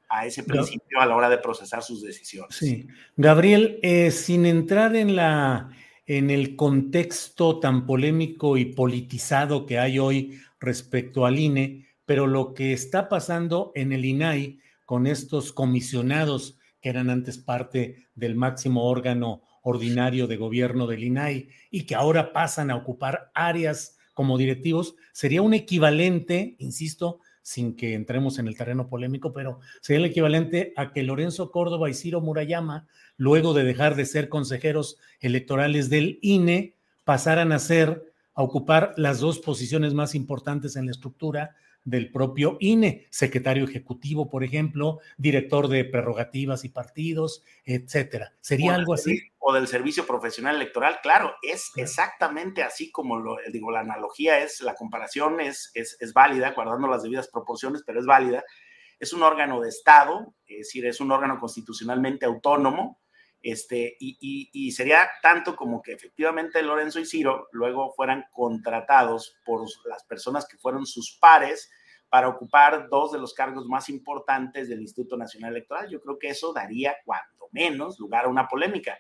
a 0.09 0.25
ese 0.27 0.43
principio 0.45 1.01
a 1.01 1.07
la 1.07 1.17
hora 1.17 1.29
de 1.29 1.39
procesar 1.39 1.83
sus 1.83 2.03
decisiones. 2.03 2.57
Sí. 2.57 2.87
Gabriel, 3.17 3.79
eh, 3.83 4.11
sin 4.11 4.47
entrar 4.47 4.97
en 4.97 5.17
la 5.17 5.71
en 6.07 6.31
el 6.31 6.57
contexto 6.57 7.61
tan 7.61 7.87
polémico 7.87 8.57
y 8.57 8.67
politizado 8.67 9.67
que 9.67 9.79
hay 9.79 9.99
hoy 9.99 10.39
respecto 10.61 11.27
al 11.27 11.39
INE, 11.39 11.87
pero 12.05 12.27
lo 12.27 12.55
que 12.55 12.73
está 12.73 13.09
pasando 13.09 13.73
en 13.75 13.93
el 13.93 14.05
INAI 14.05 14.59
con 14.85 15.07
estos 15.07 15.53
comisionados 15.53 16.59
que 16.81 16.91
eran 16.91 17.09
antes 17.09 17.39
parte 17.39 18.09
del 18.15 18.35
máximo 18.35 18.85
órgano 18.85 19.43
ordinario 19.63 20.27
de 20.27 20.37
gobierno 20.37 20.87
del 20.87 21.05
INAI 21.05 21.49
y 21.71 21.85
que 21.85 21.95
ahora 21.95 22.35
pasan 22.35 22.71
a 22.71 22.77
ocupar 22.77 23.31
áreas 23.35 23.97
como 24.13 24.39
directivos, 24.39 24.95
sería 25.13 25.43
un 25.43 25.55
equivalente, 25.55 26.57
insisto, 26.59 27.21
sin 27.45 27.77
que 27.77 27.93
entremos 27.93 28.39
en 28.39 28.49
el 28.49 28.57
terreno 28.57 28.89
polémico, 28.89 29.35
pero 29.35 29.61
sería 29.83 29.99
el 29.99 30.11
equivalente 30.11 30.73
a 30.77 30.93
que 30.93 31.03
Lorenzo 31.03 31.51
Córdoba 31.51 31.91
y 31.91 31.95
Ciro 31.95 32.23
Murayama, 32.23 32.89
luego 33.19 33.53
de 33.53 33.65
dejar 33.65 33.97
de 33.97 34.07
ser 34.07 34.31
consejeros 34.31 34.97
electorales 35.21 35.91
del 35.91 36.19
INE, 36.23 36.75
pasaran 37.05 37.53
a 37.53 37.59
ser, 37.59 38.11
a 38.33 38.43
ocupar 38.43 38.95
las 38.97 39.21
dos 39.21 39.41
posiciones 39.41 39.93
más 39.93 40.15
importantes 40.15 40.75
en 40.75 40.87
la 40.87 40.93
estructura 40.93 41.55
del 41.85 42.11
propio 42.11 42.57
INE, 42.61 43.07
secretario 43.11 43.65
ejecutivo, 43.65 44.31
por 44.31 44.43
ejemplo, 44.43 45.01
director 45.19 45.69
de 45.69 45.85
prerrogativas 45.85 46.65
y 46.65 46.71
partidos, 46.71 47.43
etcétera. 47.65 48.33
¿Sería 48.41 48.75
algo 48.75 48.95
así? 48.95 49.21
O 49.39 49.53
del 49.53 49.69
servicio 49.69 50.07
profesional 50.07 50.57
electoral, 50.57 50.99
claro, 51.03 51.35
es 51.43 51.71
exactamente 51.77 52.63
así 52.63 52.91
como 52.91 53.19
lo 53.19 53.37
digo, 53.53 53.71
la 53.71 53.81
analogía 53.81 54.39
es, 54.39 54.63
la 54.63 54.75
comparación 54.75 55.41
es, 55.41 55.71
es, 55.75 55.99
es 56.01 56.15
válida, 56.15 56.53
guardando 56.53 56.89
las 56.89 57.03
debidas 57.03 57.29
proporciones, 57.29 57.83
pero 57.87 58.01
es 58.01 58.07
válida. 58.07 58.43
Es 58.99 59.13
un 59.13 59.23
órgano 59.23 59.61
de 59.61 59.69
Estado, 59.69 60.35
es 60.47 60.59
decir, 60.59 60.87
es 60.87 61.01
un 61.01 61.11
órgano 61.11 61.39
constitucionalmente 61.39 62.25
autónomo, 62.25 63.01
este, 63.45 63.95
y, 64.01 64.49
y, 64.55 64.73
sería 64.73 65.07
tanto 65.21 65.55
como 65.55 65.83
que 65.83 65.93
efectivamente 65.93 66.63
Lorenzo 66.63 66.99
y 66.99 67.05
Ciro 67.05 67.49
luego 67.53 67.93
fueran 67.93 68.25
contratados 68.33 69.37
por 69.45 69.67
las 69.85 70.03
personas 70.05 70.49
que 70.49 70.57
fueron 70.57 70.87
sus 70.87 71.19
pares 71.21 71.71
para 72.09 72.29
ocupar 72.29 72.89
dos 72.89 73.13
de 73.13 73.19
los 73.19 73.35
cargos 73.35 73.67
más 73.67 73.91
importantes 73.91 74.71
del 74.71 74.81
Instituto 74.81 75.19
Nacional 75.19 75.51
Electoral. 75.51 75.91
Yo 75.91 76.01
creo 76.01 76.19
que 76.19 76.29
eso 76.29 76.55
daría, 76.55 76.97
cuando 77.05 77.51
menos, 77.53 77.99
lugar 78.01 78.25
a 78.25 78.29
una 78.29 78.49
polémica. 78.49 78.99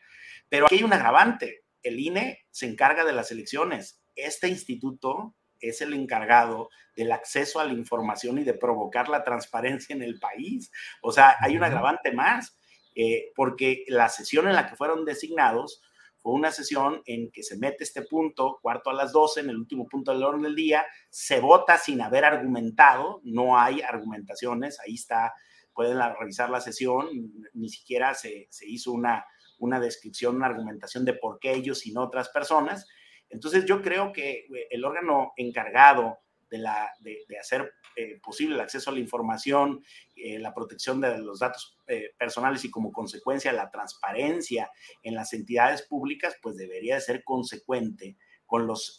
Pero 0.51 0.67
aquí 0.67 0.75
hay 0.75 0.83
un 0.85 0.93
agravante. 0.93 1.65
El 1.83 1.99
INE 1.99 2.45
se 2.51 2.67
encarga 2.67 3.03
de 3.03 3.15
las 3.15 3.31
elecciones. 3.31 4.03
Este 4.15 4.49
instituto 4.49 5.35
es 5.59 5.81
el 5.81 5.95
encargado 5.95 6.69
del 6.95 7.13
acceso 7.13 7.61
a 7.61 7.65
la 7.65 7.73
información 7.73 8.37
y 8.37 8.45
de 8.45 8.53
provocar 8.53 9.09
la 9.09 9.25
transparencia 9.25 9.97
en 9.97 10.03
el 10.03 10.19
país. 10.19 10.71
O 11.01 11.13
sea, 11.13 11.37
hay 11.41 11.57
un 11.57 11.65
agravante 11.65 12.13
más 12.13 12.59
eh, 12.95 13.33
porque 13.35 13.85
la 13.89 14.09
sesión 14.09 14.47
en 14.49 14.55
la 14.55 14.69
que 14.69 14.77
fueron 14.77 15.05
designados 15.05 15.83
fue 16.19 16.33
una 16.33 16.53
sesión 16.53 17.03
en 17.05 17.31
que 17.31 17.43
se 17.43 17.59
mete 17.59 17.85
este 17.85 18.03
punto, 18.03 18.59
cuarto 18.63 18.91
a 18.91 18.95
las 18.95 19.13
12, 19.13 19.41
en 19.41 19.51
el 19.51 19.59
último 19.59 19.87
punto 19.87 20.11
del 20.11 20.23
orden 20.23 20.43
del 20.43 20.55
día, 20.55 20.87
se 21.11 21.39
vota 21.39 21.77
sin 21.77 22.01
haber 22.01 22.25
argumentado, 22.25 23.21
no 23.25 23.59
hay 23.59 23.83
argumentaciones, 23.83 24.81
ahí 24.81 24.95
está, 24.95 25.35
pueden 25.75 25.99
revisar 26.19 26.49
la 26.49 26.63
sesión, 26.63 27.09
ni 27.53 27.69
siquiera 27.69 28.15
se, 28.15 28.47
se 28.51 28.67
hizo 28.67 28.93
una, 28.93 29.27
una 29.59 29.81
descripción, 29.81 30.37
una 30.37 30.47
argumentación 30.47 31.05
de 31.05 31.15
por 31.15 31.39
qué 31.39 31.53
ellos 31.53 31.87
y 31.87 31.93
no 31.93 32.03
otras 32.03 32.31
personas. 32.31 32.87
Entonces 33.29 33.65
yo 33.67 33.83
creo 33.83 34.13
que 34.13 34.47
eh, 34.47 34.69
el 34.71 34.85
órgano 34.85 35.33
encargado 35.37 36.21
de, 36.55 36.63
la, 36.63 36.91
de, 37.01 37.39
hacer 37.39 37.73
eh, 37.97 38.19
posible 38.23 38.55
el 38.55 38.61
acceso 38.61 38.91
a 38.91 38.93
la 38.93 39.01
información, 39.01 39.85
eh, 40.17 40.39
la 40.39 40.55
protección 40.55 41.01
de 41.01 41.19
los 41.19 41.41
datos 41.41 41.77
eh, 41.87 42.11
personales 42.19 42.65
y 42.65 42.71
como 42.71 42.93
consecuencia 42.93 43.53
la 43.53 43.71
transparencia 43.71 44.71
en 45.03 45.15
las 45.15 45.33
entidades 45.33 45.83
públicas, 45.83 46.37
pues 46.41 46.57
debería 46.57 46.95
de 46.95 47.01
ser 47.01 47.25
consecuente 47.25 48.17
con 48.47 48.67
los 48.67 48.97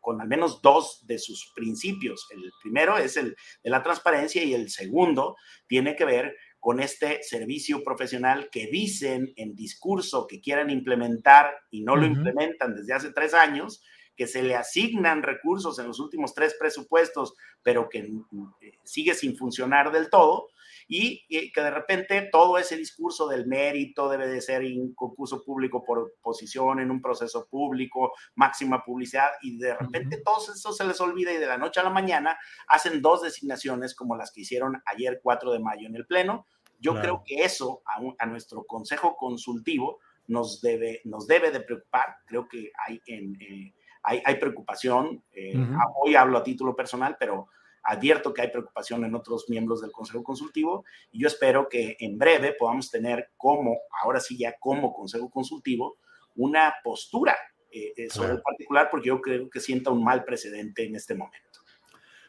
con 0.00 0.20
al 0.20 0.28
menos 0.28 0.60
dos 0.62 1.04
de 1.06 1.18
sus 1.18 1.52
principios. 1.54 2.28
El 2.30 2.52
primero 2.62 2.96
es 2.98 3.16
el 3.16 3.34
de 3.64 3.70
la 3.70 3.82
transparencia 3.82 4.44
y 4.44 4.54
el 4.54 4.70
segundo 4.70 5.36
tiene 5.66 5.96
que 5.96 6.04
ver 6.04 6.36
con 6.60 6.78
este 6.78 7.22
servicio 7.22 7.82
profesional 7.82 8.50
que 8.52 8.66
dicen 8.66 9.32
en 9.36 9.54
discurso 9.54 10.26
que 10.26 10.40
quieran 10.40 10.70
implementar 10.70 11.50
y 11.70 11.82
no 11.82 11.96
lo 11.96 12.06
implementan 12.06 12.74
desde 12.74 12.92
hace 12.92 13.12
tres 13.12 13.32
años, 13.34 13.82
que 14.18 14.26
se 14.26 14.42
le 14.42 14.56
asignan 14.56 15.22
recursos 15.22 15.78
en 15.78 15.86
los 15.86 16.00
últimos 16.00 16.34
tres 16.34 16.56
presupuestos, 16.58 17.34
pero 17.62 17.88
que 17.88 18.00
eh, 18.00 18.72
sigue 18.82 19.14
sin 19.14 19.36
funcionar 19.36 19.92
del 19.92 20.10
todo, 20.10 20.48
y, 20.88 21.24
que 21.52 21.60
de 21.60 21.70
repente 21.70 22.28
todo 22.32 22.58
ese 22.58 22.76
discurso 22.76 23.28
del 23.28 23.46
mérito 23.46 24.08
debe 24.08 24.26
de 24.26 24.40
ser 24.40 24.62
en 24.62 24.92
concurso 24.94 25.44
público 25.44 25.84
por 25.84 26.14
posición, 26.20 26.80
en 26.80 26.90
un 26.90 27.00
proceso 27.00 27.46
público, 27.48 28.12
máxima 28.34 28.84
publicidad, 28.84 29.28
y 29.40 29.56
de 29.56 29.76
repente 29.76 30.20
todo 30.24 30.38
eso 30.52 30.72
se 30.72 30.84
les 30.84 31.00
olvida 31.00 31.32
y 31.32 31.36
de 31.36 31.46
la 31.46 31.56
noche 31.56 31.78
a 31.78 31.84
la 31.84 31.90
mañana 31.90 32.36
hacen 32.66 33.00
dos 33.00 33.22
designaciones 33.22 33.94
como 33.94 34.16
las 34.16 34.32
que 34.32 34.40
hicieron 34.40 34.82
ayer 34.86 35.20
4 35.22 35.52
de 35.52 35.60
mayo 35.60 35.86
en 35.86 35.94
el 35.94 36.06
Pleno. 36.06 36.44
Yo 36.80 37.00
creo 37.00 37.22
que 37.24 37.44
eso 37.44 37.82
a, 38.18 38.26
nuestro 38.26 38.64
Consejo 38.64 39.16
Consultivo 39.16 40.00
nos 40.26 40.60
debe, 40.60 41.02
nos 41.04 41.28
debe 41.28 41.52
de 41.52 41.60
preocupar. 41.60 42.16
Creo 42.26 42.48
que 42.48 42.72
hay 42.84 43.00
en... 43.06 43.40
Eh, 43.40 43.74
hay, 44.02 44.36
preocupación. 44.36 45.22
Eh, 45.32 45.54
hoy 46.02 46.14
hablo 46.14 46.38
a 46.38 46.44
título 46.44 46.74
personal, 46.74 47.16
pero 47.18 47.48
advierto 47.82 48.34
que 48.34 48.42
hay 48.42 48.48
preocupación 48.48 49.04
en 49.04 49.14
otros 49.14 49.46
miembros 49.48 49.80
del 49.80 49.92
Consejo 49.92 50.22
Consultivo 50.22 50.84
y 51.10 51.22
yo 51.22 51.28
espero 51.28 51.68
que 51.68 51.96
en 51.98 52.18
breve 52.18 52.54
podamos 52.58 52.90
tener 52.90 53.30
como, 53.36 53.78
ahora 54.02 54.20
sí 54.20 54.36
ya 54.36 54.54
como 54.58 54.92
Consejo 54.92 55.30
Consultivo, 55.30 55.98
una 56.34 56.74
postura 56.84 57.36
eh, 57.70 57.92
eh, 57.96 58.10
sobre 58.10 58.32
el 58.32 58.42
particular 58.42 58.88
porque 58.90 59.08
yo 59.08 59.20
creo 59.20 59.48
que 59.50 59.60
sienta 59.60 59.90
un 59.90 60.04
mal 60.04 60.24
precedente 60.24 60.84
en 60.84 60.96
este 60.96 61.14
momento. 61.14 61.60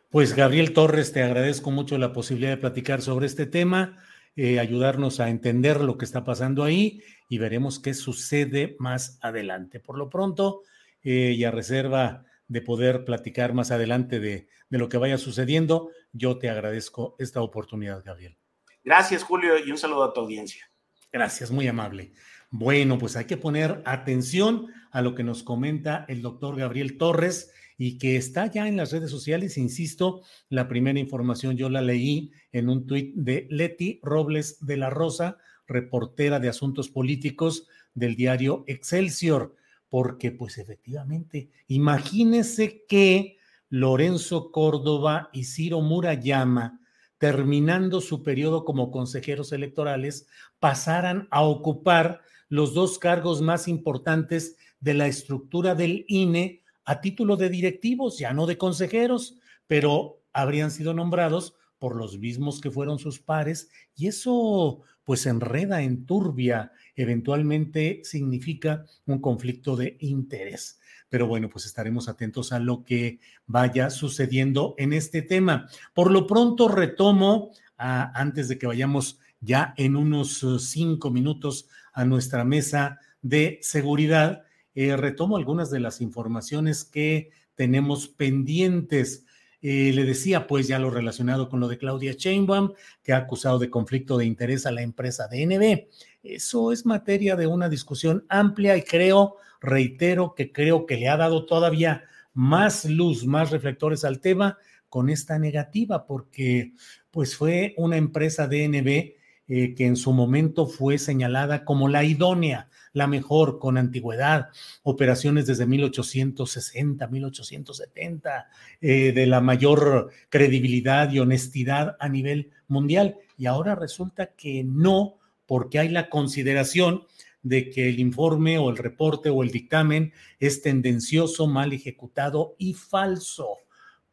Pues 0.09 0.33
Gabriel 0.33 0.73
Torres, 0.73 1.11
te 1.11 1.21
agradezco 1.21 1.69
mucho 1.71 1.97
la 1.97 2.13
posibilidad 2.13 2.51
de 2.51 2.57
platicar 2.57 3.01
sobre 3.01 3.27
este 3.27 3.45
tema, 3.45 4.03
eh, 4.35 4.59
ayudarnos 4.59 5.19
a 5.19 5.29
entender 5.29 5.81
lo 5.81 5.97
que 5.97 6.05
está 6.05 6.23
pasando 6.23 6.63
ahí 6.63 7.03
y 7.27 7.37
veremos 7.37 7.79
qué 7.79 7.93
sucede 7.93 8.75
más 8.79 9.19
adelante. 9.21 9.79
Por 9.79 9.97
lo 9.97 10.09
pronto, 10.09 10.63
eh, 11.03 11.33
y 11.37 11.43
a 11.43 11.51
reserva 11.51 12.25
de 12.47 12.61
poder 12.61 13.05
platicar 13.05 13.53
más 13.53 13.71
adelante 13.71 14.19
de, 14.19 14.47
de 14.69 14.77
lo 14.77 14.89
que 14.89 14.97
vaya 14.97 15.17
sucediendo, 15.17 15.91
yo 16.11 16.37
te 16.37 16.49
agradezco 16.49 17.15
esta 17.19 17.41
oportunidad, 17.41 18.03
Gabriel. 18.03 18.37
Gracias, 18.83 19.23
Julio, 19.23 19.53
y 19.63 19.71
un 19.71 19.77
saludo 19.77 20.03
a 20.03 20.13
tu 20.13 20.21
audiencia. 20.21 20.69
Gracias, 21.11 21.51
muy 21.51 21.67
amable. 21.67 22.13
Bueno, 22.51 22.97
pues 22.97 23.15
hay 23.15 23.25
que 23.25 23.37
poner 23.37 23.81
atención 23.85 24.67
a 24.91 25.01
lo 25.01 25.13
que 25.13 25.23
nos 25.23 25.43
comenta 25.43 26.05
el 26.07 26.21
doctor 26.21 26.55
Gabriel 26.55 26.97
Torres 26.97 27.51
y 27.77 27.97
que 27.97 28.17
está 28.17 28.47
ya 28.47 28.67
en 28.67 28.77
las 28.77 28.91
redes 28.91 29.11
sociales. 29.11 29.57
Insisto, 29.57 30.23
la 30.49 30.67
primera 30.67 30.99
información 30.99 31.57
yo 31.57 31.69
la 31.69 31.81
leí 31.81 32.31
en 32.51 32.69
un 32.69 32.87
tuit 32.87 33.13
de 33.15 33.47
Leti 33.49 33.99
Robles 34.03 34.65
de 34.65 34.77
la 34.77 34.89
Rosa, 34.89 35.37
reportera 35.67 36.39
de 36.39 36.49
asuntos 36.49 36.89
políticos 36.89 37.67
del 37.93 38.15
diario 38.15 38.63
Excelsior, 38.67 39.55
porque 39.89 40.31
pues 40.31 40.57
efectivamente, 40.57 41.49
imagínese 41.67 42.85
que 42.87 43.37
Lorenzo 43.69 44.51
Córdoba 44.51 45.29
y 45.33 45.45
Ciro 45.45 45.81
Murayama, 45.81 46.79
terminando 47.17 47.99
su 48.01 48.23
periodo 48.23 48.65
como 48.65 48.91
consejeros 48.91 49.51
electorales, 49.51 50.27
pasaran 50.59 51.27
a 51.31 51.43
ocupar 51.43 52.21
los 52.47 52.73
dos 52.73 52.97
cargos 52.97 53.41
más 53.41 53.67
importantes 53.67 54.57
de 54.79 54.93
la 54.93 55.07
estructura 55.07 55.75
del 55.75 56.05
INE 56.07 56.63
a 56.85 57.01
título 57.01 57.35
de 57.35 57.49
directivos, 57.49 58.17
ya 58.17 58.33
no 58.33 58.45
de 58.45 58.57
consejeros, 58.57 59.37
pero 59.67 60.21
habrían 60.33 60.71
sido 60.71 60.93
nombrados 60.93 61.55
por 61.77 61.95
los 61.95 62.17
mismos 62.17 62.61
que 62.61 62.71
fueron 62.71 62.99
sus 62.99 63.19
pares 63.19 63.69
y 63.95 64.07
eso 64.07 64.81
pues 65.09 65.25
enreda, 65.25 65.81
en 65.81 66.05
turbia, 66.05 66.71
eventualmente 66.95 68.01
significa 68.03 68.85
un 69.07 69.17
conflicto 69.17 69.75
de 69.75 69.97
interés. 70.01 70.79
Pero 71.09 71.25
bueno, 71.25 71.49
pues 71.49 71.65
estaremos 71.65 72.07
atentos 72.07 72.51
a 72.51 72.59
lo 72.59 72.83
que 72.83 73.19
vaya 73.47 73.89
sucediendo 73.89 74.75
en 74.77 74.93
este 74.93 75.23
tema. 75.23 75.67
Por 75.95 76.11
lo 76.11 76.27
pronto 76.27 76.67
retomo, 76.67 77.49
antes 77.75 78.49
de 78.49 78.59
que 78.59 78.67
vayamos 78.67 79.17
ya 79.41 79.73
en 79.77 79.95
unos 79.95 80.43
uh, 80.43 80.59
cinco 80.59 81.09
minutos 81.09 81.67
a 81.91 82.05
nuestra 82.05 82.45
mesa 82.45 82.99
de 83.23 83.57
seguridad, 83.63 84.43
eh, 84.75 84.95
retomo 84.95 85.37
algunas 85.37 85.71
de 85.71 85.79
las 85.79 86.01
informaciones 86.01 86.85
que 86.85 87.31
tenemos 87.55 88.07
pendientes. 88.09 89.25
Eh, 89.61 89.91
le 89.93 90.05
decía, 90.05 90.47
pues, 90.47 90.67
ya 90.67 90.79
lo 90.79 90.89
relacionado 90.89 91.49
con 91.49 91.59
lo 91.59 91.67
de 91.67 91.77
Claudia 91.77 92.13
Sheinbaum, 92.13 92.73
que 93.03 93.13
ha 93.13 93.17
acusado 93.17 93.59
de 93.59 93.69
conflicto 93.69 94.17
de 94.17 94.25
interés 94.25 94.65
a 94.65 94.71
la 94.71 94.81
empresa 94.81 95.27
DNB. 95.27 95.87
Eso 96.23 96.71
es 96.71 96.85
materia 96.85 97.35
de 97.35 97.47
una 97.47 97.69
discusión 97.69 98.25
amplia 98.29 98.77
y 98.77 98.83
creo, 98.83 99.35
reitero, 99.59 100.33
que 100.35 100.51
creo 100.51 100.85
que 100.85 100.97
le 100.97 101.09
ha 101.09 101.17
dado 101.17 101.45
todavía 101.45 102.03
más 102.33 102.85
luz, 102.85 103.25
más 103.25 103.51
reflectores 103.51 104.05
al 104.05 104.19
tema 104.19 104.57
con 104.87 105.09
esta 105.09 105.37
negativa, 105.37 106.05
porque 106.05 106.73
pues 107.11 107.35
fue 107.35 107.73
una 107.77 107.97
empresa 107.97 108.47
DNB 108.47 109.18
eh, 109.49 109.75
que 109.75 109.85
en 109.85 109.97
su 109.97 110.13
momento 110.13 110.67
fue 110.67 110.97
señalada 110.97 111.65
como 111.65 111.89
la 111.89 112.05
idónea 112.05 112.69
la 112.93 113.07
mejor 113.07 113.59
con 113.59 113.77
antigüedad, 113.77 114.49
operaciones 114.83 115.45
desde 115.45 115.65
1860, 115.65 117.07
1870, 117.07 118.47
eh, 118.81 119.11
de 119.11 119.25
la 119.27 119.41
mayor 119.41 120.11
credibilidad 120.29 121.11
y 121.11 121.19
honestidad 121.19 121.97
a 121.99 122.09
nivel 122.09 122.51
mundial. 122.67 123.17
Y 123.37 123.45
ahora 123.45 123.75
resulta 123.75 124.33
que 124.35 124.63
no, 124.63 125.17
porque 125.45 125.79
hay 125.79 125.89
la 125.89 126.09
consideración 126.09 127.03
de 127.41 127.69
que 127.69 127.89
el 127.89 127.99
informe 127.99 128.57
o 128.57 128.69
el 128.69 128.77
reporte 128.77 129.29
o 129.29 129.43
el 129.43 129.51
dictamen 129.51 130.13
es 130.39 130.61
tendencioso, 130.61 131.47
mal 131.47 131.73
ejecutado 131.73 132.55
y 132.57 132.73
falso. 132.73 133.59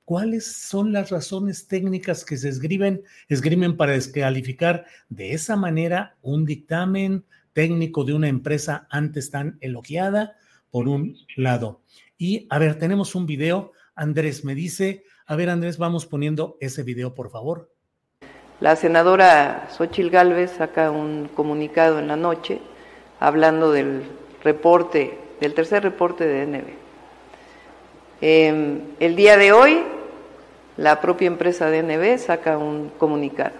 ¿Cuáles 0.06 0.46
son 0.46 0.92
las 0.92 1.10
razones 1.10 1.66
técnicas 1.66 2.24
que 2.24 2.38
se 2.38 2.48
escriben, 2.48 3.02
esgrimen 3.28 3.76
para 3.76 3.92
descalificar 3.92 4.86
de 5.08 5.32
esa 5.32 5.56
manera 5.56 6.16
un 6.22 6.46
dictamen, 6.46 7.24
técnico 7.52 8.04
de 8.04 8.14
una 8.14 8.28
empresa 8.28 8.86
antes 8.88 9.30
tan 9.30 9.58
elogiada, 9.60 10.36
por 10.70 10.88
un 10.88 11.16
lado. 11.36 11.80
Y 12.18 12.46
a 12.50 12.58
ver, 12.58 12.78
tenemos 12.78 13.14
un 13.16 13.26
video. 13.26 13.72
Andrés 13.96 14.44
me 14.44 14.54
dice, 14.54 15.04
a 15.26 15.34
ver 15.34 15.50
Andrés, 15.50 15.76
vamos 15.76 16.06
poniendo 16.06 16.56
ese 16.60 16.82
video, 16.82 17.14
por 17.14 17.30
favor. 17.30 17.72
La 18.60 18.76
senadora 18.76 19.68
Xochil 19.70 20.10
Gálvez 20.10 20.52
saca 20.52 20.92
un 20.92 21.28
comunicado 21.34 21.98
en 21.98 22.06
la 22.06 22.16
noche 22.16 22.60
hablando 23.18 23.72
del 23.72 24.04
reporte, 24.44 25.18
del 25.40 25.54
tercer 25.54 25.82
reporte 25.82 26.26
de 26.26 26.46
DNB. 26.46 26.68
Em, 28.20 28.80
el 29.00 29.16
día 29.16 29.36
de 29.36 29.52
hoy, 29.52 29.82
la 30.76 31.00
propia 31.00 31.26
empresa 31.26 31.70
DNB 31.70 32.18
saca 32.18 32.58
un 32.58 32.90
comunicado 32.98 33.54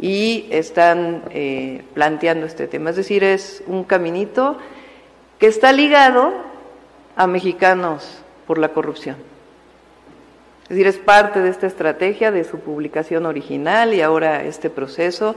y 0.00 0.46
están 0.50 1.22
eh, 1.30 1.82
planteando 1.94 2.46
este 2.46 2.66
tema. 2.66 2.90
Es 2.90 2.96
decir, 2.96 3.22
es 3.22 3.62
un 3.66 3.84
caminito 3.84 4.58
que 5.38 5.46
está 5.46 5.72
ligado 5.72 6.32
a 7.16 7.26
mexicanos 7.26 8.22
por 8.46 8.58
la 8.58 8.70
corrupción. 8.70 9.16
Es 10.64 10.70
decir, 10.70 10.86
es 10.86 10.96
parte 10.96 11.40
de 11.40 11.50
esta 11.50 11.66
estrategia 11.66 12.30
de 12.30 12.44
su 12.44 12.58
publicación 12.58 13.26
original 13.26 13.92
y 13.92 14.00
ahora 14.00 14.42
este 14.44 14.70
proceso 14.70 15.36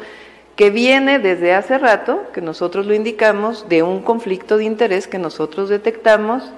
que 0.55 0.69
viene 0.71 1.19
desde 1.19 1.53
hace 1.53 1.77
rato, 1.77 2.23
que 2.33 2.41
nosotros 2.41 2.87
lo 2.87 2.95
indicamos, 2.95 3.69
de 3.69 3.83
un 3.83 4.01
conflicto 4.01 4.57
de 4.57 4.63
interés 4.63 5.07
que 5.07 5.19
nosotros 5.19 5.69
detectamos 5.69 6.51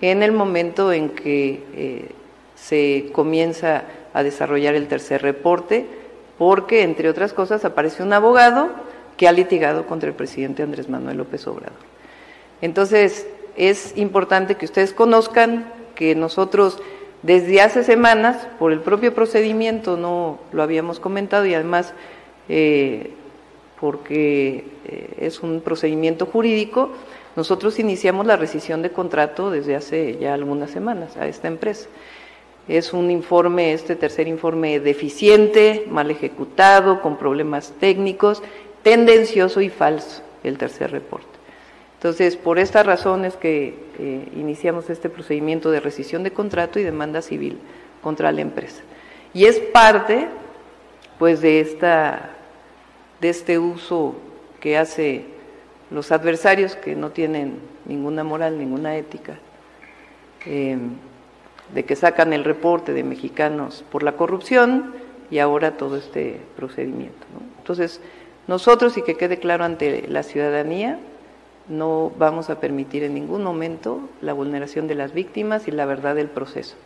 en 0.00 0.22
el 0.22 0.30
momento 0.30 0.92
en 0.92 1.08
que 1.08 1.64
eh, 1.74 2.08
se 2.56 3.10
comienza 3.12 3.84
a 4.12 4.24
desarrollar 4.24 4.74
el 4.74 4.88
tercer 4.88 5.22
reporte 5.22 5.86
porque, 6.38 6.82
entre 6.82 7.08
otras 7.08 7.32
cosas, 7.32 7.64
aparece 7.64 8.02
un 8.02 8.12
abogado 8.12 8.70
que 9.16 9.28
ha 9.28 9.32
litigado 9.32 9.86
contra 9.86 10.08
el 10.08 10.14
presidente 10.14 10.62
Andrés 10.62 10.88
Manuel 10.88 11.18
López 11.18 11.46
Obrador. 11.46 11.78
Entonces, 12.60 13.26
es 13.56 13.96
importante 13.96 14.56
que 14.56 14.64
ustedes 14.64 14.92
conozcan 14.92 15.72
que 15.94 16.14
nosotros 16.14 16.82
desde 17.22 17.60
hace 17.60 17.82
semanas, 17.82 18.46
por 18.58 18.72
el 18.72 18.80
propio 18.80 19.14
procedimiento, 19.14 19.96
no 19.96 20.38
lo 20.52 20.62
habíamos 20.62 21.00
comentado 21.00 21.46
y 21.46 21.54
además 21.54 21.94
eh, 22.48 23.12
porque 23.80 24.64
eh, 24.84 25.14
es 25.18 25.40
un 25.40 25.60
procedimiento 25.60 26.26
jurídico, 26.26 26.90
nosotros 27.34 27.78
iniciamos 27.78 28.26
la 28.26 28.36
rescisión 28.36 28.80
de 28.80 28.90
contrato 28.90 29.50
desde 29.50 29.76
hace 29.76 30.16
ya 30.18 30.34
algunas 30.34 30.70
semanas 30.70 31.16
a 31.16 31.26
esta 31.26 31.48
empresa. 31.48 31.88
Es 32.68 32.92
un 32.92 33.10
informe, 33.10 33.72
este 33.72 33.94
tercer 33.94 34.26
informe, 34.26 34.80
deficiente, 34.80 35.86
mal 35.88 36.10
ejecutado, 36.10 37.00
con 37.00 37.16
problemas 37.16 37.72
técnicos, 37.78 38.42
tendencioso 38.82 39.60
y 39.60 39.68
falso, 39.68 40.22
el 40.42 40.58
tercer 40.58 40.90
reporte. 40.90 41.36
Entonces, 41.94 42.36
por 42.36 42.58
estas 42.58 42.84
razones 42.84 43.36
que 43.36 43.74
eh, 43.98 44.28
iniciamos 44.36 44.90
este 44.90 45.08
procedimiento 45.08 45.70
de 45.70 45.80
rescisión 45.80 46.22
de 46.22 46.32
contrato 46.32 46.78
y 46.78 46.82
demanda 46.82 47.22
civil 47.22 47.58
contra 48.02 48.32
la 48.32 48.42
empresa. 48.42 48.82
Y 49.32 49.46
es 49.46 49.58
parte, 49.58 50.28
pues, 51.18 51.40
de, 51.40 51.60
esta, 51.60 52.30
de 53.20 53.28
este 53.28 53.58
uso 53.58 54.16
que 54.60 54.76
hace 54.76 55.24
los 55.90 56.10
adversarios 56.12 56.74
que 56.76 56.96
no 56.96 57.10
tienen 57.10 57.58
ninguna 57.86 58.24
moral, 58.24 58.58
ninguna 58.58 58.96
ética. 58.96 59.38
Eh, 60.44 60.76
de 61.74 61.84
que 61.84 61.96
sacan 61.96 62.32
el 62.32 62.44
reporte 62.44 62.92
de 62.92 63.04
mexicanos 63.04 63.84
por 63.90 64.02
la 64.02 64.12
corrupción 64.12 64.94
y 65.30 65.38
ahora 65.38 65.76
todo 65.76 65.96
este 65.96 66.40
procedimiento. 66.56 67.26
Entonces, 67.58 68.00
nosotros, 68.46 68.96
y 68.96 69.02
que 69.02 69.16
quede 69.16 69.38
claro 69.38 69.64
ante 69.64 70.06
la 70.08 70.22
ciudadanía, 70.22 71.00
no 71.68 72.12
vamos 72.16 72.48
a 72.48 72.60
permitir 72.60 73.02
en 73.02 73.14
ningún 73.14 73.42
momento 73.42 74.08
la 74.22 74.32
vulneración 74.32 74.86
de 74.86 74.94
las 74.94 75.12
víctimas 75.12 75.66
y 75.66 75.72
la 75.72 75.84
verdad 75.84 76.14
del 76.14 76.28
proceso. 76.28 76.76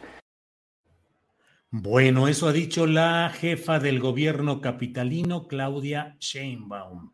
Bueno, 1.71 2.27
eso 2.27 2.49
ha 2.49 2.53
dicho 2.53 2.87
la 2.87 3.31
jefa 3.31 3.79
del 3.79 4.01
gobierno 4.01 4.61
capitalino, 4.61 5.47
Claudia 5.47 6.17
Sheinbaum. 6.19 7.13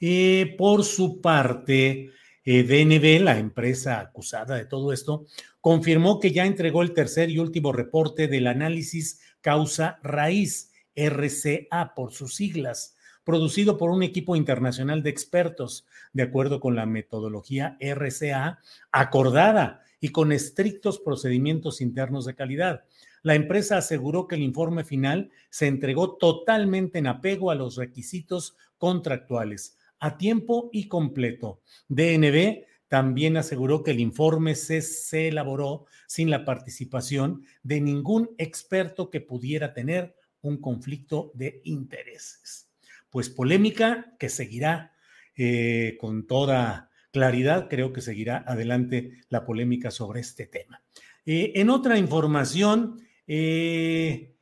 Eh, 0.00 0.54
por 0.58 0.84
su 0.84 1.22
parte, 1.22 2.10
eh, 2.44 2.62
DNB, 2.62 3.22
la 3.22 3.38
empresa 3.38 4.00
acusada 4.00 4.56
de 4.56 4.66
todo 4.66 4.92
esto, 4.92 5.26
confirmó 5.60 6.20
que 6.20 6.30
ya 6.30 6.44
entregó 6.44 6.82
el 6.82 6.92
tercer 6.92 7.30
y 7.30 7.38
último 7.38 7.72
reporte 7.72 8.28
del 8.28 8.46
análisis 8.46 9.20
causa 9.40 9.98
raíz, 10.02 10.72
RCA 10.94 11.94
por 11.94 12.12
sus 12.12 12.34
siglas, 12.34 12.96
producido 13.24 13.78
por 13.78 13.90
un 13.90 14.02
equipo 14.02 14.36
internacional 14.36 15.02
de 15.02 15.10
expertos, 15.10 15.86
de 16.12 16.22
acuerdo 16.22 16.60
con 16.60 16.76
la 16.76 16.86
metodología 16.86 17.76
RCA 17.80 18.58
acordada 18.92 19.82
y 20.00 20.10
con 20.10 20.30
estrictos 20.30 21.00
procedimientos 21.00 21.80
internos 21.80 22.26
de 22.26 22.34
calidad. 22.34 22.84
la 23.22 23.34
empresa 23.34 23.78
aseguró 23.78 24.28
que 24.28 24.34
el 24.34 24.42
informe 24.42 24.84
final 24.84 25.30
se 25.48 25.66
entregó 25.66 26.16
totalmente 26.16 26.98
en 26.98 27.06
apego 27.06 27.50
a 27.50 27.54
los 27.54 27.76
requisitos 27.76 28.54
contractuales, 28.76 29.78
a 30.04 30.18
tiempo 30.18 30.68
y 30.70 30.86
completo. 30.86 31.62
DNB 31.88 32.64
también 32.88 33.38
aseguró 33.38 33.82
que 33.82 33.92
el 33.92 34.00
informe 34.00 34.54
se, 34.54 35.28
elaboró 35.28 35.86
sin 36.06 36.28
la 36.28 36.44
participación 36.44 37.42
de 37.62 37.80
ningún 37.80 38.28
experto 38.36 39.08
que 39.08 39.22
pudiera 39.22 39.72
tener 39.72 40.14
un 40.42 40.60
conflicto 40.60 41.32
de 41.32 41.62
intereses. 41.64 42.70
Pues 43.08 43.30
polémica 43.30 44.14
que 44.18 44.28
seguirá 44.28 44.92
eh, 45.36 45.96
con 45.98 46.26
toda 46.26 46.90
claridad, 47.10 47.68
creo 47.70 47.94
que 47.94 48.02
seguirá 48.02 48.44
adelante 48.46 49.22
la 49.30 49.46
polémica 49.46 49.90
sobre 49.90 50.20
este 50.20 50.44
tema. 50.46 50.82
Eh, 51.24 51.52
en 51.54 51.70
otra 51.70 51.96
información, 51.96 53.00
eh, 53.26 54.34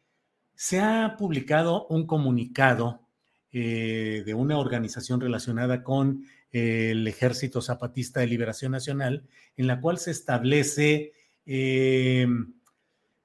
se 0.56 0.80
ha 0.80 1.14
publicado 1.16 1.86
un 1.86 2.04
comunicado 2.08 3.01
de 3.52 4.34
una 4.34 4.58
organización 4.58 5.20
relacionada 5.20 5.82
con 5.82 6.24
el 6.50 7.06
Ejército 7.06 7.60
Zapatista 7.60 8.20
de 8.20 8.26
Liberación 8.26 8.72
Nacional, 8.72 9.26
en 9.56 9.66
la 9.66 9.80
cual 9.80 9.98
se 9.98 10.10
establece, 10.10 11.12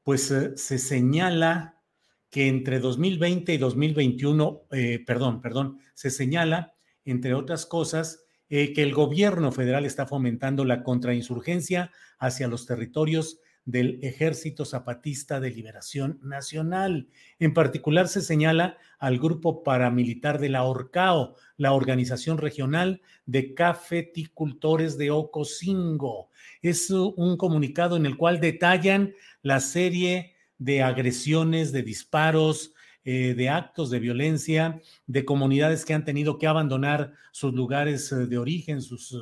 pues 0.03 0.34
se 0.55 0.78
señala 0.80 1.82
que 2.30 2.47
entre 2.47 2.80
2020 2.80 3.53
y 3.53 3.57
2021, 3.57 4.63
perdón, 5.05 5.41
perdón, 5.41 5.80
se 5.93 6.09
señala 6.09 6.73
entre 7.07 7.34
otras 7.34 7.65
cosas, 7.65 8.25
eh, 8.49 8.73
que 8.73 8.84
el 8.84 8.93
gobierno 8.93 9.51
federal 9.51 9.86
está 9.86 10.05
fomentando 10.05 10.65
la 10.65 10.84
contrainsurgencia 10.84 11.91
hacia 12.19 12.47
los 12.47 12.65
territorios 12.65 13.39
del 13.68 13.99
Ejército 14.01 14.63
Zapatista 14.63 15.41
de 15.41 15.51
Liberación 15.51 16.20
Nacional. 16.24 17.09
En 17.38 17.53
particular 17.53 18.07
se 18.07 18.22
señala 18.22 18.78
al 18.97 19.20
grupo 19.20 19.61
paramilitar 19.61 20.39
de 20.39 20.47
la 20.47 20.63
ORCAO, 20.63 21.36
la 21.57 21.74
Organización 21.74 22.38
Regional 22.38 23.01
de 23.26 23.53
Cafeticultores 23.53 24.97
de 24.97 25.11
Ocosingo. 25.11 26.30
Es 26.61 26.89
un 26.89 27.36
comunicado 27.36 27.97
en 27.97 28.05
el 28.05 28.15
cual 28.15 28.39
detallan 28.39 29.13
la 29.41 29.59
serie 29.59 30.36
de 30.57 30.82
agresiones, 30.82 31.74
de 31.74 31.84
disparos, 31.84 32.74
eh, 33.03 33.34
de 33.34 33.49
actos 33.49 33.89
de 33.89 33.99
violencia, 33.99 34.82
de 35.07 35.26
comunidades 35.26 35.84
que 35.84 35.93
han 35.93 36.05
tenido 36.05 36.38
que 36.38 36.47
abandonar 36.47 37.11
sus 37.32 37.53
lugares 37.53 38.13
eh, 38.13 38.28
de 38.28 38.38
origen, 38.38 38.82
sus 38.82 39.11
eh, 39.11 39.18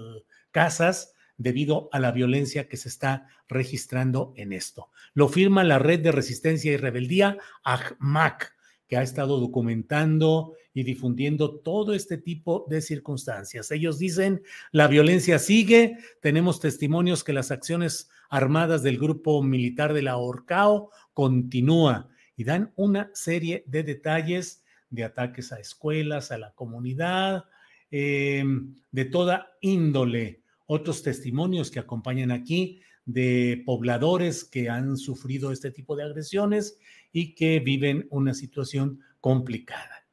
casas, 0.51 1.14
debido 1.37 1.89
a 1.91 1.99
la 1.99 2.11
violencia 2.11 2.67
que 2.67 2.77
se 2.77 2.89
está 2.89 3.27
registrando 3.47 4.33
en 4.35 4.53
esto. 4.53 4.89
Lo 5.13 5.27
firma 5.27 5.63
la 5.63 5.79
Red 5.79 6.01
de 6.01 6.11
Resistencia 6.11 6.71
y 6.71 6.77
Rebeldía, 6.77 7.37
AHMAC, 7.63 8.55
que 8.87 8.97
ha 8.97 9.01
estado 9.01 9.39
documentando 9.39 10.53
y 10.73 10.83
difundiendo 10.83 11.59
todo 11.59 11.93
este 11.93 12.17
tipo 12.17 12.65
de 12.69 12.81
circunstancias. 12.81 13.71
Ellos 13.71 13.97
dicen, 13.97 14.43
la 14.71 14.87
violencia 14.87 15.39
sigue, 15.39 15.97
tenemos 16.21 16.59
testimonios 16.59 17.23
que 17.23 17.33
las 17.33 17.51
acciones 17.51 18.09
armadas 18.29 18.83
del 18.83 18.97
grupo 18.97 19.41
militar 19.41 19.93
de 19.93 20.01
la 20.01 20.17
Orcao 20.17 20.91
continúa 21.13 22.09
y 22.35 22.43
dan 22.43 22.73
una 22.75 23.09
serie 23.13 23.63
de 23.67 23.83
detalles 23.83 24.63
de 24.89 25.03
ataques 25.03 25.51
a 25.51 25.59
escuelas, 25.59 26.31
a 26.31 26.37
la 26.37 26.51
comunidad, 26.53 27.45
em, 27.89 28.75
de 28.91 29.05
toda 29.05 29.55
índole. 29.61 30.41
Otros 30.65 31.03
testimonios 31.03 31.71
que 31.71 31.79
acompañan 31.79 32.31
aquí 32.31 32.81
de 33.05 33.61
pobladores 33.65 34.43
que 34.43 34.69
han 34.69 34.97
sufrido 34.97 35.51
este 35.51 35.71
tipo 35.71 35.95
de 35.95 36.03
agresiones 36.03 36.79
y 37.11 37.35
que 37.35 37.59
viven 37.59 38.07
una 38.09 38.33
situación 38.33 38.99
complicada. 39.21 40.05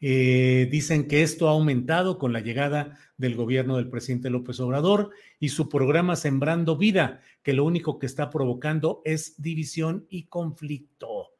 Eh, 0.00 0.68
dicen 0.70 1.08
que 1.08 1.22
esto 1.22 1.48
ha 1.48 1.52
aumentado 1.52 2.18
con 2.18 2.32
la 2.32 2.40
llegada 2.40 2.96
del 3.16 3.34
gobierno 3.34 3.76
del 3.76 3.90
presidente 3.90 4.30
López 4.30 4.60
Obrador 4.60 5.10
y 5.40 5.48
su 5.48 5.68
programa 5.68 6.14
Sembrando 6.14 6.76
Vida, 6.76 7.20
que 7.42 7.52
lo 7.52 7.64
único 7.64 7.98
que 7.98 8.06
está 8.06 8.30
provocando 8.30 9.02
es 9.04 9.40
división 9.42 10.06
y 10.08 10.24
conflicto. 10.26 11.30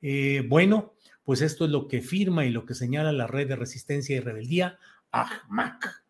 Eh, 0.00 0.44
bueno, 0.48 0.94
pues 1.22 1.42
esto 1.42 1.66
es 1.66 1.70
lo 1.70 1.86
que 1.86 2.00
firma 2.00 2.46
y 2.46 2.50
lo 2.50 2.64
que 2.64 2.74
señala 2.74 3.12
la 3.12 3.26
red 3.26 3.46
de 3.46 3.56
resistencia 3.56 4.16
y 4.16 4.20
rebeldía, 4.20 4.78
AHMAC. 5.10 6.07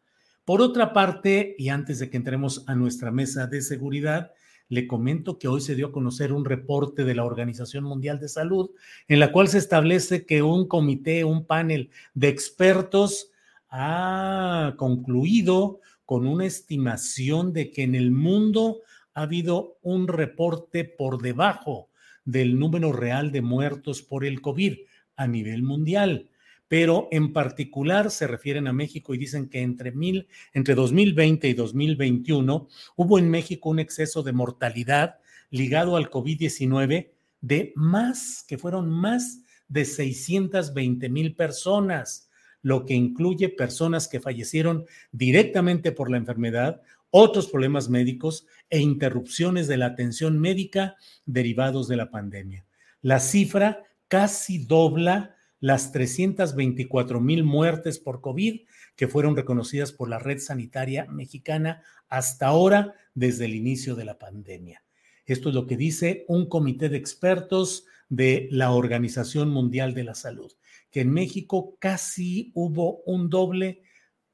Por 0.49 0.62
otra 0.62 0.94
parte, 0.94 1.55
y 1.59 1.68
antes 1.68 1.99
de 1.99 2.09
que 2.09 2.16
entremos 2.16 2.64
a 2.66 2.74
nuestra 2.74 3.11
mesa 3.11 3.46
de 3.46 3.61
seguridad, 3.61 4.32
le 4.70 4.86
comento 4.86 5.38
que 5.38 5.46
hoy 5.46 5.61
se 5.61 5.74
dio 5.74 5.88
a 5.88 5.92
conocer 5.92 6.32
un 6.32 6.46
reporte 6.46 7.05
de 7.05 7.14
la 7.14 7.26
Organización 7.26 7.84
Mundial 7.84 8.18
de 8.18 8.30
Salud 8.30 8.70
en 9.09 9.20
la 9.20 9.30
cual 9.30 9.49
se 9.49 9.59
establece 9.59 10.24
que 10.24 10.40
un 10.40 10.66
comité, 10.66 11.22
un 11.22 11.44
panel 11.44 11.90
de 12.14 12.28
expertos 12.28 13.30
ha 13.68 14.72
concluido 14.78 15.80
con 16.07 16.26
una 16.26 16.46
estimación 16.46 17.53
de 17.53 17.70
que 17.70 17.82
en 17.82 17.94
el 17.94 18.11
mundo 18.11 18.78
ha 19.12 19.24
habido 19.24 19.76
un 19.82 20.09
reporte 20.09 20.84
por 20.84 21.20
debajo 21.20 21.90
del 22.24 22.59
número 22.59 22.92
real 22.92 23.32
de 23.32 23.42
muertos 23.42 24.01
por 24.01 24.24
el 24.24 24.40
COVID 24.40 24.78
a 25.14 25.26
nivel 25.26 25.62
mundial. 25.62 26.27
Pero 26.68 27.08
en 27.10 27.32
particular 27.32 28.10
se 28.10 28.26
refieren 28.26 28.66
a 28.66 28.72
México 28.72 29.14
y 29.14 29.18
dicen 29.18 29.48
que 29.48 29.62
entre, 29.62 29.90
mil, 29.92 30.28
entre 30.52 30.74
2020 30.74 31.48
y 31.48 31.54
2021 31.54 32.68
hubo 32.96 33.18
en 33.18 33.30
México 33.30 33.70
un 33.70 33.78
exceso 33.78 34.22
de 34.22 34.32
mortalidad 34.32 35.18
ligado 35.50 35.96
al 35.96 36.10
COVID-19 36.10 37.10
de 37.40 37.72
más, 37.74 38.44
que 38.46 38.58
fueron 38.58 38.90
más 38.90 39.42
de 39.68 39.84
620 39.84 41.08
mil 41.08 41.34
personas, 41.34 42.30
lo 42.62 42.84
que 42.84 42.94
incluye 42.94 43.48
personas 43.48 44.08
que 44.08 44.20
fallecieron 44.20 44.84
directamente 45.12 45.92
por 45.92 46.10
la 46.10 46.16
enfermedad 46.16 46.82
otros 47.10 47.46
problemas 47.48 47.88
médicos 47.88 48.46
e 48.68 48.80
interrupciones 48.80 49.66
de 49.66 49.78
la 49.78 49.86
atención 49.86 50.38
médica 50.38 50.96
derivados 51.24 51.88
de 51.88 51.96
la 51.96 52.10
pandemia. 52.10 52.66
La 53.00 53.20
cifra 53.20 53.84
casi 54.08 54.58
dobla 54.58 55.36
las 55.61 55.92
324 55.92 57.20
mil 57.20 57.44
muertes 57.44 57.98
por 57.98 58.20
COVID 58.20 58.61
que 58.96 59.09
fueron 59.09 59.36
reconocidas 59.36 59.92
por 59.92 60.09
la 60.09 60.18
red 60.18 60.38
sanitaria 60.38 61.06
mexicana 61.06 61.82
hasta 62.09 62.46
ahora 62.46 62.94
desde 63.14 63.46
el 63.46 63.54
inicio 63.54 63.94
de 63.94 64.04
la 64.04 64.18
pandemia. 64.18 64.82
Esto 65.26 65.50
es 65.50 65.54
lo 65.54 65.66
que 65.66 65.76
dice 65.76 66.24
un 66.28 66.48
comité 66.48 66.88
de 66.88 66.96
expertos 66.96 67.84
de 68.09 68.48
la 68.50 68.72
Organización 68.72 69.50
Mundial 69.50 69.94
de 69.94 70.04
la 70.04 70.14
Salud, 70.14 70.50
que 70.90 71.02
en 71.02 71.12
México 71.12 71.76
casi 71.78 72.50
hubo 72.54 73.02
un 73.04 73.28
doble 73.28 73.82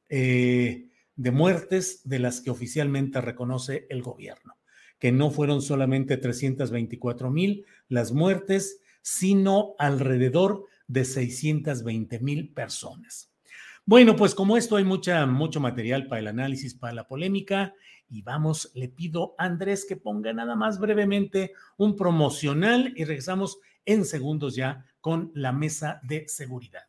eh, 0.08 0.88
de 1.16 1.30
muertes 1.30 2.08
de 2.08 2.18
las 2.18 2.40
que 2.40 2.50
oficialmente 2.50 3.20
reconoce 3.20 3.86
el 3.90 4.02
gobierno, 4.02 4.56
que 4.98 5.10
no 5.10 5.30
fueron 5.30 5.62
solamente 5.62 6.16
324 6.16 7.30
mil 7.30 7.64
las 7.88 8.12
muertes, 8.12 8.80
sino 9.02 9.74
alrededor 9.78 10.66
de 10.86 11.04
620 11.04 12.20
mil 12.20 12.52
personas. 12.52 13.32
Bueno, 13.86 14.16
pues 14.16 14.34
como 14.34 14.56
esto 14.56 14.76
hay 14.76 14.84
mucha, 14.84 15.26
mucho 15.26 15.60
material 15.60 16.06
para 16.06 16.20
el 16.20 16.28
análisis, 16.28 16.74
para 16.74 16.94
la 16.94 17.06
polémica, 17.06 17.74
y 18.08 18.22
vamos, 18.22 18.70
le 18.74 18.88
pido 18.88 19.34
a 19.38 19.44
Andrés 19.44 19.84
que 19.86 19.96
ponga 19.96 20.32
nada 20.32 20.56
más 20.56 20.78
brevemente 20.78 21.52
un 21.76 21.96
promocional 21.96 22.92
y 22.96 23.04
regresamos 23.04 23.58
en 23.84 24.04
segundos 24.04 24.54
ya 24.54 24.86
con 25.00 25.32
la 25.34 25.52
mesa 25.52 26.00
de 26.02 26.28
seguridad. 26.28 26.82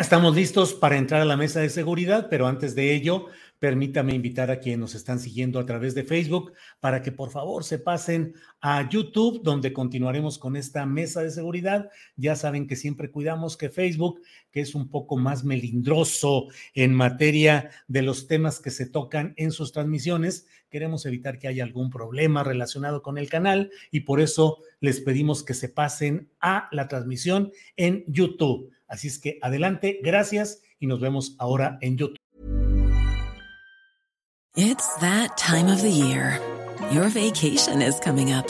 Estamos 0.00 0.34
listos 0.34 0.72
para 0.72 0.96
entrar 0.96 1.20
a 1.20 1.26
la 1.26 1.36
mesa 1.36 1.60
de 1.60 1.68
seguridad, 1.68 2.28
pero 2.30 2.46
antes 2.46 2.74
de 2.74 2.94
ello, 2.94 3.26
permítame 3.58 4.14
invitar 4.14 4.50
a 4.50 4.58
quienes 4.58 4.80
nos 4.80 4.94
están 4.94 5.20
siguiendo 5.20 5.60
a 5.60 5.66
través 5.66 5.94
de 5.94 6.04
Facebook 6.04 6.54
para 6.80 7.02
que 7.02 7.12
por 7.12 7.30
favor 7.30 7.64
se 7.64 7.78
pasen 7.78 8.32
a 8.62 8.88
YouTube, 8.88 9.42
donde 9.42 9.74
continuaremos 9.74 10.38
con 10.38 10.56
esta 10.56 10.86
mesa 10.86 11.22
de 11.22 11.30
seguridad. 11.30 11.90
Ya 12.16 12.34
saben 12.34 12.66
que 12.66 12.76
siempre 12.76 13.10
cuidamos 13.10 13.58
que 13.58 13.68
Facebook, 13.68 14.22
que 14.50 14.62
es 14.62 14.74
un 14.74 14.88
poco 14.88 15.18
más 15.18 15.44
melindroso 15.44 16.46
en 16.72 16.94
materia 16.94 17.68
de 17.86 18.00
los 18.00 18.26
temas 18.26 18.58
que 18.58 18.70
se 18.70 18.86
tocan 18.86 19.34
en 19.36 19.52
sus 19.52 19.70
transmisiones, 19.70 20.46
queremos 20.70 21.04
evitar 21.04 21.38
que 21.38 21.48
haya 21.48 21.62
algún 21.62 21.90
problema 21.90 22.42
relacionado 22.42 23.02
con 23.02 23.18
el 23.18 23.28
canal 23.28 23.70
y 23.90 24.00
por 24.00 24.22
eso 24.22 24.60
les 24.80 25.00
pedimos 25.00 25.42
que 25.42 25.52
se 25.52 25.68
pasen 25.68 26.30
a 26.40 26.70
la 26.72 26.88
transmisión 26.88 27.52
en 27.76 28.02
YouTube. 28.06 28.70
Así 28.90 29.08
es 29.08 29.18
que 29.18 29.38
adelante, 29.40 30.00
gracias 30.02 30.60
y 30.78 30.86
nos 30.86 31.00
vemos 31.00 31.36
ahora 31.38 31.78
en 31.80 31.96
YouTube. 31.96 32.16
It's 34.56 34.94
that 34.96 35.38
time 35.38 35.68
of 35.68 35.80
the 35.80 35.90
year. 35.90 36.40
Your 36.92 37.08
vacation 37.08 37.80
is 37.82 37.98
coming 38.00 38.32
up. 38.32 38.46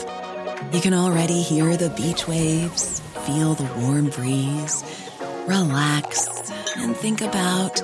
You 0.73 0.81
can 0.81 0.95
already 0.95 1.43
hear 1.43 1.77
the 1.77 1.91
beach 1.91 2.27
waves, 2.27 3.01
feel 3.27 3.55
the 3.55 3.69
warm 3.81 4.09
breeze, 4.11 4.83
relax 5.47 6.29
and 6.77 6.97
think 6.97 7.21
about 7.21 7.83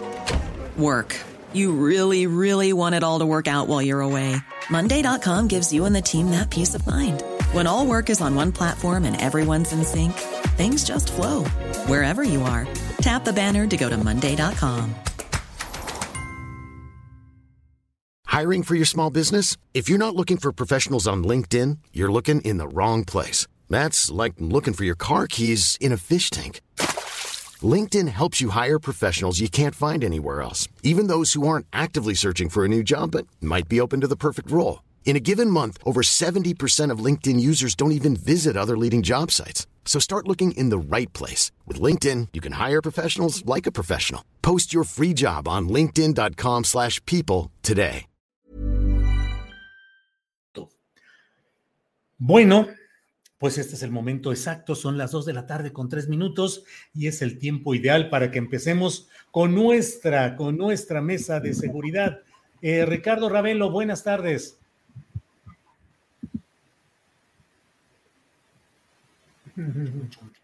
work. 0.76 1.16
You 1.52 1.72
really, 1.72 2.26
really 2.26 2.72
want 2.72 2.94
it 2.94 3.02
all 3.02 3.18
to 3.18 3.26
work 3.26 3.48
out 3.48 3.68
while 3.68 3.82
you're 3.82 4.00
away. 4.00 4.36
Monday.com 4.70 5.48
gives 5.48 5.72
you 5.72 5.84
and 5.84 5.94
the 5.94 6.02
team 6.02 6.30
that 6.30 6.50
peace 6.50 6.74
of 6.74 6.86
mind. 6.86 7.22
When 7.53 7.66
all 7.66 7.86
work 7.86 8.11
is 8.11 8.20
on 8.20 8.34
one 8.34 8.53
platform 8.53 9.05
and 9.05 9.20
everyone's 9.20 9.72
in 9.72 9.84
sync, 9.84 10.12
things 10.57 10.84
just 10.84 11.12
flow 11.12 11.44
wherever 11.86 12.22
you 12.24 12.42
are. 12.42 12.66
Tap 12.99 13.24
the 13.24 13.32
banner 13.32 13.66
to 13.66 13.76
go 13.76 13.88
to 13.88 13.97
Monday.com. 13.97 14.94
Hiring 18.26 18.62
for 18.64 18.74
your 18.74 18.84
small 18.84 19.11
business? 19.11 19.57
If 19.72 19.88
you're 19.88 19.97
not 19.97 20.14
looking 20.14 20.36
for 20.36 20.53
professionals 20.53 21.09
on 21.09 21.24
LinkedIn, 21.24 21.78
you're 21.92 22.12
looking 22.12 22.40
in 22.42 22.59
the 22.59 22.68
wrong 22.68 23.05
place. 23.05 23.47
That's 23.70 24.11
like 24.11 24.34
looking 24.38 24.74
for 24.74 24.84
your 24.84 24.94
car 24.94 25.26
keys 25.26 25.78
in 25.80 25.92
a 25.92 25.97
fish 25.97 26.28
tank. 26.30 26.61
LinkedIn 27.62 28.09
helps 28.09 28.40
you 28.40 28.51
hire 28.51 28.78
professionals 28.78 29.40
you 29.40 29.49
can't 29.49 29.74
find 29.74 30.05
anywhere 30.05 30.42
else, 30.42 30.68
even 30.82 31.07
those 31.07 31.32
who 31.32 31.47
aren't 31.49 31.66
actively 31.72 32.12
searching 32.14 32.51
for 32.51 32.64
a 32.64 32.68
new 32.68 32.82
job 32.82 33.12
but 33.12 33.26
might 33.40 33.68
be 33.68 33.80
open 33.80 34.01
to 34.03 34.07
the 34.07 34.16
perfect 34.16 34.51
role. 34.51 34.80
In 35.07 35.14
a 35.16 35.20
given 35.20 35.48
month, 35.48 35.78
over 35.84 36.02
70% 36.02 36.90
of 36.90 36.98
LinkedIn 36.98 37.38
users 37.38 37.74
don't 37.76 37.92
even 37.92 38.16
visit 38.16 38.57
other 38.57 38.76
leading 38.76 39.02
job 39.02 39.30
sites. 39.30 39.66
So 39.86 40.00
start 40.00 40.26
looking 40.26 40.50
in 40.59 40.68
the 40.68 40.78
right 40.78 41.11
place. 41.14 41.52
With 41.64 41.80
LinkedIn, 41.80 42.28
you 42.34 42.42
can 42.42 42.52
hire 42.61 42.82
professionals 42.82 43.46
like 43.46 43.66
a 43.66 43.72
professional. 43.72 44.22
Post 44.42 44.74
your 44.74 44.84
free 44.84 45.14
job 45.14 45.48
on 45.48 45.68
linkedin.com 45.68 46.64
slash 46.64 47.00
people 47.07 47.50
today. 47.62 48.07
Bueno, 52.18 52.66
pues 53.38 53.59
este 53.59 53.74
es 53.74 53.82
el 53.82 53.90
momento 53.90 54.32
exacto. 54.32 54.74
Son 54.74 54.96
las 54.96 55.11
2 55.11 55.26
de 55.26 55.34
la 55.34 55.46
tarde 55.46 55.70
con 55.70 55.90
3 55.90 56.09
minutos 56.09 56.64
y 56.94 57.09
es 57.09 57.20
el 57.20 57.38
tiempo 57.38 57.74
ideal 57.74 58.09
para 58.09 58.30
que 58.30 58.38
empecemos 58.38 59.07
con 59.30 59.54
nuestra, 59.54 60.34
con 60.34 60.57
nuestra 60.57 61.02
mesa 61.02 61.40
de 61.40 61.52
seguridad. 61.52 62.22
Eh, 62.62 62.86
Ricardo 62.86 63.28
Ravelo, 63.28 63.70
buenas 63.70 64.02
tardes. 64.02 64.59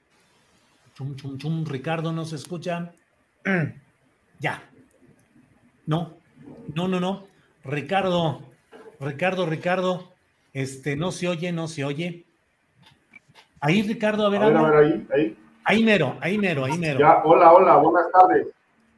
Chum, 0.94 1.16
chum, 1.16 1.38
chum. 1.38 1.64
Ricardo, 1.64 2.12
¿no 2.12 2.24
se 2.24 2.36
escucha? 2.36 2.92
Ya. 4.38 4.60
No, 5.86 6.14
no, 6.74 6.88
no, 6.88 6.98
no. 6.98 7.26
Ricardo, 7.64 8.42
Ricardo, 8.98 9.46
Ricardo, 9.46 10.12
este, 10.52 10.96
no 10.96 11.12
se 11.12 11.28
oye, 11.28 11.52
no 11.52 11.68
se 11.68 11.84
oye. 11.84 12.24
Ahí, 13.60 13.82
Ricardo, 13.82 14.26
a 14.26 14.30
ver. 14.30 14.42
A 14.42 14.48
ver, 14.48 14.56
a 14.56 14.62
ver, 14.62 14.74
ahí, 14.74 15.06
ahí. 15.14 15.38
Ahí 15.64 15.84
mero, 15.84 16.16
ahí 16.20 16.38
mero, 16.38 16.64
ahí 16.64 16.76
mero. 16.76 16.98
Ya, 16.98 17.22
hola, 17.24 17.52
hola, 17.52 17.76
buenas 17.76 18.10
tardes. 18.10 18.48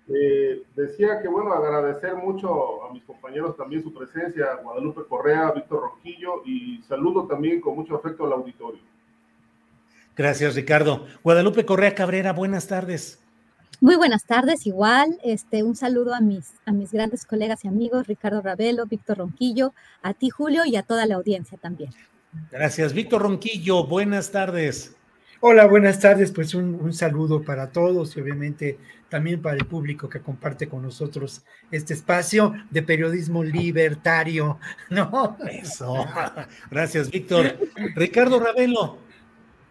Eh, 0.09 0.63
decía 0.75 1.21
que, 1.21 1.29
bueno, 1.29 1.53
agradecer 1.53 2.15
mucho 2.17 2.85
a 2.85 2.93
mis 2.93 3.03
compañeros 3.05 3.55
también 3.57 3.83
su 3.83 3.93
presencia, 3.93 4.55
Guadalupe 4.63 5.03
Correa, 5.07 5.53
Víctor 5.53 5.83
Roquillo, 5.83 6.43
y 6.47 6.83
saludo 6.89 7.27
también 7.27 7.61
con 7.61 7.77
mucho 7.77 7.97
afecto 7.97 8.25
al 8.25 8.33
auditorio. 8.33 8.81
Gracias, 10.17 10.55
Ricardo. 10.55 11.07
Guadalupe 11.23 11.65
Correa 11.65 11.95
Cabrera, 11.95 12.33
buenas 12.33 12.67
tardes. 12.67 13.19
Muy 13.81 13.97
buenas 13.97 14.25
tardes, 14.25 14.67
igual, 14.67 15.19
este, 15.25 15.63
un 15.63 15.75
saludo 15.75 16.15
a 16.15 16.21
mis, 16.21 16.53
a 16.65 16.73
mis 16.73 16.93
grandes 16.93 17.27
colegas 17.27 17.65
y 17.65 17.69
amigos, 17.69 18.07
Ricardo 18.07 18.41
Ravelo, 18.41 18.87
Víctor 18.87 19.19
Ronquillo, 19.19 19.75
a 20.01 20.15
ti, 20.15 20.31
Julio, 20.31 20.65
y 20.65 20.77
a 20.77 20.83
toda 20.83 21.07
la 21.07 21.17
audiencia 21.17 21.59
también. 21.59 21.91
Gracias, 22.51 22.93
Víctor 22.93 23.23
Ronquillo, 23.23 23.87
buenas 23.87 24.31
tardes. 24.31 24.95
Hola, 25.41 25.67
buenas 25.67 26.01
tardes, 26.01 26.31
pues 26.33 26.55
un, 26.55 26.77
un, 26.77 26.95
saludo 26.95 27.43
para 27.43 27.71
todos 27.71 28.17
y 28.17 28.21
obviamente 28.21 28.79
también 29.11 29.43
para 29.43 29.57
el 29.57 29.67
público 29.67 30.09
que 30.09 30.21
comparte 30.21 30.69
con 30.69 30.81
nosotros 30.81 31.43
este 31.71 31.93
espacio 31.93 32.55
de 32.71 32.83
periodismo 32.83 33.45
libertario, 33.45 34.59
¿no? 34.91 35.37
Eso. 35.51 36.07
Gracias, 36.71 37.11
Víctor. 37.11 37.59
Ricardo 37.95 38.41
Ravelo, 38.41 39.04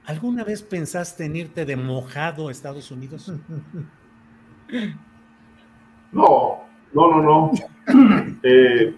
¿Alguna 0.06 0.44
vez 0.44 0.62
pensaste 0.62 1.26
en 1.26 1.36
irte 1.36 1.66
de 1.66 1.76
mojado 1.76 2.50
a 2.50 2.52
Estados 2.52 2.92
Unidos? 2.92 3.32
No, 6.12 6.64
no, 6.94 7.08
no, 7.10 7.22
no. 7.22 7.52
eh, 8.44 8.96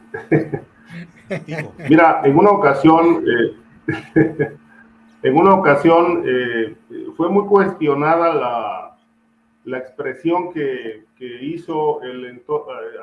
mira, 1.90 2.22
en 2.24 2.38
una 2.38 2.52
ocasión, 2.52 3.24
eh, 3.26 4.58
en 5.24 5.38
una 5.38 5.54
ocasión 5.56 6.24
eh, 6.26 6.76
fue 7.16 7.30
muy 7.30 7.46
cuestionada 7.46 8.34
la, 8.34 8.98
la 9.64 9.78
expresión 9.78 10.52
que, 10.54 11.06
que, 11.18 11.46
hizo 11.46 12.02
el 12.04 12.44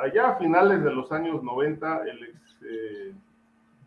allá 0.02 0.28
a 0.28 0.36
finales 0.36 0.84
de 0.84 0.92
los 0.92 1.10
años 1.10 1.42
90 1.42 2.02
el, 2.04 2.24
ex, 2.24 2.58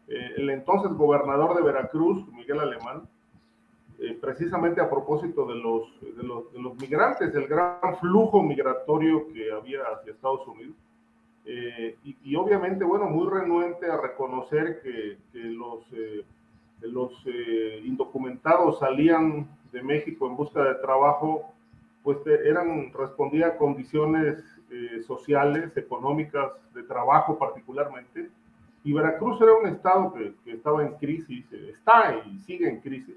el 0.07 0.49
entonces 0.49 0.91
gobernador 0.91 1.55
de 1.55 1.61
Veracruz, 1.61 2.27
Miguel 2.33 2.59
Alemán, 2.59 3.07
eh, 3.97 4.17
precisamente 4.19 4.81
a 4.81 4.89
propósito 4.89 5.45
de 5.45 5.55
los, 5.55 5.83
de 6.01 6.23
los, 6.61 6.75
migrantes, 6.81 7.33
el 7.33 7.47
gran 7.47 7.97
flujo 8.01 8.43
migratorio 8.43 9.25
que 9.31 9.49
había 9.51 9.83
hacia 9.83 10.11
Estados 10.11 10.45
Unidos. 10.47 10.75
Eh, 11.45 11.95
y, 12.03 12.35
obviamente, 12.35 12.83
bueno, 12.83 13.05
muy 13.05 13.29
renuente 13.29 13.89
a 13.89 13.95
reconocer 13.95 14.81
que, 14.81 15.17
los, 15.33 15.85
eh, 15.93 16.25
los 16.81 17.13
indocumentados 17.85 18.79
salían 18.79 19.47
de 19.71 19.81
México 19.81 20.27
en 20.27 20.35
busca 20.35 20.61
de 20.63 20.75
trabajo, 20.75 21.53
pues 22.03 22.17
eran, 22.27 22.91
respondía 22.91 23.47
a 23.47 23.57
condiciones 23.57 24.43
sociales, 25.07 25.75
económicas, 25.77 26.51
de 26.73 26.83
trabajo 26.83 27.39
particularmente. 27.39 28.29
Y 28.83 28.91
Veracruz 28.91 29.39
era 29.39 29.53
un 29.53 29.67
estado 29.67 30.13
que 30.13 30.51
estaba 30.51 30.83
en 30.83 30.95
crisis, 30.95 31.45
está 31.51 32.21
y 32.25 32.39
sigue 32.39 32.67
en 32.67 32.81
crisis. 32.81 33.15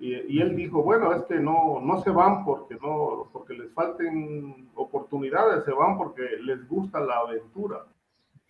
Y, 0.00 0.14
y, 0.14 0.40
él 0.40 0.56
dijo, 0.56 0.82
bueno, 0.82 1.12
es 1.12 1.24
que 1.24 1.38
no, 1.38 1.78
no 1.78 2.02
se 2.02 2.08
van 2.08 2.42
porque, 2.42 2.74
no, 2.76 3.28
porque 3.32 3.52
les 3.52 3.70
falten 3.72 4.70
oportunidades, 4.74 5.62
se 5.66 5.72
van 5.72 5.98
porque 5.98 6.22
les 6.42 6.66
gusta 6.66 7.00
la 7.00 7.18
aventura. 7.18 7.84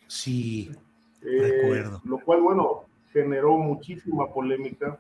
Sí, 0.07 0.71
eh, 1.23 1.63
recuerdo. 1.63 2.01
Lo 2.05 2.19
cual, 2.21 2.43
bueno, 2.43 2.85
generó 3.13 3.57
muchísima 3.59 4.33
polémica, 4.33 4.97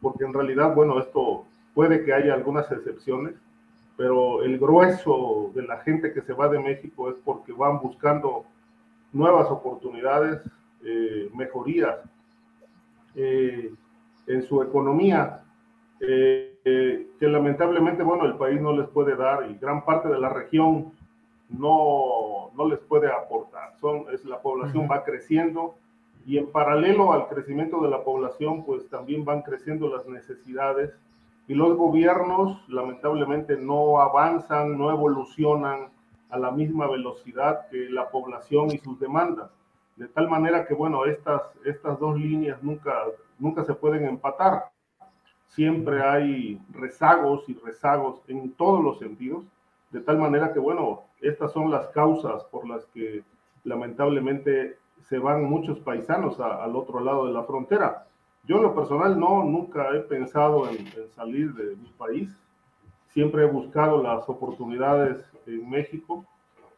porque 0.00 0.24
en 0.24 0.32
realidad, 0.32 0.74
bueno, 0.74 0.98
esto 0.98 1.44
puede 1.74 2.04
que 2.06 2.14
haya 2.14 2.32
algunas 2.32 2.72
excepciones, 2.72 3.34
pero 3.98 4.42
el 4.42 4.58
grueso 4.58 5.50
de 5.54 5.62
la 5.62 5.78
gente 5.80 6.14
que 6.14 6.22
se 6.22 6.32
va 6.32 6.48
de 6.48 6.58
México 6.58 7.10
es 7.10 7.16
porque 7.22 7.52
van 7.52 7.80
buscando 7.80 8.46
nuevas 9.12 9.50
oportunidades, 9.50 10.40
eh, 10.84 11.30
mejorías 11.34 11.98
eh, 13.14 13.72
en 14.26 14.42
su 14.42 14.62
economía 14.62 15.42
eh, 16.00 16.58
eh, 16.64 17.06
que 17.18 17.28
lamentablemente, 17.28 18.02
bueno, 18.02 18.26
el 18.26 18.34
país 18.34 18.60
no 18.60 18.72
les 18.76 18.88
puede 18.88 19.16
dar 19.16 19.50
y 19.50 19.54
gran 19.54 19.84
parte 19.84 20.08
de 20.08 20.18
la 20.18 20.28
región 20.28 20.92
no, 21.48 22.50
no 22.56 22.68
les 22.68 22.78
puede 22.80 23.10
aportar. 23.10 23.74
Son, 23.80 24.04
es, 24.12 24.24
la 24.24 24.40
población 24.40 24.84
uh 24.84 24.88
-huh. 24.88 24.90
va 24.90 25.04
creciendo 25.04 25.74
y 26.26 26.38
en 26.38 26.50
paralelo 26.50 27.12
al 27.12 27.28
crecimiento 27.28 27.80
de 27.80 27.88
la 27.88 28.02
población, 28.02 28.64
pues 28.64 28.88
también 28.88 29.24
van 29.24 29.42
creciendo 29.42 29.88
las 29.88 30.06
necesidades 30.06 30.92
y 31.46 31.54
los 31.54 31.76
gobiernos 31.76 32.68
lamentablemente 32.68 33.56
no 33.56 34.00
avanzan, 34.00 34.76
no 34.76 34.90
evolucionan 34.90 35.88
a 36.30 36.38
la 36.38 36.50
misma 36.50 36.88
velocidad 36.88 37.68
que 37.70 37.88
la 37.88 38.10
población 38.10 38.72
y 38.72 38.78
sus 38.78 38.98
demandas. 38.98 39.50
De 39.94 40.08
tal 40.08 40.28
manera 40.28 40.66
que, 40.66 40.74
bueno, 40.74 41.04
estas, 41.04 41.42
estas 41.64 41.98
dos 42.00 42.18
líneas 42.18 42.60
nunca, 42.62 43.04
nunca 43.38 43.64
se 43.64 43.74
pueden 43.74 44.04
empatar 44.04 44.64
siempre 45.48 46.02
hay 46.02 46.60
rezagos 46.72 47.48
y 47.48 47.54
rezagos 47.54 48.22
en 48.28 48.52
todos 48.52 48.82
los 48.82 48.98
sentidos. 48.98 49.44
de 49.90 50.00
tal 50.00 50.18
manera 50.18 50.52
que, 50.52 50.58
bueno, 50.58 51.04
estas 51.20 51.52
son 51.52 51.70
las 51.70 51.86
causas 51.88 52.44
por 52.44 52.68
las 52.68 52.84
que 52.86 53.22
lamentablemente 53.64 54.78
se 55.08 55.18
van 55.18 55.44
muchos 55.44 55.78
paisanos 55.80 56.40
al 56.40 56.74
otro 56.76 57.00
lado 57.00 57.26
de 57.26 57.32
la 57.32 57.44
frontera. 57.44 58.06
Yo 58.44 58.56
en 58.56 58.62
lo 58.62 58.74
personal 58.74 59.18
no, 59.18 59.44
nunca 59.44 59.90
he 59.94 60.00
pensado 60.00 60.68
en, 60.68 60.86
salir 61.14 61.52
de 61.54 61.76
mi 61.76 61.88
país. 61.96 62.30
Siempre 63.08 63.42
he 63.42 63.46
buscado 63.46 64.02
las 64.02 64.28
oportunidades 64.28 65.18
en 65.46 65.68
México. 65.68 66.24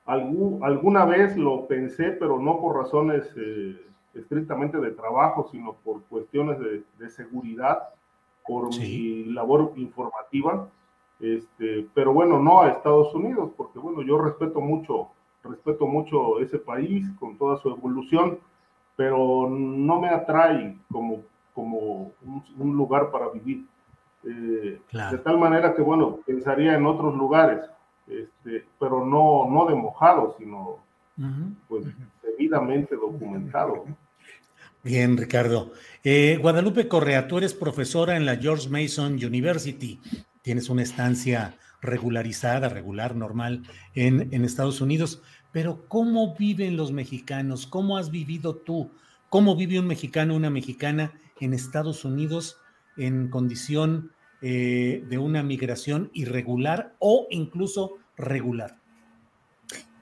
alguna 0.07 1.05
vez 1.05 1.37
lo 1.37 1.67
pensé, 1.67 2.13
pero 2.13 2.39
no 2.39 2.61
por 2.61 2.77
razones 2.77 3.31
eh, 3.37 3.77
estrictamente 4.15 4.79
de 4.79 4.93
trabajo, 4.93 5.49
sino 5.51 5.75
por 5.75 6.03
cuestiones 6.05 6.59
de, 6.59 7.11
seguridad, 7.11 7.89
por 8.49 8.71
mi 8.71 9.27
labor 9.27 9.75
informativa. 9.77 10.69
Este, 11.21 11.87
pero 11.95 12.13
bueno, 12.13 12.39
no 12.39 12.63
a 12.63 12.69
Estados 12.69 13.15
Unidos, 13.15 13.51
porque 13.57 13.79
bueno, 13.79 14.03
yo 14.03 14.19
respeto 14.19 14.61
mucho, 14.61 15.09
respeto 15.45 15.87
mucho 15.87 16.41
ese 16.41 16.59
país 16.59 17.07
con 17.21 17.37
toda 17.37 17.59
su 17.59 17.69
evolución, 17.69 18.39
pero 18.97 19.49
no 19.51 20.01
me 20.01 20.09
atrae 20.09 20.77
como, 20.91 21.23
como 21.55 22.13
un, 22.57 22.77
lugar 22.77 23.11
para 23.11 23.29
vivir. 23.29 23.67
Eh, 24.25 24.81
de 24.93 25.19
tal 25.19 25.39
manera 25.39 25.75
que 25.75 25.83
bueno, 25.83 26.19
pensaría 26.27 26.75
en 26.75 26.87
otros 26.87 27.15
lugares, 27.15 27.61
este, 28.09 28.65
pero 28.81 29.05
no, 29.05 29.49
no 29.49 29.67
de 29.67 29.75
mojado, 29.75 30.35
sino 30.39 30.79
pues 31.69 31.85
debidamente 32.23 32.95
documentado. 32.95 33.85
Bien, 34.89 35.19
Ricardo. 35.19 35.75
Eh, 36.03 36.39
Guadalupe 36.41 36.89
Correa, 36.89 37.29
tú 37.29 37.37
eres 37.37 37.53
profesora 37.53 38.17
en 38.17 38.25
la 38.25 38.37
George 38.37 38.71
Mason 38.71 39.23
University 39.23 40.01
tienes 40.41 40.71
una 40.71 40.83
estancia 40.83 41.59
regularizada, 41.83 42.71
regular, 42.71 43.15
normal 43.15 43.65
en, 43.95 44.33
Estados 44.47 44.81
Unidos. 44.81 45.21
Pero 45.53 45.87
¿cómo 45.89 46.35
viven 46.35 46.79
los 46.79 46.91
mexicanos? 46.91 47.67
¿Cómo 47.67 47.99
has 47.99 48.11
vivido 48.11 48.57
tú? 48.57 48.91
¿Cómo 49.29 49.57
vive 49.57 49.79
un 49.79 49.87
mexicano, 49.87 50.35
una 50.35 50.49
mexicana 50.49 51.13
en 51.39 51.53
Estados 51.53 52.07
Unidos 52.07 52.57
en 52.97 53.29
condición 53.29 54.13
eh, 54.41 55.05
de 55.07 55.19
una 55.19 55.43
migración 55.43 56.09
irregular 56.15 56.95
o 56.99 57.27
incluso 57.29 57.99
regular? 58.17 58.79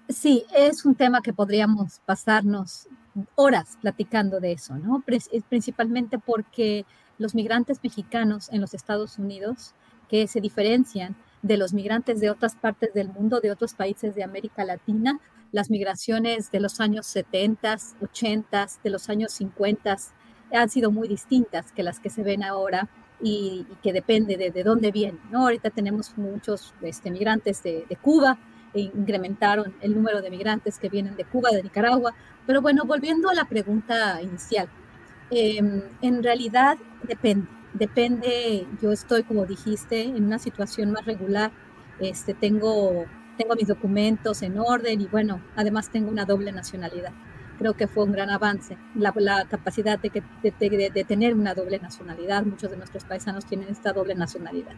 Sí, 0.09 0.45
es 0.55 0.85
un 0.85 0.95
tema 0.95 1.23
que 1.23 1.33
podríamos 1.33 2.01
pasarnos 2.07 2.87
horas 3.35 3.79
platicando 3.81 4.41
de 4.41 4.53
eso, 4.53 4.77
¿no? 4.77 5.03
Principalmente 5.49 6.19
porque 6.19 6.85
los 7.19 7.35
migrantes 7.35 7.81
mexicanos 7.83 8.49
en 8.53 8.61
los 8.61 8.75
Estados 8.75 9.19
Unidos 9.19 9.75
que 10.09 10.27
se 10.27 10.41
diferencian 10.41 11.17
de 11.43 11.57
los 11.57 11.73
migrantes 11.73 12.21
de 12.21 12.31
otras 12.31 12.57
partes 12.57 12.93
del 12.95 13.09
mundo, 13.09 13.41
de 13.41 13.51
otros 13.51 13.75
países 13.75 14.15
de 14.15 14.25
América 14.25 14.65
Latina. 14.65 15.19
Las 15.53 15.71
migraciones 15.71 16.51
de 16.51 16.61
los 16.61 16.81
años 16.81 17.07
70, 17.07 17.77
80, 18.03 18.67
de 18.83 18.91
los 18.91 19.09
años 19.09 19.33
50 19.33 19.97
han 20.53 20.69
sido 20.69 20.91
muy 20.91 21.09
distintas 21.09 21.73
que 21.73 21.83
las 21.83 22.01
que 22.01 22.11
se 22.11 22.23
ven 22.23 22.43
ahora 22.43 22.89
y, 23.23 23.67
que 23.83 23.93
depende 23.93 24.37
de, 24.37 24.51
de, 24.51 24.63
dónde 24.63 24.93
vienen. 24.93 25.21
¿no? 25.31 25.43
Ahorita 25.43 25.71
tenemos 25.71 26.17
muchos 26.17 26.75
este, 26.83 27.11
migrantes 27.11 27.63
de, 27.63 27.87
de 27.89 27.97
Cuba, 27.97 28.39
incrementaron 28.75 29.75
el 29.81 29.95
número 29.95 30.21
de 30.21 30.31
migrantes 30.31 30.79
que 30.79 30.89
vienen 30.89 31.17
de 31.17 31.25
Cuba, 31.25 31.51
de 31.51 31.63
Nicaragua. 31.63 32.15
Pero 32.47 32.63
bueno, 32.63 32.85
volviendo 32.85 33.31
a 33.31 33.35
la 33.35 33.47
pregunta 33.47 34.21
inicial, 34.23 34.69
em, 35.31 35.83
en 36.03 36.23
realidad 36.23 36.79
depende 37.03 37.49
depende, 37.79 38.67
yo 38.81 38.93
estoy, 38.93 39.23
como 39.23 39.47
dijiste, 39.47 40.03
en 40.03 40.25
una 40.25 40.39
situación 40.39 40.93
más 40.93 41.05
regular, 41.05 41.51
este, 42.01 42.35
tengo, 42.35 43.07
tengo 43.37 43.55
mis 43.55 43.69
documentos 43.69 44.43
en 44.43 44.59
orden 44.59 45.01
y 45.01 45.07
bueno, 45.07 45.41
además 45.57 45.91
tengo 45.91 46.11
una 46.11 46.25
doble 46.25 46.53
nacionalidad. 46.53 47.13
Creo 47.59 47.75
que 47.75 47.87
fue 47.87 48.05
un 48.05 48.13
gran 48.13 48.31
avance 48.31 48.77
la, 48.95 49.13
la 49.17 49.45
capacidad 49.47 49.99
de, 49.99 50.11
que, 50.11 50.23
de, 50.43 50.91
de, 50.93 51.05
tener 51.05 51.35
una 51.35 51.55
doble 51.55 51.79
nacionalidad. 51.79 52.45
Muchos 52.45 52.71
de 52.71 52.77
nuestros 52.77 53.05
paisanos 53.05 53.47
tienen 53.47 53.69
esta 53.69 53.93
doble 53.93 54.15
nacionalidad. 54.15 54.73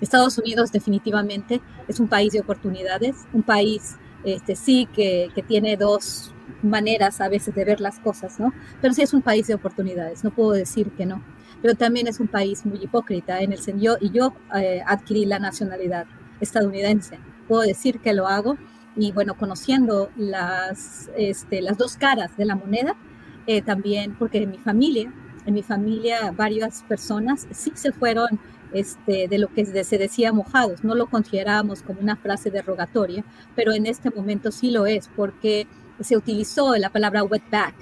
Estados 0.00 0.38
Unidos 0.38 0.72
definitivamente 0.72 1.60
es 1.88 2.00
un 2.00 2.08
país 2.08 2.32
de 2.32 2.40
oportunidades, 2.40 3.16
un 3.32 3.42
país 3.42 3.96
este, 4.24 4.56
sí 4.56 4.88
que, 4.94 5.30
que 5.34 5.42
tiene 5.42 5.76
dos 5.76 6.32
maneras 6.62 7.20
a 7.20 7.28
veces 7.28 7.54
de 7.54 7.64
ver 7.64 7.80
las 7.80 7.98
cosas, 8.00 8.40
¿no? 8.40 8.52
Pero 8.80 8.94
sí 8.94 9.02
es 9.02 9.14
un 9.14 9.22
país 9.22 9.46
de 9.46 9.54
oportunidades, 9.54 10.24
no 10.24 10.30
puedo 10.30 10.52
decir 10.52 10.90
que 10.92 11.06
no 11.06 11.22
pero 11.62 11.74
también 11.74 12.06
es 12.06 12.20
un 12.20 12.28
país 12.28 12.64
muy 12.64 12.82
hipócrita 12.82 13.40
en 13.40 13.52
el 13.52 13.58
sentido, 13.58 13.96
y 14.00 14.10
yo 14.10 14.32
eh, 14.54 14.82
adquirí 14.86 15.24
la 15.24 15.38
nacionalidad 15.38 16.06
estadounidense, 16.40 17.18
puedo 17.48 17.62
decir 17.62 18.00
que 18.00 18.12
lo 18.12 18.26
hago, 18.26 18.56
y 18.96 19.12
bueno, 19.12 19.36
conociendo 19.36 20.10
las, 20.16 21.10
este, 21.16 21.60
las 21.62 21.78
dos 21.78 21.96
caras 21.96 22.36
de 22.36 22.46
la 22.46 22.56
moneda, 22.56 22.94
eh, 23.46 23.62
también 23.62 24.16
porque 24.18 24.38
en 24.38 24.50
mi 24.50 24.58
familia, 24.58 25.12
en 25.44 25.54
mi 25.54 25.62
familia 25.62 26.32
varias 26.32 26.82
personas 26.88 27.46
sí 27.50 27.72
se 27.74 27.92
fueron 27.92 28.40
este, 28.72 29.28
de 29.28 29.38
lo 29.38 29.48
que 29.48 29.64
se 29.84 29.98
decía 29.98 30.32
mojados, 30.32 30.82
no 30.82 30.94
lo 30.94 31.06
considerábamos 31.06 31.82
como 31.82 32.00
una 32.00 32.16
frase 32.16 32.50
derogatoria, 32.50 33.24
pero 33.54 33.72
en 33.72 33.86
este 33.86 34.10
momento 34.10 34.50
sí 34.50 34.70
lo 34.70 34.86
es, 34.86 35.08
porque 35.14 35.66
se 36.00 36.16
utilizó 36.16 36.74
la 36.76 36.90
palabra 36.90 37.22
wetback, 37.22 37.74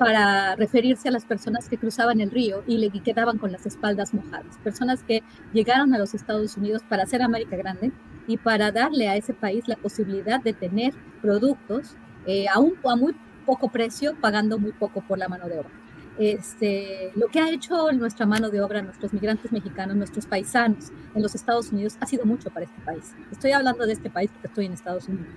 para 0.00 0.56
referirse 0.56 1.10
a 1.10 1.12
las 1.12 1.26
personas 1.26 1.68
que 1.68 1.76
cruzaban 1.76 2.22
el 2.22 2.30
río 2.30 2.64
y 2.66 2.78
le 2.78 2.88
quedaban 2.88 3.36
con 3.36 3.52
las 3.52 3.66
espaldas 3.66 4.14
mojadas, 4.14 4.56
personas 4.64 5.02
que 5.02 5.22
llegaron 5.52 5.92
a 5.92 5.98
los 5.98 6.14
Estados 6.14 6.56
Unidos 6.56 6.80
para 6.88 7.02
hacer 7.02 7.20
América 7.20 7.54
grande 7.56 7.92
y 8.30 8.36
para 8.36 8.70
darle 8.70 9.08
a 9.08 9.16
ese 9.16 9.34
país 9.34 9.66
la 9.66 9.74
posibilidad 9.74 10.40
de 10.40 10.52
tener 10.52 10.94
productos 11.20 11.96
eh, 12.26 12.46
a, 12.46 12.60
un, 12.60 12.74
a 12.84 12.94
muy 12.94 13.12
poco 13.44 13.68
precio, 13.68 14.14
pagando 14.20 14.56
muy 14.56 14.70
poco 14.70 15.00
por 15.00 15.18
la 15.18 15.28
mano 15.28 15.48
de 15.48 15.58
obra. 15.58 15.70
Este, 16.16 17.10
lo 17.16 17.26
que 17.26 17.40
ha 17.40 17.50
hecho 17.50 17.90
nuestra 17.90 18.26
mano 18.26 18.48
de 18.50 18.60
obra, 18.60 18.82
nuestros 18.82 19.12
migrantes 19.12 19.50
mexicanos, 19.50 19.96
nuestros 19.96 20.26
paisanos 20.26 20.92
en 21.12 21.22
los 21.22 21.34
Estados 21.34 21.72
Unidos, 21.72 21.96
ha 21.98 22.06
sido 22.06 22.24
mucho 22.24 22.50
para 22.50 22.66
este 22.66 22.80
país. 22.82 23.14
Estoy 23.32 23.50
hablando 23.50 23.84
de 23.84 23.94
este 23.94 24.10
país 24.10 24.30
porque 24.30 24.46
estoy 24.46 24.66
en 24.66 24.74
Estados 24.74 25.08
Unidos. 25.08 25.34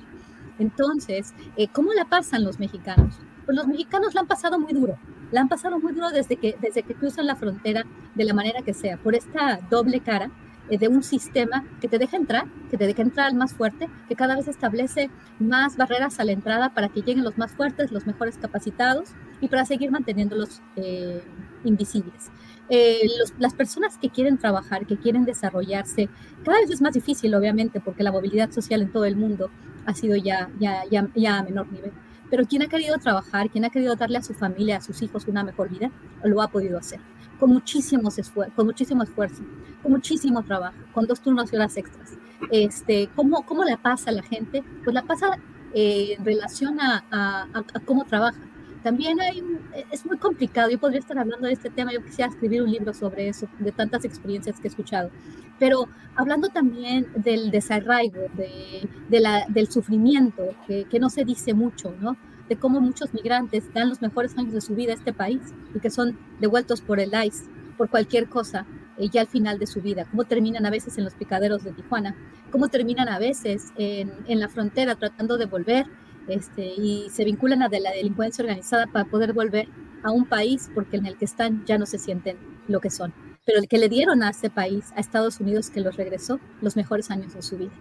Entonces, 0.60 1.34
eh, 1.58 1.68
¿cómo 1.70 1.94
la 1.94 2.06
pasan 2.06 2.44
los 2.44 2.60
mexicanos? 2.60 3.16
pues 3.46 3.58
los 3.58 3.68
mexicanos 3.68 4.14
la 4.14 4.22
han 4.22 4.28
pasado 4.28 4.60
muy 4.60 4.74
duro, 4.74 4.98
la 5.32 5.42
han 5.42 5.50
pasado 5.50 5.80
muy 5.80 5.94
duro 5.94 6.10
desde 6.12 6.38
que, 6.38 6.56
desde 6.62 6.84
que 6.84 6.94
cruzan 6.96 7.28
la 7.28 7.36
frontera 7.36 7.84
de 8.16 8.24
la 8.24 8.34
manera 8.34 8.62
que 8.62 8.74
sea, 8.74 8.98
por 8.98 9.16
esta 9.16 9.60
doble 9.70 10.00
cara 10.00 10.30
de 10.70 10.88
un 10.88 11.04
sistema 11.04 11.66
que 11.82 11.88
te 11.88 11.98
deja 11.98 12.18
entrar, 12.18 12.46
que 12.72 12.78
te 12.78 12.88
deja 12.88 13.02
entrar 13.02 13.28
al 13.28 13.36
más 13.36 13.54
fuerte, 13.54 13.90
que 14.08 14.16
cada 14.16 14.36
vez 14.36 14.48
establece 14.48 15.10
más 15.40 15.78
barreras 15.78 16.20
a 16.20 16.24
la 16.24 16.32
entrada 16.32 16.74
para 16.74 16.90
que 16.90 17.02
lleguen 17.02 17.24
los 17.24 17.38
más 17.38 17.52
fuertes, 17.52 17.92
los 17.92 18.08
mejores 18.08 18.38
capacitados 18.38 19.10
y 19.42 19.50
para 19.50 19.66
seguir 19.66 19.92
manteniéndolos 19.92 20.62
eh, 20.76 21.22
invisibles. 21.64 22.32
Eh, 22.70 23.02
las 23.40 23.54
personas 23.54 23.98
que 23.98 24.10
quieren 24.10 24.38
trabajar, 24.38 24.86
que 24.86 24.98
quieren 24.98 25.26
desarrollarse, 25.26 26.10
cada 26.44 26.60
vez 26.60 26.70
es 26.70 26.82
más 26.82 26.94
difícil, 26.94 27.36
obviamente, 27.36 27.82
porque 27.82 28.04
la 28.04 28.12
movilidad 28.12 28.52
social 28.52 28.82
en 28.82 28.92
todo 28.92 29.06
el 29.06 29.16
mundo 29.16 29.50
ha 29.86 29.94
sido 29.94 30.16
ya, 30.16 30.50
ya, 30.60 30.84
ya, 30.90 31.10
ya 31.14 31.40
a 31.40 31.44
menor 31.44 31.72
nivel. 31.72 31.92
Pero 32.30 32.46
quien 32.46 32.64
ha 32.64 32.68
querido 32.68 32.98
trabajar, 32.98 33.50
quien 33.50 33.66
ha 33.66 33.70
querido 33.70 33.96
darle 33.96 34.18
a 34.18 34.24
su 34.24 34.34
familia, 34.34 34.78
a 34.78 34.82
sus 34.82 35.02
hijos 35.02 35.28
una 35.28 35.44
mejor 35.44 35.70
vida, 35.70 35.92
lo 36.24 36.42
ha 36.42 36.48
podido 36.48 36.80
hacer. 36.80 37.00
Con, 37.44 37.52
muchísimos 37.52 38.16
con 38.56 38.66
muchísimo 38.66 39.04
esfuerzo, 39.04 39.44
con 39.82 39.92
muchísimo 39.92 40.44
trabajo, 40.44 40.78
con 40.94 41.06
dos 41.06 41.20
turnos 41.20 41.52
y 41.52 41.58
horas 41.58 41.76
extras. 41.76 42.14
Este, 42.50 43.10
¿cómo, 43.18 43.46
¿Cómo 43.46 43.66
la 43.66 43.76
pasa 43.76 44.14
la 44.14 44.24
gente? 44.24 44.64
Pues 44.82 44.94
la 44.94 45.02
pasa 45.02 45.38
eh, 45.74 46.16
en 46.18 46.24
relación 46.24 46.80
a, 46.80 47.04
a, 47.12 47.80
cómo 47.84 48.06
trabaja. 48.06 48.40
También 48.82 49.20
hay, 49.20 49.44
es 49.92 50.06
muy 50.06 50.18
complicado, 50.20 50.70
yo 50.70 50.80
podría 50.80 51.02
estar 51.02 51.20
hablando 51.20 51.46
de 51.48 51.52
este 51.52 51.70
tema, 51.70 51.92
yo 51.92 52.02
quisiera 52.02 52.32
escribir 52.32 52.64
un 52.64 52.72
libro 52.72 52.94
sobre 52.94 53.28
eso, 53.28 53.50
de 53.60 53.74
tantas 53.74 54.06
experiencias 54.06 54.58
que 54.62 54.70
he 54.70 54.72
escuchado, 54.72 55.12
pero 55.60 55.90
hablando 56.16 56.48
también 56.48 57.08
del 57.14 57.52
desarraigo, 57.52 58.22
de, 58.36 58.88
de 59.10 59.20
la, 59.20 59.46
del 59.50 59.70
sufrimiento, 59.70 60.56
que, 60.66 60.86
que, 60.86 60.98
no 60.98 61.10
se 61.10 61.26
dice 61.26 61.54
mucho, 61.54 61.94
¿no? 62.00 62.16
De 62.54 62.60
cómo 62.60 62.80
muchos 62.80 63.14
migrantes 63.14 63.72
dan 63.74 63.90
los 63.90 64.02
mejores 64.02 64.38
años 64.38 64.54
de 64.54 64.62
su 64.62 64.76
vida 64.76 64.92
a 64.92 64.96
este 64.96 65.14
país 65.14 65.42
y 65.74 65.80
que 65.80 65.90
son 65.90 66.18
devueltos 66.40 66.82
por 66.82 67.00
el 67.00 67.12
ICE, 67.14 67.46
por 67.78 67.90
cualquier 67.90 68.30
cosa, 68.30 68.66
eh, 68.98 69.10
ya 69.10 69.22
al 69.22 69.28
final 69.28 69.58
de 69.60 69.68
su 69.68 69.82
vida, 69.82 70.06
cómo 70.10 70.24
terminan 70.24 70.66
a 70.66 70.70
veces 70.70 70.98
en 70.98 71.04
los 71.04 71.16
picaderos 71.16 71.64
de 71.64 71.72
Tijuana, 71.72 72.16
cómo 72.52 72.68
terminan 72.68 73.10
a 73.10 73.18
veces 73.18 73.74
en, 73.78 74.12
en 74.28 74.40
la 74.40 74.50
frontera 74.50 74.96
tratando 74.96 75.38
de 75.38 75.46
volver 75.46 75.88
este, 76.28 76.66
y 76.66 77.10
se 77.10 77.26
vinculan 77.26 77.64
a 77.64 77.70
de 77.70 77.80
la 77.80 77.92
delincuencia 77.92 78.44
organizada 78.44 78.86
para 78.88 79.06
poder 79.06 79.34
volver 79.34 79.68
a 80.04 80.12
un 80.12 80.26
país 80.26 80.70
porque 80.76 80.98
en 80.98 81.06
el 81.06 81.18
que 81.18 81.26
están 81.26 81.66
ya 81.66 81.78
no 81.78 81.86
se 81.86 81.98
sienten 81.98 82.38
lo 82.68 82.80
que 82.80 82.90
son 82.90 83.14
pero 83.46 83.60
el 83.60 83.68
que 83.68 83.78
le 83.78 83.90
dieron 83.90 84.24
a 84.24 84.30
ese 84.30 84.50
país, 84.50 84.92
a 84.96 85.00
Estados 85.00 85.40
Unidos, 85.40 85.70
que 85.70 85.82
los 85.82 85.98
regresó 85.98 86.40
los 86.62 86.76
mejores 86.76 87.12
años 87.12 87.34
de 87.34 87.42
su 87.42 87.58
vida. 87.58 87.72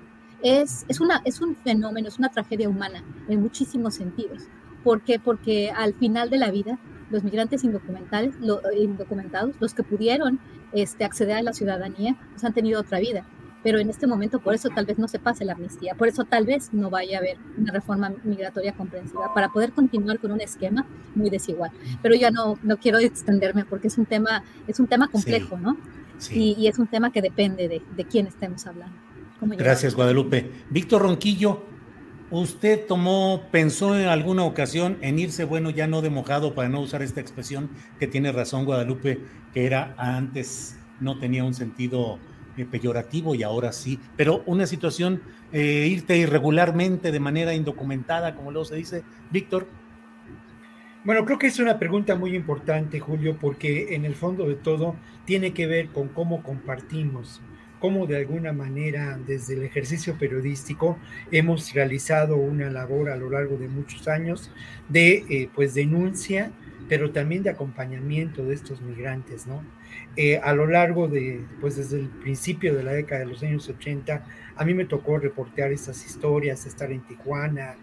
Es, 0.43 0.85
es, 0.89 1.01
una, 1.01 1.23
es 1.24 1.40
un 1.40 1.55
fenómeno, 1.55 2.09
es 2.09 2.19
una 2.19 2.31
tragedia 2.31 2.69
humana 2.69 3.05
en 3.28 3.40
muchísimos 3.40 3.94
sentidos. 3.94 4.43
¿Por 4.83 5.03
qué? 5.03 5.19
Porque 5.19 5.71
al 5.71 5.95
final 5.95 6.31
de 6.31 6.39
la 6.39 6.51
vida, 6.51 6.79
los 7.11 7.23
migrantes 7.23 7.65
indocumentales, 7.65 8.35
lo, 8.41 8.61
indocumentados, 8.77 9.55
los 9.61 9.75
que 9.75 9.83
pudieron 9.83 10.41
este, 10.73 11.05
acceder 11.05 11.37
a 11.37 11.43
la 11.43 11.53
ciudadanía, 11.53 12.17
pues 12.31 12.45
han 12.45 12.55
tenido 12.55 12.81
otra 12.81 12.99
vida. 12.99 13.25
pero 13.63 13.79
en 13.79 13.89
este 13.89 14.09
momento 14.09 14.41
por 14.41 14.55
eso 14.55 14.71
tal 14.71 14.87
vez 14.87 14.99
no 14.99 15.07
se 15.07 15.21
pase 15.21 15.45
la 15.45 15.53
amnistía, 15.53 15.95
por 15.95 16.09
eso 16.09 16.25
tal 16.25 16.47
vez 16.47 16.73
no 16.73 16.91
vaya 16.91 17.19
a 17.19 17.21
haber 17.21 17.37
una 17.57 17.73
reforma 17.73 18.13
migratoria 18.25 18.73
comprensiva 18.73 19.33
para 19.35 19.51
poder 19.51 19.71
continuar 19.71 20.19
con 20.19 20.33
un 20.33 20.41
esquema 20.41 20.85
muy 21.15 21.31
desigual. 21.31 21.71
Pero 22.03 22.17
ya 22.17 22.33
no, 22.33 22.59
no 22.65 22.77
quiero 22.79 22.99
extenderme 22.99 23.65
porque 23.65 23.87
es 23.87 23.99
un 23.99 24.07
tema, 24.07 24.43
es 24.67 24.81
un 24.81 24.89
tema 24.89 25.07
complejo, 25.07 25.59
¿no? 25.59 25.77
Sí. 26.19 26.57
Y, 26.59 26.67
es 26.67 26.81
un 26.81 26.89
tema 26.89 27.13
que 27.13 27.23
depende 27.23 27.69
de, 27.69 27.83
de 27.97 28.05
quién 28.05 28.27
estemos 28.27 28.67
hablando. 28.67 28.97
Gracias, 29.41 29.95
Guadalupe. 29.95 30.51
Víctor 30.71 31.03
Ronquillo, 31.03 31.65
¿usted 32.33 32.87
tomó, 32.87 33.43
pensó 33.53 33.97
en 33.99 34.09
alguna 34.09 34.45
ocasión 34.45 34.97
en 35.03 35.19
irse, 35.19 35.45
bueno, 35.45 35.69
ya 35.69 35.87
no 35.87 36.01
de 36.01 36.09
mojado 36.09 36.55
para 36.55 36.71
no 36.71 36.81
usar 36.81 37.03
esta 37.03 37.21
expresión 37.21 37.71
que 38.01 38.07
tiene 38.07 38.33
razón 38.33 38.65
Guadalupe, 38.65 39.21
que 39.53 39.67
era 39.67 39.95
antes, 39.99 40.79
no 40.99 41.19
tenía 41.19 41.45
un 41.45 41.53
sentido 41.53 42.19
eh, 42.57 42.65
peyorativo 42.65 43.35
y 43.35 43.43
ahora 43.43 43.71
sí, 43.73 44.01
pero 44.17 44.43
una 44.47 44.67
situación, 44.67 45.23
eh, 45.53 45.87
irte 45.91 46.17
irregularmente 46.17 47.13
de 47.13 47.21
manera 47.21 47.55
indocumentada, 47.55 48.35
como 48.35 48.51
luego 48.51 48.65
se 48.65 48.77
dice, 48.77 49.05
Víctor. 49.31 49.67
Bueno, 51.05 51.27
creo 51.27 51.39
que 51.39 51.49
es 51.49 51.59
una 51.59 51.79
pregunta 51.79 52.15
muy 52.15 52.35
importante, 52.35 52.99
Julio, 52.99 53.37
porque 53.39 53.95
en 53.95 54.07
el 54.07 54.15
fondo 54.15 54.49
de 54.49 54.55
todo 54.55 54.97
tiene 55.27 55.53
que 55.53 55.67
ver 55.67 55.89
con 55.89 56.09
cómo 56.09 56.43
compartimos, 56.43 57.43
cómo 57.83 58.07
de 58.07 58.17
alguna 58.17 58.53
manera 58.53 59.19
desde 59.27 59.55
el 59.55 59.65
ejercicio 59.65 60.17
periodístico 60.17 60.97
hemos 61.33 61.75
realizado 61.75 62.37
una 62.37 62.71
labor 62.71 63.11
a 63.11 63.17
lo 63.17 63.29
largo 63.29 63.57
de 63.57 63.67
muchos 63.67 64.07
años 64.07 64.53
de 64.89 65.25
eh, 65.29 65.49
pues 65.53 65.75
denuncia, 65.75 66.53
pero 66.89 67.11
también 67.11 67.43
de 67.43 67.51
acompañamiento 67.51 68.45
de 68.45 68.55
estos 68.55 68.81
migrantes, 68.83 69.49
¿no? 69.49 69.65
Eh, 70.15 70.39
a 70.45 70.53
lo 70.53 70.69
largo 70.69 71.09
de, 71.09 71.45
pues 71.61 71.75
desde 71.75 71.99
el 71.99 72.09
principio 72.09 72.73
de 72.73 72.85
la 72.85 72.93
década 72.93 73.23
de 73.23 73.27
los 73.27 73.43
años 73.43 73.69
80, 73.69 74.27
a 74.55 74.65
mí 74.65 74.75
me 74.75 74.85
tocó 74.85 75.19
reportear 75.19 75.73
estas 75.73 76.07
historias, 76.07 76.67
estar 76.67 76.93
en 76.93 77.01
Tijuana 77.01 77.75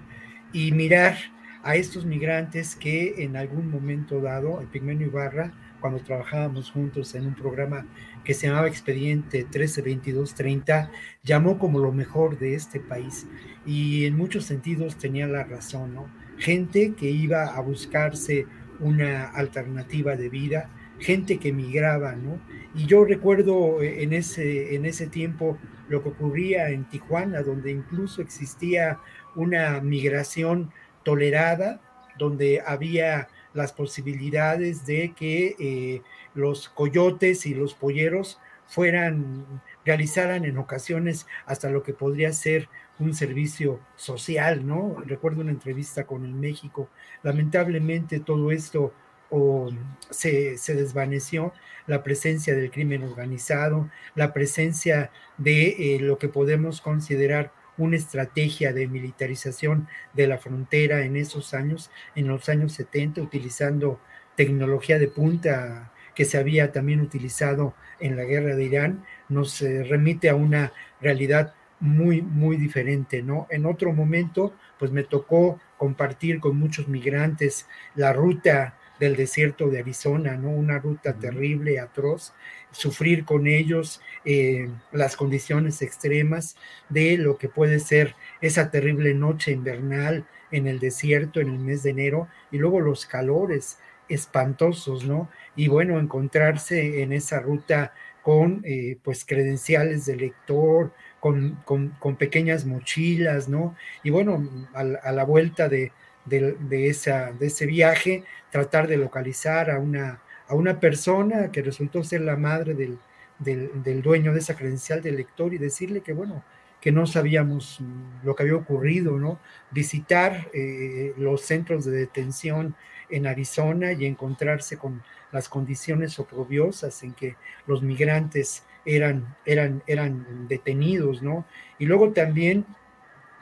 y 0.54 0.72
mirar 0.72 1.18
a 1.62 1.76
estos 1.76 2.06
migrantes 2.06 2.78
que 2.78 3.16
en 3.26 3.36
algún 3.36 3.70
momento 3.70 4.22
dado, 4.22 4.62
el 4.62 4.68
Pigmenio 4.68 5.08
Ibarra, 5.08 5.52
cuando 5.82 6.00
trabajábamos 6.00 6.72
juntos 6.72 7.16
en 7.16 7.28
un 7.28 7.34
programa 7.34 7.86
que 8.24 8.34
se 8.34 8.48
llamaba 8.48 8.68
Expediente 8.68 9.46
132230, 9.46 10.92
llamó 11.24 11.58
como 11.58 11.80
lo 11.80 11.92
mejor 11.92 12.38
de 12.38 12.56
este 12.56 12.80
país 12.80 13.28
y 13.66 14.06
en 14.06 14.18
muchos 14.18 14.46
sentidos 14.46 14.98
tenía 14.98 15.28
la 15.28 15.44
razón, 15.44 15.96
¿no? 15.96 16.10
Gente 16.38 16.94
que 16.96 17.10
iba 17.10 17.46
a 17.46 17.62
buscarse 17.62 18.46
una 18.80 19.26
alternativa 19.26 20.16
de 20.16 20.30
vida, 20.30 20.70
gente 21.00 21.38
que 21.38 21.52
migraba, 21.54 22.16
¿no? 22.16 22.40
Y 22.76 22.86
yo 22.86 23.04
recuerdo 23.04 23.82
eh, 23.82 24.04
en 24.04 24.14
ese, 24.14 24.76
en 24.76 24.86
ese 24.86 25.08
tiempo 25.08 25.58
lo 25.90 26.04
que 26.04 26.10
ocurría 26.10 26.70
en 26.70 26.86
Tijuana, 26.86 27.42
donde 27.42 27.72
incluso 27.72 28.22
existía 28.22 29.00
una 29.36 29.82
migración 29.82 30.72
tolerada, 31.04 31.82
donde 32.18 32.62
había 32.66 33.28
las 33.54 33.74
posibilidades 33.74 34.86
de 34.86 35.14
que 35.14 35.56
eh, 35.60 36.02
los 36.34 36.70
coyotes 36.70 37.46
y 37.46 37.54
los 37.54 37.74
polleros 37.74 38.40
fueran, 38.68 39.46
realizaran 39.86 40.46
en 40.46 40.58
ocasiones 40.58 41.26
hasta 41.46 41.70
lo 41.70 41.84
que 41.84 41.94
podría 41.94 42.32
ser 42.34 42.70
un 43.00 43.14
servicio 43.14 43.80
social, 43.96 44.66
¿no? 44.68 44.98
Recuerdo 45.06 45.42
una 45.42 45.52
entrevista 45.52 46.06
con 46.06 46.26
el 46.26 46.34
México. 46.34 46.90
Lamentablemente 47.24 48.20
todo 48.20 48.52
esto 48.52 48.94
o 49.32 49.70
se, 50.10 50.56
desvaneció 50.68 51.54
la 51.88 52.04
presencia 52.04 52.56
del 52.56 52.72
crimen 52.72 53.04
organizado, 53.04 53.90
la 54.16 54.34
presencia 54.34 55.12
de 55.38 55.96
eh, 55.96 56.00
lo 56.00 56.18
que 56.18 56.30
podemos 56.30 56.82
considerar 56.82 57.52
una 57.78 57.96
estrategia 57.96 58.74
de 58.74 58.88
militarización 58.88 59.88
de 60.14 60.28
la 60.28 60.38
frontera 60.38 61.06
en 61.06 61.16
esos 61.16 61.54
años, 61.54 61.90
en 62.16 62.28
los 62.28 62.50
años 62.50 62.74
70, 62.74 63.22
utilizando 63.22 64.00
tecnología 64.36 65.00
de 65.00 65.08
punta 65.08 65.92
que 66.20 66.26
se 66.26 66.38
había 66.38 66.74
también 66.74 67.00
utilizado 67.00 67.74
en 68.02 68.18
la 68.18 68.26
guerra 68.26 68.54
de 68.54 68.66
Irán, 68.66 69.06
nos 69.30 69.62
eh, 69.62 69.86
remite 69.86 70.28
a 70.28 70.36
una 70.36 70.74
realidad 71.00 71.54
muy, 71.80 72.22
muy 72.22 72.58
diferente, 72.58 73.24
¿no? 73.24 73.48
En 73.50 73.66
otro 73.66 73.94
momento, 73.94 74.54
pues 74.78 74.92
me 74.92 75.04
tocó 75.04 75.62
compartir 75.78 76.42
con 76.42 76.58
muchos 76.58 76.90
migrantes 76.90 77.68
la 77.96 78.12
ruta 78.12 78.78
del 79.00 79.16
desierto 79.16 79.70
de 79.70 79.80
Arizona, 79.80 80.36
¿no? 80.36 80.50
Una 80.50 80.78
ruta 80.80 81.14
terrible, 81.14 81.80
atroz, 81.80 82.34
sufrir 82.72 83.24
con 83.24 83.48
ellos 83.48 84.02
eh, 84.26 84.68
las 84.92 85.16
condiciones 85.16 85.82
extremas 85.82 86.58
de 86.90 87.18
lo 87.18 87.38
que 87.38 87.48
puede 87.48 87.80
ser 87.80 88.14
esa 88.42 88.72
terrible 88.72 89.14
noche 89.14 89.54
invernal 89.54 90.26
en 90.52 90.68
el 90.68 90.80
desierto 90.80 91.40
en 91.40 91.48
el 91.48 91.60
mes 91.60 91.84
de 91.84 91.92
enero 91.92 92.28
y 92.52 92.58
luego 92.58 92.82
los 92.82 93.06
calores 93.06 93.78
espantosos, 94.10 95.06
¿no? 95.06 95.30
Y 95.56 95.68
bueno, 95.68 96.00
encontrarse 96.00 97.02
en 97.02 97.14
esa 97.14 97.40
ruta 97.40 97.94
con 98.22 98.62
eh, 98.66 98.98
pues 99.04 99.26
credenciales 99.26 100.06
de 100.06 100.16
lector, 100.18 100.92
con, 101.20 101.60
con, 101.66 102.16
pequeñas 102.18 102.66
mochilas, 102.66 103.50
¿no? 103.50 103.76
Y 104.04 104.10
bueno, 104.10 104.68
a 104.74 105.12
la 105.12 105.24
vuelta 105.26 105.70
de, 105.70 105.92
de, 106.26 106.88
esa, 106.88 107.32
de 107.34 107.48
ese 107.48 107.66
viaje, 107.66 108.24
tratar 108.52 108.88
de 108.88 108.98
localizar 108.98 109.72
a 109.72 109.80
una, 109.80 110.22
a 110.48 110.56
una 110.56 110.80
persona 110.80 111.52
que 111.52 111.62
resultó 111.62 112.04
ser 112.04 112.22
la 112.22 112.38
madre 112.38 112.74
del, 112.74 113.00
del, 113.40 114.02
dueño 114.02 114.34
de 114.34 114.40
esa 114.40 114.56
credencial 114.56 115.02
de 115.02 115.12
lector 115.12 115.54
y 115.54 115.58
decirle 115.58 116.02
que, 116.02 116.14
bueno, 116.14 116.44
que 116.82 116.92
no 116.92 117.06
sabíamos 117.06 117.80
lo 118.24 118.36
que 118.36 118.44
había 118.44 118.56
ocurrido, 118.56 119.18
¿no? 119.18 119.40
Visitar 119.72 120.50
eh, 120.54 121.14
los 121.18 121.42
centros 121.42 121.86
de 121.86 121.92
detención 121.92 122.76
en 123.10 123.28
Arizona 123.28 123.92
y 123.92 124.06
encontrarse 124.06 124.78
con 124.78 125.04
las 125.32 125.50
condiciones 125.50 126.20
oprobiosas 126.20 127.04
en 127.04 127.14
que 127.14 127.36
los 127.68 127.82
migrantes 127.82 128.64
eran, 128.86 129.36
eran, 129.46 129.84
eran 129.88 130.48
detenidos, 130.48 131.22
¿no? 131.22 131.46
Y 131.78 131.86
luego 131.86 132.12
también 132.12 132.66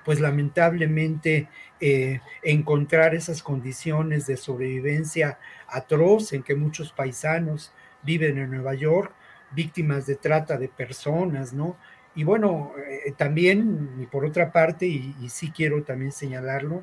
pues 0.08 0.22
lamentablemente 0.22 1.50
eh, 1.82 2.22
encontrar 2.42 3.14
esas 3.14 3.44
condiciones 3.44 4.26
de 4.26 4.38
sobrevivencia 4.38 5.38
atroz 5.68 6.32
en 6.32 6.44
que 6.44 6.56
muchos 6.56 6.94
paisanos 6.94 7.74
viven 8.04 8.38
en 8.38 8.52
Nueva 8.52 8.74
York, 8.74 9.14
víctimas 9.52 10.06
de 10.06 10.16
trata 10.16 10.58
de 10.58 10.70
personas, 10.70 11.52
¿no? 11.52 11.76
Y 12.18 12.24
bueno, 12.24 12.74
eh, 13.06 13.14
también, 13.16 14.08
por 14.12 14.26
otra 14.26 14.52
parte, 14.52 14.88
y, 14.88 15.14
sí 15.30 15.52
quiero 15.52 15.84
también 15.84 16.12
señalarlo, 16.12 16.82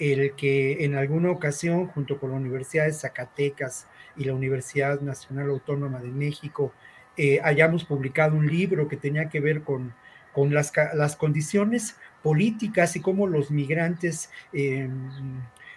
el 0.00 0.34
que 0.34 0.84
en 0.84 0.96
alguna 0.96 1.30
ocasión, 1.30 1.86
junto 1.86 2.18
con 2.18 2.32
la 2.32 2.36
Universidad 2.36 2.86
de 2.86 2.92
Zacatecas 2.92 3.86
y 4.16 4.24
la 4.24 4.34
Universidad 4.34 5.00
Nacional 5.00 5.50
Autónoma 5.50 6.00
de 6.00 6.08
México, 6.08 6.72
eh, 7.16 7.38
hayamos 7.44 7.84
publicado 7.84 8.36
un 8.36 8.48
libro 8.48 8.88
que 8.88 8.96
tenía 8.96 9.28
que 9.28 9.38
ver 9.38 9.62
con, 9.62 9.94
con 10.32 10.52
las, 10.52 10.72
las 10.94 11.14
condiciones 11.14 11.96
políticas 12.24 12.96
y 12.96 13.00
cómo 13.00 13.28
los 13.28 13.52
migrantes 13.52 14.30
eh, 14.52 14.88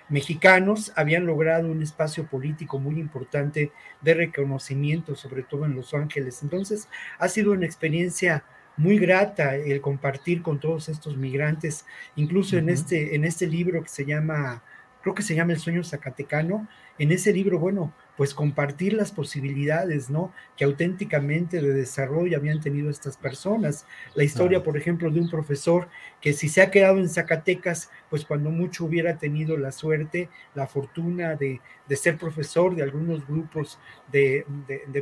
mexicanos 0.10 0.94
habían 0.96 1.28
logrado 1.28 1.68
un 1.68 1.84
espacio 1.84 2.26
político 2.26 2.80
muy 2.80 3.00
importante 3.00 3.72
de 4.02 4.14
reconocimiento, 4.16 5.16
sobre 5.16 5.44
todo 5.44 5.66
en 5.66 5.76
Los 5.76 5.94
Ángeles. 5.94 6.42
Entonces, 6.42 6.88
ha 7.20 7.28
sido 7.28 7.52
una 7.52 7.68
experiencia 7.68 8.44
muy 8.78 8.98
grata 8.98 9.56
el 9.56 9.82
compartir 9.82 10.42
con 10.42 10.60
todos 10.60 10.90
estos 10.90 11.18
migrantes, 11.18 11.86
incluso 12.16 12.58
en, 12.58 12.70
este, 12.70 13.16
en 13.16 13.26
este 13.26 13.48
libro 13.48 13.82
que 13.82 13.90
se 13.90 14.06
llama, 14.06 14.64
creo 15.02 15.16
que 15.16 15.24
se 15.24 15.36
llama 15.36 15.54
El 15.54 15.60
sueño 15.60 15.84
zacatecano, 15.84 16.68
en 16.98 17.12
ese 17.12 17.34
libro, 17.34 17.60
bueno, 17.60 17.94
pues 18.18 18.34
compartir 18.34 18.94
las 18.94 19.12
posibilidades, 19.12 20.10
¿no? 20.10 20.32
Que 20.56 20.64
auténticamente 20.64 21.62
de 21.62 21.74
desarrollo 21.74 22.38
habían 22.38 22.62
tenido 22.62 22.90
estas 22.90 23.18
personas. 23.18 23.86
La 24.14 24.24
historia, 24.24 24.64
por 24.64 24.78
ejemplo, 24.78 25.12
de 25.12 25.20
un 25.20 25.30
profesor 25.30 25.90
que 26.22 26.32
si 26.32 26.48
se 26.48 26.62
ha 26.62 26.72
quedado 26.72 26.98
en 27.00 27.10
Zacatecas, 27.10 27.92
pues 28.10 28.24
cuando 28.24 28.50
mucho 28.52 28.86
hubiera 28.86 29.18
tenido 29.18 29.58
la 29.58 29.74
suerte, 29.74 30.30
la 30.54 30.66
fortuna 30.66 31.36
de, 31.36 31.60
ser 31.90 32.18
profesor 32.18 32.74
de 32.74 32.84
algunos 32.84 33.28
grupos 33.28 33.80
de, 34.10 34.46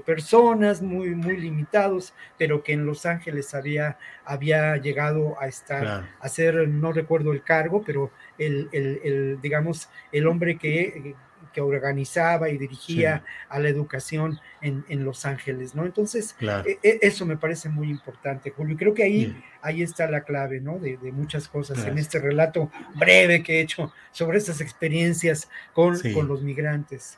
personas 0.03 0.81
muy, 0.81 1.09
muy 1.09 1.37
limitados, 1.37 2.13
pero 2.39 2.63
que 2.63 2.73
en 2.73 2.85
Los 2.85 3.05
Ángeles 3.05 3.53
había, 3.53 3.99
había 4.25 4.77
llegado 4.77 5.39
a 5.39 5.47
estar, 5.47 6.09
a 6.19 6.29
ser, 6.29 6.67
no 6.67 6.91
recuerdo 6.91 7.31
el 7.31 7.43
cargo, 7.43 7.83
pero 7.85 8.09
el, 8.39 8.69
el 8.71 9.39
digamos, 9.39 9.89
el 10.11 10.25
hombre 10.25 10.57
que 10.57 11.15
que 11.53 11.61
organizaba 11.61 12.49
y 12.49 12.57
dirigía 12.57 13.23
a 13.47 13.59
la 13.59 13.69
educación 13.69 14.39
en, 14.61 15.05
Los 15.05 15.25
Ángeles, 15.25 15.75
¿no? 15.75 15.85
Entonces, 15.85 16.35
e, 16.41 16.79
e, 16.83 16.99
eso 17.01 17.25
me 17.25 17.37
parece 17.37 17.69
muy 17.69 17.89
importante, 17.89 18.49
Julio. 18.49 18.75
Creo 18.77 18.93
que 18.93 19.03
ahí, 19.03 19.41
ahí 19.61 19.81
está 19.81 20.09
la 20.09 20.21
clave, 20.21 20.59
¿no? 20.59 20.79
De, 20.79 20.97
muchas 21.13 21.47
cosas 21.47 21.85
en 21.85 21.97
este 21.97 22.19
relato 22.19 22.71
breve 22.95 23.43
que 23.43 23.59
he 23.59 23.61
hecho 23.61 23.93
sobre 24.11 24.39
estas 24.39 24.59
experiencias 24.61 25.49
con, 25.73 25.99
con 26.13 26.27
los 26.27 26.41
migrantes. 26.41 27.17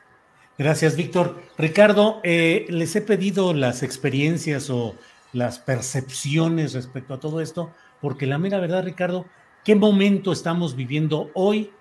Gracias, 0.58 0.96
Víctor. 0.96 1.42
Ricardo, 1.58 2.22
eh, 2.24 2.66
les 2.70 2.96
he 2.96 3.02
pedido 3.02 3.54
las 3.54 3.84
experiencias 3.84 4.70
o 4.70 4.96
las 5.34 5.60
percepciones 5.60 6.74
respecto 6.74 7.14
a 7.14 7.20
todo 7.20 7.42
esto, 7.42 7.72
porque 8.00 8.26
la 8.26 8.38
mera 8.38 8.60
verdad, 8.60 8.86
Ricardo, 8.86 9.26
¿qué 9.66 9.76
momento 9.76 10.32
estamos 10.32 10.76
viviendo 10.76 11.30
hoy 11.34 11.72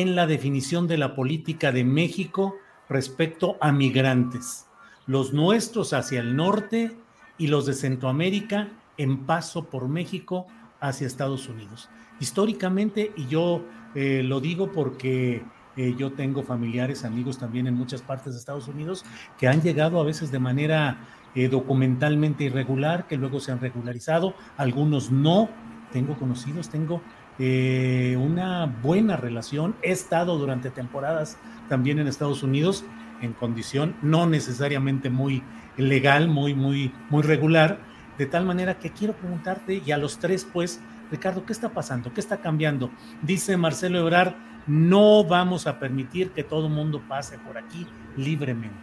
en 0.00 0.14
la 0.14 0.26
definición 0.26 0.86
de 0.86 0.98
la 0.98 1.14
política 1.14 1.72
de 1.72 1.84
México 1.84 2.56
respecto 2.88 3.56
a 3.60 3.72
migrantes? 3.72 4.66
Los 5.06 5.32
nuestros 5.32 5.92
hacia 5.92 6.20
el 6.20 6.36
norte 6.36 6.96
y 7.38 7.46
los 7.46 7.66
de 7.66 7.74
Centroamérica 7.74 8.68
en 8.98 9.24
paso 9.24 9.64
por 9.64 9.88
México 9.88 10.46
hacia 10.80 11.06
Estados 11.06 11.48
Unidos. 11.48 11.88
Históricamente, 12.20 13.12
y 13.16 13.26
yo 13.26 13.62
eh, 13.94 14.22
lo 14.22 14.40
digo 14.40 14.72
porque 14.72 15.42
eh, 15.76 15.94
yo 15.98 16.12
tengo 16.12 16.42
familiares, 16.42 17.04
amigos 17.04 17.38
también 17.38 17.66
en 17.66 17.74
muchas 17.74 18.02
partes 18.02 18.32
de 18.32 18.38
Estados 18.38 18.68
Unidos 18.68 19.04
que 19.38 19.48
han 19.48 19.62
llegado 19.62 20.00
a 20.00 20.04
veces 20.04 20.30
de 20.30 20.38
manera 20.38 20.98
eh, 21.34 21.48
documentalmente 21.48 22.44
irregular, 22.44 23.06
que 23.06 23.16
luego 23.16 23.40
se 23.40 23.52
han 23.52 23.60
regularizado, 23.60 24.34
algunos 24.56 25.10
no. 25.10 25.48
Tengo 25.92 26.18
conocidos, 26.18 26.68
tengo 26.68 27.00
una 27.38 28.66
buena 28.82 29.16
relación. 29.16 29.74
He 29.82 29.92
estado 29.92 30.38
durante 30.38 30.70
temporadas 30.70 31.38
también 31.68 31.98
en 31.98 32.06
Estados 32.06 32.42
Unidos 32.42 32.84
en 33.22 33.32
condición 33.32 33.94
no 34.02 34.26
necesariamente 34.26 35.10
muy 35.10 35.42
legal, 35.76 36.28
muy, 36.28 36.54
muy, 36.54 36.92
muy 37.10 37.22
regular, 37.22 37.78
de 38.18 38.26
tal 38.26 38.44
manera 38.46 38.78
que 38.78 38.90
quiero 38.90 39.14
preguntarte, 39.14 39.82
y 39.84 39.92
a 39.92 39.98
los 39.98 40.18
tres, 40.18 40.46
pues, 40.50 40.80
Ricardo, 41.10 41.44
¿qué 41.44 41.52
está 41.52 41.68
pasando? 41.68 42.12
¿Qué 42.12 42.20
está 42.20 42.38
cambiando? 42.38 42.90
Dice 43.22 43.56
Marcelo 43.56 43.98
Ebrard, 43.98 44.34
no 44.66 45.22
vamos 45.24 45.66
a 45.66 45.78
permitir 45.78 46.30
que 46.30 46.42
todo 46.42 46.68
mundo 46.68 47.02
pase 47.06 47.38
por 47.38 47.58
aquí 47.58 47.86
libremente. 48.16 48.76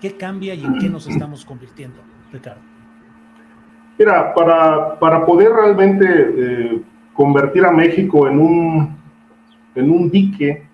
¿Qué 0.00 0.16
cambia 0.16 0.54
y 0.54 0.64
en 0.64 0.78
qué 0.78 0.88
nos 0.88 1.06
estamos 1.06 1.44
convirtiendo, 1.44 2.00
Ricardo? 2.32 2.60
Mira, 3.98 4.34
para, 4.34 4.98
para 4.98 5.24
poder 5.24 5.52
realmente 5.52 6.06
eh, 6.08 6.82
convertir 7.20 7.66
a 7.66 7.70
México 7.70 8.26
en 8.26 8.38
un, 8.38 8.96
en 9.74 9.90
un 9.90 10.10
dique 10.10 10.66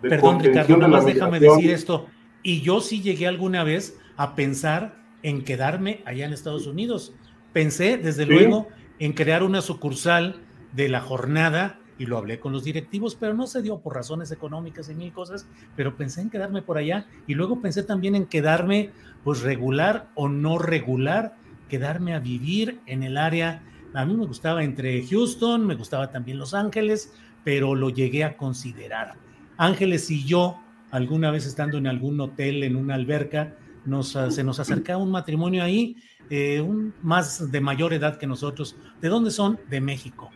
de 0.00 0.08
Perdón, 0.08 0.40
Ricardo, 0.40 0.78
nomás 0.78 1.04
déjame 1.04 1.38
decir 1.38 1.70
esto. 1.70 2.06
Y 2.42 2.62
yo 2.62 2.80
sí 2.80 3.02
llegué 3.02 3.26
alguna 3.26 3.64
vez 3.64 4.00
a 4.16 4.34
pensar 4.34 4.94
en 5.22 5.44
quedarme 5.44 6.00
allá 6.06 6.24
en 6.24 6.32
Estados 6.32 6.66
Unidos. 6.66 7.14
Pensé, 7.52 7.98
desde 7.98 8.24
luego, 8.24 8.68
en 8.98 9.12
crear 9.12 9.42
una 9.42 9.60
sucursal 9.60 10.40
de 10.72 10.88
la 10.88 11.02
jornada 11.02 11.78
y 11.98 12.06
lo 12.06 12.16
hablé 12.16 12.40
con 12.40 12.54
los 12.54 12.64
directivos, 12.64 13.14
pero 13.14 13.34
no 13.34 13.46
se 13.46 13.60
dio 13.60 13.80
por 13.80 13.94
razones 13.94 14.32
económicas 14.32 14.88
y 14.88 14.94
mil 14.94 15.12
cosas, 15.12 15.46
pero 15.76 15.98
pensé 15.98 16.22
en 16.22 16.30
quedarme 16.30 16.62
por 16.62 16.78
allá 16.78 17.04
y 17.26 17.34
luego 17.34 17.60
pensé 17.60 17.82
también 17.82 18.14
en 18.14 18.24
quedarme 18.24 18.88
pues 19.22 19.42
regular 19.42 20.08
o 20.14 20.30
no 20.30 20.56
regular, 20.56 21.34
quedarme 21.68 22.14
a 22.14 22.20
vivir 22.20 22.80
en 22.86 23.02
el 23.02 23.18
área. 23.18 23.64
A 23.94 24.04
mí 24.04 24.14
me 24.14 24.26
gustaba 24.26 24.62
entre 24.62 25.04
Houston, 25.06 25.66
me 25.66 25.74
gustaba 25.74 26.10
también 26.10 26.38
Los 26.38 26.54
Ángeles, 26.54 27.12
pero 27.44 27.74
lo 27.74 27.90
llegué 27.90 28.24
a 28.24 28.36
considerar. 28.36 29.14
Ángeles 29.56 30.10
y 30.10 30.24
yo, 30.24 30.58
alguna 30.90 31.30
vez 31.30 31.46
estando 31.46 31.78
en 31.78 31.86
algún 31.86 32.20
hotel, 32.20 32.62
en 32.62 32.76
una 32.76 32.94
alberca, 32.94 33.56
nos, 33.84 34.16
se 34.28 34.44
nos 34.44 34.60
acercaba 34.60 35.02
un 35.02 35.10
matrimonio 35.10 35.62
ahí, 35.62 35.96
eh, 36.28 36.60
un, 36.60 36.94
más 37.02 37.50
de 37.50 37.60
mayor 37.60 37.92
edad 37.92 38.18
que 38.18 38.26
nosotros. 38.26 38.76
¿De 39.00 39.08
dónde 39.08 39.30
son? 39.30 39.58
De 39.68 39.80
México 39.80 40.30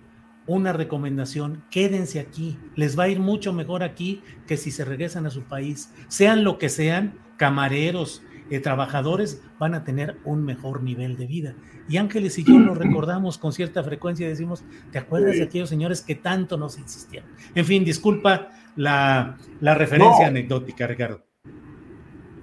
una 0.46 0.72
recomendación, 0.72 1.62
quédense 1.70 2.20
aquí, 2.20 2.58
les 2.76 2.98
va 2.98 3.04
a 3.04 3.08
ir 3.08 3.18
mucho 3.18 3.52
mejor 3.52 3.82
aquí 3.82 4.22
que 4.46 4.56
si 4.56 4.70
se 4.70 4.84
regresan 4.84 5.26
a 5.26 5.30
su 5.30 5.42
país, 5.44 5.90
sean 6.08 6.44
lo 6.44 6.58
que 6.58 6.68
sean, 6.68 7.14
camareros, 7.36 8.22
eh, 8.50 8.60
trabajadores, 8.60 9.42
van 9.58 9.74
a 9.74 9.84
tener 9.84 10.16
un 10.24 10.44
mejor 10.44 10.82
nivel 10.82 11.16
de 11.16 11.26
vida. 11.26 11.54
Y 11.88 11.96
Ángeles 11.96 12.38
y 12.38 12.44
yo 12.44 12.58
lo 12.58 12.74
recordamos 12.74 13.38
con 13.38 13.52
cierta 13.52 13.82
frecuencia 13.82 14.26
y 14.26 14.28
decimos, 14.30 14.64
¿te 14.92 14.98
acuerdas 14.98 15.36
de 15.36 15.44
aquellos 15.44 15.68
señores 15.68 16.02
que 16.02 16.14
tanto 16.14 16.56
nos 16.56 16.78
insistieron? 16.78 17.28
En 17.54 17.64
fin, 17.64 17.84
disculpa 17.84 18.48
la, 18.76 19.36
referencia 19.60 20.26
anecdótica, 20.26 20.86
Ricardo. 20.86 21.22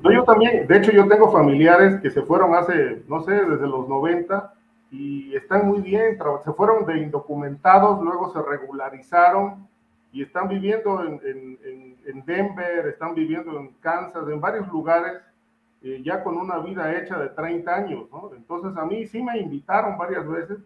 No, 0.03 0.11
yo 0.11 0.23
también, 0.23 0.65
de 0.67 0.77
hecho 0.77 0.91
yo 0.91 1.07
tengo 1.07 1.31
familiares 1.31 2.01
que 2.01 2.09
se 2.09 2.23
fueron 2.23 2.55
hace, 2.55 3.03
no 3.07 3.21
sé, 3.23 3.33
desde 3.33 3.67
los 3.67 3.87
90 3.87 4.53
y 4.89 5.35
están 5.35 5.67
muy 5.67 5.81
bien, 5.81 6.17
se 6.43 6.51
fueron 6.53 6.85
de 6.85 6.97
indocumentados, 6.97 8.03
luego 8.03 8.33
se 8.33 8.41
regularizaron 8.41 9.67
y 10.11 10.23
están 10.23 10.47
viviendo 10.47 11.03
en, 11.03 11.21
en, 11.23 11.97
en 12.05 12.25
Denver, 12.25 12.87
están 12.87 13.13
viviendo 13.13 13.57
en 13.59 13.69
Kansas, 13.79 14.23
en 14.27 14.41
varios 14.41 14.67
lugares, 14.69 15.13
eh, 15.83 16.01
ya 16.03 16.23
con 16.23 16.37
una 16.37 16.59
vida 16.59 16.95
hecha 16.97 17.17
de 17.17 17.29
30 17.29 17.75
años, 17.75 18.09
¿no? 18.11 18.31
Entonces 18.35 18.77
a 18.77 18.85
mí 18.85 19.05
sí 19.07 19.21
me 19.21 19.39
invitaron 19.39 19.97
varias 19.97 20.27
veces, 20.27 20.59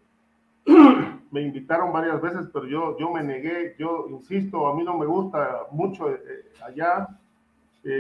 me 1.31 1.41
invitaron 1.41 1.93
varias 1.93 2.21
veces, 2.21 2.47
pero 2.53 2.65
yo, 2.67 2.97
yo 2.97 3.11
me 3.11 3.23
negué, 3.23 3.75
yo 3.77 4.07
insisto, 4.09 4.67
a 4.67 4.75
mí 4.75 4.83
no 4.83 4.97
me 4.97 5.05
gusta 5.05 5.67
mucho 5.71 6.09
eh, 6.09 6.21
eh, 6.25 6.51
allá, 6.65 7.07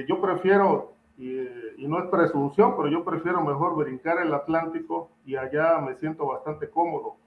yo 0.07 0.19
prefiero 0.19 0.95
y, 1.17 1.87
no 1.87 1.99
es 1.99 2.09
presunción, 2.09 2.75
pero 2.75 2.89
yo 2.89 3.03
prefiero 3.03 3.41
mejor 3.41 3.75
brincar 3.75 4.19
el 4.19 4.33
Atlántico 4.33 5.11
y 5.25 5.35
allá 5.35 5.79
me 5.79 5.95
siento 5.95 6.25
bastante 6.25 6.69
cómodo, 6.69 7.17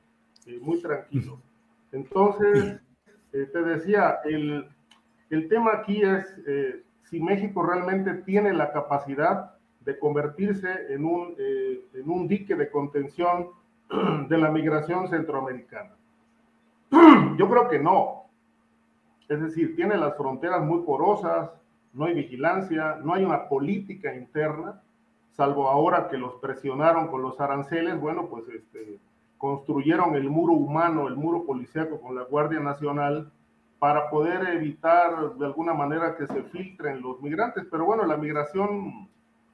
y 0.47 0.59
muy 0.59 0.81
tranquilo. 0.81 1.39
Entonces, 1.93 2.81
eh, 3.33 3.49
te 3.53 3.63
decía, 3.63 4.19
el, 4.25 4.69
el, 5.31 5.49
tema 5.49 5.73
aquí 5.75 6.03
es 6.03 6.27
eh, 6.47 6.83
si 7.05 7.21
México 7.21 7.63
realmente 7.63 8.15
tiene 8.15 8.53
la 8.53 8.73
capacidad 8.73 9.55
de 9.89 9.99
convertirse 9.99 10.93
en 10.93 11.07
un, 11.07 11.35
eh, 11.39 11.81
en 11.95 12.11
un 12.11 12.29
dique 12.29 12.55
de 12.55 12.71
contención 12.71 13.49
de 14.29 14.37
la 14.37 14.51
migración 14.51 15.09
centroamericana. 15.09 15.97
Yo 17.39 17.49
creo 17.49 17.71
que 17.71 17.79
no. 17.79 18.25
Es 19.31 19.41
decir, 19.41 19.75
tiene 19.77 19.97
las 19.97 20.15
fronteras 20.15 20.63
muy 20.63 20.83
porosas, 20.83 21.49
no 21.95 22.05
hay 22.05 22.13
vigilancia, 22.13 22.99
no 23.03 23.15
hay 23.15 23.25
una 23.25 23.49
política 23.49 24.15
interna, 24.15 24.83
salvo 25.33 25.71
ahora 25.71 26.09
que 26.11 26.19
los 26.19 26.35
presionaron 26.35 27.09
con 27.09 27.23
los 27.23 27.41
aranceles, 27.41 27.99
bueno, 27.99 28.27
pues 28.27 28.47
este, 28.51 28.99
construyeron 29.39 30.17
el 30.17 30.29
muro 30.29 30.53
humano, 30.53 31.09
el 31.09 31.17
muro 31.17 31.47
policíaco 31.47 31.99
con 31.99 32.15
la 32.15 32.25
Guardia 32.25 32.61
Nacional 32.61 33.33
para 33.79 34.11
poder 34.11 34.51
evitar 34.51 35.33
de 35.37 35.47
alguna 35.47 35.73
manera 35.73 36.15
que 36.15 36.27
se 36.27 36.43
filtren 36.43 37.01
los 37.01 37.23
migrantes. 37.23 37.65
Pero 37.71 37.87
bueno, 37.87 38.05
la 38.05 38.19
migración 38.19 39.09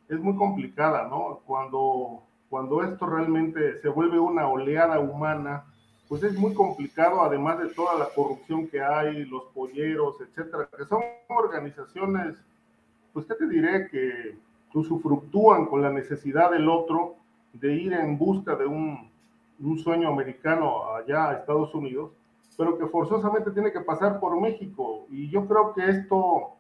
es 0.09 0.21
muy 0.21 0.37
complicada, 0.37 1.09
¿no? 1.09 1.41
Cuando, 1.47 2.23
cuando 2.49 2.83
esto 2.83 3.07
realmente 3.07 3.81
se 3.81 3.89
vuelve 3.89 4.19
una 4.19 4.49
oleada 4.49 5.01
humana, 5.01 5.65
pues 6.09 6.23
es 6.23 6.39
muy 6.39 6.55
complicado, 6.55 7.23
además 7.23 7.59
de 7.59 7.69
toda 7.69 7.99
la 7.99 8.09
corrupción 8.15 8.69
que 8.69 8.83
hay, 8.83 9.25
los 9.25 9.45
polleros, 9.55 10.21
etcétera, 10.21 10.69
que 10.77 10.85
son 10.85 11.01
organizaciones, 11.29 12.37
pues 13.13 13.27
qué 13.27 13.35
te 13.35 13.49
diré, 13.49 13.89
que 13.89 14.37
usufructúan 14.75 15.67
con 15.67 15.83
la 15.83 15.91
necesidad 15.91 16.51
del 16.51 16.69
otro 16.69 17.15
de 17.53 17.75
ir 17.75 17.93
en 17.93 18.19
busca 18.19 18.57
de 18.57 18.67
un, 18.67 19.09
un 19.61 19.79
sueño 19.79 20.09
americano 20.09 20.95
allá 20.95 21.31
a 21.31 21.35
Estados 21.35 21.75
Unidos, 21.75 22.11
pero 22.57 22.77
que 22.77 22.87
forzosamente 22.87 23.51
tiene 23.53 23.73
que 23.73 23.81
pasar 23.81 24.21
por 24.21 24.41
México. 24.41 25.07
Y 25.11 25.29
yo 25.31 25.47
creo 25.47 25.73
que 25.73 25.89
esto 25.89 26.55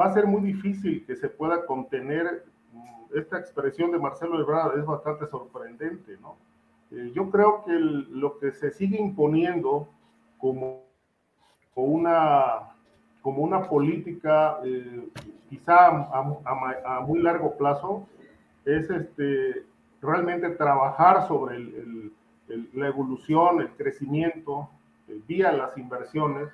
va 0.00 0.06
a 0.06 0.14
ser 0.14 0.26
muy 0.26 0.40
difícil 0.42 1.04
que 1.06 1.16
se 1.16 1.28
pueda 1.28 1.66
contener. 1.66 2.44
Esta 3.14 3.38
expresión 3.38 3.90
de 3.90 3.98
Marcelo 3.98 4.40
Ebrard 4.40 4.78
es 4.78 4.86
bastante 4.86 5.26
sorprendente, 5.26 6.16
¿no? 6.20 6.36
Eh, 6.92 7.12
yo 7.14 7.30
creo 7.30 7.64
que 7.64 7.72
lo 7.72 8.38
que 8.38 8.52
se 8.52 8.70
sigue 8.70 8.98
imponiendo 8.98 9.88
como, 10.38 10.84
como, 11.74 11.86
una, 11.86 12.74
como 13.22 13.42
una 13.42 13.68
política 13.68 14.58
eh, 14.64 15.08
quizá 15.48 15.86
a, 15.86 17.00
muy 17.06 17.20
largo 17.20 17.56
plazo 17.56 18.06
es 18.64 18.90
este, 18.90 19.64
realmente 20.02 20.50
trabajar 20.50 21.28
sobre 21.28 21.60
la 22.72 22.88
evolución, 22.88 23.60
el 23.60 23.70
crecimiento 23.70 24.68
eh, 25.06 25.20
vía 25.28 25.52
las 25.52 25.76
inversiones 25.78 26.48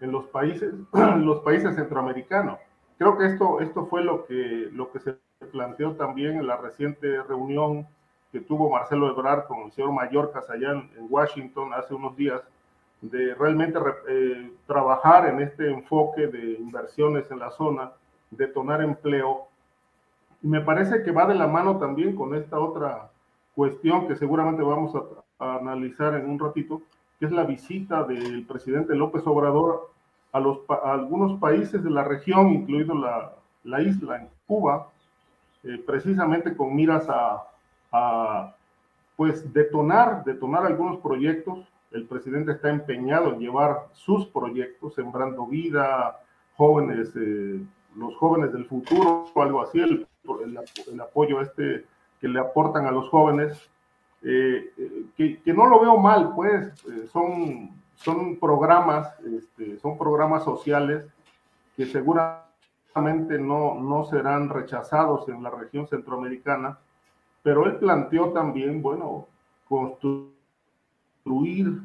en 0.00 0.12
los 0.12 0.26
países, 0.26 0.74
los 0.92 1.40
países 1.40 1.74
centroamericanos. 1.74 2.58
Creo 2.98 3.16
que 3.16 3.26
esto, 3.26 3.60
esto 3.60 3.86
fue 3.86 4.04
lo 4.04 4.26
que, 4.26 4.68
lo 4.72 4.90
que 4.90 5.00
se 5.00 5.16
planteó 5.46 5.92
también 5.92 6.38
en 6.38 6.46
la 6.46 6.56
reciente 6.56 7.22
reunión 7.22 7.86
que 8.32 8.40
tuvo 8.40 8.70
Marcelo 8.70 9.08
Ebrard 9.10 9.46
con 9.46 9.62
el 9.62 9.72
señor 9.72 9.92
Mallorcas 9.92 10.50
allá 10.50 10.72
en, 10.72 10.90
Washington 11.08 11.72
hace 11.72 11.94
unos 11.94 12.16
días, 12.16 12.42
de 13.00 13.34
realmente 13.34 13.78
eh, 14.08 14.50
trabajar 14.66 15.28
en 15.28 15.40
este 15.40 15.70
enfoque 15.70 16.26
de 16.26 16.54
inversiones 16.54 17.30
en 17.30 17.38
la 17.38 17.50
zona, 17.50 17.92
detonar 18.30 18.82
empleo. 18.82 19.46
Y 20.42 20.48
me 20.48 20.60
parece 20.60 21.02
que 21.02 21.12
va 21.12 21.26
de 21.26 21.36
la 21.36 21.46
mano 21.46 21.78
también 21.78 22.16
con 22.16 22.34
esta 22.34 22.58
otra 22.58 23.10
cuestión 23.54 24.08
que 24.08 24.16
seguramente 24.16 24.62
vamos 24.62 24.94
a, 24.94 25.56
analizar 25.56 26.14
en 26.14 26.28
un 26.28 26.38
ratito, 26.38 26.82
que 27.18 27.26
es 27.26 27.32
la 27.32 27.44
visita 27.44 28.02
del 28.02 28.44
presidente 28.44 28.96
López 28.96 29.24
Obrador 29.24 29.90
a, 30.32 30.40
los, 30.40 30.58
algunos 30.82 31.38
países 31.38 31.82
de 31.84 31.90
la 31.90 32.02
región, 32.02 32.48
incluido 32.48 32.94
la, 32.94 33.32
la 33.62 33.80
isla 33.80 34.16
en 34.16 34.28
Cuba, 34.48 34.88
eh, 35.68 35.82
precisamente 35.86 36.56
con 36.56 36.74
miras 36.74 37.06
a, 37.10 38.54
pues 39.16 39.52
detonar, 39.52 40.24
detonar 40.24 40.64
algunos 40.64 40.98
proyectos. 41.00 41.58
El 41.90 42.06
presidente 42.06 42.52
está 42.52 42.70
empeñado 42.70 43.34
en 43.34 43.40
llevar 43.40 43.88
sus 43.92 44.26
proyectos, 44.26 44.94
sembrando 44.94 45.46
vida, 45.46 46.20
jóvenes, 46.56 47.12
eh, 47.16 47.60
los 47.96 48.16
jóvenes 48.16 48.52
del 48.54 48.64
futuro, 48.64 49.26
o 49.34 49.42
algo 49.42 49.60
así, 49.60 49.78
el, 49.80 50.06
el, 50.90 51.00
apoyo 51.00 51.42
este 51.42 51.84
que 52.18 52.28
le 52.28 52.40
aportan 52.40 52.86
a 52.86 52.90
los 52.90 53.08
jóvenes, 53.10 53.60
eh, 54.22 54.72
que, 55.16 55.40
que, 55.42 55.52
no 55.52 55.66
lo 55.66 55.80
veo 55.80 55.98
mal, 55.98 56.32
pues, 56.34 56.72
son, 57.12 57.70
son 57.96 58.36
programas, 58.36 59.08
este, 59.20 59.78
son 59.78 59.98
programas 59.98 60.44
sociales 60.44 61.04
que 61.76 61.84
seguramente 61.86 62.47
no, 63.00 63.74
no 63.74 64.04
serán 64.06 64.48
rechazados 64.48 65.28
en 65.28 65.42
la 65.42 65.50
región 65.50 65.86
centroamericana, 65.88 66.78
pero 67.42 67.66
él 67.66 67.76
planteó 67.76 68.30
también, 68.30 68.82
bueno, 68.82 69.26
construir, 69.68 70.36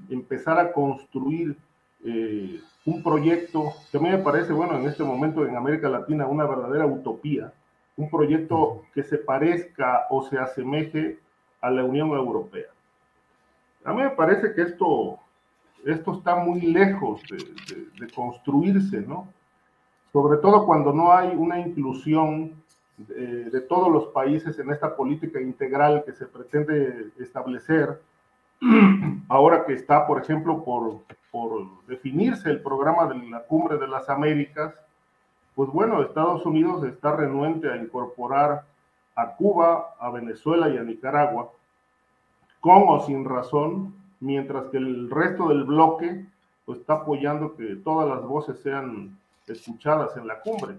empezar 0.10 0.60
a 0.60 0.72
construir 0.72 1.58
eh, 2.04 2.60
un 2.86 3.04
proyecto 3.04 3.74
que 3.92 3.98
a 3.98 4.02
mí 4.02 4.10
me 4.10 4.18
parece, 4.18 4.54
bueno, 4.54 4.78
en 4.78 4.86
este 4.88 5.04
momento 5.04 5.46
en 5.46 5.56
América 5.56 5.90
Latina 5.90 6.26
una 6.28 6.46
verdadera 6.46 6.86
utopía, 6.86 7.54
un 7.96 8.10
proyecto 8.10 8.84
que 8.94 9.04
se 9.04 9.18
parezca 9.18 10.08
o 10.10 10.24
se 10.24 10.38
asemeje 10.38 11.20
a 11.62 11.70
la 11.70 11.84
Unión 11.84 12.10
Europea. 12.10 12.68
A 13.86 13.94
mí 13.94 14.02
me 14.02 14.10
parece 14.10 14.54
que 14.54 14.64
esto 14.64 15.20
esto 15.86 16.18
está 16.18 16.36
muy 16.36 16.62
lejos 16.62 17.22
de, 17.30 18.08
construirse, 18.14 19.02
¿no? 19.02 19.28
Sobre 20.14 20.38
todo 20.38 20.68
cuando 20.68 20.94
no 20.94 21.12
hay 21.12 21.36
una 21.36 21.60
inclusión 21.60 22.54
de, 22.98 23.62
todos 23.62 23.92
los 23.92 24.06
países 24.10 24.60
en 24.60 24.70
esta 24.70 24.96
política 24.96 25.42
integral 25.42 26.04
que 26.06 26.14
se 26.14 26.28
pretende 26.28 27.10
establecer, 27.20 28.00
ahora 29.28 29.66
que 29.66 29.74
está, 29.74 30.06
por 30.06 30.22
ejemplo, 30.22 30.64
por, 30.64 31.00
por 31.32 31.66
definirse 31.88 32.52
el 32.52 32.62
programa 32.62 33.08
de 33.08 33.28
la 33.28 33.42
Cumbre 33.42 33.80
de 33.80 33.88
las 33.88 34.08
Américas, 34.08 34.76
pues 35.56 35.72
bueno, 35.72 36.04
Estados 36.04 36.46
Unidos 36.46 36.84
está 36.84 37.16
renuente 37.16 37.72
a 37.72 37.78
incorporar 37.78 38.66
a 39.16 39.36
Cuba, 39.36 39.96
a 40.00 40.12
Venezuela 40.12 40.70
y 40.70 40.78
a 40.78 40.84
Nicaragua, 40.84 41.50
con 42.62 42.84
o 42.88 43.00
sin 43.00 43.26
razón, 43.26 43.96
mientras 44.20 44.66
que 44.68 44.78
el 44.78 45.10
resto 45.10 45.50
del 45.50 45.64
bloque 45.64 46.28
pues, 46.66 46.80
está 46.80 46.94
apoyando 46.94 47.56
que 47.56 47.78
todas 47.78 48.08
las 48.08 48.24
voces 48.24 48.60
sean 48.62 49.18
escuchadas 49.48 50.16
en 50.18 50.28
la 50.28 50.40
cumbre. 50.40 50.78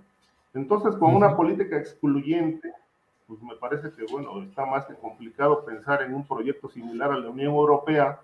Entonces, 0.55 0.97
con 0.97 1.15
una 1.15 1.37
política 1.37 1.77
excluyente, 1.77 2.73
pues 3.27 3.43
me 3.43 3.57
parece 3.57 3.91
que, 3.93 4.05
bueno, 4.11 4.43
está 4.43 4.65
más 4.67 4.87
que 4.87 4.95
complicado 4.95 5.65
pensar 5.65 6.03
en 6.03 6.15
un 6.15 6.27
proyecto 6.27 6.69
similar 6.69 7.13
a 7.13 7.19
la 7.19 7.31
Unión 7.31 7.55
Europea, 7.55 8.21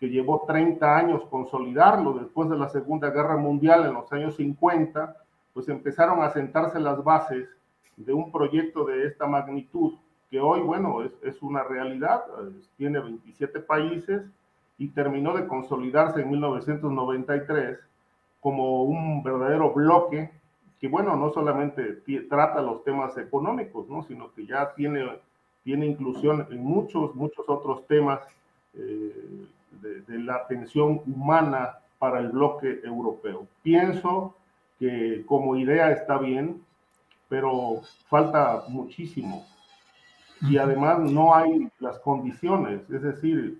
que 0.00 0.08
llevó 0.08 0.44
30 0.46 0.96
años 0.96 1.22
consolidarlo 1.30 2.14
después 2.14 2.48
de 2.48 2.58
la 2.58 2.68
Segunda 2.68 3.10
Guerra 3.10 3.36
Mundial 3.36 3.86
en 3.86 3.94
los 3.94 4.10
años 4.12 4.36
50, 4.36 5.16
pues 5.52 5.68
empezaron 5.68 6.22
a 6.22 6.30
sentarse 6.30 6.80
las 6.80 7.02
bases 7.02 7.48
de 7.96 8.12
un 8.12 8.32
proyecto 8.32 8.84
de 8.84 9.06
esta 9.06 9.26
magnitud, 9.26 9.94
que 10.30 10.40
hoy, 10.40 10.60
bueno, 10.60 11.02
es, 11.02 11.12
es 11.22 11.40
una 11.42 11.62
realidad, 11.62 12.24
tiene 12.76 12.98
27 12.98 13.60
países, 13.60 14.22
y 14.78 14.88
terminó 14.88 15.34
de 15.34 15.46
consolidarse 15.46 16.20
en 16.20 16.30
1993 16.30 17.78
como 18.44 18.82
un 18.82 19.22
verdadero 19.22 19.72
bloque 19.72 20.30
que, 20.78 20.86
bueno, 20.86 21.16
no 21.16 21.32
solamente 21.32 22.02
trata 22.28 22.60
los 22.60 22.84
temas 22.84 23.16
económicos, 23.16 23.88
¿no? 23.88 24.02
sino 24.02 24.34
que 24.34 24.44
ya 24.44 24.74
tiene, 24.74 25.08
tiene 25.62 25.86
inclusión 25.86 26.46
en 26.50 26.62
muchos, 26.62 27.14
muchos 27.14 27.48
otros 27.48 27.86
temas 27.86 28.20
eh, 28.74 29.46
de, 29.80 30.02
de, 30.02 30.18
la 30.18 30.34
atención 30.34 31.00
humana 31.06 31.78
para 31.98 32.20
el 32.20 32.28
bloque 32.28 32.80
europeo. 32.84 33.46
Pienso 33.62 34.34
que 34.78 35.24
como 35.24 35.56
idea 35.56 35.90
está 35.92 36.18
bien, 36.18 36.62
pero 37.30 37.80
falta 38.10 38.64
muchísimo. 38.68 39.46
Y 40.42 40.58
además 40.58 40.98
no 40.98 41.34
hay 41.34 41.66
las 41.78 41.98
condiciones, 42.00 42.82
es 42.90 43.00
decir, 43.00 43.58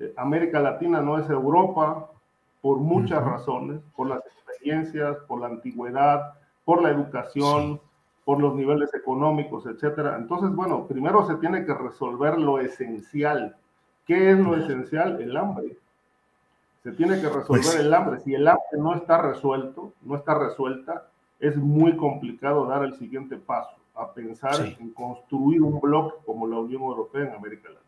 eh, 0.00 0.12
América 0.16 0.58
Latina 0.58 1.00
no 1.00 1.16
es 1.16 1.30
Europa 1.30 2.10
por 2.60 2.78
muchas 2.78 3.24
razones, 3.24 3.80
por 3.94 4.08
las 4.08 4.20
experiencias, 4.26 5.16
por 5.28 5.40
la 5.40 5.48
antigüedad, 5.48 6.34
por 6.64 6.82
la 6.82 6.90
educación, 6.90 7.80
por 8.24 8.40
los 8.40 8.54
niveles 8.56 8.92
económicos, 8.92 9.66
etcétera. 9.66 10.16
Entonces, 10.18 10.50
bueno, 10.50 10.86
primero 10.86 11.24
se 11.26 11.36
tiene 11.36 11.64
que 11.64 11.72
resolver 11.72 12.36
lo 12.38 12.58
esencial. 12.58 13.56
¿Qué 14.04 14.32
es 14.32 14.38
lo 14.38 14.56
esencial? 14.56 15.20
El 15.20 15.36
hambre. 15.36 15.76
Se 16.82 16.92
tiene 16.92 17.20
que 17.20 17.28
resolver 17.28 17.62
pues 17.62 17.76
el 17.76 17.94
hambre. 17.94 18.20
Si 18.20 18.34
el 18.34 18.48
hambre 18.48 18.78
no 18.78 18.94
está 18.94 19.22
resuelto, 19.22 19.92
no 20.02 20.16
está 20.16 20.34
resuelta, 20.34 21.06
es 21.38 21.56
muy 21.56 21.96
complicado 21.96 22.66
dar 22.66 22.82
el 22.84 22.94
siguiente 22.94 23.36
paso, 23.36 23.76
a 23.94 24.12
pensar 24.12 24.74
en 24.78 24.90
construir 24.90 25.62
un 25.62 25.80
bloque 25.80 26.16
como 26.24 26.46
la 26.46 26.58
Unión 26.58 26.82
Europea 26.82 27.28
en 27.28 27.34
América 27.34 27.68
Latina. 27.68 27.85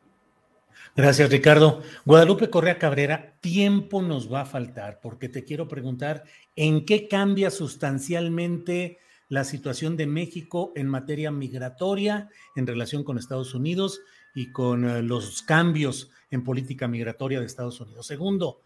Gracias, 0.97 1.31
Ricardo. 1.31 1.83
Guadalupe 2.05 2.51
Correa 2.51 2.79
Cabrera, 2.79 3.35
tiempo 3.41 4.03
nos 4.03 4.33
va 4.33 4.41
a 4.41 4.47
faltar 4.47 4.99
porque 5.01 5.29
te 5.29 5.45
quiero 5.45 5.69
preguntar 5.69 6.25
en 6.57 6.85
qué 6.85 7.07
cambia 7.07 7.51
sustancialmente 7.51 8.99
la 9.29 9.45
situación 9.45 9.97
de 9.97 10.07
México 10.07 10.73
en 10.75 10.89
materia 10.89 11.31
migratoria 11.31 12.29
en 12.57 12.67
relación 12.67 13.05
con 13.05 13.19
Estados 13.19 13.55
Unidos 13.55 14.01
y 14.35 14.51
con 14.53 14.89
eh, 14.89 15.03
los 15.03 15.43
cambios 15.43 16.11
en 16.31 16.45
política 16.45 16.89
migratoria 16.89 17.41
de 17.41 17.47
Estados 17.47 17.81
Unidos. 17.81 18.07
Segundo, 18.07 18.63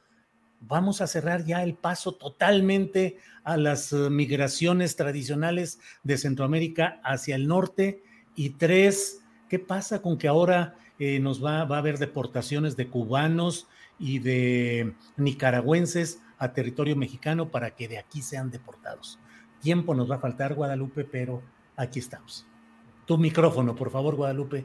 vamos 0.60 1.00
a 1.00 1.06
cerrar 1.06 1.44
ya 1.44 1.62
el 1.62 1.74
paso 1.74 2.14
totalmente 2.14 3.18
a 3.44 3.56
las 3.56 3.92
eh, 3.92 4.08
migraciones 4.10 4.96
tradicionales 4.96 5.80
de 6.02 6.18
Centroamérica 6.18 7.00
hacia 7.04 7.34
el 7.34 7.48
norte. 7.48 8.02
Y 8.34 8.50
tres, 8.50 9.20
¿qué 9.48 9.58
pasa 9.58 10.00
con 10.00 10.16
que 10.16 10.28
ahora 10.28 10.76
eh, 11.04 11.18
nos 11.18 11.44
va, 11.44 11.64
va 11.64 11.76
a 11.76 11.78
haber 11.80 11.98
deportaciones 11.98 12.76
de 12.76 12.86
cubanos 12.86 13.66
y 13.98 14.20
de 14.20 14.94
nicaragüenses 15.16 16.20
a 16.38 16.52
territorio 16.52 16.94
mexicano 16.94 17.50
para 17.50 17.74
que 17.74 17.88
de 17.88 17.98
aquí 17.98 18.22
sean 18.22 18.52
deportados. 18.52 19.18
Tiempo 19.60 19.96
nos 19.96 20.08
va 20.08 20.14
a 20.14 20.20
faltar, 20.20 20.54
Guadalupe, 20.54 21.04
pero 21.04 21.42
aquí 21.76 21.98
estamos. 21.98 22.46
Tu 23.04 23.18
micrófono, 23.18 23.74
por 23.74 23.90
favor, 23.90 24.14
Guadalupe. 24.14 24.64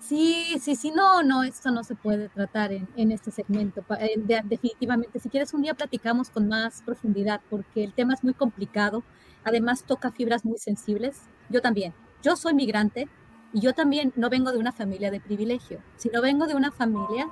Sí, 0.00 0.56
sí, 0.60 0.74
sí, 0.74 0.90
no, 0.90 1.22
no, 1.22 1.44
esto 1.44 1.70
no 1.70 1.84
se 1.84 1.94
puede 1.94 2.28
tratar 2.28 2.72
en, 2.72 2.88
en 2.96 3.12
este 3.12 3.30
segmento. 3.30 3.84
Eh, 4.00 4.20
definitivamente, 4.44 5.20
si 5.20 5.28
quieres 5.28 5.54
un 5.54 5.62
día 5.62 5.74
platicamos 5.74 6.28
con 6.28 6.48
más 6.48 6.82
profundidad, 6.82 7.40
porque 7.48 7.84
el 7.84 7.92
tema 7.92 8.14
es 8.14 8.24
muy 8.24 8.34
complicado, 8.34 9.04
además 9.44 9.84
toca 9.84 10.10
fibras 10.10 10.44
muy 10.44 10.58
sensibles. 10.58 11.22
Yo 11.50 11.62
también, 11.62 11.94
yo 12.20 12.34
soy 12.34 12.52
migrante, 12.52 13.08
y 13.54 13.60
yo 13.60 13.72
también 13.72 14.12
no 14.16 14.28
vengo 14.28 14.50
de 14.50 14.58
una 14.58 14.72
familia 14.72 15.12
de 15.12 15.20
privilegio, 15.20 15.80
sino 15.96 16.20
vengo 16.20 16.46
de 16.46 16.56
una 16.56 16.72
familia 16.72 17.30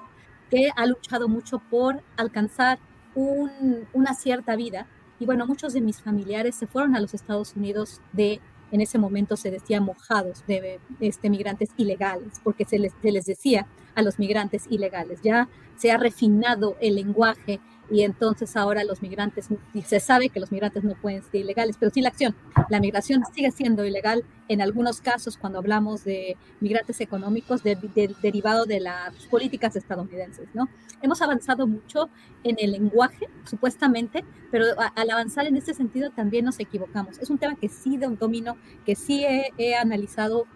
que 0.50 0.70
ha 0.76 0.86
luchado 0.86 1.28
mucho 1.28 1.58
por 1.58 2.00
alcanzar 2.16 2.78
una 3.14 4.14
cierta 4.14 4.54
vida. 4.54 4.86
Y 5.18 5.26
bueno, 5.26 5.46
muchos 5.46 5.72
de 5.72 5.80
mis 5.80 6.00
familiares 6.00 6.54
se 6.54 6.68
fueron 6.68 6.94
a 6.94 7.00
los 7.00 7.12
Estados 7.12 7.56
Unidos 7.56 8.00
de, 8.12 8.40
en 8.70 8.80
ese 8.80 8.98
momento 8.98 9.36
se 9.36 9.50
decía 9.50 9.80
mojados, 9.80 10.46
de 10.46 10.78
este, 11.00 11.28
migrantes 11.28 11.70
ilegales, 11.76 12.40
porque 12.44 12.64
se 12.64 12.78
les, 12.78 12.92
se 13.02 13.10
les 13.10 13.26
decía 13.26 13.66
a 13.96 14.02
los 14.02 14.20
migrantes 14.20 14.66
ilegales. 14.70 15.20
Ya 15.22 15.48
se 15.76 15.90
ha 15.90 15.96
refinado 15.96 16.76
el 16.80 16.94
lenguaje 16.94 17.58
y 17.90 18.02
entonces 18.02 18.56
ahora 18.56 18.84
los 18.84 19.02
migrantes, 19.02 19.48
se 19.84 20.00
sabe 20.00 20.28
que 20.28 20.40
los 20.40 20.50
migrantes 20.50 20.82
no 20.84 20.94
pueden 20.94 21.22
ser 21.22 21.36
ilegales, 21.36 21.76
pero 21.78 21.90
sí 21.92 22.00
la 22.00 22.09
acción. 22.09 22.34
La 22.68 22.80
migración 22.80 23.22
sigue 23.34 23.50
siendo 23.50 23.84
ilegal 23.84 24.24
en 24.48 24.62
algunos 24.62 25.00
casos 25.00 25.36
cuando 25.36 25.59
hablamos 25.59 26.04
de 26.04 26.36
migrantes 26.60 27.00
económicos 27.00 27.62
derivado 27.62 28.64
de 28.64 28.80
las 28.80 29.14
políticas 29.26 29.76
estadounidenses, 29.76 30.48
¿no? 30.54 30.68
Hemos 31.02 31.20
avanzado 31.20 31.66
mucho 31.66 32.09
en 32.44 32.56
el 32.60 32.72
lenguaje, 32.72 33.28
supuestamente, 33.44 34.24
pero 34.50 34.66
al 34.94 35.10
avanzar 35.10 35.46
en 35.46 35.56
este 35.56 35.74
sentido 35.74 36.10
también 36.10 36.44
nos 36.44 36.60
equivocamos. 36.60 37.18
Es 37.18 37.28
un 37.28 37.38
tema 37.38 37.56
que 37.56 37.68
sí 37.68 37.96
de 37.96 38.06
domino, 38.06 38.56
que 38.86 38.94
sí 38.94 39.24
he, 39.24 39.74
analizado 39.74 40.46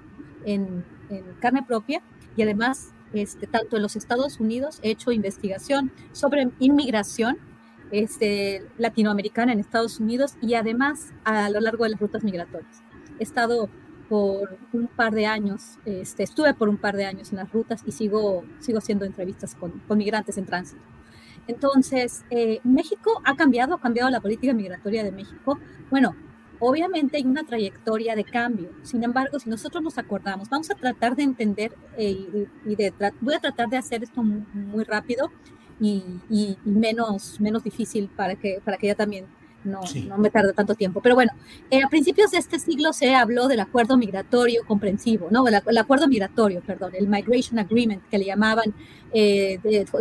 en, 0.45 0.85
en 1.11 1.25
carne 1.41 1.63
propia 1.65 2.01
y 2.37 2.43
además 2.43 2.93
este, 3.13 3.47
tanto 3.47 3.77
en 3.77 3.83
los 3.83 3.97
Estados 3.97 4.41
Unidos, 4.41 4.79
he 4.83 4.91
hecho 4.91 5.13
investigación 5.13 5.93
sobre 6.13 6.49
inmigración 6.59 7.39
este, 7.91 8.65
latinoamericana 8.79 9.53
en 9.53 9.61
Estados 9.61 10.01
Unidos 10.01 10.37
y 10.41 10.55
además 10.55 11.13
a 11.25 11.49
lo 11.51 11.61
largo 11.61 11.85
de 11.85 11.91
las 11.91 12.01
rutas 12.01 12.25
migratorias. 12.25 12.83
He 13.19 13.23
estado 13.23 13.69
por 14.09 14.59
un 14.73 14.87
par 14.87 15.15
de 15.15 15.27
años, 15.27 15.79
este, 15.85 16.23
estuve 16.23 16.55
por 16.55 16.69
un 16.69 16.77
par 16.77 16.97
de 16.97 17.07
años 17.07 17.33
en 17.33 17.39
las 17.39 17.53
rutas 17.53 17.83
y 17.87 17.93
sigo, 17.93 18.45
sigo 18.61 18.79
haciendo 18.79 19.05
entrevistas 19.05 19.55
con, 19.55 19.73
con 19.89 19.99
migrantes 19.99 20.39
en 20.39 20.47
tránsito. 20.47 20.83
Entonces, 21.49 22.25
eh, 22.31 22.61
México 22.65 23.21
ha 23.25 23.37
cambiado, 23.37 23.75
ha 23.75 23.81
cambiado 23.81 24.11
la 24.11 24.21
política 24.21 24.53
migratoria 24.53 25.05
de 25.05 25.13
México. 25.13 25.59
Bueno, 25.91 26.17
Obviamente 26.59 27.17
hay 27.17 27.25
una 27.25 27.45
trayectoria 27.45 28.15
de 28.17 28.25
cambio. 28.25 28.71
Sin 28.83 29.05
embargo, 29.05 29.39
si 29.39 29.49
nosotros 29.51 29.83
nos 29.83 29.99
acordamos, 29.99 30.49
vamos 30.49 30.71
a 30.71 30.75
tratar 30.75 31.15
de 31.17 31.23
entender 31.23 31.73
eh, 31.97 32.47
y, 32.65 32.77
de 32.77 32.93
voy 33.21 33.35
a 33.35 33.41
tratar 33.41 33.69
de 33.69 33.77
hacer 33.77 34.03
esto 34.03 34.23
muy, 34.23 34.85
rápido 34.85 35.31
y, 35.81 36.03
y, 36.31 36.57
menos, 36.65 37.41
menos 37.41 37.63
difícil 37.63 38.09
para 38.09 38.35
que, 38.37 38.61
para 38.65 38.77
que 38.79 38.89
ya 38.89 38.95
también 38.95 39.27
no, 39.67 39.81
no 40.09 40.19
me 40.19 40.31
tarda 40.31 40.53
tanto 40.53 40.75
tiempo. 40.75 41.01
Pero 41.01 41.15
bueno, 41.15 41.33
eh, 41.71 41.83
a 41.83 41.89
principios 41.89 42.31
de 42.31 42.39
este 42.39 42.59
siglo 42.59 42.93
se 42.93 43.15
habló 43.15 43.49
del 43.49 43.61
acuerdo 43.61 43.97
migratorio 43.97 44.63
comprensivo, 44.67 45.29
¿no? 45.31 45.47
El, 45.47 45.79
acuerdo 45.79 46.09
migratorio, 46.09 46.63
perdón, 46.63 46.93
el 46.95 47.09
Migration 47.09 47.59
Agreement, 47.59 48.03
que 48.09 48.19
le 48.19 48.27
llamaban, 48.27 48.75
eh, 49.13 49.59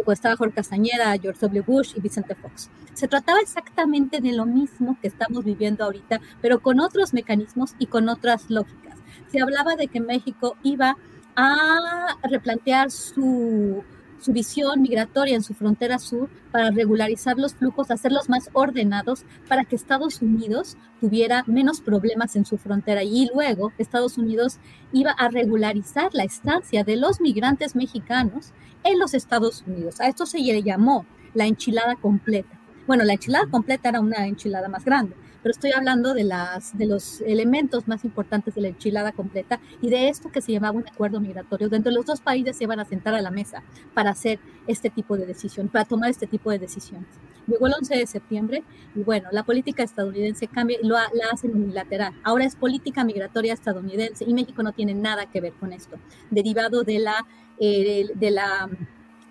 estaba 0.07 0.35
Jorge 0.35 0.55
Castañeda, 0.55 1.17
George 1.21 1.39
W. 1.41 1.63
Bush 1.65 1.93
y 1.95 2.01
Vicente 2.01 2.35
Fox. 2.35 2.69
Se 2.93 3.07
trataba 3.07 3.39
exactamente 3.39 4.21
de 4.21 4.31
lo 4.31 4.45
mismo 4.45 4.97
que 5.01 5.07
estamos 5.07 5.43
viviendo 5.43 5.83
ahorita, 5.83 6.21
pero 6.41 6.59
con 6.61 6.79
otros 6.79 7.13
mecanismos 7.13 7.75
y 7.79 7.87
con 7.87 8.07
otras 8.09 8.49
lógicas. 8.49 8.97
Se 9.31 9.41
hablaba 9.41 9.75
de 9.75 9.87
que 9.87 9.99
México 9.99 10.55
iba 10.63 10.95
a 11.35 12.17
replantear 12.23 12.91
su 12.91 13.83
su 14.25 14.33
visión 14.33 14.81
migratoria 14.81 15.35
en 15.35 15.43
su 15.43 15.53
frontera 15.53 15.99
sur 15.99 16.31
para 16.51 16.71
regularizar 16.71 17.37
los 17.37 17.53
flujos, 17.53 17.91
hacerlos 17.91 18.27
más 18.27 18.49
ordenados 18.53 19.23
para 19.47 19.65
que 19.65 19.75
Estados 19.75 20.19
Unidos 20.19 20.77
tuviera 20.99 21.43
menos 21.45 21.79
problemas 21.79 22.35
en 22.35 22.43
su 22.43 22.57
frontera 22.57 23.03
y 23.03 23.29
luego 23.31 23.71
Estados 23.77 24.17
Unidos 24.17 24.57
iba 24.91 25.11
a 25.11 25.29
regularizar 25.29 26.09
la 26.13 26.23
estancia 26.23 26.83
de 26.83 26.95
los 26.95 27.21
migrantes 27.21 27.75
mexicanos 27.75 28.51
en 28.83 28.97
los 28.97 29.13
Estados 29.13 29.63
Unidos. 29.67 30.01
A 30.01 30.07
esto 30.07 30.25
se 30.25 30.39
le 30.39 30.63
llamó 30.63 31.05
la 31.35 31.45
enchilada 31.45 31.95
completa. 31.95 32.59
Bueno, 32.87 33.03
la 33.03 33.13
enchilada 33.13 33.45
completa 33.45 33.89
era 33.89 33.99
una 33.99 34.25
enchilada 34.25 34.69
más 34.69 34.85
grande, 34.85 35.15
pero 35.45 35.53
estoy 35.53 35.73
hablando 35.73 36.15
de, 36.15 36.23
las, 36.23 36.75
de 36.75 36.87
los 36.87 37.21
elementos 37.21 37.87
más 37.87 38.03
importantes 38.03 38.55
de 38.55 38.61
la 38.61 38.69
enchilada 38.69 39.11
completa 39.11 39.59
y 39.79 39.91
de 39.91 40.09
esto 40.09 40.31
que 40.31 40.41
se 40.41 40.51
llamaba 40.51 40.75
un 40.75 40.87
acuerdo 40.87 41.21
migratorio, 41.21 41.69
donde 41.69 41.91
los 41.91 42.03
dos 42.03 42.19
países 42.19 42.57
se 42.57 42.63
iban 42.63 42.79
a 42.79 42.85
sentar 42.85 43.13
a 43.13 43.21
la 43.21 43.29
mesa 43.29 43.61
para 43.93 44.09
hacer 44.09 44.39
este 44.65 44.89
tipo 44.89 45.15
de 45.15 45.27
decisión, 45.27 45.67
para 45.67 45.85
tomar 45.85 46.09
este 46.09 46.25
tipo 46.25 46.49
de 46.49 46.57
decisiones. 46.57 47.09
Llegó 47.45 47.67
el 47.67 47.75
11 47.79 47.95
de 47.95 48.07
septiembre 48.07 48.63
y 48.95 49.03
bueno, 49.03 49.29
la 49.31 49.43
política 49.43 49.83
estadounidense 49.83 50.47
cambia 50.47 50.79
y 50.81 50.87
lo, 50.87 50.95
la 50.95 51.27
hacen 51.31 51.53
unilateral. 51.53 52.15
Ahora 52.23 52.45
es 52.45 52.55
política 52.55 53.03
migratoria 53.03 53.53
estadounidense 53.53 54.25
y 54.27 54.33
México 54.33 54.63
no 54.63 54.71
tiene 54.71 54.95
nada 54.95 55.29
que 55.29 55.41
ver 55.41 55.53
con 55.53 55.73
esto, 55.73 55.97
derivado 56.31 56.83
de 56.83 56.97
la, 56.97 57.23
eh, 57.59 58.07
de 58.15 58.31
la 58.31 58.67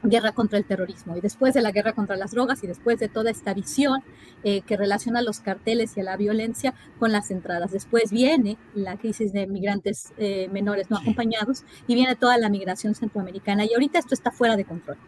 guerra 0.04 0.32
contra 0.32 0.58
el 0.58 0.64
terrorismo. 0.64 1.16
Y 1.16 1.20
después 1.20 1.54
de 1.54 1.62
la 1.62 1.72
guerra 1.72 1.92
contra 1.92 2.16
las 2.16 2.30
drogas 2.30 2.62
y 2.62 2.66
después 2.66 2.98
de 2.98 3.08
toda 3.08 3.30
esta 3.30 3.54
visión 3.54 4.02
eh, 4.44 4.60
que 4.62 4.76
relaciona 4.76 5.22
los 5.22 5.40
carteles 5.40 5.96
y 5.96 6.00
a 6.00 6.04
la 6.04 6.16
violencia 6.16 6.74
con 6.98 7.10
las 7.12 7.30
entradas. 7.30 7.72
Después 7.72 8.10
viene 8.10 8.56
la 8.74 8.96
crisis 8.96 9.32
de 9.32 9.46
migrantes 9.46 10.12
eh, 10.18 10.48
menores 10.52 10.90
no 10.90 10.98
acompañados 10.98 11.64
y 11.86 11.94
viene 11.94 12.14
toda 12.14 12.38
la 12.38 12.48
migración 12.48 12.94
centroamericana. 12.94 13.64
Y 13.64 13.72
ahorita 13.74 13.98
esto 13.98 14.14
está 14.14 14.30
fuera 14.30 14.56
de 14.56 14.64
control. 14.64 14.98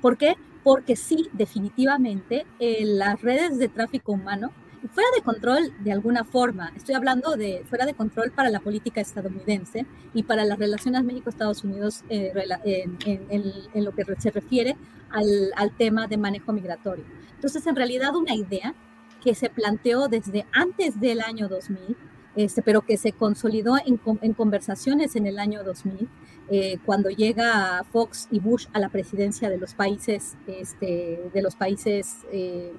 ¿Por 0.00 0.16
qué? 0.16 0.34
Porque 0.64 0.96
sí, 0.96 1.28
definitivamente, 1.32 2.46
eh, 2.58 2.84
las 2.84 3.20
redes 3.22 3.58
de 3.58 3.68
tráfico 3.68 4.12
humano 4.12 4.50
fuera 4.92 5.08
de 5.14 5.22
control 5.22 5.72
de 5.80 5.92
alguna 5.92 6.24
forma. 6.24 6.72
Estoy 6.76 6.94
hablando 6.94 7.36
de 7.36 7.64
fuera 7.68 7.86
de 7.86 7.94
control 7.94 8.32
para 8.32 8.50
la 8.50 8.60
política 8.60 9.00
estadounidense 9.00 9.86
y 10.14 10.22
para 10.22 10.44
las 10.44 10.58
relaciones 10.58 11.04
México-Estados 11.04 11.64
Unidos 11.64 12.04
eh, 12.08 12.32
en, 13.04 13.84
lo 13.84 13.92
que 13.92 14.04
se 14.18 14.30
refiere 14.30 14.76
al, 15.10 15.50
al, 15.56 15.76
tema 15.76 16.06
de 16.06 16.16
manejo 16.16 16.52
migratorio. 16.52 17.04
Entonces, 17.34 17.66
en 17.66 17.76
realidad, 17.76 18.14
una 18.16 18.34
idea 18.34 18.74
que 19.22 19.34
se 19.34 19.50
planteó 19.50 20.08
desde 20.08 20.46
antes 20.52 21.00
del 21.00 21.20
año 21.20 21.48
2000, 21.48 21.96
este, 22.36 22.62
pero 22.62 22.82
que 22.82 22.96
se 22.96 23.12
consolidó 23.12 23.76
en, 23.78 24.00
en 24.22 24.34
conversaciones 24.34 25.16
en 25.16 25.26
el 25.26 25.38
año 25.38 25.64
2000, 25.64 26.08
eh, 26.48 26.78
cuando 26.84 27.10
llega 27.10 27.82
Fox 27.90 28.28
y 28.30 28.38
Bush 28.38 28.66
a 28.72 28.78
la 28.78 28.88
presidencia 28.88 29.50
de 29.50 29.58
los 29.58 29.74
países, 29.74 30.36
este, 30.46 31.28
de 31.32 31.42
los 31.42 31.56
países 31.56 32.18
eh, 32.30 32.72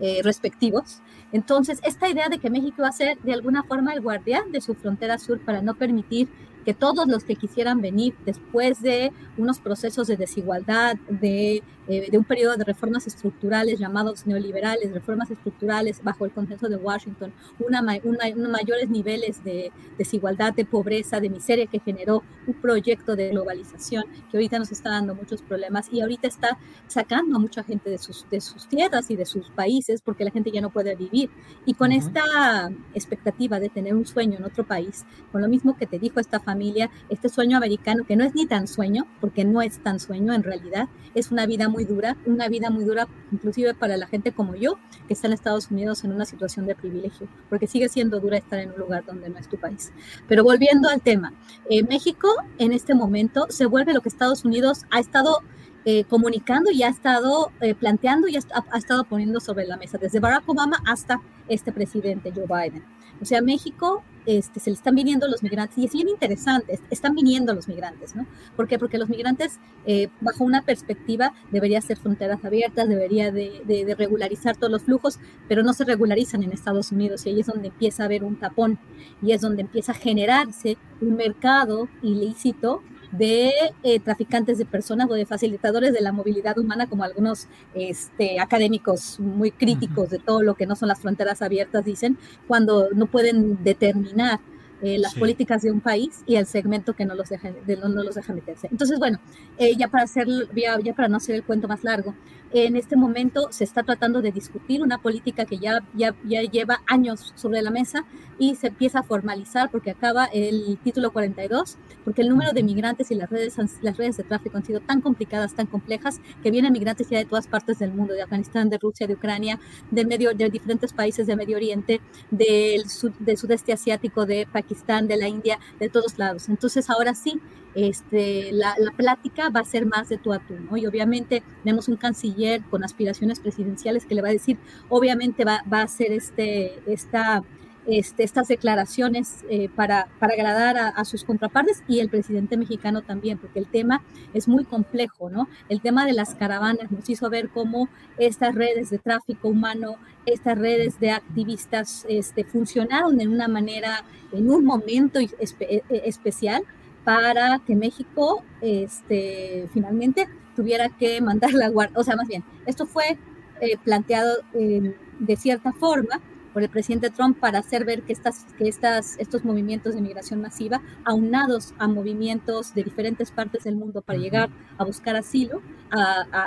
eh, 0.00 0.20
respectivos. 0.22 1.00
Entonces, 1.32 1.80
esta 1.84 2.08
idea 2.08 2.28
de 2.28 2.38
que 2.38 2.50
México 2.50 2.82
va 2.82 2.88
a 2.88 2.92
ser 2.92 3.18
de 3.22 3.32
alguna 3.32 3.62
forma 3.64 3.92
el 3.92 4.00
guardián 4.00 4.52
de 4.52 4.60
su 4.60 4.74
frontera 4.74 5.18
sur 5.18 5.40
para 5.40 5.62
no 5.62 5.74
permitir 5.74 6.28
que 6.64 6.74
todos 6.74 7.06
los 7.06 7.24
que 7.24 7.36
quisieran 7.36 7.80
venir 7.80 8.14
después 8.24 8.80
de 8.82 9.12
unos 9.36 9.60
procesos 9.60 10.06
de 10.06 10.16
desigualdad, 10.16 10.96
de, 11.08 11.62
eh, 11.88 12.10
de, 12.10 12.18
un 12.18 12.24
periodo 12.24 12.56
de 12.56 12.64
reformas 12.64 13.06
estructurales 13.06 13.78
llamados 13.78 14.26
neoliberales, 14.26 14.92
reformas 14.92 15.30
estructurales 15.30 16.02
bajo 16.02 16.24
el 16.24 16.32
consenso 16.32 16.68
de 16.68 16.76
Washington, 16.76 17.32
una, 17.58 17.80
una, 18.04 18.48
mayores 18.48 18.88
niveles 18.88 19.44
de 19.44 19.70
desigualdad, 19.98 20.54
de 20.54 20.64
pobreza, 20.64 21.20
de 21.20 21.28
miseria 21.28 21.66
que 21.66 21.80
generó 21.80 22.22
un 22.46 22.54
proyecto 22.54 23.16
de 23.16 23.30
globalización 23.30 24.04
que 24.30 24.36
ahorita 24.36 24.58
nos 24.58 24.72
está 24.72 24.90
dando 24.90 25.14
muchos 25.14 25.42
problemas 25.42 25.88
y 25.92 26.00
ahorita 26.00 26.28
está 26.28 26.58
sacando 26.86 27.36
a 27.36 27.38
mucha 27.38 27.62
gente 27.62 27.90
de 27.90 27.98
sus, 27.98 28.26
de 28.30 28.40
sus 28.40 28.66
tierras 28.68 29.10
y 29.10 29.16
de 29.16 29.26
sus 29.26 29.50
países 29.50 30.00
porque 30.02 30.24
la 30.24 30.30
gente 30.30 30.50
ya 30.50 30.60
no 30.60 30.70
puede 30.70 30.94
vivir. 30.94 31.30
Y 31.66 31.74
con 31.74 31.92
esta 31.92 32.70
expectativa 32.94 33.60
de 33.60 33.68
tener 33.68 33.94
un 33.94 34.06
sueño 34.06 34.38
en 34.38 34.44
otro 34.44 34.64
país, 34.64 35.04
con 35.32 35.42
lo 35.42 35.48
mismo 35.48 35.76
que 35.76 35.86
te 35.86 35.98
dijo 35.98 36.20
esta 36.20 36.40
familia, 36.40 36.53
familia, 36.54 36.88
este 37.08 37.28
sueño 37.28 37.56
americano, 37.56 38.04
que 38.06 38.14
no 38.14 38.24
es 38.24 38.32
ni 38.32 38.46
tan 38.46 38.68
sueño, 38.68 39.08
porque 39.20 39.44
no 39.44 39.60
es 39.60 39.80
tan 39.80 39.98
sueño 39.98 40.32
en 40.32 40.44
realidad, 40.44 40.88
es 41.16 41.32
una 41.32 41.46
vida 41.46 41.68
muy 41.68 41.84
dura, 41.84 42.16
una 42.26 42.48
vida 42.48 42.70
muy 42.70 42.84
dura 42.84 43.08
inclusive 43.32 43.74
para 43.74 43.96
la 43.96 44.06
gente 44.06 44.30
como 44.30 44.54
yo, 44.54 44.78
que 45.08 45.14
está 45.14 45.26
en 45.26 45.32
Estados 45.32 45.72
Unidos 45.72 46.04
en 46.04 46.12
una 46.12 46.24
situación 46.24 46.66
de 46.66 46.76
privilegio, 46.76 47.26
porque 47.50 47.66
sigue 47.66 47.88
siendo 47.88 48.20
dura 48.20 48.36
estar 48.38 48.60
en 48.60 48.70
un 48.70 48.78
lugar 48.78 49.04
donde 49.04 49.28
no 49.28 49.36
es 49.36 49.48
tu 49.48 49.56
país. 49.56 49.92
Pero 50.28 50.44
volviendo 50.44 50.88
al 50.88 51.00
tema, 51.00 51.32
eh, 51.68 51.82
México 51.82 52.28
en 52.58 52.72
este 52.72 52.94
momento 52.94 53.46
se 53.48 53.66
vuelve 53.66 53.92
lo 53.92 54.00
que 54.00 54.10
Estados 54.10 54.44
Unidos 54.44 54.84
ha 54.92 55.00
estado 55.00 55.40
eh, 55.84 56.04
comunicando 56.04 56.70
y 56.70 56.84
ha 56.84 56.88
estado 56.88 57.50
eh, 57.60 57.74
planteando 57.74 58.28
y 58.28 58.36
ha, 58.36 58.40
ha, 58.70 58.78
estado 58.78 59.02
poniendo 59.04 59.40
sobre 59.40 59.66
la 59.66 59.76
mesa, 59.76 59.98
desde 59.98 60.20
Barack 60.20 60.48
Obama 60.48 60.76
hasta 60.86 61.20
este 61.48 61.72
presidente 61.72 62.32
Joe 62.32 62.46
Biden. 62.46 62.93
O 63.20 63.24
sea, 63.24 63.40
México 63.42 64.02
este, 64.26 64.58
se 64.58 64.70
le 64.70 64.74
están 64.74 64.94
viniendo 64.94 65.28
los 65.28 65.42
migrantes, 65.42 65.76
y 65.76 65.84
es 65.84 65.92
bien 65.92 66.08
interesante, 66.08 66.78
están 66.90 67.14
viniendo 67.14 67.52
los 67.52 67.68
migrantes, 67.68 68.16
¿no? 68.16 68.26
¿Por 68.56 68.66
qué? 68.66 68.78
Porque 68.78 68.96
los 68.96 69.10
migrantes, 69.10 69.60
eh, 69.86 70.08
bajo 70.20 70.44
una 70.44 70.62
perspectiva, 70.62 71.34
debería 71.50 71.80
ser 71.82 71.98
fronteras 71.98 72.42
abiertas, 72.42 72.88
debería 72.88 73.30
de, 73.30 73.94
regularizar 73.98 74.56
todos 74.56 74.70
los 74.72 74.82
flujos, 74.82 75.18
pero 75.46 75.62
no 75.62 75.74
se 75.74 75.84
regularizan 75.84 76.42
en 76.42 76.52
Estados 76.52 76.90
Unidos, 76.90 77.26
y 77.26 77.30
ahí 77.30 77.40
es 77.40 77.46
donde 77.46 77.68
empieza 77.68 78.02
a 78.02 78.06
haber 78.06 78.24
un 78.24 78.36
tapón, 78.36 78.78
y 79.20 79.32
es 79.32 79.42
donde 79.42 79.62
empieza 79.62 79.92
a 79.92 79.96
generarse 79.96 80.78
un 81.02 81.16
mercado 81.16 81.88
ilícito 82.02 82.82
de 83.18 83.52
eh, 83.82 84.00
traficantes 84.00 84.58
de 84.58 84.64
personas 84.64 85.08
o 85.10 85.14
de 85.14 85.26
facilitadores 85.26 85.92
de 85.92 86.00
la 86.00 86.12
movilidad 86.12 86.58
humana, 86.58 86.86
como 86.86 87.04
algunos 87.04 87.46
este, 87.74 88.40
académicos 88.40 89.20
muy 89.20 89.50
críticos 89.50 90.10
de 90.10 90.18
todo 90.18 90.42
lo 90.42 90.54
que 90.54 90.66
no 90.66 90.76
son 90.76 90.88
las 90.88 91.00
fronteras 91.00 91.42
abiertas 91.42 91.84
dicen, 91.84 92.18
cuando 92.46 92.88
no 92.94 93.06
pueden 93.06 93.62
determinar 93.62 94.40
eh, 94.82 94.98
las 94.98 95.14
políticas 95.14 95.62
de 95.62 95.70
un 95.70 95.80
país 95.80 96.22
y 96.26 96.36
el 96.36 96.46
segmento 96.46 96.92
que 96.92 97.06
no 97.06 97.14
los 97.14 97.30
deja, 97.30 97.50
no, 97.80 97.88
los 97.88 98.16
deja 98.16 98.34
meterse. 98.34 98.68
Entonces, 98.70 98.98
bueno, 98.98 99.18
eh, 99.56 99.74
ya, 99.76 99.88
para 99.88 100.04
hacer, 100.04 100.26
ya, 100.54 100.78
ya, 100.80 100.92
para 100.92 101.08
no 101.08 101.16
hacer 101.16 101.36
el 101.36 101.42
cuento 101.42 101.68
más 101.68 101.84
largo, 101.84 102.14
en 102.54 102.76
este 102.76 102.94
momento 102.94 103.48
se 103.50 103.64
está 103.64 103.82
tratando 103.82 104.22
de 104.22 104.30
discutir 104.30 104.80
una 104.80 104.98
política 104.98 105.44
que 105.44 105.58
ya, 105.58 105.80
ya, 105.92 106.14
ya 106.24 106.40
lleva 106.42 106.82
años 106.86 107.32
sobre 107.34 107.60
la 107.62 107.70
mesa 107.72 108.04
y 108.38 108.54
se 108.54 108.68
empieza 108.68 109.00
a 109.00 109.02
formalizar 109.02 109.72
porque 109.72 109.90
acaba 109.90 110.26
el 110.26 110.78
título 110.84 111.12
42, 111.12 111.78
porque 112.04 112.22
el 112.22 112.28
número 112.28 112.52
de 112.52 112.62
migrantes 112.62 113.10
y 113.10 113.16
las 113.16 113.28
redes, 113.28 113.56
las 113.82 113.96
redes 113.96 114.16
de 114.16 114.22
tráfico 114.22 114.56
han 114.56 114.64
sido 114.64 114.78
tan 114.78 115.00
complicadas, 115.00 115.54
tan 115.54 115.66
complejas, 115.66 116.20
que 116.44 116.52
vienen 116.52 116.72
migrantes 116.72 117.10
ya 117.10 117.18
de 117.18 117.24
todas 117.24 117.48
partes 117.48 117.80
del 117.80 117.92
mundo, 117.92 118.14
de 118.14 118.22
Afganistán, 118.22 118.70
de 118.70 118.78
Rusia, 118.78 119.08
de 119.08 119.14
Ucrania, 119.14 119.58
de, 119.90 120.04
medio, 120.04 120.32
de 120.32 120.48
diferentes 120.48 120.92
países 120.92 121.26
de 121.26 121.34
Medio 121.34 121.56
Oriente, 121.56 122.00
del, 122.30 122.84
del 123.18 123.36
sudeste 123.36 123.72
asiático, 123.72 124.26
de 124.26 124.46
Pakistán, 124.50 125.08
de 125.08 125.16
la 125.16 125.26
India, 125.26 125.58
de 125.80 125.88
todos 125.88 126.18
lados. 126.18 126.48
Entonces 126.48 126.88
ahora 126.88 127.14
sí, 127.16 127.40
este, 127.74 128.52
la, 128.52 128.74
plática 128.96 129.50
va 129.50 129.60
a 129.60 129.64
ser 129.64 129.86
más 129.86 130.08
de 130.08 130.18
tú 130.18 130.32
a 130.32 130.38
tú. 130.38 130.54
Y 130.76 130.86
obviamente 130.86 131.42
tenemos 131.62 131.88
un 131.88 131.96
canciller 131.96 132.62
con 132.70 132.84
aspiraciones 132.84 133.40
presidenciales 133.40 134.06
que 134.06 134.14
le 134.14 134.22
va 134.22 134.28
a 134.28 134.32
decir, 134.32 134.58
obviamente 134.88 135.44
va, 135.44 135.62
a 135.70 135.82
hacer 135.82 136.12
este, 136.12 136.80
esta, 136.86 137.42
este, 137.86 138.22
estas 138.22 138.48
declaraciones 138.48 139.44
eh, 139.50 139.68
para, 139.74 140.06
para, 140.18 140.34
agradar 140.34 140.76
a, 140.94 141.04
sus 141.04 141.24
contrapartes 141.24 141.82
y 141.88 141.98
el 141.98 142.08
presidente 142.08 142.56
mexicano 142.56 143.02
también, 143.02 143.38
porque 143.38 143.58
el 143.58 143.66
tema 143.66 144.02
es 144.32 144.46
muy 144.46 144.64
complejo, 144.64 145.28
¿no? 145.28 145.48
El 145.68 145.80
tema 145.80 146.06
de 146.06 146.12
las 146.12 146.34
caravanas 146.34 146.90
nos 146.90 147.08
hizo 147.10 147.28
ver 147.28 147.48
cómo 147.48 147.88
estas 148.18 148.54
redes 148.54 148.90
de 148.90 148.98
tráfico 148.98 149.48
humano, 149.48 149.96
estas 150.26 150.56
redes 150.56 151.00
de 151.00 151.10
activistas 151.10 152.06
este, 152.08 152.44
funcionaron 152.44 153.18
de 153.18 153.26
una 153.28 153.48
manera, 153.48 154.04
en 154.32 154.48
un 154.48 154.64
momento 154.64 155.18
espe 155.38 155.82
especial, 155.90 156.62
para 157.04 157.60
que 157.66 157.76
México 157.76 158.42
este, 158.60 159.68
finalmente 159.72 160.28
tuviera 160.56 160.88
que 160.88 161.20
mandar 161.20 161.52
la 161.52 161.68
guardia, 161.68 161.98
o 161.98 162.04
sea, 162.04 162.16
más 162.16 162.28
bien, 162.28 162.44
esto 162.66 162.86
fue 162.86 163.18
eh, 163.60 163.76
planteado 163.84 164.38
eh, 164.54 164.94
de 165.18 165.36
cierta 165.36 165.72
forma 165.72 166.20
por 166.54 166.62
el 166.62 166.70
presidente 166.70 167.10
Trump 167.10 167.38
para 167.38 167.58
hacer 167.58 167.84
ver 167.84 168.02
que, 168.04 168.12
estas, 168.12 168.46
que 168.56 168.68
estas, 168.68 169.18
estos 169.18 169.44
movimientos 169.44 169.96
de 169.96 170.00
migración 170.00 170.40
masiva, 170.40 170.80
aunados 171.04 171.74
a 171.78 171.88
movimientos 171.88 172.72
de 172.74 172.84
diferentes 172.84 173.32
partes 173.32 173.64
del 173.64 173.74
mundo 173.74 174.02
para 174.02 174.20
llegar 174.20 174.50
a 174.78 174.84
buscar 174.84 175.16
asilo, 175.16 175.60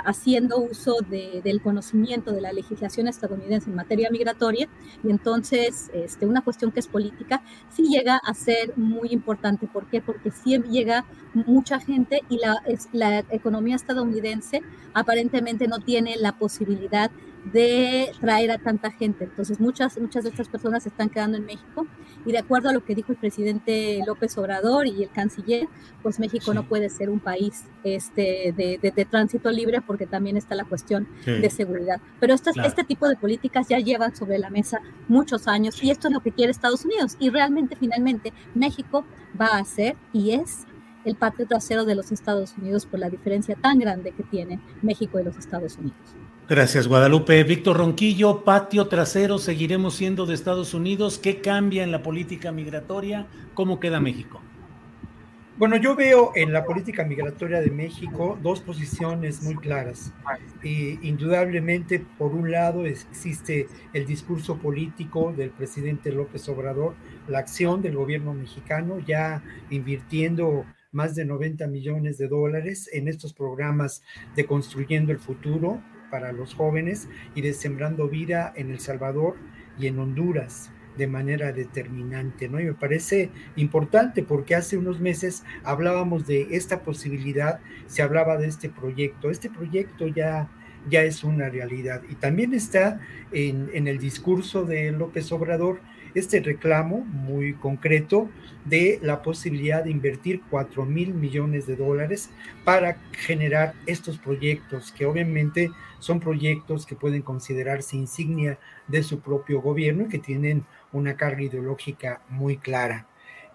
haciendo 0.04 0.58
uso 0.58 0.96
del 1.08 1.60
conocimiento 1.62 2.32
de 2.32 2.40
la 2.40 2.52
legislación 2.52 3.06
estadounidense 3.06 3.70
en 3.70 3.76
materia 3.76 4.08
migratoria, 4.10 4.68
y 5.04 5.10
entonces 5.10 5.90
este, 5.92 6.26
una 6.26 6.40
cuestión 6.40 6.72
que 6.72 6.80
es 6.80 6.86
política, 6.86 7.42
sí 7.70 7.84
llega 7.84 8.16
a 8.16 8.34
ser 8.34 8.76
muy 8.76 9.10
importante. 9.10 9.66
¿Por 9.66 9.86
qué? 9.86 10.00
Porque 10.00 10.30
sí 10.30 10.58
llega 10.70 11.04
mucha 11.34 11.78
gente 11.80 12.22
y 12.30 12.38
la, 12.38 12.62
la 12.92 13.18
economía 13.30 13.76
estadounidense 13.76 14.62
aparentemente 14.94 15.68
no 15.68 15.78
tiene 15.80 16.16
la 16.16 16.32
posibilidad 16.32 17.10
de 17.52 18.10
traer 18.20 18.50
a 18.50 18.58
tanta 18.58 18.90
gente. 18.90 19.24
Entonces, 19.24 19.60
muchas, 19.60 19.98
muchas 19.98 20.24
de 20.24 20.30
estas 20.30 20.48
personas 20.48 20.82
se 20.82 20.88
están 20.88 21.08
quedando 21.08 21.36
en 21.36 21.44
México 21.44 21.86
y 22.24 22.32
de 22.32 22.38
acuerdo 22.38 22.68
a 22.68 22.72
lo 22.72 22.84
que 22.84 22.94
dijo 22.94 23.12
el 23.12 23.18
presidente 23.18 24.00
López 24.06 24.36
Obrador 24.38 24.86
y 24.86 25.02
el 25.02 25.10
canciller, 25.10 25.68
pues 26.02 26.18
México 26.18 26.52
no 26.54 26.68
puede 26.68 26.88
ser 26.88 27.10
un 27.10 27.20
país 27.20 27.64
este, 27.84 28.54
de, 28.56 28.78
de, 28.82 29.04
tránsito 29.04 29.50
libre 29.50 29.80
porque 29.80 30.06
también 30.06 30.36
está 30.36 30.54
la 30.54 30.64
cuestión 30.64 31.08
de 31.24 31.50
seguridad. 31.50 32.00
Pero 32.20 32.34
estas, 32.34 32.56
este 32.58 32.84
tipo 32.84 33.08
de 33.08 33.16
políticas 33.16 33.68
ya 33.68 33.78
llevan 33.78 34.14
sobre 34.14 34.38
la 34.38 34.50
mesa 34.50 34.80
muchos 35.08 35.48
años 35.48 35.82
y 35.82 35.90
esto 35.90 36.08
es 36.08 36.14
lo 36.14 36.20
que 36.20 36.32
quiere 36.32 36.50
Estados 36.50 36.84
Unidos 36.84 37.16
y 37.18 37.30
realmente, 37.30 37.76
finalmente, 37.76 38.32
México 38.54 39.04
va 39.40 39.58
a 39.58 39.64
ser 39.64 39.96
y 40.12 40.32
es 40.32 40.66
el 41.04 41.16
patio 41.16 41.46
trasero 41.46 41.84
de 41.84 41.94
los 41.94 42.12
Estados 42.12 42.54
Unidos 42.58 42.86
por 42.86 43.00
la 43.00 43.08
diferencia 43.08 43.56
tan 43.56 43.78
grande 43.78 44.12
que 44.12 44.22
tiene 44.22 44.60
México 44.82 45.18
y 45.18 45.24
los 45.24 45.36
Estados 45.36 45.76
Unidos. 45.76 46.16
Gracias, 46.48 46.88
Guadalupe. 46.88 47.44
Víctor 47.44 47.76
Ronquillo, 47.76 48.42
patio 48.42 48.88
trasero, 48.88 49.36
seguiremos 49.36 49.96
siendo 49.96 50.24
de 50.24 50.32
Estados 50.32 50.72
Unidos. 50.72 51.18
¿Qué 51.18 51.42
cambia 51.42 51.82
en 51.82 51.92
la 51.92 52.02
política 52.02 52.52
migratoria? 52.52 53.26
¿Cómo 53.52 53.78
queda 53.78 54.00
México? 54.00 54.40
Bueno, 55.58 55.76
yo 55.76 55.94
veo 55.94 56.32
en 56.34 56.54
la 56.54 56.64
política 56.64 57.04
migratoria 57.04 57.60
de 57.60 57.70
México 57.70 58.38
dos 58.42 58.62
posiciones 58.62 59.42
muy 59.42 59.56
claras. 59.56 60.14
Y 60.62 61.06
indudablemente, 61.06 62.02
por 62.16 62.32
un 62.32 62.50
lado, 62.50 62.86
existe 62.86 63.66
el 63.92 64.06
discurso 64.06 64.56
político 64.56 65.34
del 65.36 65.50
presidente 65.50 66.12
López 66.12 66.48
Obrador, 66.48 66.94
la 67.26 67.40
acción 67.40 67.82
del 67.82 67.94
gobierno 67.94 68.32
mexicano 68.32 69.00
ya 69.00 69.42
invirtiendo 69.68 70.64
más 70.92 71.14
de 71.14 71.26
90 71.26 71.66
millones 71.66 72.16
de 72.16 72.28
dólares 72.28 72.88
en 72.90 73.06
estos 73.06 73.34
programas 73.34 74.02
de 74.34 74.46
Construyendo 74.46 75.12
el 75.12 75.18
Futuro, 75.18 75.82
para 76.10 76.32
los 76.32 76.54
jóvenes 76.54 77.08
y 77.34 77.42
de 77.42 77.52
Sembrando 77.52 78.08
Vida 78.08 78.52
en 78.56 78.70
El 78.70 78.80
Salvador 78.80 79.36
y 79.78 79.86
en 79.86 79.98
Honduras 79.98 80.70
de 80.96 81.06
manera 81.06 81.52
determinante, 81.52 82.48
¿no? 82.48 82.60
Y 82.60 82.64
me 82.64 82.74
parece 82.74 83.30
importante 83.54 84.22
porque 84.24 84.56
hace 84.56 84.76
unos 84.76 84.98
meses 85.00 85.44
hablábamos 85.62 86.26
de 86.26 86.48
esta 86.50 86.82
posibilidad, 86.82 87.60
se 87.86 88.02
hablaba 88.02 88.36
de 88.36 88.48
este 88.48 88.68
proyecto. 88.68 89.30
Este 89.30 89.48
proyecto 89.48 90.08
ya, 90.08 90.50
ya 90.90 91.02
es 91.02 91.22
una 91.22 91.48
realidad 91.48 92.02
y 92.10 92.16
también 92.16 92.52
está 92.52 93.00
en, 93.30 93.70
en 93.72 93.86
el 93.86 93.98
discurso 93.98 94.64
de 94.64 94.90
López 94.90 95.30
Obrador 95.30 95.80
este 96.14 96.40
reclamo 96.40 97.04
muy 97.04 97.54
concreto 97.54 98.30
de 98.64 98.98
la 99.02 99.22
posibilidad 99.22 99.84
de 99.84 99.90
invertir 99.90 100.40
4 100.50 100.84
mil 100.84 101.14
millones 101.14 101.66
de 101.66 101.76
dólares 101.76 102.30
para 102.64 102.98
generar 103.12 103.74
estos 103.86 104.18
proyectos, 104.18 104.92
que 104.92 105.06
obviamente 105.06 105.70
son 105.98 106.20
proyectos 106.20 106.86
que 106.86 106.96
pueden 106.96 107.22
considerarse 107.22 107.96
insignia 107.96 108.58
de 108.86 109.02
su 109.02 109.20
propio 109.20 109.60
gobierno 109.60 110.04
y 110.04 110.08
que 110.08 110.18
tienen 110.18 110.64
una 110.92 111.16
carga 111.16 111.42
ideológica 111.42 112.20
muy 112.28 112.56
clara. 112.56 113.06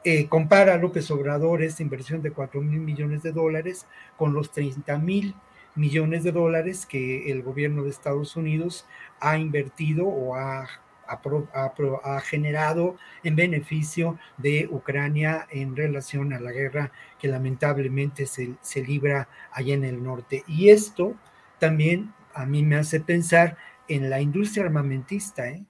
Eh, 0.04 0.28
compara 0.28 0.78
López 0.78 1.10
Obrador 1.12 1.62
esta 1.62 1.84
inversión 1.84 2.22
de 2.22 2.32
4 2.32 2.62
mil 2.62 2.82
millones 2.82 3.24
de 3.24 3.32
dólares 3.32 3.88
con 4.18 4.34
los 4.34 4.52
30 4.52 4.98
mil 4.98 5.34
millones 5.76 6.24
de 6.24 6.32
dólares 6.32 6.86
que 6.86 7.32
el 7.32 7.42
gobierno 7.42 7.84
de 7.84 7.90
Estados 7.90 8.36
Unidos 8.36 8.86
ha 9.20 9.38
invertido 9.38 10.06
o 10.06 10.36
ha 10.36 10.68
ha, 11.08 12.20
generado 12.22 12.96
en 13.24 13.36
beneficio 13.36 14.18
de 14.38 14.68
Ucrania 14.70 15.48
en 15.52 15.76
relación 15.76 16.34
a 16.34 16.40
la 16.40 16.52
guerra 16.52 16.92
que 17.20 17.28
lamentablemente 17.28 18.26
se, 18.26 18.82
libra 18.82 19.28
allá 19.52 19.74
en 19.74 19.84
el 19.84 20.04
norte. 20.04 20.44
Y 20.48 20.70
esto 20.70 21.16
también 21.60 22.14
a 22.34 22.46
mí 22.46 22.64
me 22.64 22.76
hace 22.76 23.00
pensar 23.00 23.58
en 23.88 24.10
la 24.10 24.22
industria 24.22 24.66
armamentista, 24.66 25.48
¿eh? 25.50 25.66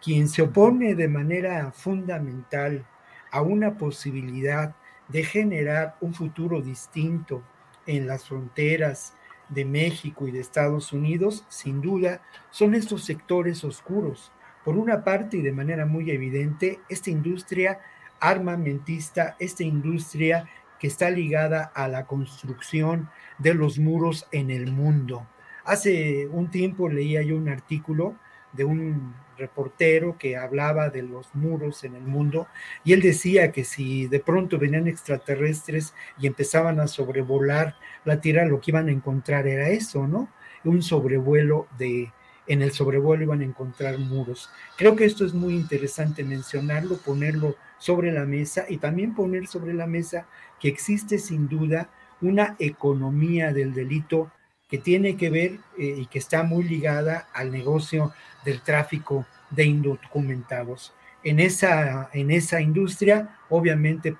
quien 0.00 0.28
se 0.28 0.42
opone 0.42 0.94
de 0.94 1.08
manera 1.08 1.72
fundamental 1.72 2.86
a 3.30 3.42
una 3.42 3.76
posibilidad 3.76 4.74
de 5.08 5.24
generar 5.24 5.96
un 6.00 6.14
futuro 6.14 6.60
distinto 6.60 7.42
en 7.86 8.06
las 8.06 8.26
fronteras 8.26 9.14
de 9.48 9.64
México 9.64 10.28
y 10.28 10.30
de 10.30 10.40
Estados 10.40 10.92
Unidos, 10.92 11.44
sin 11.48 11.80
duda, 11.80 12.22
son 12.50 12.74
estos 12.74 13.04
sectores 13.04 13.64
oscuros 13.64 14.30
por 14.64 14.76
una 14.76 15.02
parte 15.02 15.38
y 15.38 15.42
de 15.42 15.52
manera 15.52 15.86
muy 15.86 16.10
evidente, 16.10 16.80
esta 16.88 17.10
industria 17.10 17.80
armamentista, 18.20 19.36
esta 19.38 19.62
industria 19.62 20.46
que 20.78 20.88
está 20.88 21.10
ligada 21.10 21.64
a 21.74 21.88
la 21.88 22.06
construcción 22.06 23.08
de 23.38 23.54
los 23.54 23.78
muros 23.78 24.26
en 24.30 24.50
el 24.50 24.70
mundo. 24.70 25.26
Hace 25.68 26.26
un 26.28 26.50
tiempo 26.50 26.88
leía 26.88 27.20
yo 27.20 27.36
un 27.36 27.50
artículo 27.50 28.16
de 28.54 28.64
un 28.64 29.14
reportero 29.36 30.16
que 30.16 30.34
hablaba 30.34 30.88
de 30.88 31.02
los 31.02 31.34
muros 31.34 31.84
en 31.84 31.94
el 31.94 32.04
mundo 32.04 32.46
y 32.84 32.94
él 32.94 33.02
decía 33.02 33.52
que 33.52 33.64
si 33.64 34.06
de 34.06 34.18
pronto 34.18 34.58
venían 34.58 34.88
extraterrestres 34.88 35.92
y 36.18 36.26
empezaban 36.26 36.80
a 36.80 36.86
sobrevolar 36.86 37.76
la 38.06 38.18
Tierra, 38.18 38.46
lo 38.46 38.62
que 38.62 38.70
iban 38.70 38.88
a 38.88 38.92
encontrar 38.92 39.46
era 39.46 39.68
eso, 39.68 40.06
¿no? 40.06 40.30
Un 40.64 40.80
sobrevuelo 40.80 41.68
de, 41.76 42.14
en 42.46 42.62
el 42.62 42.72
sobrevuelo 42.72 43.24
iban 43.24 43.42
a 43.42 43.44
encontrar 43.44 43.98
muros. 43.98 44.48
Creo 44.78 44.96
que 44.96 45.04
esto 45.04 45.26
es 45.26 45.34
muy 45.34 45.54
interesante 45.54 46.24
mencionarlo, 46.24 46.96
ponerlo 46.96 47.56
sobre 47.76 48.10
la 48.10 48.24
mesa 48.24 48.64
y 48.70 48.78
también 48.78 49.14
poner 49.14 49.46
sobre 49.46 49.74
la 49.74 49.86
mesa 49.86 50.28
que 50.60 50.68
existe 50.68 51.18
sin 51.18 51.46
duda 51.46 51.90
una 52.22 52.56
economía 52.58 53.52
del 53.52 53.74
delito 53.74 54.32
que 54.68 54.78
tiene 54.78 55.16
que 55.16 55.30
ver 55.30 55.52
eh, 55.78 55.94
y 55.98 56.06
que 56.06 56.18
está 56.18 56.42
muy 56.42 56.64
ligada 56.64 57.28
al 57.32 57.50
negocio 57.50 58.12
del 58.44 58.60
tráfico 58.60 59.26
de 59.50 59.64
indocumentados. 59.64 60.94
En 61.24 61.40
esa, 61.40 62.10
en 62.12 62.30
esa 62.30 62.60
industria 62.60 63.36
obviamente 63.48 64.14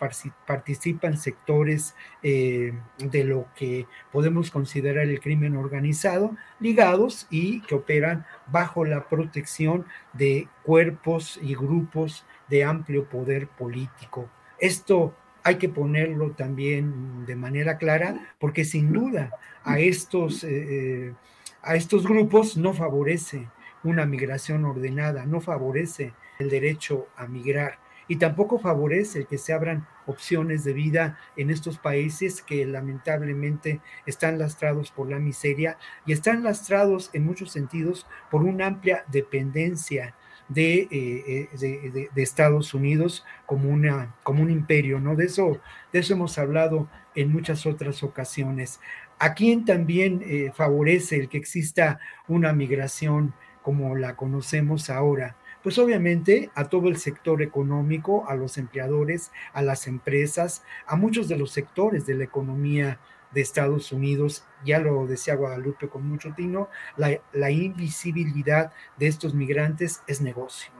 participan 0.46 1.16
sectores 1.16 1.94
eh, 2.22 2.72
de 2.98 3.24
lo 3.24 3.46
que 3.54 3.86
podemos 4.10 4.50
considerar 4.50 5.04
el 5.04 5.20
crimen 5.20 5.56
organizado, 5.56 6.36
ligados 6.58 7.28
y 7.30 7.60
que 7.62 7.76
operan 7.76 8.26
bajo 8.48 8.84
la 8.84 9.08
protección 9.08 9.86
de 10.12 10.48
cuerpos 10.64 11.38
y 11.40 11.54
grupos 11.54 12.24
de 12.48 12.64
amplio 12.64 13.04
poder 13.08 13.46
político. 13.46 14.28
Esto 14.58 15.14
hay 15.42 15.56
que 15.56 15.68
ponerlo 15.68 16.32
también 16.32 17.24
de 17.26 17.36
manera 17.36 17.78
clara 17.78 18.34
porque 18.38 18.64
sin 18.64 18.92
duda 18.92 19.30
a 19.64 19.78
estos, 19.78 20.44
eh, 20.44 20.48
eh, 20.50 21.14
a 21.62 21.74
estos 21.76 22.06
grupos 22.06 22.56
no 22.56 22.72
favorece 22.72 23.48
una 23.84 24.06
migración 24.06 24.64
ordenada, 24.64 25.26
no 25.26 25.40
favorece 25.40 26.12
el 26.38 26.50
derecho 26.50 27.08
a 27.16 27.26
migrar 27.26 27.78
y 28.08 28.16
tampoco 28.16 28.58
favorece 28.58 29.26
que 29.26 29.38
se 29.38 29.52
abran 29.52 29.86
opciones 30.06 30.64
de 30.64 30.72
vida 30.72 31.18
en 31.36 31.50
estos 31.50 31.78
países 31.78 32.42
que 32.42 32.64
lamentablemente 32.64 33.80
están 34.06 34.38
lastrados 34.38 34.90
por 34.90 35.10
la 35.10 35.18
miseria 35.18 35.76
y 36.06 36.12
están 36.12 36.42
lastrados 36.42 37.10
en 37.12 37.26
muchos 37.26 37.52
sentidos 37.52 38.06
por 38.30 38.42
una 38.42 38.66
amplia 38.66 39.04
dependencia 39.08 40.14
de, 40.48 40.88
eh, 40.90 41.48
eh, 41.60 42.08
de, 42.14 42.22
Estados 42.22 42.74
Unidos 42.74 43.24
como, 43.46 43.68
una, 43.68 44.14
como 44.22 44.42
un 44.42 44.50
imperio, 44.50 45.00
¿no? 45.00 45.14
De 45.14 45.26
eso, 45.26 45.60
de 45.92 45.98
eso 45.98 46.14
hemos 46.14 46.38
hablado 46.38 46.88
en 47.14 47.30
muchas 47.30 47.66
otras 47.66 48.02
ocasiones. 48.02 48.80
¿A 49.18 49.34
quién 49.34 49.64
también 49.64 50.22
eh, 50.24 50.52
favorece 50.54 51.16
el 51.16 51.28
que 51.28 51.38
exista 51.38 51.98
una 52.28 52.52
migración 52.52 53.34
como 53.62 53.96
la 53.96 54.16
conocemos 54.16 54.90
ahora? 54.90 55.36
Pues 55.62 55.78
obviamente 55.78 56.50
a 56.54 56.68
todo 56.68 56.88
el 56.88 56.96
sector 56.96 57.42
económico, 57.42 58.28
a 58.28 58.34
los 58.36 58.56
empleadores, 58.58 59.32
a 59.52 59.60
las 59.60 59.86
empresas, 59.86 60.62
a 60.86 60.96
muchos 60.96 61.28
de 61.28 61.36
los 61.36 61.50
sectores 61.50 62.06
de 62.06 62.14
la 62.14 62.24
economía 62.24 63.00
de 63.32 63.40
Estados 63.40 63.92
Unidos, 63.92 64.44
ya 64.64 64.78
lo 64.78 65.06
decía 65.06 65.34
Guadalupe 65.34 65.88
con 65.88 66.06
mucho 66.06 66.32
tino, 66.34 66.68
la, 66.96 67.50
invisibilidad 67.50 68.72
de 68.96 69.06
estos 69.06 69.34
migrantes 69.34 70.02
es 70.06 70.20
negocio. 70.20 70.72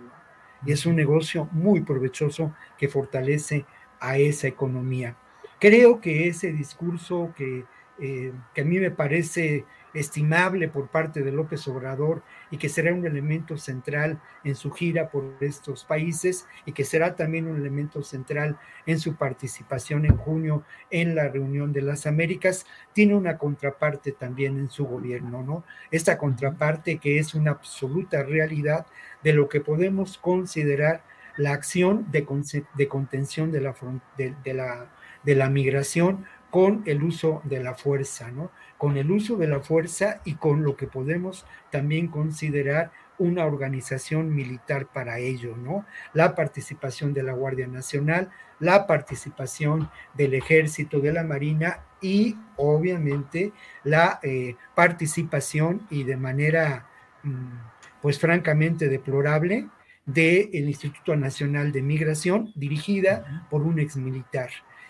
Y 0.64 0.72
es 0.72 0.86
un 0.86 0.96
negocio 0.96 1.48
muy 1.52 1.82
provechoso 1.82 2.54
que 2.76 2.88
fortalece 2.88 3.64
a 4.00 4.18
esa 4.18 4.48
economía. 4.48 5.16
Creo 5.60 6.00
que 6.00 6.28
ese 6.28 6.52
discurso 6.52 7.32
que, 7.36 7.64
eh, 8.00 8.32
que 8.54 8.60
a 8.60 8.64
mí 8.64 8.78
me 8.78 8.90
parece 8.90 9.64
estimable 9.98 10.68
por 10.68 10.88
parte 10.88 11.22
de 11.22 11.32
López 11.32 11.66
Obrador 11.68 12.22
y 12.50 12.58
que 12.58 12.68
será 12.68 12.92
un 12.94 13.04
elemento 13.04 13.56
central 13.56 14.20
en 14.44 14.54
su 14.54 14.70
gira 14.70 15.10
por 15.10 15.36
estos 15.40 15.84
países 15.84 16.46
y 16.64 16.72
que 16.72 16.84
será 16.84 17.16
también 17.16 17.46
un 17.46 17.56
elemento 17.56 18.02
central 18.02 18.58
en 18.86 18.98
su 18.98 19.16
participación 19.16 20.04
en 20.04 20.16
junio 20.16 20.64
en 20.90 21.14
la 21.14 21.28
reunión 21.28 21.72
de 21.72 21.82
las 21.82 22.06
Américas, 22.06 22.66
tiene 22.92 23.14
una 23.14 23.38
contraparte 23.38 24.12
también 24.12 24.58
en 24.58 24.70
su 24.70 24.86
gobierno, 24.86 25.42
¿no? 25.42 25.64
Esta 25.90 26.16
contraparte 26.16 26.98
que 26.98 27.18
es 27.18 27.34
una 27.34 27.50
absoluta 27.50 28.22
realidad 28.22 28.86
de 29.22 29.32
lo 29.32 29.48
que 29.48 29.60
podemos 29.60 30.18
considerar 30.18 31.02
la 31.36 31.52
acción 31.52 32.10
de, 32.10 32.26
de 32.74 32.88
contención 32.88 33.52
de 33.52 33.60
la, 33.60 33.74
de, 34.16 34.54
la, 34.54 34.90
de 35.22 35.34
la 35.34 35.48
migración 35.48 36.24
con 36.50 36.82
el 36.86 37.02
uso 37.02 37.42
de 37.44 37.62
la 37.62 37.74
fuerza, 37.74 38.30
¿no? 38.30 38.50
Con 38.78 38.96
el 38.96 39.10
uso 39.10 39.36
de 39.36 39.48
la 39.48 39.60
fuerza 39.60 40.20
y 40.24 40.34
con 40.34 40.62
lo 40.62 40.76
que 40.76 40.86
podemos 40.86 41.44
también 41.70 42.08
considerar 42.08 42.92
una 43.18 43.44
organización 43.44 44.34
militar 44.34 44.86
para 44.86 45.18
ello, 45.18 45.56
¿no? 45.56 45.84
La 46.14 46.34
participación 46.34 47.12
de 47.12 47.24
la 47.24 47.32
Guardia 47.32 47.66
Nacional, 47.66 48.30
la 48.60 48.86
participación 48.86 49.90
del 50.14 50.34
Ejército, 50.34 51.00
de 51.00 51.12
la 51.12 51.24
Marina 51.24 51.80
y 52.00 52.36
obviamente 52.56 53.52
la 53.84 54.20
eh, 54.22 54.56
participación 54.74 55.86
y 55.90 56.04
de 56.04 56.16
manera, 56.16 56.86
mm, 57.24 58.00
pues 58.00 58.18
francamente 58.18 58.88
deplorable, 58.88 59.68
del 60.06 60.54
Instituto 60.54 61.16
Nacional 61.16 61.70
de 61.70 61.82
Migración, 61.82 62.50
dirigida 62.54 63.46
por 63.50 63.62
un 63.62 63.78
exmilitar 63.78 64.48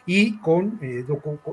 y, 0.09 0.39
con, 0.39 0.79
eh, 0.81 1.05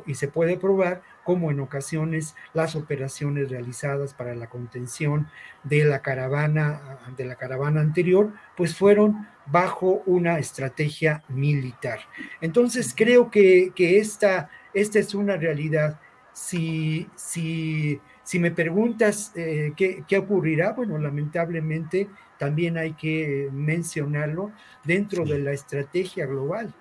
y 0.06 0.16
se 0.16 0.30
puede 0.30 0.56
probar 0.56 1.02
cómo 1.26 1.52
en 1.52 1.60
ocasiones 1.60 2.36
las 2.54 2.78
operaciones 2.78 3.50
realizadas 3.50 4.14
para 4.14 4.34
la 4.34 4.48
contención 4.48 5.28
de 5.66 5.84
la 5.84 6.02
caravana, 6.02 7.00
de 7.18 7.26
la 7.26 7.36
caravana 7.36 7.82
anterior, 7.82 8.32
pues 8.56 8.74
fueron 8.74 9.28
bajo 9.46 10.04
una 10.06 10.40
estrategia 10.40 11.22
militar. 11.28 12.00
Entonces 12.40 12.94
creo 12.96 13.30
que, 13.30 13.74
esta, 13.76 14.50
esta 14.74 15.00
es 15.00 15.14
una 15.14 15.36
realidad. 15.36 16.00
Si, 16.32 17.10
si, 17.16 18.00
si 18.24 18.40
me 18.40 18.52
preguntas 18.52 19.34
eh, 19.36 19.74
¿qué, 19.76 20.06
qué 20.08 20.18
ocurrirá, 20.18 20.72
bueno, 20.72 20.98
lamentablemente 20.98 22.08
también 22.40 22.78
hay 22.78 22.94
que 22.94 23.50
mencionarlo 23.52 24.54
dentro 24.86 25.26
de 25.26 25.40
la 25.40 25.52
estrategia 25.52 26.26
global 26.26 26.74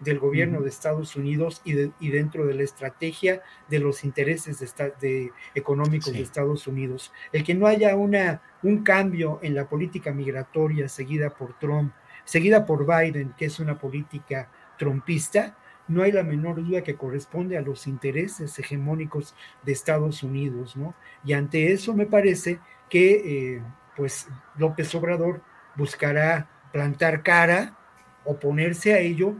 del 0.00 0.18
gobierno 0.18 0.60
de 0.60 0.68
Estados 0.68 1.16
Unidos 1.16 1.60
y, 1.64 1.72
dentro 2.10 2.46
de 2.46 2.54
la 2.54 2.62
estrategia 2.62 3.42
de 3.68 3.78
los 3.78 4.04
intereses 4.04 4.58
de, 5.00 5.32
económicos 5.54 6.12
de 6.12 6.20
Estados 6.20 6.66
Unidos. 6.66 7.12
El 7.32 7.44
que 7.44 7.54
no 7.54 7.66
haya 7.66 7.96
una, 7.96 8.42
un 8.62 8.82
cambio 8.82 9.40
en 9.42 9.54
la 9.54 9.68
política 9.68 10.12
migratoria 10.12 10.88
seguida 10.88 11.30
por 11.30 11.58
Trump, 11.58 11.92
seguida 12.24 12.64
por 12.64 12.86
Biden, 12.86 13.34
que 13.36 13.46
es 13.46 13.58
una 13.58 13.78
política 13.78 14.50
trumpista, 14.78 15.56
no 15.88 16.02
hay 16.02 16.12
la 16.12 16.22
menor 16.22 16.56
duda 16.56 16.82
que 16.82 16.96
corresponde 16.96 17.56
a 17.56 17.62
los 17.62 17.86
intereses 17.86 18.58
hegemónicos 18.58 19.34
de 19.62 19.72
Estados 19.72 20.22
Unidos, 20.22 20.76
¿no? 20.76 20.94
Y 21.24 21.32
ante 21.32 21.72
eso 21.72 21.94
me 21.94 22.06
parece 22.06 22.60
que, 22.90 23.56
eh, 23.56 23.62
pues, 23.96 24.28
López 24.56 24.94
Obrador 24.94 25.40
buscará 25.76 26.48
plantar 26.72 27.22
cara, 27.22 27.76
oponerse 28.24 28.92
a 28.92 28.98
ello, 28.98 29.34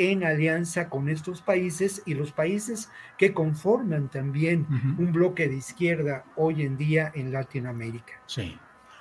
en 0.00 0.24
alianza 0.24 0.88
con 0.88 1.08
estos 1.08 1.42
países 1.42 2.02
y 2.06 2.14
los 2.14 2.32
países 2.32 2.90
que 3.18 3.34
conforman 3.34 4.08
también 4.08 4.66
un 4.98 5.12
bloque 5.12 5.46
de 5.46 5.56
izquierda 5.56 6.24
hoy 6.36 6.62
en 6.62 6.78
día 6.78 7.12
en 7.14 7.32
Latinoamérica. 7.32 8.14
Sí. 8.26 8.56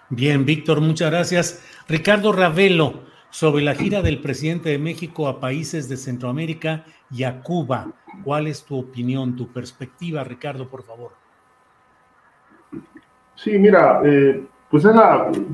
Bien, 0.10 0.44
Víctor, 0.44 0.82
muchas 0.82 1.10
gracias. 1.12 1.64
Ricardo 1.88 2.34
Ravelo, 2.34 3.04
sobre 3.30 3.64
la 3.64 3.76
gira 3.76 4.02
del 4.02 4.20
presidente 4.20 4.70
de 4.70 4.80
México 4.80 5.28
a 5.28 5.40
países 5.40 5.88
de 5.88 5.98
Centroamérica 5.98 6.84
y 7.12 7.24
a 7.24 7.42
Cuba. 7.42 7.94
¿Cuál 8.24 8.48
es 8.48 8.64
tu 8.64 8.78
opinión, 8.78 9.36
tu 9.36 9.48
perspectiva, 9.48 10.24
Ricardo, 10.24 10.68
por 10.68 10.84
favor? 10.84 11.12
Sí, 13.36 13.58
mira, 13.58 14.02
eh, 14.04 14.44
pues 14.70 14.84
es 14.84 14.92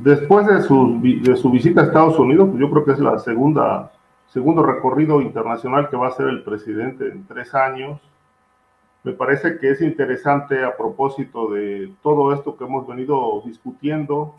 después 0.02 0.48
de 0.48 0.62
su, 0.64 1.00
de 1.02 1.36
su 1.36 1.52
visita 1.52 1.82
a 1.82 1.86
Estados 1.86 2.18
Unidos, 2.18 2.50
pues 2.50 2.62
yo 2.62 2.70
creo 2.72 2.86
que 2.86 2.92
es 2.94 3.00
la 3.00 3.20
segunda 3.20 3.92
segundo 4.36 4.64
recorrido 4.64 5.22
internacional 5.22 5.90
que 5.90 5.96
va 5.96 6.08
a 6.08 6.10
hacer 6.10 6.28
el 6.28 6.44
presidente 6.44 7.08
en 7.08 7.26
tres 7.26 7.56
años. 7.56 8.02
Me 9.06 9.14
parece 9.14 9.58
que 9.60 9.72
es 9.72 9.80
interesante 9.80 10.62
a 10.62 10.76
propósito 10.76 11.50
de 11.54 11.94
todo 12.04 12.34
esto 12.34 12.58
que 12.58 12.66
hemos 12.66 12.86
venido 12.86 13.42
discutiendo, 13.46 14.36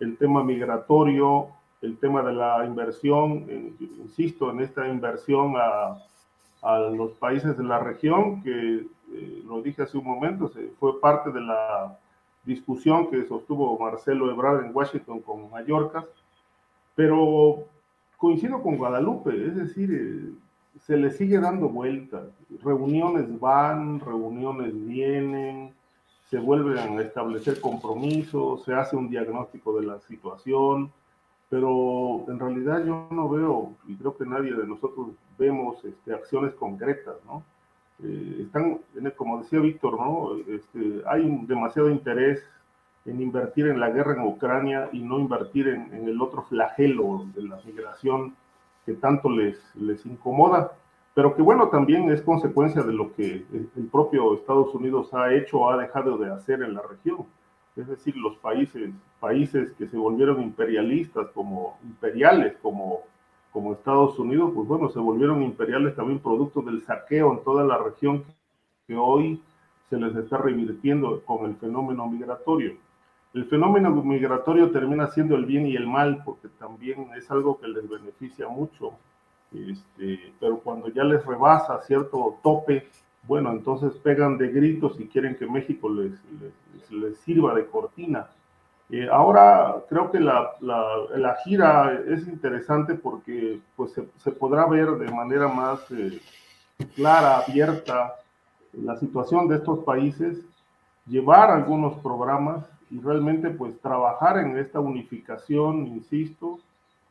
el 0.00 0.18
tema 0.18 0.44
migratorio, 0.44 1.48
el 1.80 1.96
tema 1.96 2.22
de 2.22 2.34
la 2.34 2.66
inversión, 2.66 3.46
insisto, 3.80 4.50
en 4.50 4.60
esta 4.60 4.86
inversión 4.86 5.54
a, 5.56 5.96
a, 6.60 6.78
los 6.80 7.12
países 7.12 7.56
de 7.56 7.64
la 7.64 7.78
región, 7.78 8.42
que 8.42 8.86
eh, 9.14 9.42
lo 9.46 9.62
dije 9.62 9.80
hace 9.80 9.96
un 9.96 10.04
momento, 10.04 10.48
se, 10.48 10.68
fue 10.78 11.00
parte 11.00 11.30
de 11.30 11.40
la 11.40 11.98
discusión 12.44 13.10
que 13.10 13.24
sostuvo 13.24 13.78
Marcelo 13.78 14.30
Ebrard 14.30 14.66
en 14.66 14.76
Washington 14.76 15.20
con 15.20 15.50
Mallorca, 15.50 16.04
pero 16.94 17.64
coincido 18.18 18.62
con 18.62 18.76
Guadalupe, 18.76 19.30
es 19.46 19.56
decir, 19.56 19.90
eh, 19.94 20.32
se 20.80 20.96
le 20.96 21.10
sigue 21.10 21.40
dando 21.40 21.68
vueltas. 21.68 22.26
Reuniones 22.62 23.38
van, 23.40 24.00
reuniones 24.00 24.72
vienen, 24.86 25.72
se 26.28 26.38
vuelven 26.38 26.98
a 26.98 27.02
establecer 27.02 27.60
compromisos, 27.60 28.64
se 28.64 28.74
hace 28.74 28.96
un 28.96 29.08
diagnóstico 29.08 29.80
de 29.80 29.86
la 29.86 30.00
situación, 30.00 30.92
pero 31.48 32.26
en 32.28 32.38
realidad 32.38 32.84
yo 32.84 33.08
no 33.10 33.28
veo, 33.28 33.72
y 33.86 33.96
creo 33.96 34.16
que 34.16 34.26
nadie 34.26 34.52
de 34.52 34.66
nosotros 34.66 35.08
vemos 35.38 35.82
este, 35.84 36.12
acciones 36.12 36.52
concretas, 36.54 37.14
¿no? 37.24 37.42
Eh, 38.02 38.42
están, 38.42 38.80
como 39.16 39.42
decía 39.42 39.60
Víctor, 39.60 39.98
¿no? 39.98 40.36
Este, 40.46 41.02
hay 41.06 41.44
demasiado 41.46 41.88
interés 41.88 42.42
en 43.04 43.20
invertir 43.20 43.68
en 43.68 43.80
la 43.80 43.90
guerra 43.90 44.14
en 44.14 44.26
Ucrania 44.26 44.88
y 44.92 45.00
no 45.00 45.18
invertir 45.18 45.68
en, 45.68 46.08
el 46.08 46.20
otro 46.20 46.42
flagelo 46.42 47.26
de 47.34 47.42
la 47.42 47.58
migración 47.64 48.34
que 48.84 48.94
tanto 48.94 49.30
les, 49.30 49.58
les 49.76 50.04
incomoda, 50.06 50.72
pero 51.14 51.34
que 51.34 51.42
bueno, 51.42 51.68
también 51.68 52.10
es 52.10 52.22
consecuencia 52.22 52.82
de 52.82 52.92
lo 52.92 53.12
que 53.14 53.44
el 53.52 53.88
propio 53.90 54.34
Estados 54.34 54.74
Unidos 54.74 55.12
ha 55.14 55.32
hecho 55.34 55.60
o 55.60 55.70
ha 55.70 55.76
dejado 55.76 56.16
de 56.16 56.30
hacer 56.30 56.62
en 56.62 56.74
la 56.74 56.82
región. 56.82 57.26
Es 57.78 57.86
decir, 57.86 58.16
los 58.16 58.36
países, 58.38 58.90
países 59.20 59.72
que 59.74 59.86
se 59.86 59.96
volvieron 59.96 60.42
imperialistas 60.42 61.28
como 61.30 61.78
imperiales, 61.84 62.56
como, 62.60 63.02
como 63.52 63.72
Estados 63.72 64.18
Unidos, 64.18 64.50
pues 64.54 64.66
bueno, 64.66 64.88
se 64.88 64.98
volvieron 64.98 65.42
imperiales 65.42 65.94
también 65.94 66.18
producto 66.18 66.60
del 66.60 66.82
saqueo 66.82 67.32
en 67.32 67.44
toda 67.44 67.64
la 67.64 67.78
región 67.78 68.24
que 68.86 68.96
hoy 68.96 69.40
se 69.90 69.96
les 69.96 70.14
está 70.16 70.38
revirtiendo 70.38 71.22
con 71.24 71.46
el 71.46 71.56
fenómeno 71.56 72.08
migratorio. 72.08 72.76
El 73.38 73.44
fenómeno 73.44 73.92
migratorio 73.92 74.72
termina 74.72 75.06
siendo 75.06 75.36
el 75.36 75.46
bien 75.46 75.64
y 75.68 75.76
el 75.76 75.86
mal, 75.86 76.22
porque 76.24 76.48
también 76.58 77.08
es 77.16 77.30
algo 77.30 77.60
que 77.60 77.68
les 77.68 77.88
beneficia 77.88 78.48
mucho, 78.48 78.94
este, 79.54 80.32
pero 80.40 80.58
cuando 80.58 80.88
ya 80.88 81.04
les 81.04 81.24
rebasa 81.24 81.80
cierto 81.82 82.40
tope, 82.42 82.88
bueno, 83.28 83.52
entonces 83.52 83.92
pegan 84.02 84.38
de 84.38 84.48
gritos 84.48 84.98
y 84.98 85.06
quieren 85.06 85.36
que 85.36 85.46
México 85.46 85.88
les, 85.88 86.20
les, 86.90 87.16
sirva 87.18 87.54
de 87.54 87.66
cortina. 87.66 88.26
Eh, 88.90 89.08
ahora 89.08 89.84
creo 89.88 90.10
que 90.10 90.18
la, 90.18 90.54
la, 90.60 91.36
gira 91.44 91.96
es 92.08 92.26
interesante 92.26 92.96
porque 92.96 93.60
pues, 93.76 93.92
se, 93.92 94.08
se 94.16 94.32
podrá 94.32 94.66
ver 94.66 94.90
de 94.96 95.12
manera 95.12 95.46
más 95.46 95.78
eh, 95.92 96.20
clara, 96.96 97.38
abierta, 97.38 98.16
la 98.72 98.96
situación 98.96 99.46
de 99.46 99.58
estos 99.58 99.84
países, 99.84 100.40
llevar 101.06 101.52
algunos 101.52 102.02
programas 102.02 102.66
y 102.90 103.00
realmente 103.00 103.50
pues 103.50 103.78
trabajar 103.80 104.38
en 104.38 104.56
esta 104.58 104.80
unificación, 104.80 105.86
insisto, 105.86 106.58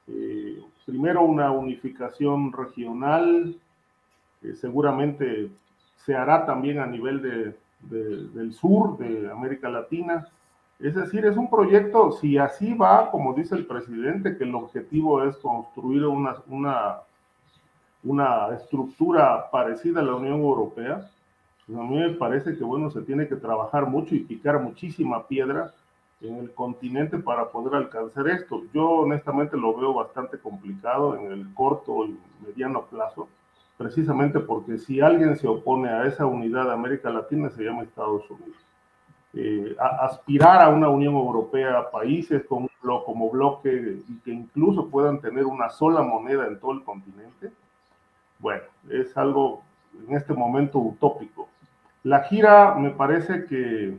eh, 0.08 0.62
primero 0.86 1.22
una 1.24 1.52
unificación 1.52 2.52
regional, 2.52 3.56
seguramente 4.56 5.50
se 5.98 6.16
hará 6.16 6.46
también 6.46 6.80
a 6.80 6.86
nivel 6.86 7.22
de, 7.22 7.56
del 7.90 8.54
sur 8.54 8.98
de 8.98 9.30
América 9.30 9.70
Latina. 9.70 10.28
Es 10.80 10.96
decir, 10.96 11.26
es 11.26 11.36
un 11.36 11.50
proyecto, 11.50 12.12
si 12.12 12.38
así 12.38 12.74
va, 12.74 13.10
como 13.10 13.34
dice 13.34 13.56
el 13.56 13.66
presidente, 13.66 14.38
que 14.38 14.44
el 14.44 14.56
objetivo 14.56 15.24
es 15.24 15.36
construir 15.38 16.06
una, 16.06 16.36
una, 16.48 16.98
una 18.04 18.56
estructura 18.56 19.50
parecida 19.50 20.02
a 20.02 20.04
la 20.04 20.16
Unión 20.16 20.40
Europea, 20.40 21.10
a 21.70 21.84
mí 21.84 21.98
me 21.98 22.12
parece 22.12 22.58
que, 22.58 22.64
bueno, 22.64 22.90
se 22.90 23.02
tiene 23.02 23.28
que 23.28 23.36
trabajar 23.36 23.88
mucho 23.88 24.16
y 24.16 24.20
picar 24.20 24.62
muchísima 24.62 25.28
piedra 25.28 25.74
en 26.22 26.38
el 26.38 26.54
continente 26.54 27.18
para 27.20 27.50
poder 27.50 27.76
alcanzar 27.76 28.28
esto. 28.30 28.64
Yo 28.74 28.90
honestamente 28.90 29.58
lo 29.58 29.76
veo 29.76 29.94
bastante 29.94 30.40
complicado 30.40 31.16
en 31.18 31.32
el 31.32 31.54
corto 31.54 32.06
y 32.06 32.18
mediano 32.46 32.84
plazo, 32.86 33.28
precisamente 33.78 34.40
porque 34.40 34.78
si 34.78 35.02
alguien 35.02 35.36
se 35.36 35.48
opone 35.48 35.90
a 35.90 36.06
esa 36.06 36.26
unidad 36.26 36.66
de 36.66 36.72
América 36.74 37.10
Latina 37.10 37.50
se 37.50 37.64
llama 37.64 37.84
Estados 37.84 38.30
Unidos. 38.30 38.58
eh, 39.34 39.76
aspirar 39.80 40.62
a 40.62 40.70
una 40.70 40.90
Unión 40.90 41.14
Europea, 41.16 41.92
países 41.92 42.44
como, 42.46 42.70
como 43.06 43.30
bloque 43.30 44.00
y 44.08 44.20
que 44.20 44.32
incluso 44.32 44.88
puedan 44.90 45.20
tener 45.20 45.46
una 45.46 45.70
sola 45.70 46.02
moneda 46.02 46.48
en 46.48 46.60
todo 46.60 46.72
el 46.72 46.84
continente, 46.84 47.52
bueno, 48.40 48.64
es 48.90 49.16
algo 49.18 49.62
en 50.08 50.16
este 50.16 50.34
momento 50.34 50.80
utópico. 50.80 51.48
La 52.04 52.24
gira 52.24 52.76
me 52.76 52.92
parece 52.92 53.46
que, 53.46 53.98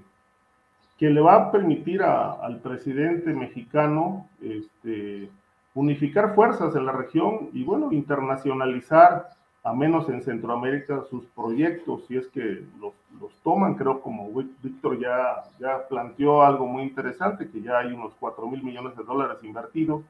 que 0.99 1.11
le 1.11 1.21
va 1.21 1.35
a 1.35 1.53
permitir 1.53 2.03
al 2.03 2.61
presidente 2.61 3.33
mexicano 3.33 4.29
este, 4.41 5.31
unificar 5.75 6.35
fuerzas 6.35 6.75
en 6.75 6.87
la 6.87 6.93
región 6.93 7.51
y, 7.53 7.65
bueno, 7.65 7.93
internacionalizar 7.93 9.29
a 9.65 9.73
menos 9.73 10.09
en 10.09 10.23
Centroamérica, 10.23 11.05
sus 11.11 11.27
proyectos, 11.27 12.07
si 12.07 12.17
es 12.17 12.27
que 12.29 12.65
los, 12.81 12.95
los, 13.21 13.33
toman, 13.43 13.75
creo 13.75 14.01
como 14.01 14.31
Víctor 14.63 14.99
ya, 14.99 15.45
ya 15.61 15.87
planteó 15.89 16.43
algo 16.43 16.67
muy 16.67 16.85
interesante, 16.85 17.51
que 17.51 17.61
ya 17.61 17.79
hay 17.79 17.93
unos 17.93 18.15
4 18.19 18.47
mil 18.47 18.63
millones 18.63 18.97
de 18.97 19.05
dólares 19.05 19.39
invertidos, 19.43 20.03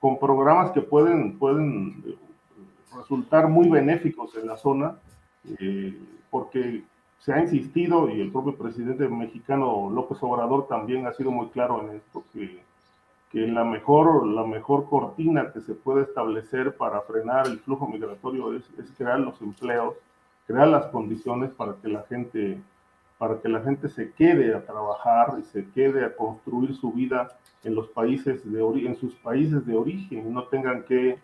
con 0.00 0.18
programas 0.18 0.70
que 0.72 0.80
pueden, 0.80 1.38
pueden 1.38 2.02
eh, 2.06 2.14
resultar 2.96 3.48
muy 3.48 3.68
benéficos 3.68 4.36
en 4.36 4.46
la 4.46 4.56
zona, 4.56 4.96
eh, 5.58 5.96
porque 6.30 6.82
se 7.20 7.32
ha 7.32 7.40
insistido, 7.40 8.08
y 8.10 8.20
el 8.20 8.32
propio 8.32 8.56
presidente 8.56 9.08
mexicano 9.08 9.90
López 9.90 10.18
Obrador 10.22 10.66
también 10.68 11.06
ha 11.06 11.12
sido 11.12 11.30
muy 11.30 11.48
claro 11.48 11.80
en 11.82 11.96
esto, 11.96 12.24
que 12.32 12.60
que 13.30 13.46
la 13.46 13.64
mejor, 13.64 14.26
la 14.26 14.44
mejor 14.44 14.88
cortina 14.88 15.52
que 15.52 15.60
se 15.60 15.74
puede 15.74 16.02
establecer 16.02 16.76
para 16.76 17.00
frenar 17.02 17.46
el 17.46 17.60
flujo 17.60 17.86
migratorio 17.86 18.54
es, 18.54 18.64
es, 18.76 18.90
crear 18.96 19.20
los 19.20 19.40
empleos, 19.40 19.94
crear 20.46 20.66
las 20.66 20.86
condiciones 20.86 21.50
para 21.50 21.74
que 21.80 21.88
la 21.88 22.02
gente 22.02 22.60
para 23.18 23.38
que 23.38 23.50
la 23.50 23.60
gente 23.60 23.90
se 23.90 24.12
quede 24.12 24.54
a 24.54 24.64
trabajar 24.64 25.36
y 25.38 25.42
se 25.42 25.68
quede 25.72 26.06
a 26.06 26.16
construir 26.16 26.74
su 26.74 26.90
vida 26.90 27.28
en 27.64 27.74
los 27.74 27.88
países 27.88 28.50
de 28.50 28.60
en 28.60 28.96
sus 28.96 29.14
países 29.16 29.66
de 29.66 29.76
origen 29.76 30.26
y 30.26 30.30
no 30.30 30.44
tengan 30.44 30.84
que 30.84 31.18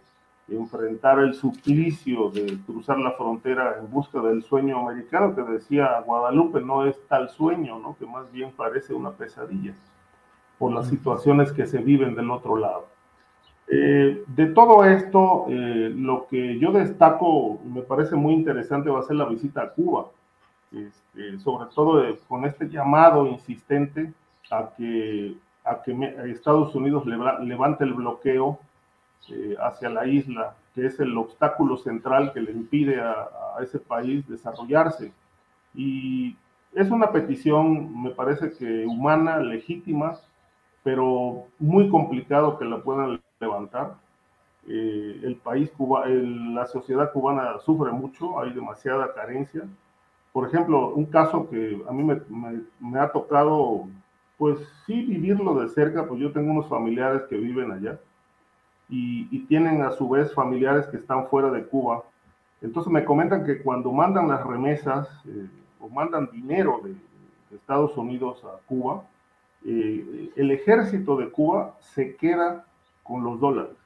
enfrentar 0.49 1.19
el 1.19 1.35
suplicio 1.35 2.31
de 2.31 2.59
cruzar 2.65 2.99
la 2.99 3.13
frontera 3.13 3.77
en 3.81 3.91
busca 3.91 4.21
del 4.21 4.43
sueño 4.43 4.79
americano 4.79 5.35
que 5.35 5.43
decía 5.43 6.01
Guadalupe 6.07 6.61
no 6.61 6.87
es 6.87 6.97
tal 7.09 7.29
sueño, 7.31 7.79
¿no? 7.81 7.97
que 7.99 8.07
más 8.07 8.31
bien 8.31 8.53
parece 8.53 8.95
una 8.95 9.11
pesadilla 9.11 9.75
por 10.59 10.73
las 10.73 10.89
situaciones 10.89 11.53
que 11.53 11.67
se 11.67 11.79
viven 11.79 12.15
del 12.15 12.31
otro 12.31 12.57
lado. 12.57 12.87
Eh, 13.69 14.23
de 14.29 14.47
todo 14.47 14.85
esto, 14.85 15.47
eh, 15.49 15.93
lo 15.95 16.29
que 16.29 16.59
yo 16.59 16.71
destaco, 16.71 17.59
me 17.65 17.83
parece 17.83 18.15
muy 18.15 18.35
interesante, 18.35 18.89
va 18.89 19.01
a 19.01 19.03
ser 19.03 19.17
la 19.17 19.25
visita 19.25 19.63
a 19.63 19.71
Cuba, 19.71 20.07
este, 20.71 21.39
sobre 21.41 21.69
todo 21.75 22.05
con 22.29 22.45
este 22.45 22.69
llamado 22.69 23.27
insistente 23.27 24.13
a 24.51 24.71
que, 24.77 25.35
a 25.65 25.83
que 25.83 26.15
Estados 26.31 26.75
Unidos 26.77 27.05
levante 27.07 27.85
el 27.85 27.95
bloqueo 27.95 28.61
eh, 29.29 29.57
hacia 29.61 29.89
la 29.89 30.07
isla, 30.07 30.55
que 30.73 30.87
es 30.87 31.01
el 31.01 31.17
obstáculo 31.19 31.77
central 31.79 32.33
que 32.33 32.41
le 32.41 32.53
impide 32.53 33.01
a, 33.01 33.29
ese 33.61 33.81
país 33.81 34.29
desarrollarse. 34.29 35.13
Y 35.75 36.37
es 36.75 36.91
una 36.91 37.11
petición, 37.11 38.03
me 38.03 38.11
parece 38.11 38.53
que 38.53 38.87
humana, 38.87 39.39
legítima, 39.39 40.17
pero 40.85 41.47
muy 41.59 41.89
complicado 41.89 42.57
que 42.59 42.67
la 42.67 42.83
puedan 42.83 43.21
levantar. 43.41 43.95
Eh, 44.69 45.21
el 45.25 45.37
país, 45.37 45.71
Cuba, 45.77 46.07
la 46.07 46.67
sociedad 46.67 47.13
cubana 47.13 47.59
sufre 47.61 47.91
mucho, 47.91 48.39
hay 48.41 48.53
demasiada 48.53 49.13
carencia. 49.13 49.63
Por 50.33 50.47
ejemplo, 50.47 50.95
un 50.95 51.07
caso 51.07 51.49
que 51.51 51.83
a 51.89 51.93
mí 51.93 52.05
me, 52.05 52.21
me, 52.79 53.01
ha 53.01 53.11
tocado, 53.11 53.89
pues 54.39 54.59
sí, 54.87 55.03
vivirlo 55.05 55.55
de 55.61 55.69
cerca, 55.71 56.07
pues 56.07 56.21
yo 56.21 56.31
tengo 56.33 56.53
unos 56.53 56.69
familiares 56.69 57.23
que 57.29 57.37
viven 57.37 57.73
allá 57.73 57.99
y, 58.89 59.29
y 59.31 59.41
tienen 59.47 59.83
a 59.83 59.91
su 59.91 60.09
vez 60.09 60.33
familiares 60.35 60.87
que 60.87 60.99
están 60.99 61.27
fuera 61.29 61.51
de 61.51 61.65
Cuba. 61.65 62.05
Entonces 62.63 62.93
me 62.93 63.05
comentan 63.05 63.45
que 63.45 63.63
cuando 63.63 63.93
mandan 63.93 64.29
las 64.29 64.45
remesas 64.45 65.09
eh, 65.27 65.47
o 65.81 65.89
mandan 65.89 66.31
dinero 66.31 66.81
de, 66.83 66.91
de 66.91 67.57
Estados 67.57 67.97
Unidos 67.97 68.43
a 68.45 68.59
Cuba, 68.67 69.05
eh, 69.65 70.31
el 70.37 70.51
ejército 70.51 71.17
de 71.17 71.29
Cuba 71.31 71.75
se 71.81 72.17
queda 72.17 72.65
con 73.03 73.25
los 73.25 73.41
dólares. 73.41 73.77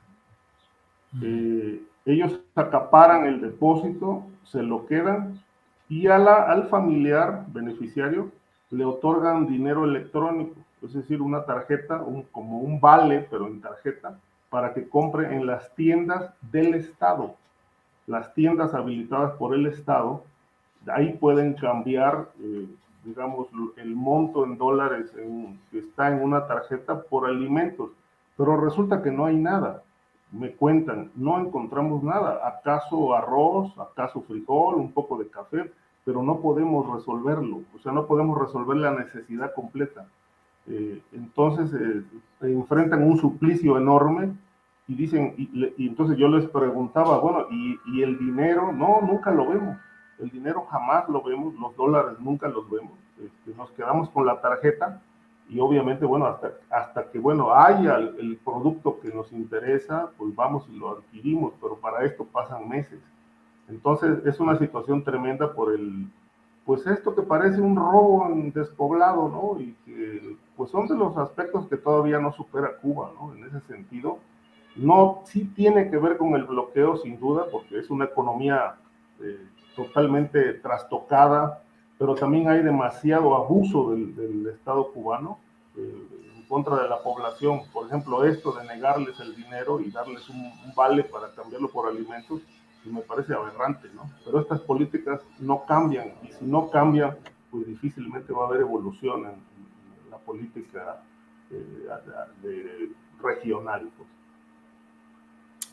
Eh, 1.22 1.82
ellos 2.04 2.40
acaparan 2.54 3.26
el 3.26 3.40
depósito, 3.40 4.24
se 4.44 4.62
lo 4.62 4.86
quedan 4.86 5.40
y 5.88 6.06
a 6.06 6.18
la, 6.18 6.44
al 6.44 6.68
familiar 6.68 7.44
beneficiario 7.48 8.30
le 8.70 8.84
otorgan 8.84 9.48
dinero 9.48 9.84
electrónico, 9.84 10.54
es 10.82 10.92
decir, 10.92 11.20
una 11.20 11.44
tarjeta, 11.44 12.00
un, 12.02 12.22
como 12.24 12.60
un 12.60 12.80
vale, 12.80 13.26
pero 13.28 13.48
en 13.48 13.60
tarjeta, 13.60 14.18
para 14.50 14.74
que 14.74 14.88
compre 14.88 15.34
en 15.34 15.46
las 15.46 15.74
tiendas 15.74 16.34
del 16.52 16.74
Estado. 16.74 17.34
Las 18.06 18.34
tiendas 18.34 18.74
habilitadas 18.74 19.32
por 19.34 19.54
el 19.54 19.66
Estado, 19.66 20.24
ahí 20.86 21.12
pueden 21.14 21.54
cambiar 21.54 22.28
eh, 22.40 22.66
digamos, 23.04 23.48
el 23.76 23.94
monto 23.94 24.44
en 24.44 24.58
dólares 24.58 25.10
que 25.70 25.78
está 25.78 26.08
en 26.08 26.22
una 26.22 26.46
tarjeta 26.46 27.02
por 27.02 27.26
alimentos, 27.26 27.90
pero 28.36 28.60
resulta 28.60 29.02
que 29.02 29.10
no 29.10 29.26
hay 29.26 29.36
nada. 29.36 29.82
Me 30.32 30.52
cuentan, 30.52 31.10
no 31.16 31.40
encontramos 31.40 32.02
nada. 32.02 32.46
¿Acaso 32.46 33.14
arroz? 33.14 33.76
¿Acaso 33.78 34.22
frijol? 34.22 34.76
¿Un 34.76 34.92
poco 34.92 35.18
de 35.18 35.28
café? 35.28 35.72
Pero 36.04 36.22
no 36.22 36.40
podemos 36.40 36.88
resolverlo, 36.94 37.62
o 37.74 37.78
sea, 37.80 37.92
no 37.92 38.06
podemos 38.06 38.38
resolver 38.38 38.76
la 38.76 38.92
necesidad 38.92 39.52
completa. 39.54 40.06
Eh, 40.70 41.02
entonces 41.12 41.72
eh, 41.74 42.02
enfrentan 42.42 43.02
un 43.02 43.18
suplicio 43.18 43.76
enorme 43.76 44.32
y 44.88 44.94
dicen, 44.94 45.34
y, 45.36 45.86
entonces 45.86 46.16
yo 46.16 46.28
les 46.28 46.46
preguntaba, 46.46 47.18
bueno, 47.18 47.46
¿y, 47.50 47.78
¿y 47.86 48.02
el 48.02 48.18
dinero? 48.18 48.72
No, 48.72 49.00
nunca 49.02 49.30
lo 49.30 49.48
vemos 49.48 49.76
el 50.20 50.30
dinero 50.30 50.66
jamás 50.70 51.08
lo 51.08 51.22
vemos, 51.22 51.54
los 51.54 51.74
dólares 51.76 52.18
nunca 52.20 52.48
los 52.48 52.68
vemos. 52.70 52.92
Este, 53.22 53.56
nos 53.56 53.70
quedamos 53.72 54.08
con 54.10 54.26
la 54.26 54.40
tarjeta 54.40 55.00
y 55.48 55.58
obviamente, 55.58 56.04
bueno, 56.04 56.26
hasta, 56.26 56.52
hasta 56.70 57.10
que, 57.10 57.18
bueno, 57.18 57.52
haya 57.52 57.96
el, 57.96 58.38
producto 58.44 59.00
que 59.00 59.08
nos 59.08 59.32
interesa, 59.32 60.10
pues 60.16 60.34
vamos 60.34 60.66
y 60.68 60.76
lo 60.76 60.90
adquirimos, 60.90 61.54
pero 61.60 61.76
para 61.76 62.04
esto 62.04 62.24
pasan 62.24 62.68
meses. 62.68 63.00
Entonces 63.68 64.24
es 64.26 64.38
una 64.40 64.56
situación 64.58 65.02
tremenda 65.02 65.52
por 65.52 65.72
el, 65.72 66.08
pues 66.64 66.86
esto 66.86 67.14
que 67.14 67.22
parece 67.22 67.60
un 67.60 67.76
robo 67.76 68.26
en 68.26 68.52
despoblado, 68.52 69.28
¿no? 69.28 69.60
Y 69.60 69.74
que, 69.84 70.36
pues 70.60 70.72
son 70.72 70.86
de 70.86 70.94
los 70.94 71.16
aspectos 71.16 71.66
que 71.68 71.78
todavía 71.78 72.18
no 72.18 72.34
supera 72.34 72.76
Cuba, 72.82 73.12
¿no? 73.18 73.34
En 73.34 73.44
ese 73.44 73.62
sentido, 73.62 74.18
no, 74.76 75.22
sí 75.24 75.46
tiene 75.56 75.88
que 75.88 75.96
ver 75.96 76.18
con 76.18 76.34
el 76.34 76.44
bloqueo, 76.44 76.98
sin 76.98 77.18
duda, 77.18 77.46
porque 77.50 77.78
es 77.78 77.88
una 77.88 78.04
economía 78.04 78.74
eh, 79.22 79.40
totalmente 79.74 80.52
trastocada, 80.52 81.62
pero 81.98 82.14
también 82.14 82.50
hay 82.50 82.62
demasiado 82.62 83.34
abuso 83.34 83.92
del, 83.92 84.48
Estado 84.48 84.92
cubano 84.92 85.38
eh, 85.78 86.06
en 86.36 86.42
contra 86.42 86.76
de 86.82 86.90
la 86.90 87.02
población. 87.02 87.62
Por 87.72 87.86
ejemplo, 87.86 88.22
esto 88.26 88.52
de 88.52 88.66
negarles 88.66 89.18
el 89.18 89.34
dinero 89.34 89.80
y 89.80 89.90
darles 89.90 90.28
un, 90.28 90.52
vale 90.76 91.04
para 91.04 91.32
cambiarlo 91.32 91.70
por 91.70 91.88
alimentos, 91.88 92.42
me 92.84 93.00
parece 93.00 93.32
aberrante, 93.32 93.88
¿no? 93.94 94.10
Pero 94.26 94.40
estas 94.40 94.60
políticas 94.60 95.22
no 95.38 95.64
cambian 95.64 96.12
y 96.22 96.32
si 96.32 96.44
no 96.44 96.68
cambian, 96.68 97.16
pues 97.50 97.66
difícilmente 97.66 98.34
va 98.34 98.44
a 98.44 98.48
haber 98.48 98.60
evolución 98.60 99.24
en, 99.24 99.49
política 100.20 101.02
eh, 101.50 102.88
regional. 103.22 103.90
Pues. 103.96 104.08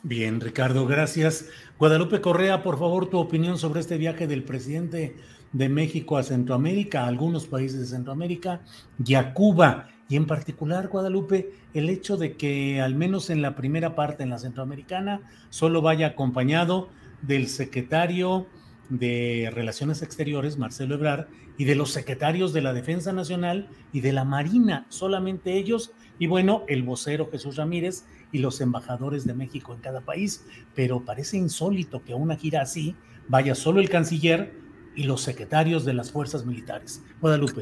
Bien, 0.02 0.40
Ricardo, 0.40 0.86
gracias. 0.86 1.48
Guadalupe 1.78 2.20
Correa, 2.20 2.62
por 2.62 2.78
favor, 2.78 3.10
tu 3.10 3.18
opinión 3.18 3.58
sobre 3.58 3.80
este 3.80 3.98
viaje 3.98 4.26
del 4.26 4.44
presidente 4.44 5.16
de 5.52 5.68
México 5.68 6.16
a 6.16 6.22
Centroamérica, 6.22 7.02
a 7.02 7.08
algunos 7.08 7.46
países 7.46 7.80
de 7.80 7.86
Centroamérica 7.86 8.60
y 9.04 9.14
a 9.14 9.34
Cuba. 9.34 9.88
Y 10.08 10.16
en 10.16 10.26
particular, 10.26 10.88
Guadalupe, 10.88 11.52
el 11.74 11.90
hecho 11.90 12.16
de 12.16 12.36
que 12.36 12.80
al 12.80 12.94
menos 12.94 13.28
en 13.28 13.42
la 13.42 13.56
primera 13.56 13.94
parte, 13.94 14.22
en 14.22 14.30
la 14.30 14.38
centroamericana, 14.38 15.20
solo 15.50 15.82
vaya 15.82 16.08
acompañado 16.08 16.88
del 17.22 17.48
secretario 17.48 18.46
de 18.88 19.50
Relaciones 19.52 20.02
Exteriores, 20.02 20.56
Marcelo 20.56 20.94
Ebrard, 20.94 21.26
y 21.58 21.64
de 21.64 21.74
los 21.74 21.90
secretarios 21.90 22.54
de 22.54 22.62
la 22.62 22.72
Defensa 22.72 23.12
Nacional 23.12 23.68
y 23.92 24.00
de 24.00 24.12
la 24.12 24.24
Marina, 24.24 24.86
solamente 24.88 25.58
ellos, 25.58 25.92
y 26.18 26.26
bueno, 26.26 26.64
el 26.68 26.82
vocero 26.82 27.28
Jesús 27.30 27.56
Ramírez 27.56 28.04
y 28.32 28.38
los 28.38 28.60
embajadores 28.60 29.26
de 29.26 29.34
México 29.34 29.74
en 29.74 29.80
cada 29.80 30.00
país, 30.00 30.46
pero 30.74 31.04
parece 31.04 31.36
insólito 31.36 32.02
que 32.02 32.12
a 32.14 32.16
una 32.16 32.36
gira 32.36 32.62
así 32.62 32.96
vaya 33.28 33.54
solo 33.54 33.80
el 33.80 33.90
canciller 33.90 34.54
y 34.94 35.04
los 35.04 35.20
secretarios 35.20 35.84
de 35.84 35.94
las 35.94 36.10
fuerzas 36.10 36.46
militares. 36.46 37.02
Guadalupe. 37.20 37.60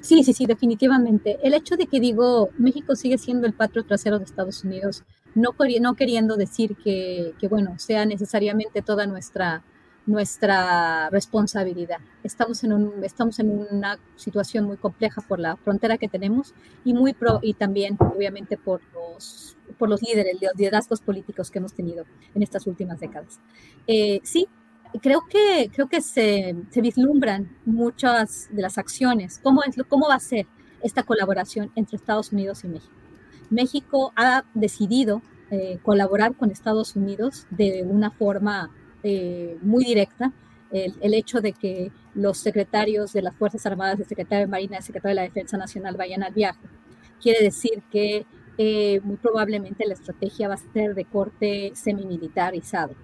Sí, 0.00 0.22
sí, 0.22 0.32
sí, 0.32 0.46
definitivamente. 0.46 1.38
El 1.42 1.54
hecho 1.54 1.76
de 1.76 1.86
que 1.86 1.98
digo, 1.98 2.50
México 2.56 2.94
sigue 2.94 3.18
siendo 3.18 3.46
el 3.46 3.52
patrio 3.52 3.84
trasero 3.84 4.18
de 4.18 4.24
Estados 4.24 4.64
Unidos, 4.64 5.04
no, 5.34 5.52
queriendo 5.94 6.36
decir 6.36 6.76
que, 6.76 7.34
bueno, 7.48 7.78
sea 7.78 8.06
necesariamente 8.06 8.82
toda 8.82 9.06
nuestra 9.06 9.62
nuestra 10.08 11.10
responsabilidad. 11.10 11.98
Estamos 12.24 12.64
en, 12.64 12.72
un, 12.72 13.04
estamos 13.04 13.38
en 13.38 13.50
una 13.50 13.98
situación 14.16 14.64
muy 14.64 14.78
compleja 14.78 15.20
por 15.20 15.38
la 15.38 15.56
frontera 15.56 15.98
que 15.98 16.08
tenemos 16.08 16.54
y, 16.82 16.94
muy 16.94 17.12
pro, 17.12 17.40
y 17.42 17.52
también, 17.54 17.96
obviamente, 18.00 18.56
por 18.56 18.80
los, 18.94 19.56
por 19.78 19.90
los 19.90 20.02
líderes, 20.02 20.38
los 20.40 20.52
liderazgos 20.56 21.00
políticos 21.02 21.50
que 21.50 21.58
hemos 21.58 21.74
tenido 21.74 22.06
en 22.34 22.42
estas 22.42 22.66
últimas 22.66 22.98
décadas. 23.00 23.38
Eh, 23.86 24.20
sí, 24.24 24.48
creo 25.02 25.26
que, 25.28 25.70
creo 25.74 25.88
que 25.88 26.00
se, 26.00 26.56
se, 26.70 26.80
vislumbran 26.80 27.54
muchas 27.66 28.48
de 28.50 28.62
las 28.62 28.78
acciones. 28.78 29.38
¿Cómo, 29.42 29.62
es, 29.62 29.76
¿Cómo 29.88 30.08
va 30.08 30.14
a 30.14 30.20
ser 30.20 30.46
esta 30.82 31.02
colaboración 31.02 31.70
entre 31.76 31.96
Estados 31.96 32.32
Unidos 32.32 32.64
y 32.64 32.68
México? 32.68 32.94
México 33.50 34.12
ha 34.16 34.44
decidido 34.54 35.20
eh, 35.50 35.78
colaborar 35.82 36.34
con 36.34 36.50
Estados 36.50 36.96
Unidos 36.96 37.46
de 37.50 37.82
una 37.82 38.10
forma 38.10 38.70
eh, 39.02 39.56
muy 39.62 39.84
directa. 39.84 40.32
El, 40.70 41.14
hecho 41.14 41.40
de 41.40 41.54
que 41.54 41.90
los 42.14 42.36
secretarios 42.36 43.14
de 43.14 43.22
las 43.22 43.34
Fuerzas 43.34 43.64
Armadas, 43.64 43.98
el 44.00 44.06
secretario 44.06 44.44
de 44.44 44.50
Marina, 44.50 44.76
el 44.76 44.82
secretario 44.82 45.14
de 45.16 45.22
la 45.22 45.22
Defensa 45.22 45.56
Nacional 45.56 45.96
vayan 45.96 46.22
al 46.22 46.34
viaje, 46.34 46.60
quiere 47.22 47.42
decir 47.42 47.82
que 47.90 48.26
eh, 48.58 49.00
muy 49.02 49.16
probablemente 49.16 49.86
la 49.86 49.94
estrategia 49.94 50.48
va 50.48 50.54
a 50.54 50.72
ser 50.74 50.94
de 50.94 51.06
corte 51.06 51.72
semimilitarizado. 51.74 52.94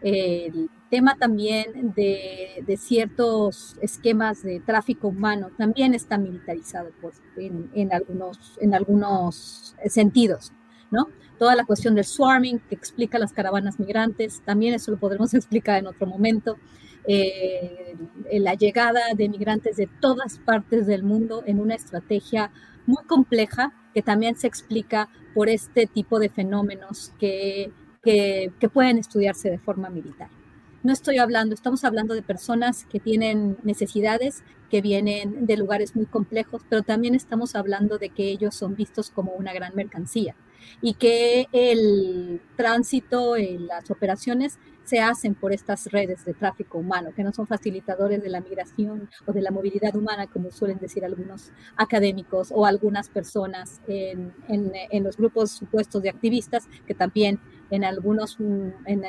El 0.00 0.70
tema 0.88 1.16
también 1.16 1.92
de, 1.94 2.64
de, 2.66 2.76
ciertos 2.78 3.76
esquemas 3.82 4.42
de 4.42 4.60
tráfico 4.60 5.08
humano 5.08 5.50
también 5.58 5.92
está 5.92 6.16
militarizado 6.16 6.90
pues, 7.02 7.20
en, 7.36 7.70
en, 7.74 7.92
algunos, 7.92 8.56
en 8.62 8.74
algunos 8.74 9.76
sentidos, 9.88 10.54
¿no? 10.90 11.08
Toda 11.40 11.56
la 11.56 11.64
cuestión 11.64 11.94
del 11.94 12.04
swarming 12.04 12.58
que 12.58 12.74
explica 12.74 13.18
las 13.18 13.32
caravanas 13.32 13.80
migrantes, 13.80 14.42
también 14.44 14.74
eso 14.74 14.90
lo 14.90 14.98
podremos 14.98 15.32
explicar 15.34 15.78
en 15.78 15.86
otro 15.86 16.06
momento. 16.06 16.58
Eh, 17.08 17.96
la 18.30 18.52
llegada 18.52 19.00
de 19.16 19.26
migrantes 19.30 19.76
de 19.76 19.88
todas 20.00 20.38
partes 20.38 20.86
del 20.86 21.02
mundo 21.02 21.42
en 21.46 21.58
una 21.58 21.74
estrategia 21.74 22.52
muy 22.84 23.02
compleja 23.04 23.72
que 23.94 24.02
también 24.02 24.36
se 24.36 24.48
explica 24.48 25.08
por 25.34 25.48
este 25.48 25.86
tipo 25.86 26.18
de 26.18 26.28
fenómenos 26.28 27.14
que, 27.18 27.72
que, 28.02 28.52
que 28.60 28.68
pueden 28.68 28.98
estudiarse 28.98 29.50
de 29.50 29.58
forma 29.58 29.88
militar. 29.88 30.28
No 30.82 30.92
estoy 30.92 31.16
hablando, 31.16 31.54
estamos 31.54 31.84
hablando 31.84 32.12
de 32.12 32.22
personas 32.22 32.84
que 32.84 33.00
tienen 33.00 33.56
necesidades, 33.62 34.44
que 34.68 34.82
vienen 34.82 35.46
de 35.46 35.56
lugares 35.56 35.96
muy 35.96 36.04
complejos, 36.04 36.62
pero 36.68 36.82
también 36.82 37.14
estamos 37.14 37.54
hablando 37.54 37.96
de 37.96 38.10
que 38.10 38.24
ellos 38.24 38.54
son 38.54 38.76
vistos 38.76 39.10
como 39.10 39.32
una 39.32 39.54
gran 39.54 39.74
mercancía 39.74 40.36
y 40.80 40.94
que 40.94 41.46
el 41.52 42.40
tránsito 42.56 43.36
las 43.36 43.90
operaciones 43.90 44.58
se 44.90 44.98
hacen 44.98 45.36
por 45.36 45.52
estas 45.52 45.86
redes 45.92 46.24
de 46.24 46.34
tráfico 46.34 46.78
humano, 46.78 47.10
que 47.14 47.22
no 47.22 47.32
son 47.32 47.46
facilitadores 47.46 48.20
de 48.24 48.28
la 48.28 48.40
migración 48.40 49.08
o 49.24 49.32
de 49.32 49.40
la 49.40 49.52
movilidad 49.52 49.94
humana, 49.94 50.26
como 50.26 50.50
suelen 50.50 50.78
decir 50.78 51.04
algunos 51.04 51.52
académicos 51.76 52.50
o 52.52 52.66
algunas 52.66 53.08
personas 53.08 53.80
en, 53.86 54.32
en, 54.48 55.04
los 55.04 55.16
grupos 55.16 55.52
supuestos 55.52 56.02
de 56.02 56.08
activistas 56.08 56.68
que 56.88 56.94
también 56.94 57.38
en 57.70 57.84
algunos, 57.84 58.38
en, 58.84 59.04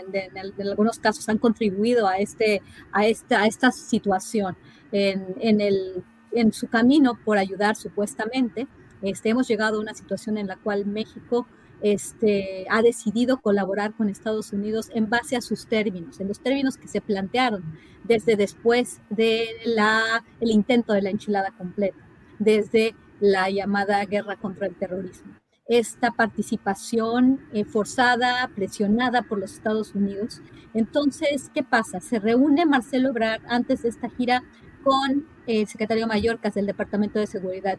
algunos 0.69 0.99
casos 0.99 1.28
han 1.30 1.40
contribuido 1.40 2.07
a, 2.07 2.18
este, 2.18 2.61
a, 2.91 3.07
esta, 3.07 3.41
a 3.41 3.48
esta 3.48 3.72
situación 3.72 4.56
en, 4.91 5.61
el, 5.61 6.03
en 6.32 6.53
su 6.53 6.68
camino 6.68 7.18
por 7.26 7.40
ayudar 7.40 7.76
supuestamente 7.76 8.68
este, 9.02 9.30
hemos 9.30 9.48
llegado 9.48 9.78
a 9.78 9.82
una 9.82 9.94
situación 9.94 10.38
en 10.38 10.48
la 10.48 10.57
cual 10.57 10.86
México 10.86 11.48
este, 11.82 12.65
ha 12.69 12.82
decidido 12.82 13.41
colaborar 13.41 13.94
con 13.94 14.10
Estados 14.10 14.53
Unidos 14.53 14.90
en 14.94 15.10
base 15.10 15.36
a 15.36 15.41
sus 15.41 15.65
términos, 15.65 16.19
en 16.19 16.28
los 16.28 16.40
términos 16.40 16.78
que 16.78 16.88
se 16.88 17.02
plantearon 17.02 17.64
desde 18.03 18.36
después 18.36 19.02
del 19.10 19.48
el 20.40 20.52
intento 20.52 20.94
de 20.94 21.02
la 21.02 21.10
enchilada 21.10 21.52
completa, 21.52 21.98
desde 22.40 22.95
la 23.19 23.49
llamada 23.49 24.03
guerra 24.06 24.36
contra 24.36 24.68
el 24.68 24.76
terrorismo. 24.76 25.34
Esta 25.68 26.11
participación 26.11 27.40
eh, 27.53 27.64
forzada, 27.64 28.49
presionada 28.56 29.22
por 29.22 29.40
los 29.40 29.53
Estados 29.53 29.95
Unidos. 29.95 30.41
Entonces, 30.73 31.49
¿qué 31.53 31.64
pasa? 31.64 31.99
Se 31.99 32.19
reúne 32.19 32.65
Marcelo 32.65 33.10
Ebrard 33.10 33.41
antes 33.48 33.84
de 33.84 33.90
esta 33.90 34.10
gira 34.10 34.44
con 34.84 35.28
el 35.60 35.68
secretario 35.68 36.07
mayor 36.07 36.40
del 36.40 36.65
Departamento 36.65 37.19
de 37.19 37.28
Seguridad 37.28 37.78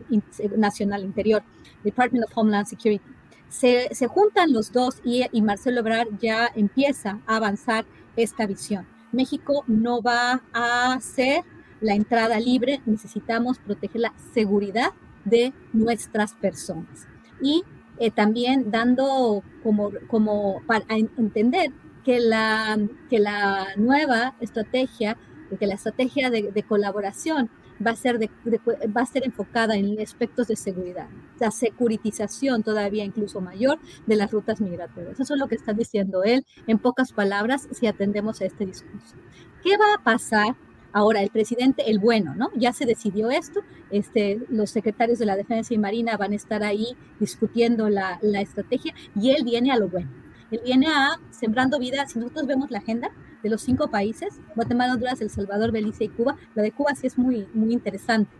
Nacional 0.56 1.04
Interior, 1.04 1.42
Department 1.84 2.24
of 2.26 2.36
Homeland 2.36 2.66
Security. 2.66 3.04
Se, 3.48 3.88
juntan 4.08 4.52
los 4.52 4.72
dos 4.72 5.00
y, 5.04 5.24
y, 5.30 5.42
Marcelo 5.42 5.80
Ebrard 5.80 6.08
ya 6.20 6.50
empieza 6.54 7.20
a 7.26 7.36
avanzar 7.36 7.84
esta 8.16 8.46
visión. 8.46 8.86
México 9.12 9.64
no 9.66 10.00
va 10.00 10.42
a 10.54 10.94
hacer 10.94 11.42
la 11.80 11.94
entrada 11.94 12.40
libre, 12.40 12.80
necesitamos 12.86 13.58
proteger 13.58 14.00
la 14.00 14.14
seguridad 14.32 14.92
de 15.24 15.52
nuestras 15.72 16.32
personas. 16.34 17.06
Y 17.42 17.64
eh, 17.98 18.10
también 18.10 18.70
dando 18.70 19.42
como, 19.62 19.90
como 20.08 20.62
para 20.66 20.84
entender 20.88 21.72
que 22.04 22.20
la, 22.20 22.78
que 23.10 23.18
la 23.18 23.66
nueva 23.76 24.34
estrategia 24.40 25.18
que 25.58 25.66
la 25.66 25.74
estrategia 25.74 26.30
de, 26.30 26.62
colaboración 26.62 27.50
va 27.84 27.92
a, 27.92 27.96
ser 27.96 28.18
va 28.18 29.00
a 29.02 29.06
ser 29.06 29.24
enfocada 29.24 29.76
en 29.76 30.00
aspectos 30.00 30.48
de 30.48 30.56
seguridad, 30.56 31.08
la 31.38 31.50
securitización 31.50 32.62
todavía 32.62 33.04
incluso 33.04 33.40
mayor 33.40 33.78
de 34.06 34.16
las 34.16 34.30
rutas 34.30 34.60
migratorias. 34.60 35.18
Eso 35.18 35.34
es 35.34 35.40
lo 35.40 35.48
que 35.48 35.54
está 35.54 35.72
diciendo 35.72 36.24
él 36.24 36.44
en 36.66 36.78
pocas 36.78 37.12
palabras 37.12 37.68
si 37.72 37.86
atendemos 37.86 38.40
a 38.40 38.46
este 38.46 38.66
discurso. 38.66 39.16
¿Qué 39.62 39.76
va 39.76 39.94
a 39.94 40.02
pasar 40.02 40.54
Ahora, 40.94 41.22
el 41.22 41.30
presidente, 41.30 41.90
el 41.90 41.98
bueno, 41.98 42.34
¿no? 42.34 42.50
Ya 42.54 42.74
se 42.74 42.84
decidió 42.84 43.30
esto, 43.30 43.60
este, 43.90 44.42
los 44.50 44.68
secretarios 44.68 45.18
de 45.18 45.24
la 45.24 45.36
Defensa 45.36 45.72
y 45.72 45.78
Marina 45.78 46.18
van 46.18 46.32
a 46.32 46.36
estar 46.36 46.62
ahí 46.62 46.96
discutiendo 47.18 47.88
la, 47.88 48.18
la 48.20 48.42
estrategia 48.42 48.94
y 49.16 49.30
él 49.30 49.42
viene 49.42 49.72
a 49.72 49.78
lo 49.78 49.88
bueno. 49.88 50.10
Él 50.50 50.60
viene 50.62 50.88
a 50.88 51.18
sembrando 51.30 51.78
vida. 51.78 52.06
Si 52.08 52.18
nosotros 52.18 52.46
vemos 52.46 52.70
la 52.70 52.78
agenda, 52.78 53.10
de 53.42 53.50
los 53.50 53.62
cinco 53.62 53.88
países, 53.88 54.40
Guatemala, 54.54 54.94
Honduras, 54.94 55.20
El 55.20 55.30
Salvador, 55.30 55.72
Belice 55.72 56.04
y 56.04 56.08
Cuba. 56.08 56.36
La 56.54 56.62
de 56.62 56.72
Cuba 56.72 56.94
sí 56.94 57.06
es 57.06 57.18
muy, 57.18 57.46
muy 57.54 57.72
interesante. 57.72 58.30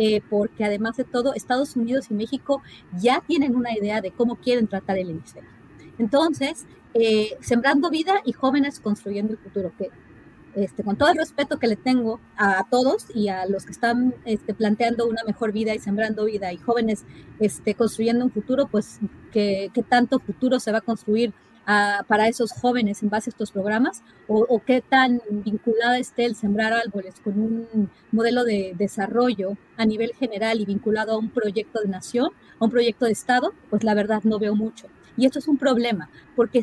Eh, 0.00 0.22
porque 0.30 0.64
además 0.64 0.96
de 0.96 1.02
todo, 1.02 1.34
Estados 1.34 1.74
Unidos 1.74 2.06
y 2.10 2.14
México 2.14 2.62
ya 3.00 3.20
tienen 3.26 3.56
una 3.56 3.76
idea 3.76 4.00
de 4.00 4.12
cómo 4.12 4.36
quieren 4.36 4.68
tratar 4.68 4.96
el 4.96 5.10
hemisferio. 5.10 5.50
Entonces, 5.98 6.66
eh, 6.94 7.36
sembrando 7.40 7.90
vida 7.90 8.20
y 8.24 8.32
jóvenes 8.32 8.78
construyendo 8.78 9.32
el 9.32 9.38
futuro, 9.38 9.72
que 9.76 9.90
este, 10.54 10.82
con 10.82 10.96
todo 10.96 11.10
el 11.10 11.18
respeto 11.18 11.58
que 11.58 11.66
le 11.66 11.76
tengo 11.76 12.20
a 12.36 12.64
todos 12.70 13.06
y 13.14 13.28
a 13.28 13.46
los 13.46 13.64
que 13.64 13.72
están 13.72 14.14
este, 14.24 14.54
planteando 14.54 15.06
una 15.06 15.22
mejor 15.26 15.52
vida 15.52 15.74
y 15.74 15.78
sembrando 15.78 16.24
vida 16.24 16.52
y 16.52 16.56
jóvenes 16.56 17.04
este, 17.38 17.74
construyendo 17.74 18.24
un 18.24 18.30
futuro, 18.30 18.66
pues 18.66 18.98
que, 19.32 19.70
que 19.74 19.82
tanto 19.82 20.18
futuro 20.18 20.58
se 20.58 20.72
va 20.72 20.78
a 20.78 20.80
construir 20.80 21.32
para 22.06 22.28
esos 22.28 22.52
jóvenes 22.52 23.02
en 23.02 23.10
base 23.10 23.28
a 23.28 23.32
estos 23.32 23.50
programas 23.52 24.02
o, 24.26 24.62
qué 24.64 24.80
tan 24.80 25.20
vinculada 25.28 25.98
esté 25.98 26.24
el 26.24 26.34
sembrar 26.34 26.72
árboles 26.72 27.16
con 27.22 27.38
un 27.38 27.90
modelo 28.10 28.44
de 28.44 28.74
desarrollo 28.78 29.52
a 29.76 29.84
nivel 29.84 30.14
general 30.14 30.60
y 30.60 30.64
vinculado 30.64 31.12
a 31.12 31.18
un 31.18 31.28
proyecto 31.28 31.80
de 31.80 31.88
nación, 31.88 32.30
a 32.58 32.64
un 32.64 32.70
proyecto 32.70 33.04
de 33.04 33.12
Estado, 33.12 33.52
pues 33.68 33.84
la 33.84 33.92
verdad 33.92 34.22
no 34.24 34.38
veo 34.38 34.54
mucho. 34.54 34.86
Y 35.18 35.26
esto 35.26 35.40
es 35.40 35.48
un 35.48 35.58
problema, 35.58 36.08
porque 36.36 36.62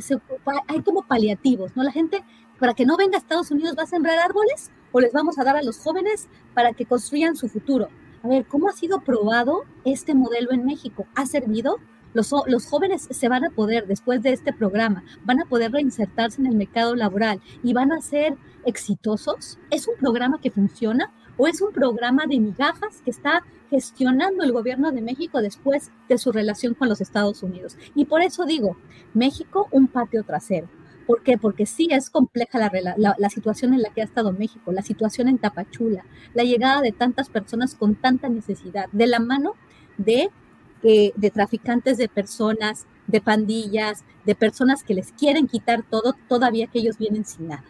hay 0.67 0.81
como 0.81 1.03
paliativos, 1.03 1.75
¿no? 1.75 1.83
La 1.83 1.91
gente, 1.91 2.23
para 2.59 2.73
que 2.73 2.85
no 2.85 2.97
venga 2.97 3.17
a 3.17 3.19
Estados 3.19 3.51
Unidos, 3.51 3.75
va 3.77 3.83
a 3.83 3.87
sembrar 3.87 4.17
árboles 4.17 4.71
o 4.91 5.01
les 5.01 5.13
vamos 5.13 5.37
a 5.37 5.43
dar 5.43 5.55
a 5.55 5.61
los 5.61 5.77
jóvenes 5.77 6.27
para 6.55 6.73
que 6.73 6.85
construyan 6.85 7.35
su 7.35 7.47
futuro. 7.47 7.89
A 8.23 8.27
ver, 8.27 8.45
¿cómo 8.45 8.69
ha 8.69 8.71
sido 8.71 9.01
probado 9.01 9.65
este 9.83 10.15
modelo 10.15 10.51
en 10.51 10.65
México? 10.65 11.05
¿Ha 11.13 11.27
servido? 11.27 11.77
Los, 12.15 12.65
jóvenes 12.65 13.09
se 13.11 13.27
van 13.27 13.43
a 13.43 13.49
poder, 13.49 13.87
después 13.87 14.23
de 14.23 14.31
este 14.31 14.53
programa, 14.53 15.03
van 15.25 15.41
a 15.41 15.45
poder 15.45 15.73
reinsertarse 15.73 16.39
en 16.39 16.47
el 16.47 16.55
mercado 16.55 16.95
laboral 16.95 17.41
y 17.61 17.73
van 17.73 17.91
a 17.91 18.01
ser 18.01 18.37
exitosos. 18.65 19.59
¿Es 19.69 19.85
un 19.87 19.95
programa 19.99 20.39
que 20.41 20.49
funciona 20.49 21.11
o 21.35 21.47
es 21.47 21.61
un 21.61 21.73
programa 21.73 22.23
de 22.25 22.39
migajas 22.39 23.01
que 23.03 23.11
está 23.11 23.43
gestionando 23.69 24.45
el 24.45 24.53
gobierno 24.53 24.93
de 24.93 25.01
México 25.01 25.41
después 25.41 25.91
de 26.07 26.17
su 26.17 26.31
relación 26.31 26.73
con 26.73 26.87
los 26.87 27.01
Estados 27.01 27.43
Unidos? 27.43 27.77
Y 27.95 28.05
por 28.05 28.21
eso 28.21 28.45
digo, 28.45 28.77
México 29.13 29.67
un 29.71 29.87
patio 29.87 30.23
trasero. 30.23 30.69
¿Por 31.05 31.21
qué? 31.21 31.37
Porque 31.37 31.65
sí 31.65 31.89
es 31.91 32.09
compleja 32.09 32.57
la, 32.57 33.15
la, 33.17 33.29
situación 33.29 33.73
en 33.73 33.81
la 33.81 33.89
que 33.89 34.01
ha 34.01 34.05
estado 34.05 34.31
México, 34.31 34.71
la 34.71 34.81
situación 34.81 35.27
en 35.27 35.37
Tapachula, 35.37 36.05
la 36.33 36.43
llegada 36.43 36.81
de 36.81 36.93
tantas 36.93 37.29
personas 37.29 37.75
con 37.75 37.95
tanta 37.95 38.29
necesidad, 38.29 38.87
de 38.93 39.05
la 39.05 39.19
mano 39.19 39.53
de 39.97 40.31
de 40.81 41.31
traficantes 41.33 41.97
de 41.97 42.07
personas, 42.07 42.85
de 43.07 43.19
pandillas, 43.19 44.03
de 44.25 44.35
personas 44.35 44.83
que 44.83 44.93
les 44.93 45.11
quieren 45.11 45.47
quitar 45.47 45.83
todo, 45.83 46.15
todavía 46.27 46.67
que 46.67 46.79
ellos 46.79 46.97
vienen 46.97 47.25
sin 47.25 47.47
nada. 47.47 47.63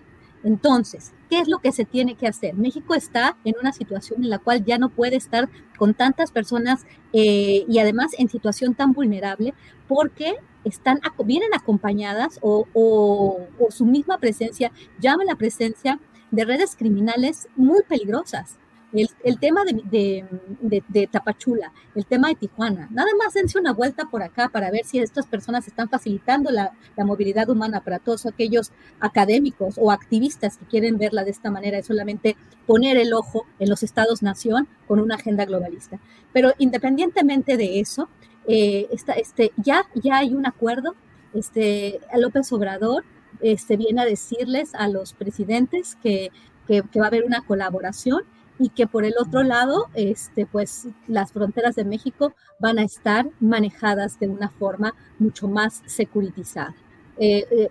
Entonces, 0.46 1.12
¿qué 1.28 1.40
es 1.40 1.48
lo 1.48 1.58
que 1.58 1.72
se 1.72 1.86
tiene 1.86 2.14
que 2.14 2.28
hacer? 2.28 2.54
México 2.54 2.94
está 2.94 3.36
en 3.46 3.56
una 3.60 3.74
situación 3.74 4.24
en 4.24 4.30
la 4.30 4.38
cual 4.38 4.64
ya 4.64 4.78
no 4.78 4.90
puede 4.90 5.16
estar 5.16 5.50
con 5.76 5.96
tantas 5.96 6.32
personas 6.32 6.86
eh, 7.14 7.66
y 7.68 7.80
además 7.80 8.12
en 8.20 8.30
situación 8.30 8.76
tan 8.76 8.94
vulnerable 8.94 9.56
porque 9.88 10.36
están, 10.64 11.00
vienen 11.26 11.50
acompañadas 11.56 12.38
o, 12.44 12.68
o, 12.74 13.48
su 13.72 13.86
misma 13.86 14.20
presencia 14.20 14.72
llama 15.00 15.24
la 15.26 15.36
presencia 15.36 16.00
de 16.30 16.46
redes 16.46 16.76
criminales 16.76 17.48
muy 17.56 17.82
peligrosas. 17.82 18.58
El, 18.96 19.40
tema 19.40 19.64
de, 19.66 21.08
Tapachula, 21.12 21.74
el 21.96 22.06
tema 22.06 22.30
de 22.30 22.36
Tijuana, 22.36 22.88
nada 22.92 23.10
más 23.22 23.34
dense 23.34 23.60
una 23.60 23.74
vuelta 23.74 24.06
por 24.06 24.24
acá 24.24 24.48
para 24.48 24.72
ver 24.72 24.86
si 24.86 25.00
estas 25.00 25.26
personas 25.26 25.68
están 25.68 25.90
facilitando 25.90 26.50
la, 26.50 26.72
movilidad 26.98 27.50
humana 27.50 27.82
para 27.82 28.00
todos 28.00 28.26
aquellos 28.26 28.72
académicos 29.02 29.76
o 29.78 29.92
activistas 29.92 30.58
que 30.58 30.66
quieren 30.66 30.98
verla 30.98 31.26
de 31.26 31.32
esta 31.32 31.52
manera, 31.52 31.78
es 31.78 31.88
solamente 31.88 32.38
poner 32.66 32.96
el 32.96 33.14
ojo 33.14 33.46
en 33.60 33.70
los 33.70 33.84
estados-nación 33.84 34.68
con 34.88 35.00
una 35.00 35.16
agenda 35.16 35.44
globalista. 35.46 36.00
Pero 36.32 36.54
independientemente 36.58 37.58
de 37.58 37.82
eso, 37.82 38.08
eh, 38.48 38.88
este, 38.90 39.52
ya, 39.58 39.86
ya 39.96 40.20
hay 40.20 40.34
un 40.34 40.46
acuerdo, 40.46 40.96
este, 41.34 42.00
López 42.16 42.50
Obrador 42.54 43.04
este, 43.42 43.76
viene 43.76 44.04
a 44.04 44.06
decirles 44.06 44.74
a 44.74 44.88
los 44.88 45.12
presidentes 45.12 45.98
que, 46.02 46.32
que 46.66 46.82
va 47.00 47.06
a 47.06 47.08
haber 47.08 47.26
una 47.26 47.42
colaboración 47.42 48.24
y 48.58 48.70
que 48.70 48.88
por 48.88 49.06
el 49.06 49.14
otro 49.20 49.44
lado, 49.44 49.88
este, 49.94 50.46
pues 50.46 50.88
las 51.08 51.32
fronteras 51.32 51.76
de 51.76 51.86
México 51.86 52.34
van 52.60 52.80
a 52.80 52.84
estar 52.84 53.28
manejadas 53.40 54.20
de 54.20 54.28
una 54.28 54.50
forma 54.50 54.94
mucho 55.20 55.48
más 55.48 55.82
securitizada, 55.86 56.76
eh, 57.18 57.46
eh, 57.52 57.70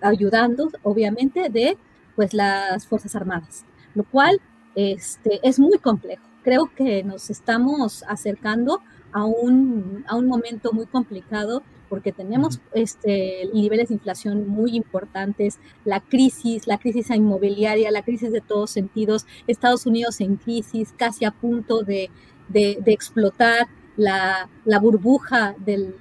ayudando 0.00 0.70
obviamente 0.82 1.48
de 1.48 1.76
pues 2.14 2.34
las 2.34 2.86
Fuerzas 2.86 3.16
Armadas, 3.16 3.64
lo 3.94 4.04
cual 4.04 4.40
este, 4.74 5.40
es 5.42 5.58
muy 5.58 5.78
complejo. 5.78 6.22
Creo 6.42 6.70
que 6.74 7.02
nos 7.02 7.30
estamos 7.30 8.04
acercando 8.08 8.80
a 9.12 9.24
un, 9.24 10.04
a 10.06 10.16
un 10.16 10.26
momento 10.26 10.72
muy 10.72 10.86
complicado 10.86 11.62
porque 11.90 12.12
tenemos 12.12 12.60
este, 12.72 13.50
niveles 13.52 13.88
de 13.88 13.94
inflación 13.94 14.48
muy 14.48 14.76
importantes, 14.76 15.58
la 15.84 16.00
crisis, 16.00 16.68
la 16.68 16.78
crisis 16.78 17.10
inmobiliaria, 17.10 17.90
la 17.90 18.02
crisis 18.02 18.32
de 18.32 18.40
todos 18.40 18.70
sentidos, 18.70 19.26
Estados 19.48 19.84
Unidos 19.84 20.20
en 20.20 20.36
crisis, 20.36 20.94
casi 20.96 21.24
a 21.24 21.32
punto 21.32 21.82
de, 21.82 22.08
explotar 22.54 23.66
la, 23.96 24.48
burbuja 24.80 25.54
del, 25.58 25.94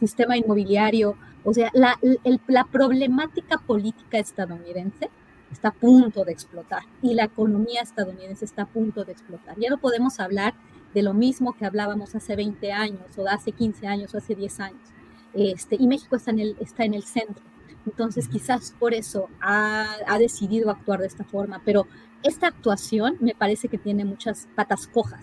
sistema 0.00 0.36
inmobiliario, 0.36 1.16
o 1.44 1.54
sea, 1.54 1.70
la, 1.72 1.98
la 2.46 2.64
problemática 2.64 3.58
política 3.58 4.18
estadounidense 4.18 5.10
está 5.50 5.68
a 5.68 5.72
punto 5.72 6.24
de 6.24 6.32
explotar 6.32 6.82
y 7.02 7.14
la 7.14 7.24
economía 7.24 7.80
estadounidense 7.80 8.44
está 8.44 8.62
a 8.62 8.66
punto 8.66 9.04
de 9.04 9.12
explotar. 9.12 9.58
Ya 9.58 9.70
no 9.70 9.78
podemos 9.78 10.20
hablar 10.20 10.54
de 10.98 11.04
lo 11.04 11.14
mismo 11.14 11.52
que 11.52 11.64
hablábamos 11.64 12.16
hace 12.16 12.34
20 12.34 12.72
años 12.72 13.16
o 13.16 13.28
hace 13.28 13.52
15 13.52 13.86
años 13.86 14.12
o 14.12 14.18
hace 14.18 14.34
10 14.34 14.58
años. 14.58 14.82
Este, 15.32 15.76
y 15.78 15.86
México 15.86 16.16
está 16.16 16.32
en, 16.32 16.40
el, 16.40 16.56
está 16.58 16.84
en 16.84 16.94
el 16.94 17.04
centro. 17.04 17.44
Entonces 17.86 18.26
quizás 18.26 18.74
por 18.80 18.94
eso 18.94 19.28
ha, 19.40 19.94
ha 20.08 20.18
decidido 20.18 20.70
actuar 20.70 20.98
de 20.98 21.06
esta 21.06 21.22
forma, 21.22 21.62
pero 21.64 21.86
esta 22.24 22.48
actuación 22.48 23.16
me 23.20 23.32
parece 23.36 23.68
que 23.68 23.78
tiene 23.78 24.04
muchas 24.04 24.48
patas 24.56 24.88
cojas, 24.88 25.22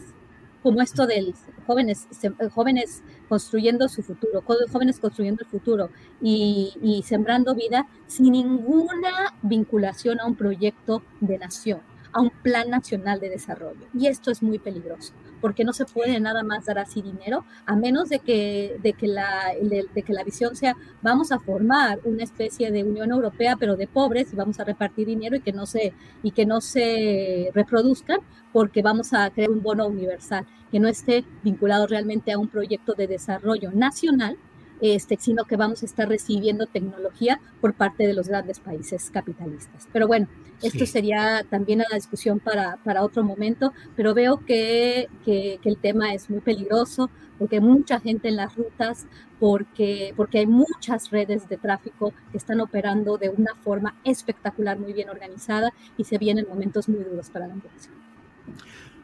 como 0.63 0.81
esto 0.81 1.05
de 1.07 1.33
jóvenes, 1.67 2.07
jóvenes 2.53 3.03
construyendo 3.27 3.89
su 3.89 4.01
futuro, 4.01 4.43
jóvenes 4.71 4.99
construyendo 4.99 5.43
el 5.43 5.49
futuro 5.49 5.89
y, 6.21 6.73
y 6.81 7.03
sembrando 7.03 7.53
vida 7.53 7.85
sin 8.07 8.31
ninguna 8.31 9.35
vinculación 9.41 10.21
a 10.21 10.25
un 10.25 10.35
proyecto 10.35 11.03
de 11.19 11.37
nación, 11.37 11.81
a 12.15 12.21
un 12.21 12.29
plan 12.29 12.69
nacional 12.69 13.19
de 13.19 13.29
desarrollo. 13.29 13.85
Y 13.93 14.07
esto 14.07 14.31
es 14.31 14.41
muy 14.41 14.57
peligroso 14.57 15.13
porque 15.41 15.63
no 15.63 15.73
se 15.73 15.85
puede 15.85 16.19
nada 16.19 16.43
más 16.43 16.65
dar 16.65 16.79
así 16.79 17.03
dinero, 17.03 17.45
a 17.67 17.75
menos 17.75 18.09
de 18.09 18.17
que, 18.17 18.77
de 18.81 18.93
que, 18.93 19.05
la, 19.05 19.53
de, 19.61 20.01
que 20.01 20.13
la 20.13 20.23
visión 20.23 20.55
sea, 20.55 20.75
vamos 21.03 21.31
a 21.31 21.39
formar 21.39 21.99
una 22.03 22.23
especie 22.23 22.71
de 22.71 22.83
Unión 22.83 23.11
Europea, 23.11 23.55
pero 23.59 23.75
de 23.75 23.85
pobres, 23.85 24.33
y 24.33 24.35
vamos 24.35 24.59
a 24.59 24.63
repartir 24.63 25.05
dinero 25.05 25.35
y 25.35 25.41
que 25.41 25.51
no 25.51 25.67
se, 25.67 25.93
y 26.23 26.31
que 26.31 26.47
no 26.47 26.61
se 26.61 27.51
reproduzcan, 27.53 28.21
porque 28.53 28.81
vamos 28.81 29.13
a 29.13 29.29
crear 29.29 29.51
un 29.51 29.61
bono 29.61 29.85
universal 29.85 30.47
que 30.71 30.79
no 30.79 30.87
esté 30.87 31.23
vinculado 31.43 31.85
realmente 31.85 32.31
a 32.31 32.39
un 32.39 32.47
proyecto 32.47 32.93
de 32.93 33.05
desarrollo 33.05 33.71
nacional, 33.71 34.37
este, 34.81 35.17
sino 35.19 35.45
que 35.45 35.55
vamos 35.55 35.83
a 35.83 35.85
estar 35.85 36.07
recibiendo 36.07 36.65
tecnología 36.65 37.39
por 37.61 37.73
parte 37.73 38.05
de 38.07 38.13
los 38.13 38.27
grandes 38.27 38.59
países 38.59 39.09
capitalistas. 39.11 39.87
Pero 39.91 40.07
bueno, 40.07 40.27
esto 40.61 40.85
sería 40.85 41.45
también 41.49 41.79
una 41.79 41.95
discusión 41.95 42.39
para, 42.39 42.77
para 42.83 43.03
otro 43.03 43.23
momento, 43.23 43.73
pero 43.95 44.13
veo 44.13 44.37
que, 44.45 45.07
que, 45.23 45.59
el 45.63 45.77
tema 45.77 46.13
es 46.13 46.29
muy 46.29 46.39
peligroso 46.39 47.09
porque 47.37 47.57
hay 47.57 47.61
mucha 47.61 47.99
gente 47.99 48.29
en 48.29 48.37
las 48.37 48.55
rutas, 48.55 49.05
porque, 49.39 50.13
porque 50.15 50.39
hay 50.39 50.47
muchas 50.47 51.11
redes 51.11 51.49
de 51.49 51.57
tráfico 51.57 52.13
que 52.31 52.37
están 52.37 52.61
operando 52.61 53.17
de 53.17 53.29
una 53.29 53.53
forma 53.63 53.95
espectacular, 54.05 54.79
muy 54.79 54.93
bien 54.93 55.09
organizada 55.09 55.73
y 55.97 56.05
se 56.05 56.17
vienen 56.17 56.45
momentos 56.47 56.87
muy 56.87 57.03
duros 57.03 57.29
para 57.29 57.47
la 57.47 57.55
población. 57.55 57.93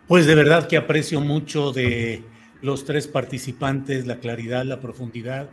Pues 0.07 0.25
de 0.25 0.35
verdad 0.35 0.67
que 0.67 0.77
aprecio 0.77 1.19
mucho 1.21 1.71
de 1.71 2.23
los 2.61 2.85
tres 2.85 3.07
participantes 3.07 4.07
la 4.07 4.19
claridad, 4.19 4.63
la 4.65 4.79
profundidad 4.79 5.49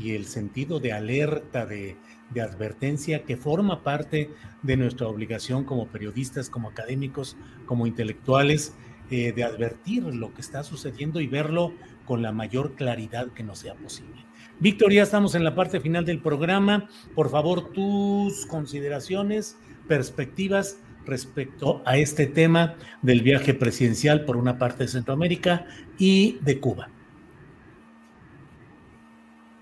y 0.00 0.14
el 0.14 0.26
sentido 0.26 0.80
de 0.80 0.92
alerta, 0.92 1.66
de, 1.66 1.96
advertencia 2.40 3.24
que 3.24 3.36
forma 3.36 3.82
parte 3.82 4.30
de 4.62 4.76
nuestra 4.76 5.08
obligación 5.08 5.64
como 5.64 5.88
periodistas, 5.88 6.48
como 6.48 6.68
académicos, 6.68 7.36
como 7.66 7.88
intelectuales, 7.88 8.72
eh, 9.10 9.32
de 9.32 9.42
advertir 9.42 10.04
lo 10.04 10.32
que 10.32 10.40
está 10.40 10.62
sucediendo 10.62 11.20
y 11.20 11.26
verlo 11.26 11.74
con 12.04 12.22
la 12.22 12.30
mayor 12.30 12.76
claridad 12.76 13.32
que 13.32 13.42
nos 13.42 13.58
sea 13.58 13.74
posible. 13.74 14.24
Víctor, 14.60 14.92
ya 14.92 15.02
estamos 15.02 15.34
en 15.34 15.42
la 15.42 15.56
parte 15.56 15.80
final 15.80 16.04
del 16.04 16.20
programa. 16.20 16.88
Por 17.16 17.30
favor, 17.30 17.72
tus 17.72 18.46
consideraciones, 18.46 19.58
perspectivas 19.88 20.78
respecto 21.06 21.82
a 21.84 21.96
este 21.96 22.26
tema 22.26 22.76
del 23.02 23.22
viaje 23.22 23.54
presidencial 23.54 24.24
por 24.24 24.36
una 24.36 24.58
parte 24.58 24.84
de 24.84 24.88
Centroamérica 24.88 25.66
y 25.98 26.38
de 26.42 26.60
Cuba. 26.60 26.90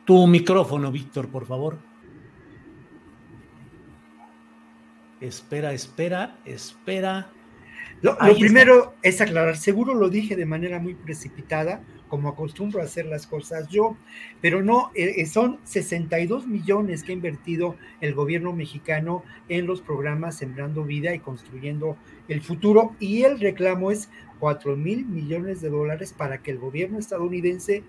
Tu 0.09 0.27
micrófono, 0.27 0.91
Víctor, 0.91 1.29
por 1.29 1.45
favor. 1.45 1.77
Espera, 5.21 5.75
espera, 5.75 6.39
espera. 6.47 7.31
Lo, 8.01 8.17
primero 8.39 8.95
es 9.03 9.21
aclarar, 9.21 9.59
seguro 9.59 9.93
lo 9.93 10.09
dije 10.09 10.35
de 10.35 10.47
manera 10.47 10.79
muy 10.79 10.95
precipitada, 10.95 11.83
como 12.09 12.31
acostumbro 12.31 12.81
a 12.81 12.85
hacer 12.85 13.05
las 13.05 13.27
cosas 13.27 13.69
yo, 13.69 13.99
pero 14.41 14.63
no, 14.63 14.93
eh, 14.95 15.13
eh, 15.19 15.27
son 15.27 15.59
62 15.65 16.47
millones 16.47 17.03
que 17.03 17.13
ha 17.13 17.15
invertido 17.15 17.77
el 18.01 18.15
gobierno 18.15 18.55
mexicano 18.55 19.25
en 19.51 19.67
los 19.67 19.83
programas 19.83 20.39
Sembrando 20.39 20.85
Vida 20.85 21.15
y 21.15 21.19
Construyendo 21.19 21.99
el 22.29 22.41
Futuro, 22.41 22.97
y 22.99 23.25
el 23.25 23.39
reclamo 23.39 23.91
es 23.91 24.09
4 24.39 24.75
mil 24.75 25.05
millones 25.05 25.61
de 25.61 25.69
dólares 25.69 26.15
para 26.17 26.39
que 26.39 26.51
el 26.53 26.59
gobierno 26.59 26.99
estadounidense 26.99 27.83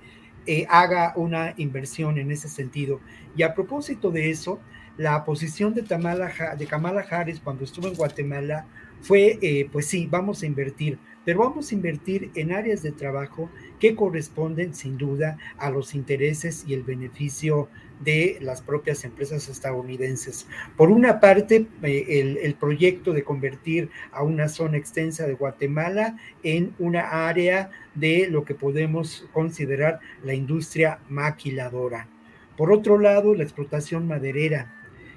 eh, 0.46 0.66
haga 0.70 1.14
una 1.16 1.54
inversión 1.58 2.18
en 2.18 2.32
ese 2.32 2.50
sentido. 2.50 3.00
Y 3.36 3.44
a 3.44 3.54
propósito 3.54 4.12
de 4.12 4.30
eso, 4.30 4.60
la 4.98 5.24
posición 5.24 5.74
de, 5.74 5.84
Tamala, 5.84 6.32
de 6.58 6.66
Kamala 6.66 7.06
Harris 7.10 7.40
cuando 7.40 7.64
estuvo 7.64 7.88
en 7.88 7.96
Guatemala 7.96 8.66
fue, 9.02 9.40
eh, 9.42 9.70
pues 9.72 9.86
sí, 9.86 10.08
vamos 10.12 10.44
a 10.44 10.46
invertir, 10.46 11.00
pero 11.24 11.40
vamos 11.40 11.72
a 11.72 11.76
invertir 11.76 12.32
en 12.36 12.52
áreas 12.52 12.84
de 12.84 12.92
trabajo 12.92 13.50
que 13.80 13.96
corresponden 13.96 14.74
sin 14.74 14.98
duda 14.98 15.38
a 15.58 15.70
los 15.70 15.96
intereses 15.96 16.66
y 16.68 16.74
el 16.74 16.84
beneficio 16.84 17.70
de 18.00 18.38
las 18.42 18.62
propias 18.62 19.04
empresas 19.04 19.50
estadounidenses. 19.50 20.48
Por 20.78 20.90
una 20.90 21.20
parte, 21.20 21.68
eh, 21.84 22.38
el, 22.42 22.56
proyecto 22.56 23.14
de 23.14 23.24
convertir 23.24 23.90
a 24.12 24.24
una 24.24 24.48
zona 24.48 24.78
extensa 24.78 25.28
de 25.28 25.34
Guatemala 25.34 26.18
en 26.44 26.74
una 26.80 27.28
área 27.28 27.70
de 27.96 28.28
lo 28.30 28.46
que 28.46 28.56
podemos 28.56 29.28
considerar 29.34 30.00
la 30.24 30.34
industria 30.34 31.00
maquiladora. 31.10 32.08
Por 32.58 32.72
otro 32.72 32.98
lado, 32.98 33.36
la 33.36 33.44
explotación 33.44 34.08
maderera. 34.08 34.76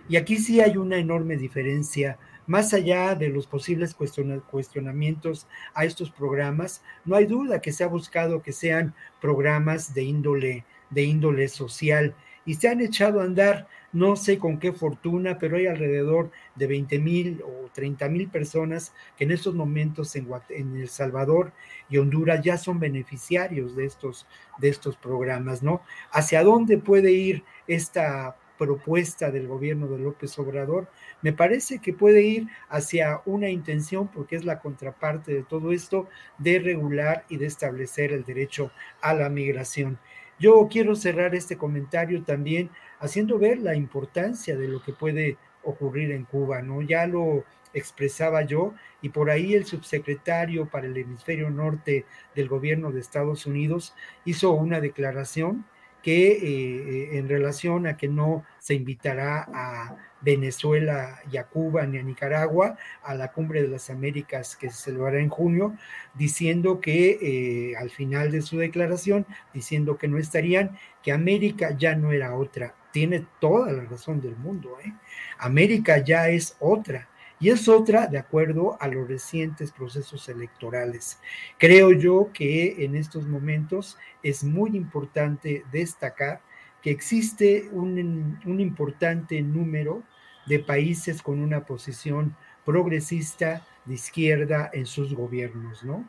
Y 0.09 0.17
aquí 0.17 0.37
sí 0.37 0.61
hay 0.61 0.77
una 0.77 0.99
enorme 0.99 1.37
diferencia 1.37 2.19
más 2.47 2.75
allá 2.75 3.15
de 3.15 3.29
los 3.29 3.47
posibles 3.47 3.95
cuestionamientos 3.95 5.47
a 5.75 5.85
estos 5.85 6.11
programas, 6.11 6.83
no 7.05 7.15
hay 7.15 7.27
duda 7.27 7.61
que 7.61 7.73
se 7.73 7.85
ha 7.85 7.87
buscado 7.87 8.43
que 8.43 8.53
sean 8.53 8.95
programas 9.21 9.95
de 9.95 10.03
índole, 10.03 10.65
de 10.91 11.03
índole 11.03 11.49
social 11.49 12.15
y 12.44 12.55
se 12.55 12.69
han 12.69 12.81
echado 12.81 13.20
a 13.20 13.24
andar, 13.24 13.69
no 13.93 14.16
sé 14.16 14.39
con 14.39 14.59
qué 14.59 14.73
fortuna, 14.73 15.39
pero 15.39 15.56
hay 15.56 15.66
alrededor 15.66 16.31
de 16.55 16.66
20 16.66 16.98
mil 16.98 17.43
o 17.43 17.70
30 17.73 18.09
mil 18.09 18.28
personas 18.28 18.93
que 19.16 19.24
en 19.24 19.32
estos 19.32 19.55
momentos 19.55 20.16
en, 20.16 20.28
en, 20.48 20.77
El 20.77 20.89
Salvador 20.89 21.52
y 21.89 21.98
Honduras 21.98 22.40
ya 22.43 22.56
son 22.56 22.81
beneficiarios 22.81 23.77
de 23.77 23.85
estos, 23.85 24.27
de 24.59 24.69
estos 24.69 24.97
programas, 24.97 25.62
¿no? 25.62 25.82
¿Hacia 26.10 26.43
dónde 26.43 26.78
puede 26.78 27.12
ir 27.12 27.44
esta 27.66 28.36
propuesta 28.59 29.31
del 29.31 29.48
gobierno 29.48 29.89
de 29.89 29.98
López 29.98 30.39
Obrador? 30.39 30.89
Me 31.20 31.32
parece 31.32 31.78
que 31.81 31.93
puede 31.93 32.23
ir 32.23 32.48
hacia 32.69 33.20
una 33.27 33.48
intención, 33.48 34.09
porque 34.09 34.36
es 34.36 34.44
la 34.44 34.60
contraparte 34.60 35.35
de 35.35 35.43
todo 35.43 35.73
esto, 35.73 36.09
de 36.39 36.59
regular 36.59 37.24
y 37.28 37.36
de 37.36 37.47
establecer 37.47 38.12
el 38.12 38.24
derecho 38.24 38.70
a 39.01 39.14
la 39.14 39.28
migración. 39.28 39.98
Yo 40.43 40.66
quiero 40.69 40.97
cerrar 40.97 41.36
este 41.36 41.56
comentario 41.56 42.24
también 42.24 42.69
haciendo 42.98 43.39
ver 43.39 43.60
la 43.60 43.77
importancia 43.77 44.56
de 44.56 44.66
lo 44.66 44.82
que 44.82 44.93
puede 44.93 45.36
ocurrir 45.62 46.10
en 46.10 46.24
Cuba, 46.24 46.62
¿no? 46.62 46.82
Ya 46.82 47.06
lo 47.06 47.44
expresaba 47.73 48.43
yo, 48.43 48.74
y 49.01 49.10
por 49.10 49.31
ahí 49.31 49.55
el 49.55 49.66
subsecretario 49.66 50.69
para 50.69 50.89
el 50.89 50.97
hemisferio 50.97 51.48
norte 51.48 52.06
del 52.35 52.48
gobierno 52.48 52.90
de 52.90 52.98
Estados 52.98 53.47
Unidos 53.47 53.94
hizo 54.24 54.51
una 54.51 54.81
declaración 54.81 55.64
que 56.03 56.33
eh, 56.33 57.19
en 57.19 57.29
relación 57.29 57.87
a 57.87 57.97
que 57.97 58.09
no 58.09 58.45
se 58.59 58.74
invitará 58.74 59.47
a 59.53 59.97
Venezuela 60.20 61.20
y 61.31 61.37
a 61.37 61.45
Cuba 61.45 61.87
ni 61.87 61.99
a 61.99 62.03
Nicaragua 62.03 62.77
a 63.03 63.15
la 63.15 63.33
cumbre 63.33 63.62
de 63.62 63.69
las 63.69 63.91
Américas 63.91 64.57
que 64.57 64.70
se 64.70 64.83
celebrará 64.83 65.20
en 65.20 65.29
junio, 65.29 65.77
diciendo 66.15 66.81
que 66.81 67.19
eh, 67.20 67.77
al 67.77 67.91
final 67.91 68.31
de 68.31 68.43
su 68.43 68.59
declaración, 68.59 69.27
diciendo 69.53 69.99
que 69.99 70.09
no 70.09 70.19
estarían, 70.19 70.79
que 71.03 71.12
América 71.12 71.77
ya 71.77 71.95
no 71.97 72.12
era 72.12 72.35
otra. 72.35 72.74
Tiene 72.93 73.27
toda 73.41 73.73
la 73.73 73.85
razón 73.85 74.20
del 74.20 74.37
mundo. 74.37 74.77
¿eh? 74.85 74.93
América 75.39 75.99
ya 75.99 76.29
es 76.29 76.57
otra. 76.61 77.09
Y 77.43 77.51
es 77.51 77.69
otra 77.69 78.06
de 78.06 78.19
acuerdo 78.19 78.77
a 78.81 78.86
los 78.86 79.09
recientes 79.09 79.73
procesos 79.73 80.28
electorales. 80.28 81.19
Creo 81.59 81.90
yo 81.90 82.31
que 82.32 82.85
en 82.85 82.94
estos 82.94 83.27
momentos 83.27 83.98
es 84.23 84.44
muy 84.44 84.77
importante 84.77 85.64
destacar 85.73 86.40
que 86.81 86.93
existe 86.93 87.69
un, 87.73 88.39
un 88.47 88.60
importante 88.60 89.43
número 89.43 90.05
de 90.47 90.60
países 90.60 91.20
con 91.20 91.40
una 91.40 91.66
posición 91.66 92.36
progresista 92.64 93.66
de 93.86 93.94
izquierda 93.94 94.70
en 94.73 94.86
sus 94.86 95.12
gobiernos, 95.12 95.82
¿no? 95.82 96.09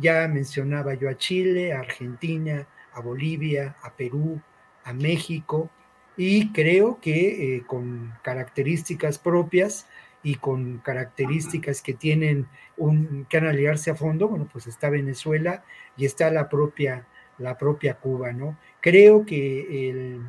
Ya 0.00 0.26
mencionaba 0.26 0.94
yo 0.94 1.08
a 1.08 1.16
Chile, 1.16 1.72
a 1.72 1.78
Argentina, 1.78 2.66
a 2.92 3.00
Bolivia, 3.00 3.76
a 3.82 3.94
Perú, 3.94 4.40
a 4.82 4.92
México, 4.92 5.70
y 6.16 6.52
creo 6.52 7.00
que 7.00 7.56
eh, 7.56 7.62
con 7.68 8.12
características 8.22 9.18
propias 9.18 9.86
y 10.22 10.36
con 10.36 10.78
características 10.78 11.82
que 11.82 11.94
tienen 11.94 12.46
un, 12.76 13.26
que 13.28 13.38
analizarse 13.38 13.90
a 13.90 13.94
fondo, 13.94 14.28
bueno, 14.28 14.48
pues 14.50 14.66
está 14.66 14.88
Venezuela 14.90 15.64
y 15.96 16.04
está 16.04 16.30
la 16.30 16.48
propia, 16.48 17.06
la 17.38 17.58
propia 17.58 17.94
Cuba, 17.94 18.32
¿no? 18.32 18.56
Creo 18.80 19.26
que 19.26 19.90
el, 19.90 20.22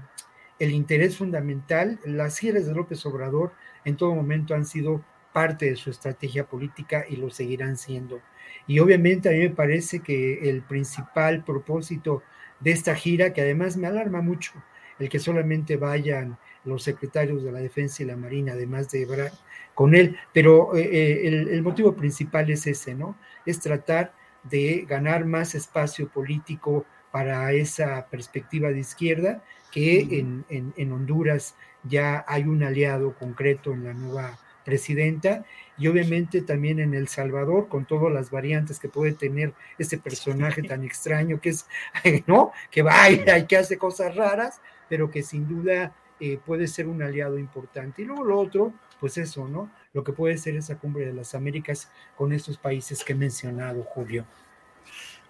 el 0.60 0.72
interés 0.72 1.18
fundamental, 1.18 2.00
las 2.06 2.40
giras 2.40 2.66
de 2.66 2.74
López 2.74 3.06
Obrador 3.06 3.54
en 3.86 3.98
todo 3.98 4.16
momento 4.16 4.56
han 4.56 4.66
sido 4.66 5.04
parte 5.32 5.66
de 5.66 5.76
su 5.76 5.90
estrategia 5.90 6.46
política 6.46 7.06
y 7.10 7.18
lo 7.18 7.30
seguirán 7.30 7.78
siendo. 7.78 8.22
Y 8.68 8.80
obviamente 8.80 9.30
a 9.30 9.32
mí 9.32 9.40
me 9.40 9.50
parece 9.50 10.00
que 10.00 10.50
el 10.50 10.62
principal 10.62 11.44
propósito 11.44 12.24
de 12.60 12.72
esta 12.72 12.96
gira, 12.96 13.34
que 13.34 13.42
además 13.42 13.76
me 13.76 13.88
alarma 13.88 14.22
mucho, 14.22 14.54
el 15.00 15.10
que 15.10 15.20
solamente 15.20 15.76
vayan 15.76 16.38
los 16.66 16.84
secretarios 16.84 17.44
de 17.44 17.52
la 17.52 17.60
Defensa 17.60 18.04
y 18.04 18.06
la 18.06 18.18
Marina, 18.18 18.54
además 18.54 18.90
de 18.90 19.04
Ebrard, 19.04 19.34
con 19.74 19.96
él, 19.96 20.18
pero 20.34 20.76
eh, 20.76 20.82
eh, 20.82 21.28
el, 21.28 21.50
el, 21.50 21.62
motivo 21.64 21.96
principal 21.96 22.50
es 22.50 22.68
ese, 22.68 22.94
¿no? 22.94 23.18
Es 23.46 23.60
tratar 23.60 24.14
de 24.44 24.86
ganar 24.88 25.26
más 25.26 25.56
espacio 25.56 26.08
político 26.10 26.86
para 27.12 27.52
esa 27.54 28.08
perspectiva 28.08 28.70
de 28.70 28.80
izquierda 28.80 29.44
que 29.72 30.00
en, 30.20 30.46
en, 30.50 30.74
en, 30.78 30.92
Honduras 30.92 31.56
ya 31.84 32.24
hay 32.28 32.44
un 32.44 32.64
aliado 32.64 33.16
concreto 33.16 33.72
en 33.74 33.84
la 33.84 33.94
nueva 33.94 34.40
presidenta 34.64 35.46
y 35.78 35.88
obviamente 35.88 36.42
también 36.42 36.80
en 36.80 36.94
El 36.94 37.08
Salvador 37.08 37.68
con 37.68 37.86
todas 37.86 38.14
las 38.14 38.32
variantes 38.32 38.80
que 38.80 38.90
puede 38.90 39.14
tener 39.14 39.54
este 39.78 39.98
personaje 39.98 40.64
tan 40.64 40.84
extraño 40.84 41.40
que 41.42 41.50
es, 41.50 41.68
¿no? 42.28 42.52
Que 42.72 42.82
baila 42.82 43.40
y 43.40 43.48
que 43.48 43.58
hace 43.58 43.78
cosas 43.78 44.16
raras, 44.16 44.62
pero 44.90 45.10
que 45.10 45.24
sin 45.24 45.48
duda 45.48 45.94
eh, 46.26 46.40
puede 46.46 46.68
ser 46.68 46.88
un 46.88 47.04
aliado 47.04 47.38
importante. 47.38 48.02
Y 48.02 48.06
luego 48.06 48.24
lo 48.24 48.40
otro, 48.40 48.74
pues 48.98 49.18
eso, 49.18 49.46
¿no? 49.46 49.70
Lo 49.92 50.06
que 50.06 50.14
puede 50.14 50.38
ser 50.38 50.56
esa 50.56 50.78
cumbre 50.78 51.06
de 51.06 51.12
las 51.12 51.36
Américas 51.36 51.92
con 52.16 52.32
estos 52.32 52.58
países 52.58 53.04
que 53.04 53.12
he 53.12 53.16
mencionado, 53.16 53.84
Julio. 53.84 54.26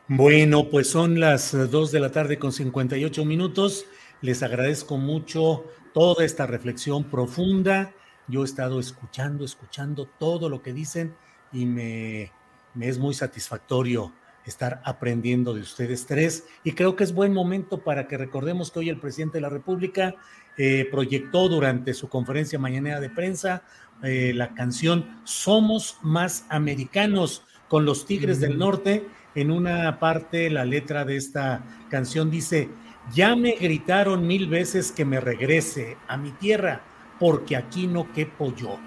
Bueno, 0.08 0.70
pues 0.70 0.88
son 0.92 1.20
las 1.20 1.52
2 1.52 1.92
de 1.92 2.00
la 2.00 2.12
tarde 2.12 2.38
con 2.38 2.52
58 2.52 3.26
minutos. 3.26 3.88
Les 4.22 4.44
agradezco 4.44 4.98
mucho 4.98 5.66
toda 5.96 6.24
esta 6.24 6.46
reflexión 6.46 7.06
profunda. 7.06 7.92
Yo 8.28 8.44
he 8.44 8.46
estado 8.46 8.80
escuchando, 8.80 9.46
escuchando 9.46 10.06
todo 10.06 10.48
lo 10.48 10.62
que 10.62 10.74
dicen 10.74 11.16
y 11.52 11.66
me, 11.66 12.32
me 12.76 12.88
es 12.88 13.00
muy 13.00 13.16
satisfactorio 13.16 14.14
estar 14.46 14.80
aprendiendo 14.86 15.56
de 15.56 15.62
ustedes 15.62 16.06
tres. 16.06 16.46
Y 16.64 16.74
creo 16.74 16.96
que 16.96 17.04
es 17.04 17.16
buen 17.16 17.34
momento 17.34 17.84
para 17.84 18.08
que 18.08 18.18
recordemos 18.18 18.70
que 18.70 18.80
hoy 18.80 18.90
el 18.90 19.00
presidente 19.00 19.38
de 19.40 19.42
la 19.42 19.50
República 19.50 20.16
eh, 20.58 20.88
proyectó 20.92 21.50
durante 21.50 21.94
su 21.94 22.10
conferencia 22.10 22.60
mañanera 22.60 23.00
de 23.00 23.10
prensa 23.10 23.64
eh, 24.04 24.34
la 24.36 24.54
canción 24.54 25.22
Somos 25.24 25.98
más 26.02 26.46
americanos 26.50 27.44
con 27.68 27.86
los 27.86 28.06
Tigres 28.06 28.40
del 28.40 28.58
Norte 28.58 29.08
en 29.36 29.50
una 29.50 30.00
parte 30.00 30.50
la 30.50 30.66
letra 30.66 31.06
de 31.06 31.18
esta 31.18 31.64
canción 31.90 32.30
dice, 32.30 32.70
ya 33.14 33.36
me 33.36 33.54
gritaron 33.54 34.28
mil 34.28 34.48
veces 34.48 34.92
que 34.92 35.06
me 35.06 35.20
regrese 35.20 35.98
a 36.08 36.18
mi 36.18 36.32
tierra, 36.32 36.82
porque 37.20 37.56
aquí 37.56 37.88
no 37.88 38.12
quepo 38.14 38.56
yo. 38.56 38.80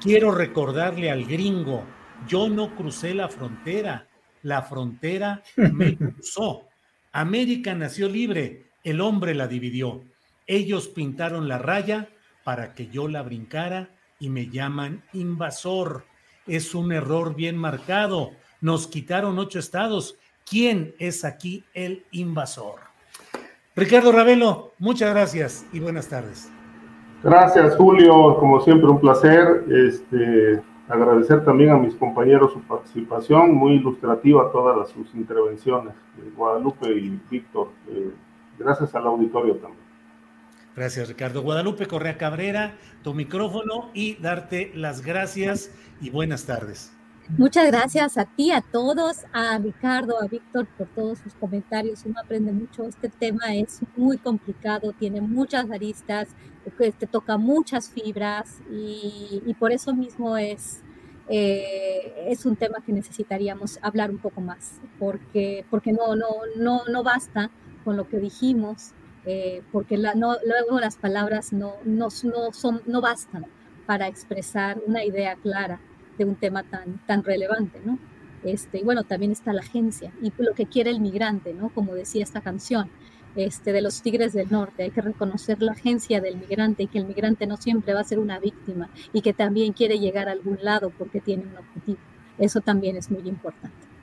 Quiero 0.00 0.32
recordarle 0.32 1.10
al 1.10 1.24
gringo, 1.24 1.84
yo 2.28 2.48
no 2.48 2.74
crucé 2.76 3.14
la 3.14 3.28
frontera, 3.28 4.06
la 4.42 4.62
frontera 4.62 5.42
me 5.56 5.96
cruzó. 5.96 6.68
América 7.12 7.74
nació 7.74 8.08
libre, 8.08 8.66
el 8.84 9.00
hombre 9.00 9.34
la 9.34 9.48
dividió. 9.48 10.04
Ellos 10.46 10.88
pintaron 10.88 11.48
la 11.48 11.58
raya 11.58 12.08
para 12.44 12.74
que 12.74 12.88
yo 12.88 13.08
la 13.08 13.22
brincara 13.22 13.90
y 14.18 14.30
me 14.30 14.48
llaman 14.48 15.02
invasor. 15.12 16.04
Es 16.46 16.74
un 16.74 16.92
error 16.92 17.34
bien 17.34 17.56
marcado 17.56 18.30
nos 18.60 18.86
quitaron 18.86 19.38
ocho 19.38 19.58
estados. 19.58 20.18
¿Quién 20.48 20.94
es 20.98 21.24
aquí 21.24 21.64
el 21.74 22.04
invasor? 22.10 22.80
Ricardo 23.74 24.12
Ravelo, 24.12 24.72
muchas 24.78 25.10
gracias 25.10 25.66
y 25.72 25.80
buenas 25.80 26.08
tardes. 26.08 26.50
Gracias, 27.22 27.76
Julio. 27.76 28.36
Como 28.38 28.60
siempre, 28.60 28.88
un 28.88 29.00
placer. 29.00 29.64
Este, 29.68 30.62
agradecer 30.88 31.44
también 31.44 31.70
a 31.70 31.76
mis 31.76 31.94
compañeros 31.94 32.52
su 32.52 32.60
participación, 32.62 33.54
muy 33.54 33.74
ilustrativa 33.74 34.50
todas 34.52 34.88
sus 34.90 35.14
intervenciones, 35.14 35.94
Guadalupe 36.36 36.90
y 36.90 37.20
Víctor. 37.30 37.68
Eh, 37.88 38.10
gracias 38.58 38.94
al 38.94 39.06
auditorio 39.06 39.56
también. 39.56 39.85
Gracias, 40.76 41.08
Ricardo. 41.08 41.40
Guadalupe 41.42 41.86
Correa 41.86 42.18
Cabrera, 42.18 42.76
tu 43.02 43.14
micrófono 43.14 43.90
y 43.94 44.16
darte 44.16 44.72
las 44.74 45.00
gracias 45.00 45.70
y 46.02 46.10
buenas 46.10 46.44
tardes. 46.44 46.92
Muchas 47.38 47.66
gracias 47.68 48.18
a 48.18 48.26
ti, 48.26 48.52
a 48.52 48.60
todos, 48.60 49.24
a 49.32 49.58
Ricardo, 49.58 50.22
a 50.22 50.26
Víctor 50.26 50.66
por 50.76 50.86
todos 50.88 51.18
sus 51.18 51.32
comentarios. 51.32 52.04
Uno 52.04 52.20
aprende 52.22 52.52
mucho. 52.52 52.84
Este 52.84 53.08
tema 53.08 53.54
es 53.54 53.80
muy 53.96 54.18
complicado, 54.18 54.92
tiene 54.92 55.22
muchas 55.22 55.70
aristas, 55.70 56.28
te 56.76 56.86
este, 56.86 57.06
toca 57.06 57.38
muchas 57.38 57.88
fibras 57.88 58.58
y, 58.70 59.42
y 59.46 59.54
por 59.54 59.72
eso 59.72 59.94
mismo 59.94 60.36
es, 60.36 60.82
eh, 61.28 62.26
es 62.28 62.44
un 62.44 62.54
tema 62.54 62.82
que 62.84 62.92
necesitaríamos 62.92 63.78
hablar 63.80 64.10
un 64.10 64.18
poco 64.18 64.42
más, 64.42 64.78
porque, 64.98 65.64
porque 65.70 65.92
no, 65.92 66.14
no, 66.14 66.28
no, 66.56 66.84
no 66.84 67.02
basta 67.02 67.50
con 67.82 67.96
lo 67.96 68.08
que 68.08 68.18
dijimos, 68.18 68.92
eh, 69.26 69.62
porque 69.72 69.96
la, 69.98 70.14
no, 70.14 70.36
luego 70.44 70.78
las 70.80 70.96
palabras 70.96 71.52
no, 71.52 71.74
no, 71.84 72.08
no, 72.22 72.52
son, 72.52 72.80
no 72.86 73.00
bastan 73.00 73.46
para 73.84 74.06
expresar 74.06 74.80
una 74.86 75.04
idea 75.04 75.34
clara 75.36 75.80
de 76.16 76.24
un 76.24 76.36
tema 76.36 76.62
tan, 76.62 77.04
tan 77.06 77.24
relevante, 77.24 77.80
¿no? 77.84 77.98
Este, 78.44 78.78
y 78.78 78.84
bueno, 78.84 79.02
también 79.02 79.32
está 79.32 79.52
la 79.52 79.62
agencia 79.62 80.12
y 80.22 80.32
lo 80.38 80.54
que 80.54 80.66
quiere 80.66 80.90
el 80.90 81.00
migrante, 81.00 81.52
¿no? 81.52 81.70
Como 81.70 81.94
decía 81.94 82.22
esta 82.22 82.40
canción 82.40 82.88
este, 83.34 83.72
de 83.72 83.82
los 83.82 84.00
Tigres 84.00 84.32
del 84.32 84.50
Norte, 84.50 84.84
hay 84.84 84.90
que 84.90 85.00
reconocer 85.00 85.60
la 85.60 85.72
agencia 85.72 86.20
del 86.20 86.36
migrante 86.36 86.84
y 86.84 86.86
que 86.86 86.98
el 86.98 87.06
migrante 87.06 87.46
no 87.46 87.56
siempre 87.56 87.94
va 87.94 88.00
a 88.00 88.04
ser 88.04 88.18
una 88.20 88.38
víctima 88.38 88.88
y 89.12 89.22
que 89.22 89.32
también 89.32 89.72
quiere 89.72 89.98
llegar 89.98 90.28
a 90.28 90.32
algún 90.32 90.58
lado 90.62 90.90
porque 90.90 91.20
tiene 91.20 91.44
un 91.44 91.56
objetivo. 91.56 91.98
Eso 92.38 92.60
también 92.60 92.96
es 92.96 93.10
muy 93.10 93.28
importante. 93.28 93.95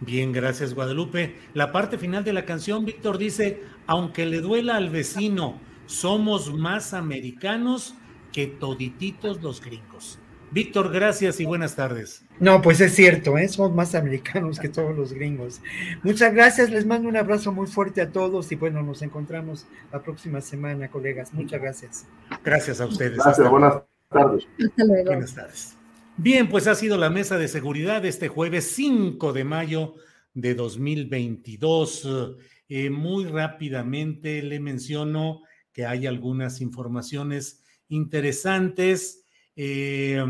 Bien, 0.00 0.32
gracias 0.32 0.74
Guadalupe. 0.74 1.36
La 1.54 1.72
parte 1.72 1.98
final 1.98 2.24
de 2.24 2.32
la 2.32 2.44
canción, 2.44 2.84
Víctor 2.84 3.18
dice, 3.18 3.62
aunque 3.86 4.26
le 4.26 4.40
duela 4.40 4.76
al 4.76 4.90
vecino, 4.90 5.60
somos 5.86 6.54
más 6.54 6.94
americanos 6.94 7.94
que 8.32 8.46
todititos 8.46 9.42
los 9.42 9.60
gringos. 9.60 10.18
Víctor, 10.50 10.90
gracias 10.90 11.40
y 11.40 11.44
buenas 11.44 11.76
tardes. 11.76 12.24
No, 12.40 12.62
pues 12.62 12.80
es 12.80 12.94
cierto, 12.94 13.36
¿eh? 13.36 13.48
somos 13.48 13.74
más 13.74 13.94
americanos 13.94 14.58
que 14.58 14.68
todos 14.68 14.96
los 14.96 15.12
gringos. 15.12 15.60
Muchas 16.02 16.32
gracias, 16.32 16.70
les 16.70 16.86
mando 16.86 17.08
un 17.08 17.16
abrazo 17.16 17.52
muy 17.52 17.66
fuerte 17.66 18.00
a 18.00 18.10
todos 18.10 18.50
y 18.50 18.54
bueno, 18.54 18.82
nos 18.82 19.02
encontramos 19.02 19.66
la 19.92 20.02
próxima 20.02 20.40
semana, 20.40 20.88
colegas. 20.88 21.34
Muchas 21.34 21.60
gracias. 21.60 22.06
Gracias 22.42 22.80
a 22.80 22.86
ustedes. 22.86 23.18
Gracias, 23.18 23.50
buenas 23.50 23.82
tardes. 24.08 24.46
Hasta 24.58 24.84
luego. 24.84 25.04
Buenas 25.06 25.34
tardes. 25.34 25.77
Bien, 26.20 26.48
pues 26.48 26.66
ha 26.66 26.74
sido 26.74 26.96
la 26.96 27.10
mesa 27.10 27.38
de 27.38 27.46
seguridad 27.46 28.04
este 28.04 28.26
jueves 28.26 28.72
5 28.72 29.32
de 29.32 29.44
mayo 29.44 29.94
de 30.34 30.56
2022. 30.56 32.36
Eh, 32.68 32.90
muy 32.90 33.24
rápidamente 33.24 34.42
le 34.42 34.58
menciono 34.58 35.42
que 35.72 35.86
hay 35.86 36.08
algunas 36.08 36.60
informaciones 36.60 37.62
interesantes. 37.88 39.26
Eh, 39.54 40.20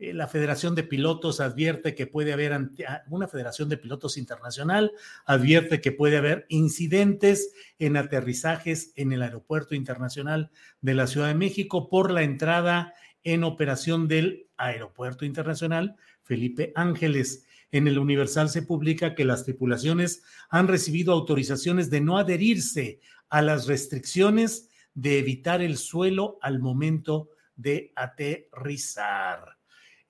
eh, 0.00 0.12
la 0.12 0.26
Federación 0.26 0.74
de 0.74 0.82
Pilotos 0.82 1.38
advierte 1.38 1.94
que 1.94 2.08
puede 2.08 2.32
haber, 2.32 2.52
ah, 2.52 3.02
una 3.10 3.28
Federación 3.28 3.68
de 3.68 3.76
Pilotos 3.76 4.18
Internacional 4.18 4.90
advierte 5.24 5.80
que 5.80 5.92
puede 5.92 6.16
haber 6.16 6.46
incidentes 6.48 7.52
en 7.78 7.96
aterrizajes 7.96 8.92
en 8.96 9.12
el 9.12 9.22
Aeropuerto 9.22 9.76
Internacional 9.76 10.50
de 10.80 10.94
la 10.94 11.06
Ciudad 11.06 11.28
de 11.28 11.34
México 11.36 11.88
por 11.88 12.10
la 12.10 12.24
entrada 12.24 12.92
en 13.22 13.44
operación 13.44 14.08
del 14.08 14.48
Aeropuerto 14.60 15.24
Internacional 15.24 15.96
Felipe 16.22 16.72
Ángeles. 16.74 17.46
En 17.72 17.86
el 17.88 17.98
Universal 17.98 18.48
se 18.48 18.62
publica 18.62 19.14
que 19.14 19.24
las 19.24 19.44
tripulaciones 19.44 20.22
han 20.48 20.68
recibido 20.68 21.12
autorizaciones 21.12 21.90
de 21.90 22.00
no 22.00 22.18
adherirse 22.18 23.00
a 23.28 23.42
las 23.42 23.66
restricciones 23.66 24.68
de 24.94 25.18
evitar 25.18 25.62
el 25.62 25.78
suelo 25.78 26.38
al 26.42 26.58
momento 26.58 27.30
de 27.56 27.92
aterrizar. 27.94 29.58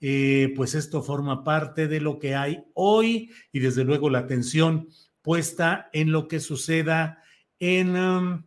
Eh, 0.01 0.55
pues 0.57 0.75
esto 0.75 1.03
forma 1.03 1.45
parte 1.45 1.87
de 1.87 2.01
lo 2.01 2.19
que 2.19 2.35
hay 2.35 2.65
hoy 2.73 3.31
y 3.53 3.59
desde 3.59 3.85
luego 3.85 4.09
la 4.09 4.21
atención 4.21 4.89
puesta 5.21 5.91
en 5.93 6.11
lo 6.11 6.27
que 6.27 6.41
suceda 6.41 7.23
en, 7.59 7.97
um, 7.97 8.45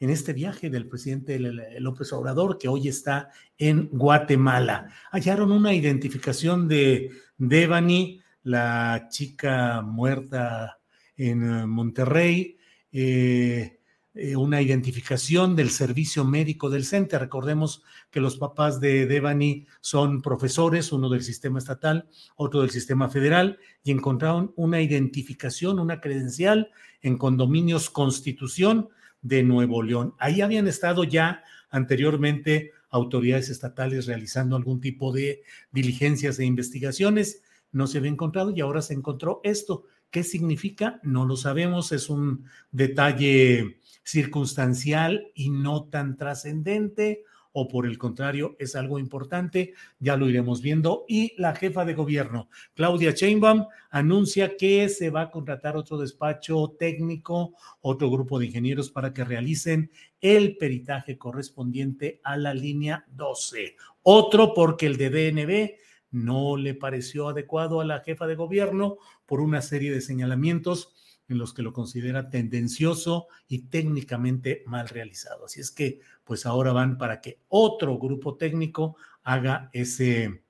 en 0.00 0.10
este 0.10 0.32
viaje 0.32 0.70
del 0.70 0.86
presidente 0.86 1.38
López 1.80 2.12
Obrador 2.12 2.58
que 2.58 2.68
hoy 2.68 2.88
está 2.88 3.30
en 3.56 3.88
Guatemala. 3.90 4.90
Hallaron 5.10 5.52
una 5.52 5.74
identificación 5.74 6.68
de 6.68 7.10
Devani, 7.36 8.20
la 8.42 9.08
chica 9.10 9.82
muerta 9.82 10.78
en 11.16 11.42
uh, 11.42 11.66
Monterrey. 11.66 12.56
Eh, 12.92 13.78
eh, 14.20 14.34
una 14.34 14.60
identificación 14.60 15.54
del 15.54 15.70
servicio 15.70 16.24
médico 16.24 16.70
del 16.70 16.84
CENTE. 16.84 17.20
Recordemos 17.20 17.84
que 18.10 18.20
los 18.20 18.36
papás 18.36 18.80
de 18.80 19.06
Devani 19.06 19.66
son 19.80 20.22
profesores, 20.22 20.90
uno 20.90 21.08
del 21.08 21.22
sistema 21.22 21.60
estatal, 21.60 22.08
otro 22.34 22.62
del 22.62 22.70
sistema 22.70 23.08
federal, 23.08 23.60
y 23.84 23.92
encontraron 23.92 24.52
una 24.56 24.80
identificación, 24.80 25.78
una 25.78 26.00
credencial 26.00 26.70
en 27.00 27.16
condominios 27.16 27.90
Constitución 27.90 28.88
de 29.28 29.42
Nuevo 29.42 29.82
León. 29.82 30.14
Ahí 30.18 30.40
habían 30.40 30.66
estado 30.66 31.04
ya 31.04 31.44
anteriormente 31.70 32.72
autoridades 32.90 33.50
estatales 33.50 34.06
realizando 34.06 34.56
algún 34.56 34.80
tipo 34.80 35.12
de 35.12 35.42
diligencias 35.70 36.38
e 36.38 36.46
investigaciones. 36.46 37.42
No 37.70 37.86
se 37.86 37.98
había 37.98 38.10
encontrado 38.10 38.50
y 38.50 38.60
ahora 38.60 38.80
se 38.80 38.94
encontró 38.94 39.40
esto. 39.44 39.84
¿Qué 40.10 40.24
significa? 40.24 40.98
No 41.02 41.26
lo 41.26 41.36
sabemos. 41.36 41.92
Es 41.92 42.08
un 42.08 42.46
detalle 42.72 43.78
circunstancial 44.02 45.30
y 45.34 45.50
no 45.50 45.84
tan 45.84 46.16
trascendente 46.16 47.24
o 47.60 47.66
por 47.66 47.86
el 47.86 47.98
contrario 47.98 48.54
es 48.60 48.76
algo 48.76 49.00
importante, 49.00 49.74
ya 49.98 50.16
lo 50.16 50.28
iremos 50.28 50.62
viendo. 50.62 51.04
Y 51.08 51.34
la 51.38 51.56
jefa 51.56 51.84
de 51.84 51.94
gobierno, 51.94 52.48
Claudia 52.74 53.10
Sheinbaum, 53.10 53.66
anuncia 53.90 54.56
que 54.56 54.88
se 54.88 55.10
va 55.10 55.22
a 55.22 55.30
contratar 55.32 55.76
otro 55.76 55.98
despacho 55.98 56.76
técnico, 56.78 57.54
otro 57.80 58.10
grupo 58.10 58.38
de 58.38 58.46
ingenieros 58.46 58.92
para 58.92 59.12
que 59.12 59.24
realicen 59.24 59.90
el 60.20 60.56
peritaje 60.56 61.18
correspondiente 61.18 62.20
a 62.22 62.36
la 62.36 62.54
línea 62.54 63.04
12. 63.10 63.74
Otro 64.02 64.54
porque 64.54 64.86
el 64.86 64.96
de 64.96 65.10
DNB 65.10 65.78
no 66.12 66.56
le 66.56 66.74
pareció 66.74 67.26
adecuado 67.26 67.80
a 67.80 67.84
la 67.84 68.00
jefa 68.00 68.28
de 68.28 68.36
gobierno 68.36 68.98
por 69.26 69.40
una 69.40 69.62
serie 69.62 69.92
de 69.92 70.00
señalamientos 70.00 70.94
en 71.28 71.38
los 71.38 71.52
que 71.52 71.62
lo 71.62 71.72
considera 71.72 72.30
tendencioso 72.30 73.28
y 73.46 73.68
técnicamente 73.68 74.62
mal 74.66 74.88
realizado. 74.88 75.44
Así 75.44 75.60
es 75.60 75.70
que, 75.70 76.00
pues 76.28 76.44
ahora 76.44 76.74
van 76.74 76.98
para 76.98 77.22
que 77.22 77.40
otro 77.48 77.98
grupo 77.98 78.36
técnico 78.36 78.98
haga 79.22 79.70
ese, 79.72 80.42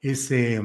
ese, 0.00 0.60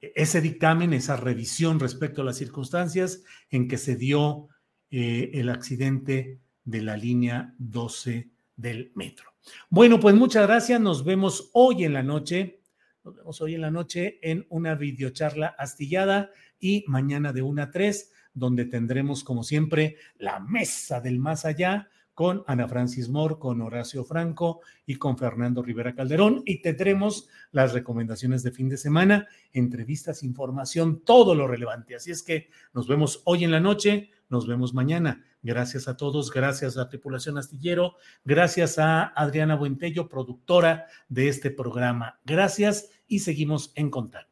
ese 0.00 0.40
dictamen, 0.40 0.92
esa 0.92 1.14
revisión 1.14 1.78
respecto 1.78 2.22
a 2.22 2.24
las 2.24 2.38
circunstancias 2.38 3.22
en 3.50 3.68
que 3.68 3.78
se 3.78 3.94
dio 3.94 4.48
eh, 4.90 5.30
el 5.34 5.48
accidente 5.48 6.40
de 6.64 6.82
la 6.82 6.96
línea 6.96 7.54
12 7.58 8.30
del 8.56 8.90
metro. 8.96 9.30
Bueno, 9.70 10.00
pues 10.00 10.16
muchas 10.16 10.44
gracias. 10.48 10.80
Nos 10.80 11.04
vemos 11.04 11.50
hoy 11.52 11.84
en 11.84 11.92
la 11.92 12.02
noche. 12.02 12.62
Nos 13.04 13.14
vemos 13.14 13.40
hoy 13.42 13.54
en 13.54 13.60
la 13.60 13.70
noche 13.70 14.18
en 14.22 14.44
una 14.48 14.74
videocharla 14.74 15.54
astillada 15.56 16.32
y 16.58 16.84
mañana 16.88 17.32
de 17.32 17.42
1 17.42 17.62
a 17.62 17.70
3 17.70 18.10
donde 18.34 18.64
tendremos, 18.64 19.22
como 19.22 19.44
siempre, 19.44 19.98
la 20.16 20.40
mesa 20.40 21.00
del 21.00 21.20
más 21.20 21.44
allá 21.44 21.88
con 22.14 22.44
Ana 22.46 22.68
Francis 22.68 23.08
Moore, 23.08 23.36
con 23.38 23.60
Horacio 23.60 24.04
Franco 24.04 24.60
y 24.86 24.96
con 24.96 25.16
Fernando 25.16 25.62
Rivera 25.62 25.94
Calderón. 25.94 26.42
Y 26.44 26.62
tendremos 26.62 27.28
las 27.50 27.72
recomendaciones 27.72 28.42
de 28.42 28.52
fin 28.52 28.68
de 28.68 28.76
semana, 28.76 29.26
entrevistas, 29.52 30.22
información, 30.22 31.02
todo 31.04 31.34
lo 31.34 31.46
relevante. 31.46 31.94
Así 31.94 32.10
es 32.10 32.22
que 32.22 32.48
nos 32.72 32.88
vemos 32.88 33.22
hoy 33.24 33.44
en 33.44 33.50
la 33.50 33.60
noche, 33.60 34.10
nos 34.28 34.46
vemos 34.46 34.74
mañana. 34.74 35.24
Gracias 35.42 35.88
a 35.88 35.96
todos, 35.96 36.30
gracias 36.30 36.76
a 36.78 36.88
Tripulación 36.88 37.36
Astillero, 37.36 37.96
gracias 38.24 38.78
a 38.78 39.04
Adriana 39.04 39.56
Buentello, 39.56 40.08
productora 40.08 40.86
de 41.08 41.28
este 41.28 41.50
programa. 41.50 42.20
Gracias 42.24 42.90
y 43.08 43.20
seguimos 43.20 43.72
en 43.74 43.90
contacto. 43.90 44.31